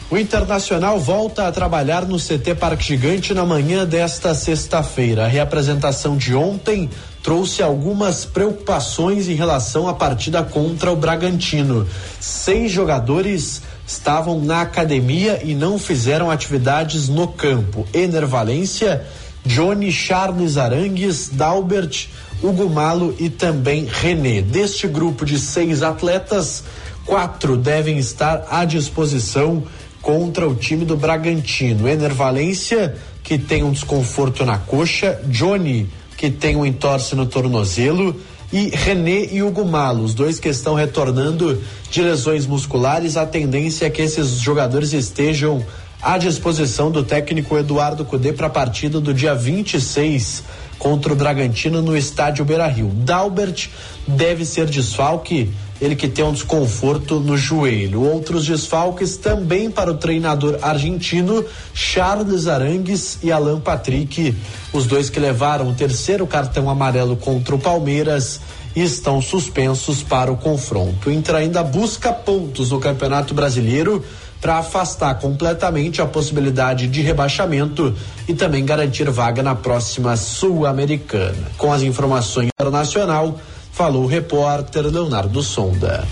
O 0.10 0.18
Internacional 0.18 1.00
volta 1.00 1.48
a 1.48 1.52
trabalhar 1.52 2.06
no 2.06 2.18
CT 2.18 2.56
Parque 2.56 2.84
Gigante 2.84 3.34
na 3.34 3.46
manhã 3.46 3.86
desta 3.86 4.34
sexta-feira. 4.36 5.26
A 5.26 5.28
reapresentação 5.28 6.18
de 6.18 6.36
ontem 6.36 6.90
trouxe 7.22 7.64
algumas 7.64 8.26
preocupações 8.26 9.28
em 9.28 9.34
relação 9.34 9.88
à 9.88 9.94
partida 9.94 10.44
contra 10.44 10.92
o 10.92 10.96
Bragantino. 10.96 11.88
Seis 12.20 12.72
jogadores 12.72 13.62
estavam 13.88 14.40
na 14.40 14.62
academia 14.62 15.42
e 15.44 15.56
não 15.56 15.80
fizeram 15.80 16.30
atividades 16.30 17.08
no 17.08 17.28
campo. 17.28 17.88
Enervalência, 17.94 19.06
Johnny 19.46 19.92
Charles 19.92 20.58
Arangues, 20.58 21.30
Dalbert, 21.30 22.08
Hugo 22.42 22.70
Malo 22.70 23.16
e 23.20 23.30
também 23.30 23.86
René. 23.86 24.42
Deste 24.42 24.88
grupo 24.88 25.26
de 25.26 25.40
seis 25.40 25.84
atletas, 25.84 26.64
quatro 27.06 27.58
devem 27.58 27.98
estar 27.98 28.48
à 28.50 28.66
disposição 28.66 29.64
contra 30.02 30.48
o 30.48 30.56
time 30.56 30.86
do 30.86 30.98
Bragantino. 30.98 31.88
Ener 31.88 32.14
Valência, 32.14 32.96
que 33.24 33.38
tem 33.38 33.64
um 33.64 33.72
desconforto 33.72 34.46
na 34.46 34.58
coxa, 34.58 35.20
Johnny, 35.28 35.90
que 36.18 36.30
tem 36.30 36.56
um 36.56 36.66
entorse 36.66 37.16
no 37.16 37.26
tornozelo, 37.26 38.16
e 38.52 38.70
René 38.70 39.30
e 39.32 39.42
Hugo 39.42 39.66
Malo, 39.66 40.04
os 40.04 40.14
dois 40.14 40.40
que 40.40 40.48
estão 40.48 40.76
retornando 40.76 41.60
de 41.90 42.02
lesões 42.02 42.46
musculares. 42.46 43.18
A 43.18 43.26
tendência 43.26 43.88
é 43.88 43.90
que 43.90 44.02
esses 44.02 44.38
jogadores 44.40 44.94
estejam 44.94 45.66
à 46.04 46.18
disposição 46.18 46.92
do 46.92 47.02
técnico 47.02 47.58
Eduardo 47.58 48.04
Cudê 48.04 48.34
para 48.34 48.48
a 48.48 48.50
partida 48.50 49.00
do 49.00 49.14
dia 49.14 49.34
26 49.34 50.44
contra 50.78 51.14
o 51.14 51.16
Bragantino 51.16 51.82
no 51.82 51.96
estádio 51.96 52.44
Beira 52.44 52.68
Rio. 52.68 52.90
Dalbert 52.94 53.70
deve 54.06 54.44
ser 54.44 54.66
desfalque 54.66 55.50
ele 55.80 55.96
que 55.96 56.10
tem 56.10 56.24
um 56.26 56.34
desconforto 56.34 57.22
no 57.22 57.38
joelho. 57.38 58.02
Outros 58.02 58.46
desfalques 58.46 59.16
também 59.16 59.72
para 59.72 59.92
o 59.92 59.96
treinador 59.96 60.60
argentino 60.62 61.44
Charles 61.74 62.48
Arangues 62.48 63.20
e 63.24 63.32
Alan 63.32 63.62
Patrick, 63.62 64.36
os 64.74 64.86
dois 64.86 65.10
que 65.10 65.20
levaram 65.20 65.70
o 65.70 65.74
terceiro 65.74 66.28
cartão 66.28 66.70
amarelo 66.70 67.16
contra 67.16 67.56
o 67.56 67.60
Palmeiras 67.60 68.42
estão 68.76 69.22
suspensos 69.22 70.02
para 70.02 70.32
o 70.32 70.38
confronto. 70.38 71.12
Inter 71.12 71.36
ainda 71.36 71.64
busca 71.64 72.12
pontos 72.12 72.72
no 72.72 72.80
Campeonato 72.80 73.34
Brasileiro 73.34 74.04
para 74.44 74.58
afastar 74.58 75.16
completamente 75.20 76.02
a 76.02 76.06
possibilidade 76.06 76.90
de 76.90 77.02
rebaixamento 77.02 77.96
e 78.28 78.34
também 78.34 78.66
garantir 78.66 79.10
vaga 79.10 79.42
na 79.42 79.56
próxima 79.56 80.18
Sul-Americana. 80.18 81.50
Com 81.58 81.72
as 81.72 81.82
informações 81.82 82.50
internacional, 82.54 83.40
falou 83.72 84.04
o 84.04 84.06
repórter 84.06 84.86
Leonardo 84.86 85.42
Sonda. 85.42 86.06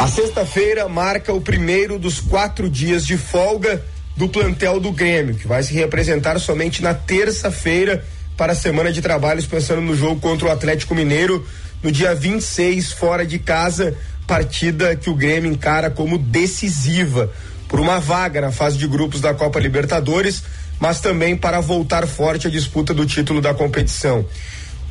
A 0.00 0.08
sexta-feira 0.08 0.88
marca 0.88 1.34
o 1.34 1.40
primeiro 1.40 1.98
dos 1.98 2.18
quatro 2.18 2.70
dias 2.70 3.06
de 3.06 3.18
folga 3.18 3.84
do 4.16 4.26
plantel 4.26 4.80
do 4.80 4.90
Grêmio, 4.90 5.34
que 5.34 5.46
vai 5.46 5.62
se 5.62 5.74
representar 5.74 6.38
somente 6.40 6.82
na 6.82 6.94
terça-feira 6.94 8.02
para 8.38 8.52
a 8.52 8.56
semana 8.56 8.90
de 8.90 9.02
trabalhos, 9.02 9.44
pensando 9.44 9.82
no 9.82 9.94
jogo 9.94 10.18
contra 10.18 10.48
o 10.48 10.50
Atlético 10.50 10.94
Mineiro 10.94 11.46
no 11.82 11.92
dia 11.92 12.14
26, 12.14 12.92
fora 12.92 13.26
de 13.26 13.38
casa, 13.38 13.96
partida 14.26 14.96
que 14.96 15.08
o 15.08 15.14
Grêmio 15.14 15.50
encara 15.50 15.90
como 15.90 16.18
decisiva 16.18 17.30
por 17.68 17.80
uma 17.80 17.98
vaga 17.98 18.40
na 18.40 18.52
fase 18.52 18.76
de 18.76 18.86
grupos 18.86 19.20
da 19.20 19.34
Copa 19.34 19.58
Libertadores 19.58 20.42
mas 20.80 21.00
também 21.00 21.36
para 21.36 21.60
voltar 21.60 22.06
forte 22.06 22.46
à 22.46 22.50
disputa 22.50 22.92
do 22.92 23.06
título 23.06 23.40
da 23.40 23.54
competição. 23.54 24.24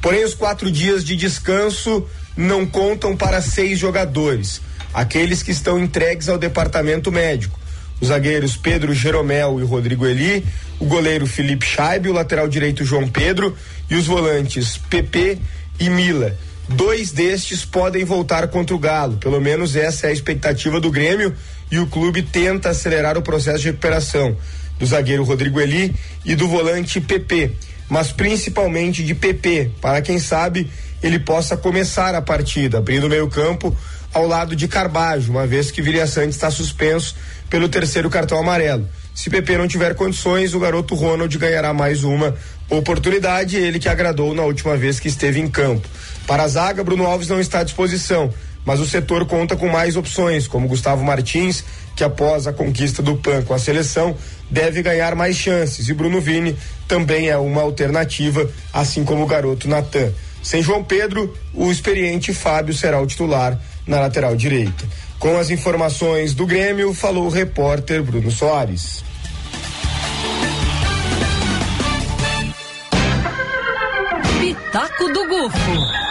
Porém, 0.02 0.24
os 0.24 0.34
quatro 0.34 0.72
dias 0.72 1.04
de 1.04 1.16
descanso 1.16 2.06
não 2.36 2.66
contam 2.66 3.16
para 3.16 3.42
seis 3.42 3.80
jogadores, 3.80 4.62
aqueles 4.94 5.42
que 5.42 5.52
estão 5.52 5.80
entregues 5.80 6.30
ao 6.30 6.38
departamento 6.38 7.12
médico. 7.12 7.60
Os 8.02 8.10
zagueiros 8.10 8.58
Pedro 8.58 8.94
Jeromel 8.94 9.60
e 9.60 9.64
Rodrigo 9.64 10.06
Eli, 10.06 10.46
o 10.80 10.86
goleiro 10.86 11.26
Felipe 11.26 11.66
Scheibe, 11.66 12.10
o 12.10 12.14
lateral 12.14 12.48
direito 12.48 12.84
João 12.84 13.08
Pedro 13.08 13.56
e 13.90 13.96
os 13.96 14.06
volantes 14.06 14.78
PP 14.78 15.38
e 15.80 15.90
Mila. 15.90 16.38
Dois 16.68 17.12
destes 17.12 17.64
podem 17.64 18.04
voltar 18.04 18.48
contra 18.48 18.76
o 18.76 18.80
Galo, 18.80 19.18
pelo 19.18 19.40
menos 19.40 19.76
essa 19.76 20.08
é 20.08 20.10
a 20.10 20.14
expectativa 20.14 20.80
do 20.80 20.90
Grêmio 20.90 21.34
e 21.70 21.78
o 21.78 21.86
clube 21.86 22.24
tenta 22.24 22.70
acelerar 22.70 23.18
o 23.18 23.22
processo 23.22 23.60
de 23.60 23.68
recuperação 23.68 24.36
do 24.80 24.86
zagueiro 24.86 25.24
Rodrigo 25.24 25.60
Eli 25.60 25.96
e 26.24 26.36
do 26.36 26.48
volante 26.48 27.00
PP, 27.00 27.52
mas 27.88 28.12
principalmente 28.12 29.04
de 29.04 29.14
PP, 29.14 29.72
para 29.80 30.02
quem 30.02 30.20
sabe 30.20 30.70
ele 31.04 31.20
possa 31.20 31.56
começar 31.56 32.16
a 32.16 32.22
partida, 32.22 32.80
abrindo 32.80 33.06
o 33.06 33.10
meio-campo 33.10 33.76
ao 34.12 34.26
lado 34.26 34.56
de 34.56 34.68
Carbajo, 34.68 35.32
uma 35.32 35.46
vez 35.46 35.70
que 35.70 35.82
Viria 35.82 36.08
Santos 36.08 36.36
está 36.36 36.50
suspenso 36.50 37.16
pelo 37.50 37.70
terceiro 37.70 38.10
cartão 38.10 38.40
amarelo. 38.40 38.88
Se 39.14 39.30
PP 39.30 39.58
não 39.58 39.68
tiver 39.68 39.94
condições, 39.94 40.54
o 40.54 40.60
garoto 40.60 40.96
Ronald 40.96 41.38
ganhará 41.38 41.74
mais 41.74 42.04
uma 42.04 42.36
oportunidade, 42.70 43.56
ele 43.56 43.80
que 43.80 43.88
agradou 43.88 44.34
na 44.34 44.44
última 44.44 44.76
vez 44.76 45.00
que 45.00 45.08
esteve 45.08 45.40
em 45.40 45.48
campo. 45.48 45.88
Para 46.28 46.44
a 46.44 46.48
zaga, 46.48 46.84
Bruno 46.84 47.06
Alves 47.06 47.28
não 47.28 47.40
está 47.40 47.60
à 47.60 47.64
disposição, 47.64 48.34
mas 48.66 48.80
o 48.80 48.86
setor 48.86 49.26
conta 49.26 49.56
com 49.56 49.70
mais 49.70 49.96
opções, 49.96 50.48
como 50.48 50.68
Gustavo 50.68 51.04
Martins, 51.04 51.64
que 51.96 52.04
após 52.04 52.48
a 52.48 52.54
conquista 52.54 53.02
do 53.02 53.16
PAN 53.16 53.44
com 53.44 53.54
a 53.54 53.60
seleção, 53.60 54.16
deve 54.50 54.82
ganhar 54.82 55.16
mais 55.16 55.36
chances. 55.36 55.88
E 55.88 55.94
Bruno 55.94 56.20
Vini 56.20 56.58
também 56.88 57.30
é 57.30 57.38
uma 57.38 57.62
alternativa, 57.62 58.50
assim 58.74 59.04
como 59.04 59.24
o 59.24 59.28
garoto 59.28 59.70
Natan. 59.70 60.12
Sem 60.42 60.62
João 60.62 60.84
Pedro, 60.84 61.36
o 61.54 61.72
experiente 61.72 62.34
Fábio 62.34 62.74
será 62.74 63.00
o 63.00 63.08
titular 63.08 63.60
na 63.88 64.00
lateral 64.00 64.36
direita. 64.36 64.86
Com 65.20 65.38
as 65.38 65.50
informações 65.50 66.34
do 66.34 66.46
Grêmio, 66.46 66.94
falou 66.94 67.26
o 67.26 67.30
repórter 67.30 68.04
Bruno 68.04 68.30
Soares. 68.30 69.04
Pitaco 74.40 75.14
do 75.14 75.28
Gufo. 75.28 76.05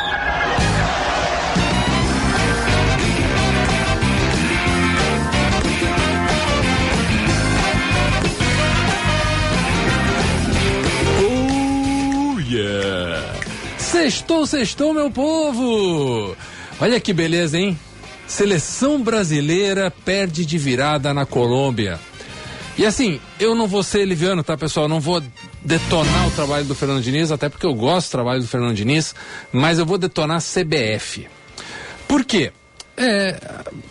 Sextou, 13.95 14.45
sextou, 14.45 14.93
meu 14.93 15.09
povo! 15.09 16.37
Olha 16.81 16.99
que 16.99 17.13
beleza, 17.13 17.57
hein? 17.57 17.79
Seleção 18.27 19.01
brasileira 19.01 19.89
perde 19.89 20.45
de 20.45 20.59
virada 20.59 21.15
na 21.15 21.25
Colômbia. 21.25 22.01
E 22.77 22.85
assim, 22.85 23.21
eu 23.39 23.55
não 23.55 23.69
vou 23.69 23.85
ser 23.85 24.05
liviano, 24.05 24.43
tá, 24.43 24.57
pessoal? 24.57 24.89
Não 24.89 24.99
vou 24.99 25.23
detonar 25.65 26.27
o 26.27 26.33
trabalho 26.33 26.65
do 26.65 26.75
Fernando 26.75 27.05
Diniz, 27.05 27.31
até 27.31 27.49
porque 27.49 27.65
eu 27.65 27.73
gosto 27.73 28.09
do 28.09 28.11
trabalho 28.11 28.41
do 28.41 28.49
Fernando 28.49 28.75
Diniz, 28.75 29.15
mas 29.53 29.79
eu 29.79 29.87
vou 29.87 29.97
detonar 29.97 30.39
a 30.39 30.41
CBF. 30.41 31.29
Por 32.09 32.25
quê? 32.25 32.51
É, 32.97 33.39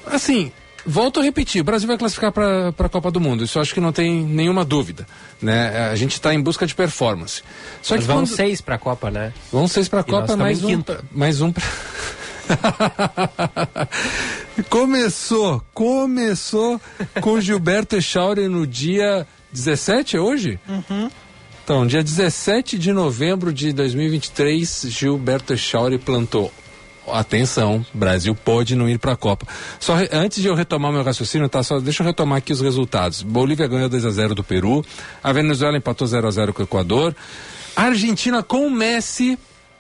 assim, 0.05 0.51
volto 0.85 1.19
a 1.19 1.23
repetir, 1.23 1.61
o 1.61 1.63
Brasil 1.63 1.87
vai 1.87 1.97
classificar 1.97 2.31
para 2.31 2.69
a 2.69 2.89
Copa 2.89 3.11
do 3.11 3.19
Mundo, 3.19 3.43
isso 3.43 3.57
eu 3.57 3.61
acho 3.61 3.73
que 3.73 3.79
não 3.79 3.91
tem 3.91 4.23
nenhuma 4.23 4.63
dúvida. 4.65 5.07
Né? 5.41 5.89
A 5.89 5.95
gente 5.95 6.13
está 6.13 6.33
em 6.33 6.41
busca 6.41 6.65
de 6.65 6.75
performance. 6.75 7.41
Só 7.81 7.95
Mas 7.95 8.03
que 8.03 8.07
vão 8.07 8.17
quando... 8.17 8.27
seis 8.27 8.61
para 8.61 8.75
a 8.75 8.77
Copa, 8.77 9.11
né? 9.11 9.33
Vão 9.51 9.67
seis 9.67 9.87
para 9.87 10.01
a 10.01 10.03
Copa, 10.03 10.35
mais 10.35 10.63
um, 10.63 10.83
mais 11.11 11.41
um 11.41 11.51
pra... 11.51 11.63
começou, 14.69 15.63
começou 15.73 16.79
com 17.21 17.39
Gilberto 17.39 17.95
Echauri 17.95 18.47
no 18.47 18.67
dia 18.67 19.25
17, 19.51 20.17
é 20.17 20.19
hoje? 20.19 20.59
Uhum. 20.67 21.09
Então, 21.63 21.87
dia 21.87 22.03
17 22.03 22.77
de 22.77 22.91
novembro 22.91 23.53
de 23.53 23.71
2023, 23.71 24.87
Gilberto 24.89 25.53
Echauri 25.53 25.97
plantou. 25.97 26.51
Atenção, 27.07 27.85
Brasil 27.93 28.33
pode 28.33 28.75
não 28.75 28.87
ir 28.87 28.97
para 28.97 29.13
a 29.13 29.15
Copa. 29.15 29.45
Só 29.79 29.95
re, 29.95 30.09
antes 30.11 30.41
de 30.41 30.47
eu 30.47 30.55
retomar 30.55 30.91
meu 30.91 31.03
raciocínio, 31.03 31.49
tá? 31.49 31.61
Só 31.61 31.79
deixa 31.79 32.01
eu 32.01 32.07
retomar 32.07 32.37
aqui 32.37 32.53
os 32.53 32.61
resultados. 32.61 33.21
Bolívia 33.21 33.67
ganhou 33.67 33.89
2 33.89 34.05
a 34.05 34.09
0 34.09 34.35
do 34.35 34.43
Peru, 34.43 34.85
a 35.21 35.33
Venezuela 35.33 35.77
empatou 35.77 36.07
0 36.07 36.27
a 36.27 36.31
0 36.31 36.53
com 36.53 36.61
o 36.61 36.65
Equador. 36.65 37.15
A 37.75 37.83
Argentina 37.83 38.41
com 38.41 38.67
o 38.67 38.71
Messi 38.71 39.37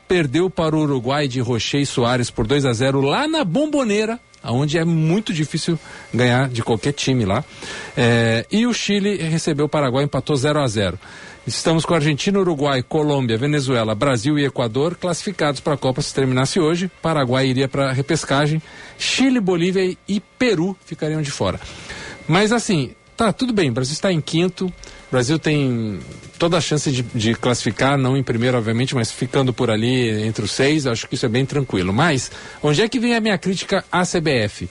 perdeu 0.07 0.49
para 0.49 0.75
o 0.75 0.81
Uruguai 0.81 1.27
de 1.27 1.39
Rocher 1.39 1.81
e 1.81 1.85
Soares 1.85 2.29
por 2.29 2.45
2 2.45 2.65
a 2.65 2.73
0 2.73 3.01
lá 3.01 3.27
na 3.27 3.43
Bomboneira, 3.43 4.19
onde 4.43 4.77
é 4.77 4.83
muito 4.83 5.33
difícil 5.33 5.79
ganhar 6.13 6.49
de 6.49 6.61
qualquer 6.61 6.91
time 6.91 7.25
lá. 7.25 7.43
É, 7.95 8.45
e 8.51 8.67
o 8.67 8.73
Chile 8.73 9.17
recebeu 9.17 9.65
o 9.65 9.69
Paraguai, 9.69 10.03
empatou 10.03 10.35
0 10.35 10.59
a 10.59 10.67
0 10.67 10.99
Estamos 11.45 11.85
com 11.85 11.93
Argentina, 11.93 12.39
Uruguai, 12.39 12.81
Colômbia, 12.81 13.37
Venezuela, 13.37 13.93
Brasil 13.93 14.39
e 14.39 14.45
Equador 14.45 14.95
classificados 14.95 15.59
para 15.59 15.73
a 15.73 15.77
Copa 15.77 16.01
se 16.01 16.13
terminasse 16.13 16.57
hoje. 16.57 16.89
Paraguai 17.01 17.47
iria 17.47 17.67
para 17.67 17.89
a 17.89 17.91
repescagem. 17.91 18.61
Chile, 18.97 19.41
Bolívia 19.41 19.97
e 20.07 20.21
Peru 20.39 20.75
ficariam 20.85 21.21
de 21.21 21.29
fora. 21.29 21.59
Mas 22.29 22.53
assim, 22.53 22.91
tá 23.17 23.33
tudo 23.33 23.51
bem. 23.51 23.69
O 23.69 23.73
Brasil 23.73 23.91
está 23.91 24.09
em 24.09 24.21
quinto. 24.21 24.67
O 24.67 25.11
Brasil 25.11 25.37
tem 25.37 25.99
toda 26.39 26.57
a 26.57 26.61
chance 26.61 26.89
de, 26.89 27.01
de, 27.01 27.35
classificar, 27.35 27.97
não 27.97 28.15
em 28.15 28.23
primeiro, 28.23 28.57
obviamente, 28.57 28.95
mas 28.95 29.11
ficando 29.11 29.53
por 29.53 29.69
ali 29.69 30.23
entre 30.25 30.45
os 30.45 30.51
seis. 30.51 30.87
Acho 30.87 31.09
que 31.09 31.15
isso 31.15 31.25
é 31.25 31.29
bem 31.29 31.45
tranquilo. 31.45 31.91
Mas 31.91 32.31
onde 32.61 32.81
é 32.81 32.87
que 32.87 32.99
vem 32.99 33.15
a 33.15 33.19
minha 33.19 33.37
crítica 33.37 33.83
à 33.91 34.03
CBF? 34.03 34.69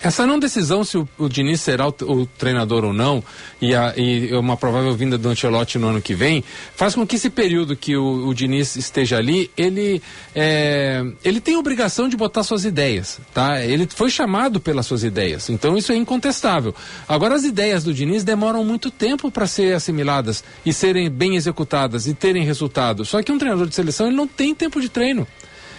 Essa 0.00 0.26
não 0.26 0.38
decisão 0.38 0.84
se 0.84 0.98
o, 0.98 1.08
o 1.18 1.28
Diniz 1.28 1.60
será 1.60 1.88
o, 1.88 1.94
o, 2.02 2.26
treinador 2.26 2.84
ou 2.84 2.92
não, 2.92 3.22
e, 3.60 3.74
a, 3.74 3.94
e, 3.96 4.34
uma 4.34 4.56
provável 4.56 4.94
vinda 4.94 5.16
do 5.16 5.28
Ancelotti 5.28 5.78
no 5.78 5.88
ano 5.88 6.02
que 6.02 6.14
vem, 6.14 6.44
faz 6.74 6.94
com 6.94 7.06
que 7.06 7.16
esse 7.16 7.30
período 7.30 7.76
que 7.76 7.96
o, 7.96 8.28
o 8.28 8.34
Diniz 8.34 8.76
esteja 8.76 9.18
ali, 9.18 9.50
ele, 9.56 10.02
é, 10.34 11.04
ele 11.24 11.40
tem 11.40 11.56
obrigação 11.56 12.08
de 12.08 12.16
botar 12.16 12.42
suas 12.42 12.64
ideias, 12.64 13.20
tá? 13.32 13.64
Ele 13.64 13.88
foi 13.88 14.10
chamado 14.10 14.60
pelas 14.60 14.86
suas 14.86 15.02
ideias, 15.02 15.48
então 15.48 15.76
isso 15.76 15.92
é 15.92 15.96
incontestável. 15.96 16.74
Agora, 17.08 17.34
as 17.34 17.44
ideias 17.44 17.84
do 17.84 17.94
Diniz 17.94 18.22
demoram 18.22 18.64
muito 18.64 18.90
tempo 18.90 19.30
para 19.30 19.46
ser 19.46 19.74
assimiladas 19.74 20.44
e 20.64 20.72
serem 20.72 21.10
bem 21.10 21.36
executadas 21.36 22.06
e 22.06 22.14
terem 22.14 22.44
resultado. 22.44 23.04
Só 23.04 23.22
que 23.22 23.32
um 23.32 23.38
treinador 23.38 23.66
de 23.66 23.74
seleção, 23.74 24.06
ele 24.06 24.16
não 24.16 24.26
tem 24.26 24.54
tempo 24.54 24.80
de 24.80 24.88
treino. 24.88 25.26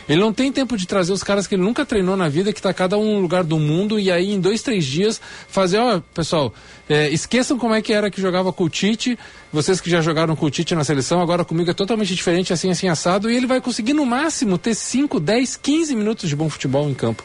Ele 0.08 0.22
não 0.22 0.32
tem 0.32 0.52
tempo 0.52 0.78
de 0.78 0.88
trazer 0.88 1.12
os 1.12 1.24
caras 1.24 1.48
que 1.48 1.56
ele 1.56 1.64
nunca 1.64 1.86
treinou 1.86 2.16
na 2.16 2.30
vida, 2.30 2.54
que 2.54 2.60
está 2.60 2.74
cada 2.74 2.98
um 2.98 3.20
lugar 3.20 3.44
do 3.44 3.60
mundo, 3.60 4.00
e 4.00 4.12
aí 4.12 4.32
em 4.32 4.40
dois, 4.40 4.62
três 4.62 4.86
dias 4.86 5.20
fazer, 5.48 5.78
ó, 5.78 6.00
pessoal, 6.14 6.54
é, 6.90 7.10
esqueçam 7.10 7.58
como 7.58 7.74
é 7.74 7.82
que 7.82 7.92
era 7.92 8.10
que 8.10 8.22
jogava 8.22 8.54
com 8.54 8.64
o 8.64 8.70
Tite, 8.70 9.18
vocês 9.52 9.82
que 9.82 9.90
já 9.90 10.02
jogaram 10.02 10.36
com 10.36 10.46
o 10.46 10.50
Tite 10.50 10.76
na 10.76 10.84
seleção, 10.84 11.22
agora 11.22 11.44
comigo 11.44 11.70
é 11.70 11.74
totalmente 11.74 12.16
diferente, 12.16 12.54
assim, 12.54 12.70
assim, 12.70 12.88
assado, 12.88 13.30
e 13.30 13.36
ele 13.36 13.48
vai 13.48 13.60
conseguir 13.60 13.94
no 13.94 14.06
máximo 14.06 14.58
ter 14.58 14.76
5, 14.76 15.20
10, 15.20 15.58
15 15.58 15.96
minutos 15.96 16.30
de 16.30 16.36
bom 16.36 16.50
futebol 16.50 16.90
em 16.90 16.94
campo. 16.94 17.24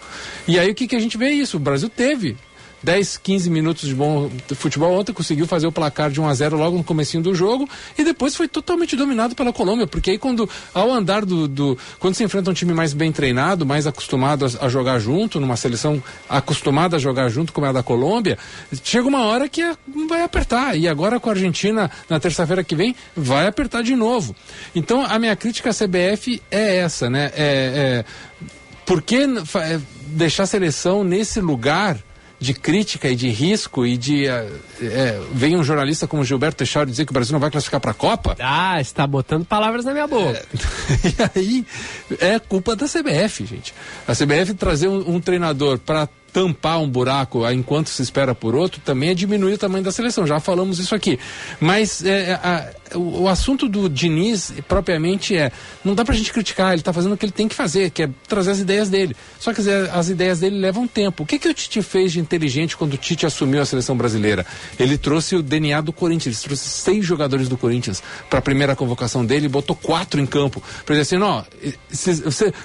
E 0.48 0.58
aí 0.58 0.70
o 0.70 0.74
que, 0.74 0.88
que 0.88 0.96
a 0.96 1.00
gente 1.00 1.16
vê 1.16 1.30
isso? 1.30 1.56
O 1.56 1.60
Brasil 1.60 1.88
teve 1.88 2.36
10, 2.82 3.16
15 3.18 3.50
minutos 3.50 3.88
de 3.88 3.94
bom 3.94 4.30
futebol 4.54 4.92
ontem, 4.98 5.12
conseguiu 5.12 5.46
fazer 5.46 5.66
o 5.66 5.72
placar 5.72 6.10
de 6.10 6.20
1 6.20 6.28
a 6.28 6.34
0 6.34 6.56
logo 6.56 6.76
no 6.76 6.84
comecinho 6.84 7.22
do 7.22 7.34
jogo 7.34 7.68
e 7.96 8.04
depois 8.04 8.34
foi 8.34 8.48
totalmente 8.48 8.96
dominado 8.96 9.34
pela 9.34 9.52
Colômbia, 9.52 9.86
porque 9.86 10.10
aí 10.10 10.18
quando 10.18 10.48
ao 10.74 10.92
andar 10.92 11.24
do, 11.24 11.46
do 11.46 11.78
quando 11.98 12.14
se 12.14 12.24
enfrenta 12.24 12.50
um 12.50 12.54
time 12.54 12.72
mais 12.72 12.92
bem 12.92 13.12
treinado, 13.12 13.64
mais 13.64 13.86
acostumado 13.86 14.44
a, 14.44 14.66
a, 14.66 14.68
jogar 14.68 14.98
junto, 14.98 15.38
numa 15.38 15.56
seleção 15.56 16.02
acostumada 16.28 16.96
a 16.96 16.98
jogar 16.98 17.28
junto 17.28 17.52
como 17.52 17.66
é 17.66 17.70
a 17.70 17.72
da 17.72 17.82
Colômbia, 17.82 18.38
chega 18.82 19.06
uma 19.06 19.24
hora 19.24 19.48
que 19.48 19.62
é, 19.62 19.76
vai 20.08 20.22
apertar 20.22 20.76
e 20.76 20.88
agora 20.88 21.20
com 21.20 21.28
a 21.28 21.32
Argentina 21.32 21.90
na 22.08 22.18
terça-feira 22.18 22.64
que 22.64 22.74
vem 22.74 22.96
vai 23.16 23.46
apertar 23.46 23.82
de 23.82 23.94
novo. 23.94 24.34
Então 24.74 25.04
a 25.04 25.18
minha 25.18 25.36
crítica 25.36 25.70
à 25.70 25.72
CBF 25.72 26.42
é 26.50 26.76
essa, 26.76 27.08
né? 27.08 27.30
É, 27.34 28.04
é 28.04 28.04
por 28.84 29.00
que 29.00 29.16
é, 29.16 29.80
deixar 30.08 30.42
a 30.42 30.46
seleção 30.46 31.04
nesse 31.04 31.40
lugar 31.40 31.98
de 32.42 32.52
crítica 32.54 33.08
e 33.08 33.14
de 33.14 33.28
risco 33.28 33.86
e 33.86 33.96
de. 33.96 34.26
É, 34.26 34.48
é, 34.80 35.20
vem 35.32 35.56
um 35.56 35.62
jornalista 35.62 36.08
como 36.08 36.24
Gilberto 36.24 36.56
Teixeira 36.56 36.90
dizer 36.90 37.06
que 37.06 37.12
o 37.12 37.14
Brasil 37.14 37.32
não 37.32 37.38
vai 37.38 37.50
classificar 37.50 37.80
para 37.80 37.92
a 37.92 37.94
Copa. 37.94 38.36
Ah, 38.40 38.80
está 38.80 39.06
botando 39.06 39.44
palavras 39.44 39.84
na 39.84 39.92
minha 39.92 40.08
boca. 40.08 40.44
É, 41.34 41.38
e 41.38 41.38
aí 41.38 41.66
é 42.18 42.38
culpa 42.40 42.74
da 42.74 42.86
CBF, 42.86 43.46
gente. 43.46 43.72
A 44.08 44.12
CBF 44.12 44.54
trazer 44.54 44.88
um, 44.88 45.14
um 45.14 45.20
treinador 45.20 45.78
para 45.78 46.08
tampar 46.32 46.80
um 46.80 46.88
buraco 46.88 47.48
enquanto 47.50 47.88
se 47.88 48.02
espera 48.02 48.34
por 48.34 48.54
outro 48.54 48.80
também 48.80 49.10
é 49.10 49.14
diminuir 49.14 49.54
o 49.54 49.58
tamanho 49.58 49.84
da 49.84 49.92
seleção. 49.92 50.26
Já 50.26 50.40
falamos 50.40 50.78
isso 50.78 50.94
aqui. 50.94 51.18
Mas 51.60 52.04
é, 52.04 52.32
a, 52.34 52.70
o, 52.96 53.22
o, 53.22 53.28
assunto 53.28 53.68
do 53.68 53.88
Diniz 53.88 54.52
propriamente 54.66 55.36
é 55.36 55.52
não 55.84 55.94
dá 55.94 56.04
pra 56.04 56.14
gente 56.14 56.32
criticar, 56.32 56.72
ele 56.72 56.80
está 56.80 56.92
fazendo 56.92 57.12
o 57.12 57.16
que 57.16 57.26
ele 57.26 57.32
tem 57.32 57.48
que 57.48 57.54
fazer, 57.54 57.90
que 57.90 58.04
é 58.04 58.10
trazer 58.26 58.52
as 58.52 58.60
ideias 58.60 58.88
dele. 58.88 59.14
Só 59.38 59.52
que 59.52 59.60
as, 59.60 59.68
as 59.68 60.08
ideias 60.08 60.40
dele 60.40 60.58
levam 60.58 60.86
tempo. 60.86 61.22
O 61.22 61.26
que, 61.26 61.38
que 61.38 61.48
o 61.48 61.54
Tite 61.54 61.82
fez 61.82 62.12
de 62.12 62.20
inteligente 62.20 62.76
quando 62.76 62.94
o 62.94 62.96
Tite 62.96 63.26
assumiu 63.26 63.60
a 63.60 63.66
seleção 63.66 63.96
brasileira? 63.96 64.46
Ele 64.78 64.96
trouxe 64.96 65.36
o 65.36 65.42
DNA 65.42 65.80
do 65.82 65.92
Corinthians, 65.92 66.36
ele 66.36 66.44
trouxe 66.44 66.68
seis 66.68 67.04
jogadores 67.04 67.48
do 67.48 67.58
Corinthians 67.58 68.02
para 68.30 68.38
a 68.38 68.42
primeira 68.42 68.74
convocação 68.74 69.24
dele 69.24 69.46
e 69.46 69.48
botou 69.48 69.76
quatro 69.76 70.20
em 70.20 70.26
campo. 70.26 70.62
Para 70.86 70.96
dizer 70.96 71.16
assim, 71.16 71.22
ó, 71.22 71.44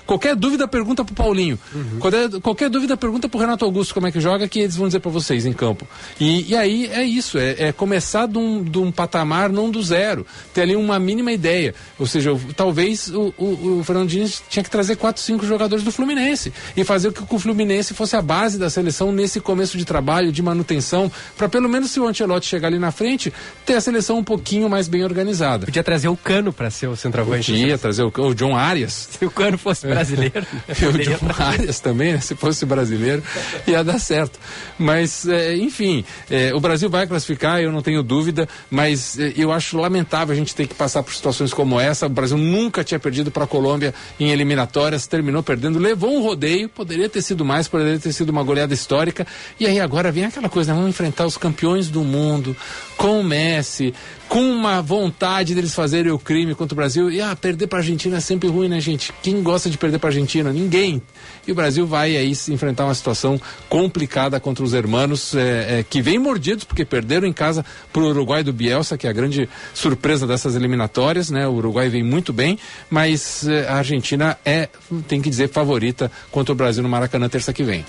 qualquer 0.06 0.36
dúvida 0.36 0.68
pergunta 0.68 1.04
pro 1.04 1.14
Paulinho. 1.14 1.60
Uhum. 1.74 2.00
Qualquer, 2.00 2.30
qualquer 2.42 2.70
dúvida 2.70 2.96
pergunta 2.96 3.28
pro 3.28 3.40
Renato 3.40 3.57
Renato 3.58 3.66
Augusto 3.66 3.94
como 3.94 4.08
é 4.08 4.12
que 4.12 4.20
joga, 4.20 4.48
que 4.48 4.60
eles 4.60 4.76
vão 4.76 4.88
dizer 4.88 5.00
para 5.00 5.12
vocês 5.12 5.46
em 5.46 5.54
campo. 5.54 5.88
E, 6.20 6.52
e 6.52 6.56
aí 6.56 6.90
é 6.94 7.04
isso, 7.04 7.38
é, 7.38 7.56
é, 7.68 7.72
começar 7.72 8.28
de 8.28 8.38
um, 8.38 8.64
de 8.64 8.78
um 8.78 8.92
patamar, 8.92 9.50
não 9.50 9.70
do 9.70 9.82
zero. 9.82 10.26
Ter 10.54 10.62
ali 10.62 10.76
uma 10.76 11.00
mínima 11.00 11.32
ideia. 11.32 11.74
Ou 11.98 12.06
seja, 12.06 12.38
talvez 12.56 13.10
o, 13.10 13.34
o, 13.38 13.80
o 13.80 13.84
Fernando 13.84 14.08
Diniz 14.08 14.44
tinha 14.50 14.64
que 14.64 14.70
trazer 14.70 14.96
quatro, 14.96 15.22
cinco 15.22 15.46
jogadores 15.46 15.84
do 15.84 15.92
Fluminense 15.92 16.54
e 16.76 16.84
fazer 16.84 17.12
com 17.12 17.26
que 17.26 17.36
o 17.36 17.40
Fluminense 17.40 17.94
fosse 17.94 18.16
a 18.16 18.22
base 18.22 18.60
da 18.60 18.70
seleção 18.70 19.12
nesse 19.12 19.40
começo 19.40 19.78
de 19.78 19.86
trabalho, 19.86 20.32
de 20.32 20.42
manutenção, 20.42 21.12
para 21.36 21.50
pelo 21.50 21.68
menos 21.68 21.92
se 21.92 22.00
o 22.00 22.08
Ancelotti 22.08 22.48
chegar 22.48 22.68
ali 22.68 22.80
na 22.80 22.92
frente, 22.92 23.34
ter 23.66 23.74
a 23.74 23.82
seleção 23.82 24.20
um 24.20 24.24
pouquinho 24.24 24.70
mais 24.70 24.88
bem 24.88 25.04
organizada. 25.04 25.66
Podia 25.66 25.84
trazer 25.84 26.08
o 26.08 26.18
Cano 26.18 26.54
para 26.54 26.70
ser 26.70 26.88
o 26.88 26.96
centroavante. 26.96 27.52
Podia 27.52 27.78
trazer 27.78 28.04
o, 28.04 28.12
o 28.16 28.36
John 28.36 28.56
Arias. 28.56 29.10
Se 29.18 29.26
o 29.26 29.32
Cano 29.32 29.58
fosse 29.58 29.88
brasileiro. 29.88 30.46
o 30.68 30.98
John 30.98 31.44
Arias 31.44 31.80
também, 31.80 32.14
né? 32.14 32.20
se 32.20 32.36
fosse 32.36 32.66
brasileiro. 32.66 33.24
ia 33.68 33.84
dar 33.84 34.00
certo. 34.00 34.40
Mas, 34.78 35.28
é, 35.28 35.56
enfim, 35.56 36.04
é, 36.30 36.54
o 36.54 36.60
Brasil 36.60 36.90
vai 36.90 37.08
classificar, 37.08 37.62
eu 37.62 37.72
não 37.72 37.82
tenho 37.82 38.04
dúvida, 38.04 38.48
mas 38.70 39.18
é, 39.20 39.34
eu 39.36 39.52
acho 39.52 39.78
lamentável 39.78 40.34
a 40.34 40.38
gente 40.38 40.56
ter 40.56 40.68
que 40.68 40.76
passar 40.76 41.04
por 41.04 41.14
situações 41.14 41.54
como 41.54 41.80
essa. 41.80 42.06
O 42.06 42.10
Brasil 42.10 42.38
nunca 42.38 42.84
tinha 42.84 43.00
perdido 43.00 43.32
para 43.32 43.44
a 43.44 43.48
Colômbia 43.48 43.94
em 44.20 44.32
eliminatórias, 44.32 45.08
terminou 45.08 45.44
perdendo, 45.44 45.80
levou 45.80 46.16
um 46.16 46.22
rodeio, 46.22 46.70
poderia 46.70 47.10
ter 47.10 47.22
sido 47.22 47.44
mais, 47.44 47.68
poderia 47.68 48.00
ter 48.00 48.14
sido 48.14 48.30
uma 48.30 48.44
goleada 48.44 48.74
histórica. 48.74 49.26
E 49.60 49.66
aí 49.66 49.80
agora 49.80 50.12
vem 50.12 50.26
aquela 50.26 50.50
coisa, 50.50 50.72
né? 50.72 50.78
vamos 50.78 50.90
enfrentar 50.90 51.26
os 51.26 51.38
campeões 51.38 51.90
do 51.90 52.04
mundo 52.04 52.56
com 52.98 53.20
o 53.20 53.24
Messi, 53.24 53.94
com 54.28 54.42
uma 54.42 54.82
vontade 54.82 55.56
deles 55.56 55.74
fazerem 55.74 56.12
o 56.12 56.20
crime 56.20 56.54
contra 56.54 56.74
o 56.74 56.76
Brasil. 56.76 57.10
E 57.10 57.22
ah, 57.22 57.36
perder 57.36 57.68
para 57.68 57.80
a 57.80 57.82
Argentina 57.82 58.18
é 58.18 58.20
sempre 58.20 58.48
ruim, 58.50 58.68
né, 58.68 58.80
gente? 58.80 59.14
Quem 59.22 59.42
gosta 59.42 59.70
de 59.70 59.78
perder 59.78 60.00
para 60.00 60.10
a 60.10 60.12
Argentina? 60.12 60.52
Ninguém. 60.52 61.02
E 61.48 61.52
o 61.52 61.56
Brasil 61.56 61.88
vai 61.88 62.18
aí 62.18 62.36
se 62.36 62.54
enfrentar 62.54 62.86
uma 62.86 62.94
situação 62.94 63.40
complicada 63.70 64.40
contra 64.40 64.64
os 64.64 64.74
hermanos 64.74 65.34
é, 65.34 65.80
é, 65.80 65.84
que 65.84 66.02
vêm 66.02 66.20
mordidos 66.20 66.64
porque 66.64 66.84
perderam 66.84 67.28
em 67.28 67.34
casa 67.34 67.66
para 67.94 68.02
o 68.02 68.10
Uruguai 68.10 68.44
do 68.44 68.52
Bielsa, 68.52 68.98
que 68.98 69.08
é 69.08 69.10
a 69.10 69.14
grande 69.14 69.48
surpresa 69.74 70.28
dessas 70.28 70.56
eliminatórias, 70.56 71.30
né? 71.30 71.48
O 71.48 71.54
Uruguai 71.54 71.90
vem 71.90 72.04
muito 72.04 72.34
bem, 72.34 72.60
mas 72.90 73.48
é, 73.48 73.68
a 73.68 73.76
Argentina 73.76 74.38
é, 74.44 74.68
tem 75.08 75.22
que 75.22 75.30
dizer, 75.30 75.50
favorita 75.50 76.12
contra 76.32 76.52
o 76.52 76.56
Brasil 76.56 76.84
no 76.84 76.90
Maracanã 76.90 77.30
terça 77.30 77.54
que 77.54 77.64
vem. 77.64 77.86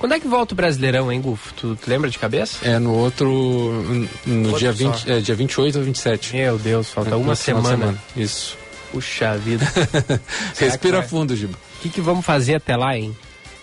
Quando 0.00 0.14
é 0.14 0.18
que 0.18 0.26
volta 0.26 0.54
o 0.54 0.56
Brasileirão, 0.56 1.12
hein, 1.12 1.20
Gufo? 1.20 1.52
Tu, 1.52 1.76
tu 1.76 1.90
lembra 1.90 2.08
de 2.08 2.18
cabeça? 2.18 2.66
É 2.66 2.78
no 2.78 2.94
outro. 2.94 3.28
No 4.24 4.46
outro 4.46 4.58
dia, 4.58 4.72
20, 4.72 5.10
é, 5.10 5.20
dia 5.20 5.34
28 5.34 5.78
ou 5.78 5.84
27. 5.84 6.36
Meu 6.36 6.58
Deus, 6.58 6.88
falta 6.88 7.10
é, 7.10 7.14
uma 7.16 7.36
semana. 7.36 7.68
semana. 7.68 7.98
Isso. 8.16 8.56
Puxa 8.90 9.36
vida. 9.36 9.70
Respira 10.58 11.02
fundo, 11.02 11.36
Giba. 11.36 11.52
O 11.52 11.82
que, 11.82 11.90
que 11.90 12.00
vamos 12.00 12.24
fazer 12.24 12.54
até 12.54 12.78
lá, 12.78 12.96
hein? 12.96 13.14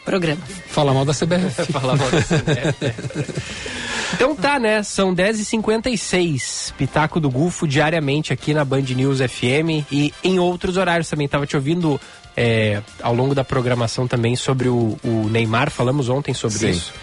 Programa. 0.06 0.40
Fala 0.68 0.94
mal 0.94 1.04
da 1.04 1.12
CBF. 1.12 1.66
Fala 1.74 1.96
mal 1.96 2.10
da 2.12 2.22
CBF. 2.22 3.88
Então 4.14 4.34
tá, 4.36 4.58
né? 4.58 4.82
São 4.84 5.14
10h56. 5.14 6.74
Pitaco 6.78 7.20
do 7.20 7.30
Gufo 7.30 7.68
diariamente 7.68 8.32
aqui 8.32 8.54
na 8.54 8.64
Band 8.64 8.84
News 8.96 9.20
FM 9.20 9.86
e 9.92 10.14
em 10.24 10.40
outros 10.40 10.78
horários 10.78 11.10
também. 11.10 11.28
Tava 11.28 11.46
te 11.46 11.58
ouvindo 11.58 12.00
é, 12.38 12.82
ao 13.02 13.14
longo 13.16 13.34
da 13.36 13.44
programação 13.44 14.08
também 14.08 14.36
sobre 14.36 14.70
o, 14.70 14.98
o 15.04 15.28
Neymar. 15.32 15.72
Falamos 15.72 16.08
ontem 16.08 16.34
sobre 16.34 16.60
Sim. 16.60 16.70
isso. 16.70 16.94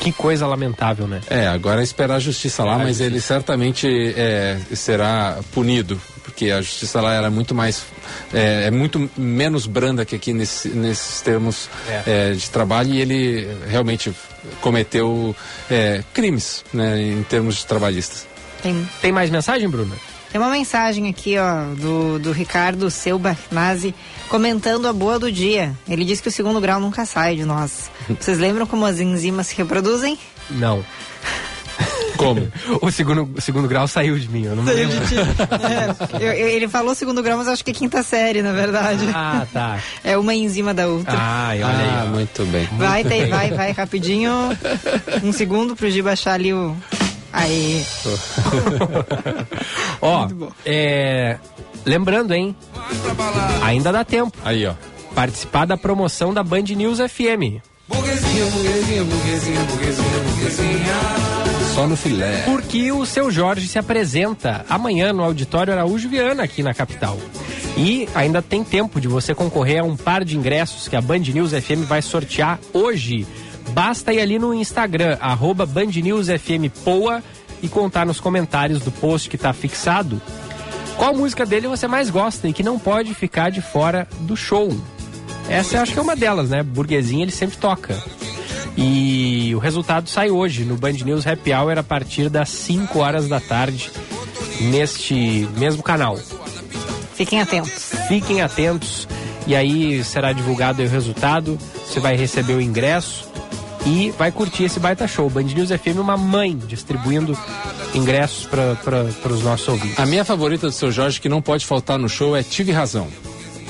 Que 0.00 0.10
coisa 0.10 0.46
lamentável, 0.46 1.06
né? 1.06 1.20
É, 1.30 1.46
agora 1.46 1.80
é 1.80 1.84
esperar 1.84 2.16
a 2.16 2.18
justiça 2.18 2.64
lá, 2.64 2.74
a 2.74 2.78
mas 2.78 2.98
ele 2.98 3.10
justiça. 3.16 3.34
certamente 3.34 3.86
é, 4.16 4.58
será 4.74 5.38
punido, 5.52 6.00
porque 6.24 6.50
a 6.50 6.60
justiça 6.60 7.00
lá 7.00 7.14
era 7.14 7.30
muito 7.30 7.54
mais, 7.54 7.84
é, 8.34 8.64
é 8.64 8.70
muito 8.70 9.08
menos 9.16 9.64
branda 9.66 10.04
que 10.04 10.16
aqui 10.16 10.32
nesse- 10.32 10.70
nesses 10.70 11.20
termos 11.20 11.68
É. 11.88 12.02
é, 12.06 12.32
de 12.32 12.50
trabalho 12.50 12.92
e 12.92 13.00
ele 13.00 13.46
realmente 13.68 14.12
cometeu 14.60 15.36
é, 15.70 16.02
crimes, 16.12 16.64
né, 16.72 17.00
em 17.00 17.22
termos 17.22 17.56
de 17.56 17.66
trabalhistas. 17.66 18.26
Tem, 18.60 18.88
Tem 19.00 19.12
mais 19.12 19.30
mensagem, 19.30 19.68
Bruna? 19.68 19.94
Tem 20.32 20.40
uma 20.40 20.50
mensagem 20.50 21.08
aqui, 21.10 21.36
ó, 21.38 21.74
do, 21.74 22.18
do 22.18 22.32
Ricardo 22.32 22.90
Seu 22.90 23.18
Barnazzi 23.18 23.94
comentando 24.28 24.88
a 24.88 24.92
boa 24.92 25.18
do 25.18 25.30
dia. 25.30 25.74
Ele 25.86 26.04
diz 26.06 26.20
que 26.22 26.28
o 26.28 26.32
segundo 26.32 26.58
grau 26.60 26.80
nunca 26.80 27.04
sai 27.04 27.36
de 27.36 27.44
nós. 27.44 27.90
Vocês 28.18 28.38
lembram 28.38 28.66
como 28.66 28.86
as 28.86 28.98
enzimas 28.98 29.48
se 29.48 29.54
reproduzem? 29.56 30.18
Não. 30.50 30.82
Como? 32.16 32.46
o 32.80 32.90
segundo, 32.90 33.28
o 33.36 33.40
segundo 33.40 33.66
grau 33.66 33.88
saiu 33.88 34.16
de 34.16 34.28
mim, 34.28 34.44
eu 34.44 34.54
não 34.54 34.62
me 34.62 34.70
Saiu 34.72 34.88
lembro. 34.88 35.06
de 35.06 35.08
ti. 35.08 35.20
É, 36.20 36.24
eu- 36.24 36.32
eu- 36.34 36.48
ele 36.48 36.68
falou 36.68 36.94
segundo 36.94 37.20
grau, 37.22 37.36
mas 37.38 37.48
acho 37.48 37.64
que 37.64 37.70
é 37.72 37.74
quinta 37.74 38.02
série, 38.04 38.42
na 38.42 38.52
verdade. 38.52 39.08
Ah, 39.12 39.44
tá. 39.52 39.78
É 40.04 40.16
uma 40.16 40.32
enzima 40.34 40.72
da 40.72 40.86
outra. 40.86 41.14
Ai, 41.16 41.62
olha 41.64 41.72
ah, 41.74 42.02
aí. 42.02 42.08
ó. 42.08 42.10
muito 42.12 42.44
bem. 42.46 42.68
Vai, 42.76 43.02
tem, 43.02 43.28
vai, 43.28 43.50
vai, 43.50 43.72
rapidinho. 43.72 44.30
Um 45.24 45.32
segundo 45.32 45.74
pro 45.74 45.90
Gi 45.90 46.00
baixar 46.02 46.34
ali 46.34 46.52
o. 46.52 46.76
Aí. 47.32 47.84
Ó, 50.00 50.28
é, 50.66 51.38
lembrando, 51.84 52.34
hein? 52.34 52.54
Ainda 53.62 53.90
dá 53.90 54.04
tempo. 54.04 54.36
Aí, 54.44 54.66
ó. 54.66 54.74
Participar 55.14 55.66
da 55.66 55.76
promoção 55.76 56.32
da 56.34 56.42
Band 56.42 56.62
News 56.62 56.98
FM. 56.98 57.62
Só 61.74 61.86
no 61.86 61.96
filé. 61.96 62.42
Porque 62.44 62.92
o 62.92 63.06
seu 63.06 63.30
Jorge 63.30 63.66
se 63.66 63.78
apresenta 63.78 64.64
amanhã 64.68 65.12
no 65.12 65.22
Auditório 65.22 65.72
Araújo 65.72 66.08
Viana, 66.08 66.42
aqui 66.42 66.62
na 66.62 66.74
capital. 66.74 67.18
E 67.76 68.06
ainda 68.14 68.42
tem 68.42 68.62
tempo 68.62 69.00
de 69.00 69.08
você 69.08 69.34
concorrer 69.34 69.80
a 69.80 69.84
um 69.84 69.96
par 69.96 70.24
de 70.24 70.36
ingressos 70.36 70.88
que 70.88 70.96
a 70.96 71.00
Band 71.00 71.20
News 71.20 71.52
FM 71.52 71.86
vai 71.86 72.02
sortear 72.02 72.58
hoje. 72.72 73.26
Basta 73.72 74.12
ir 74.12 74.20
ali 74.20 74.38
no 74.38 74.52
Instagram, 74.52 75.16
arroba 75.20 75.64
Band 75.66 75.86
News 75.86 76.28
FM 76.28 76.70
Poa, 76.84 77.22
e 77.62 77.68
contar 77.68 78.04
nos 78.04 78.20
comentários 78.20 78.82
do 78.82 78.90
post 78.90 79.30
que 79.30 79.36
está 79.36 79.52
fixado 79.52 80.20
qual 80.96 81.14
música 81.14 81.46
dele 81.46 81.66
você 81.66 81.88
mais 81.88 82.10
gosta 82.10 82.48
e 82.48 82.52
que 82.52 82.62
não 82.62 82.78
pode 82.78 83.14
ficar 83.14 83.50
de 83.50 83.60
fora 83.60 84.06
do 84.20 84.36
show. 84.36 84.68
Essa 85.48 85.76
eu 85.76 85.82
acho 85.82 85.92
que 85.92 85.98
é 85.98 86.02
uma 86.02 86.14
delas, 86.14 86.50
né? 86.50 86.62
Burguesinha 86.62 87.24
ele 87.24 87.32
sempre 87.32 87.56
toca. 87.56 88.00
E 88.76 89.52
o 89.54 89.58
resultado 89.58 90.08
sai 90.08 90.30
hoje 90.30 90.64
no 90.64 90.76
Band 90.76 90.92
News 90.92 91.26
Happy 91.26 91.52
Hour 91.52 91.78
a 91.78 91.82
partir 91.82 92.28
das 92.28 92.50
5 92.50 92.98
horas 92.98 93.28
da 93.28 93.40
tarde 93.40 93.90
neste 94.60 95.48
mesmo 95.56 95.82
canal. 95.82 96.18
Fiquem 97.14 97.40
atentos. 97.40 97.92
Fiquem 98.08 98.40
atentos 98.40 99.08
e 99.46 99.56
aí 99.56 100.04
será 100.04 100.32
divulgado 100.32 100.82
o 100.82 100.88
resultado. 100.88 101.58
Você 101.86 102.00
vai 102.00 102.16
receber 102.16 102.54
o 102.54 102.60
ingresso 102.60 103.31
e 103.86 104.10
vai 104.16 104.30
curtir 104.30 104.64
esse 104.64 104.78
baita 104.78 105.06
show. 105.08 105.28
Band 105.28 105.42
News 105.42 105.70
FM 105.70 105.98
uma 105.98 106.16
mãe 106.16 106.56
distribuindo 106.56 107.36
ingressos 107.94 108.46
para 108.46 109.32
os 109.32 109.42
nossos 109.42 109.66
ouvintes. 109.68 109.98
A 109.98 110.06
minha 110.06 110.24
favorita 110.24 110.66
do 110.66 110.72
seu 110.72 110.90
Jorge, 110.90 111.20
que 111.20 111.28
não 111.28 111.42
pode 111.42 111.66
faltar 111.66 111.98
no 111.98 112.08
show, 112.08 112.36
é 112.36 112.42
Tive 112.42 112.72
Razão. 112.72 113.08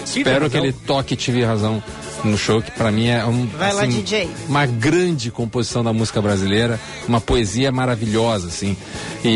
Espero 0.04 0.44
Razão? 0.44 0.50
que 0.50 0.56
ele 0.56 0.72
toque 0.72 1.16
Tive 1.16 1.44
Razão 1.44 1.82
no 2.24 2.36
show, 2.38 2.62
que 2.62 2.70
pra 2.70 2.90
mim 2.90 3.08
é 3.08 3.24
um, 3.24 3.46
Vai 3.46 3.72
lá, 3.72 3.84
DJ. 3.84 4.28
uma 4.48 4.64
grande 4.66 5.30
composição 5.30 5.82
da 5.82 5.92
música 5.92 6.20
brasileira, 6.22 6.78
uma 7.08 7.20
poesia 7.20 7.72
maravilhosa, 7.72 8.46
assim, 8.46 8.76
e, 9.24 9.28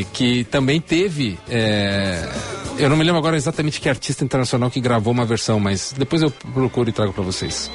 e 0.00 0.04
que 0.12 0.44
também 0.44 0.80
teve. 0.80 1.38
é, 1.50 2.26
eu 2.78 2.88
não 2.88 2.96
me 2.96 3.04
lembro 3.04 3.18
agora 3.18 3.36
exatamente 3.36 3.78
que 3.78 3.90
artista 3.90 4.24
internacional 4.24 4.70
que 4.70 4.80
gravou 4.80 5.12
uma 5.12 5.26
versão, 5.26 5.60
mas 5.60 5.94
depois 5.96 6.22
eu 6.22 6.30
procuro 6.30 6.88
e 6.88 6.92
trago 6.92 7.12
pra 7.12 7.22
vocês. 7.22 7.70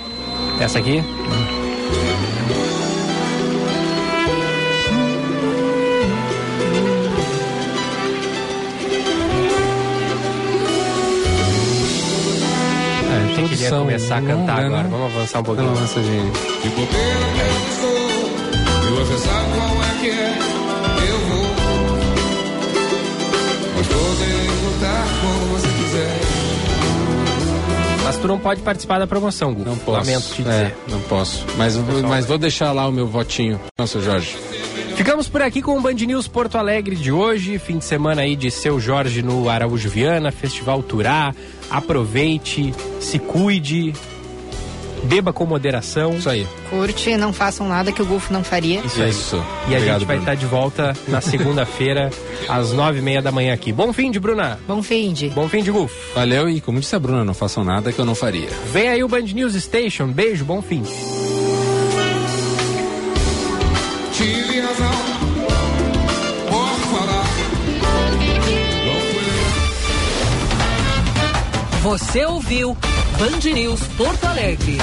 Essa 0.59 0.79
aqui? 0.79 1.03
Ah, 1.29 1.54
eu 13.63 13.67
achei 13.67 13.69
que 13.69 13.75
ele 13.75 13.75
ia 13.75 13.79
começar 13.99 14.17
a 14.17 14.21
cantar 14.21 14.59
agora. 14.65 14.83
né? 14.83 14.89
Vamos 14.91 15.15
avançar 15.15 15.39
um 15.39 15.43
pouquinho. 15.43 15.69
Avança, 15.71 16.03
gente. 16.03 16.39
De 16.61 16.69
bobeira 16.69 17.25
que 17.35 17.39
eu 17.39 17.47
estou, 17.69 18.09
e 18.85 19.05
você 19.05 19.17
sabe 19.27 19.45
qual 19.55 19.83
é 19.83 19.99
que 20.01 20.09
é, 20.09 20.37
eu 21.09 21.19
vou. 21.27 21.45
Mas 23.77 23.87
poder 23.87 24.49
lutar 24.63 25.05
quando 25.21 25.51
você 25.51 25.67
quiser. 25.67 26.19
Mas 28.03 28.17
tu 28.17 28.27
não 28.27 28.37
pode 28.39 28.61
participar 28.61 28.99
da 28.99 29.07
promoção, 29.07 29.53
Gu. 29.53 29.63
Não 29.65 29.77
posso. 29.77 29.97
Lamento 30.09 30.33
te 30.35 30.41
É, 30.41 30.45
dizer. 30.45 30.77
não 30.89 30.99
posso. 31.01 31.43
Mas, 31.57 31.75
mas 32.07 32.25
vou 32.25 32.37
deixar 32.37 32.71
lá 32.71 32.87
o 32.87 32.91
meu 32.91 33.07
votinho. 33.07 33.59
Não, 33.77 33.87
seu 33.87 34.01
Jorge. 34.01 34.37
Ficamos 34.95 35.27
por 35.27 35.41
aqui 35.41 35.61
com 35.61 35.77
o 35.77 35.81
Band 35.81 35.93
News 35.93 36.27
Porto 36.27 36.57
Alegre 36.57 36.95
de 36.95 37.11
hoje, 37.11 37.59
fim 37.59 37.77
de 37.77 37.85
semana 37.85 38.21
aí 38.21 38.35
de 38.35 38.49
Seu 38.49 38.79
Jorge 38.79 39.21
no 39.21 39.49
Araújo 39.49 39.89
Viana, 39.89 40.31
Festival 40.31 40.81
Turá. 40.81 41.33
Aproveite, 41.69 42.73
se 43.01 43.19
cuide, 43.19 43.93
beba 45.03 45.33
com 45.33 45.45
moderação. 45.45 46.15
Isso 46.15 46.29
aí. 46.29 46.47
Curte, 46.69 47.17
não 47.17 47.33
façam 47.33 47.67
nada 47.67 47.91
que 47.91 48.01
o 48.01 48.05
Gulfo 48.05 48.31
não 48.31 48.41
faria. 48.43 48.79
Isso 48.85 49.01
aí. 49.01 49.09
Isso. 49.09 49.35
E 49.35 49.39
a 49.73 49.77
Obrigado, 49.77 49.99
gente 49.99 50.07
vai 50.07 50.15
Bruno. 50.17 50.19
estar 50.21 50.35
de 50.35 50.45
volta 50.45 50.93
na 51.09 51.19
segunda-feira, 51.19 52.09
às 52.47 52.71
nove 52.71 52.99
e 52.99 53.01
meia 53.01 53.21
da 53.21 53.33
manhã 53.33 53.53
aqui. 53.53 53.73
Bom 53.73 53.91
fim 53.91 54.09
de 54.09 54.19
Bruna. 54.19 54.57
Bom 54.65 54.81
fim 54.81 55.11
de. 55.11 55.27
Bom 55.29 55.49
fim 55.49 55.61
de 55.61 55.71
Guf. 55.71 55.93
Valeu 56.15 56.49
e 56.49 56.61
como 56.61 56.79
disse 56.79 56.95
a 56.95 56.99
Bruna, 56.99 57.25
não 57.25 57.33
façam 57.33 57.65
nada 57.65 57.91
que 57.91 57.99
eu 57.99 58.05
não 58.05 58.15
faria. 58.15 58.47
Vem 58.71 58.87
aí 58.87 59.03
o 59.03 59.09
Band 59.09 59.23
News 59.23 59.55
Station. 59.55 60.07
Beijo, 60.07 60.45
bom 60.45 60.61
fim. 60.61 60.83
Você 71.85 72.25
ouviu 72.25 72.75
Band 73.19 73.53
News 73.53 73.79
Porto 73.95 74.25
Alegre. 74.25 74.79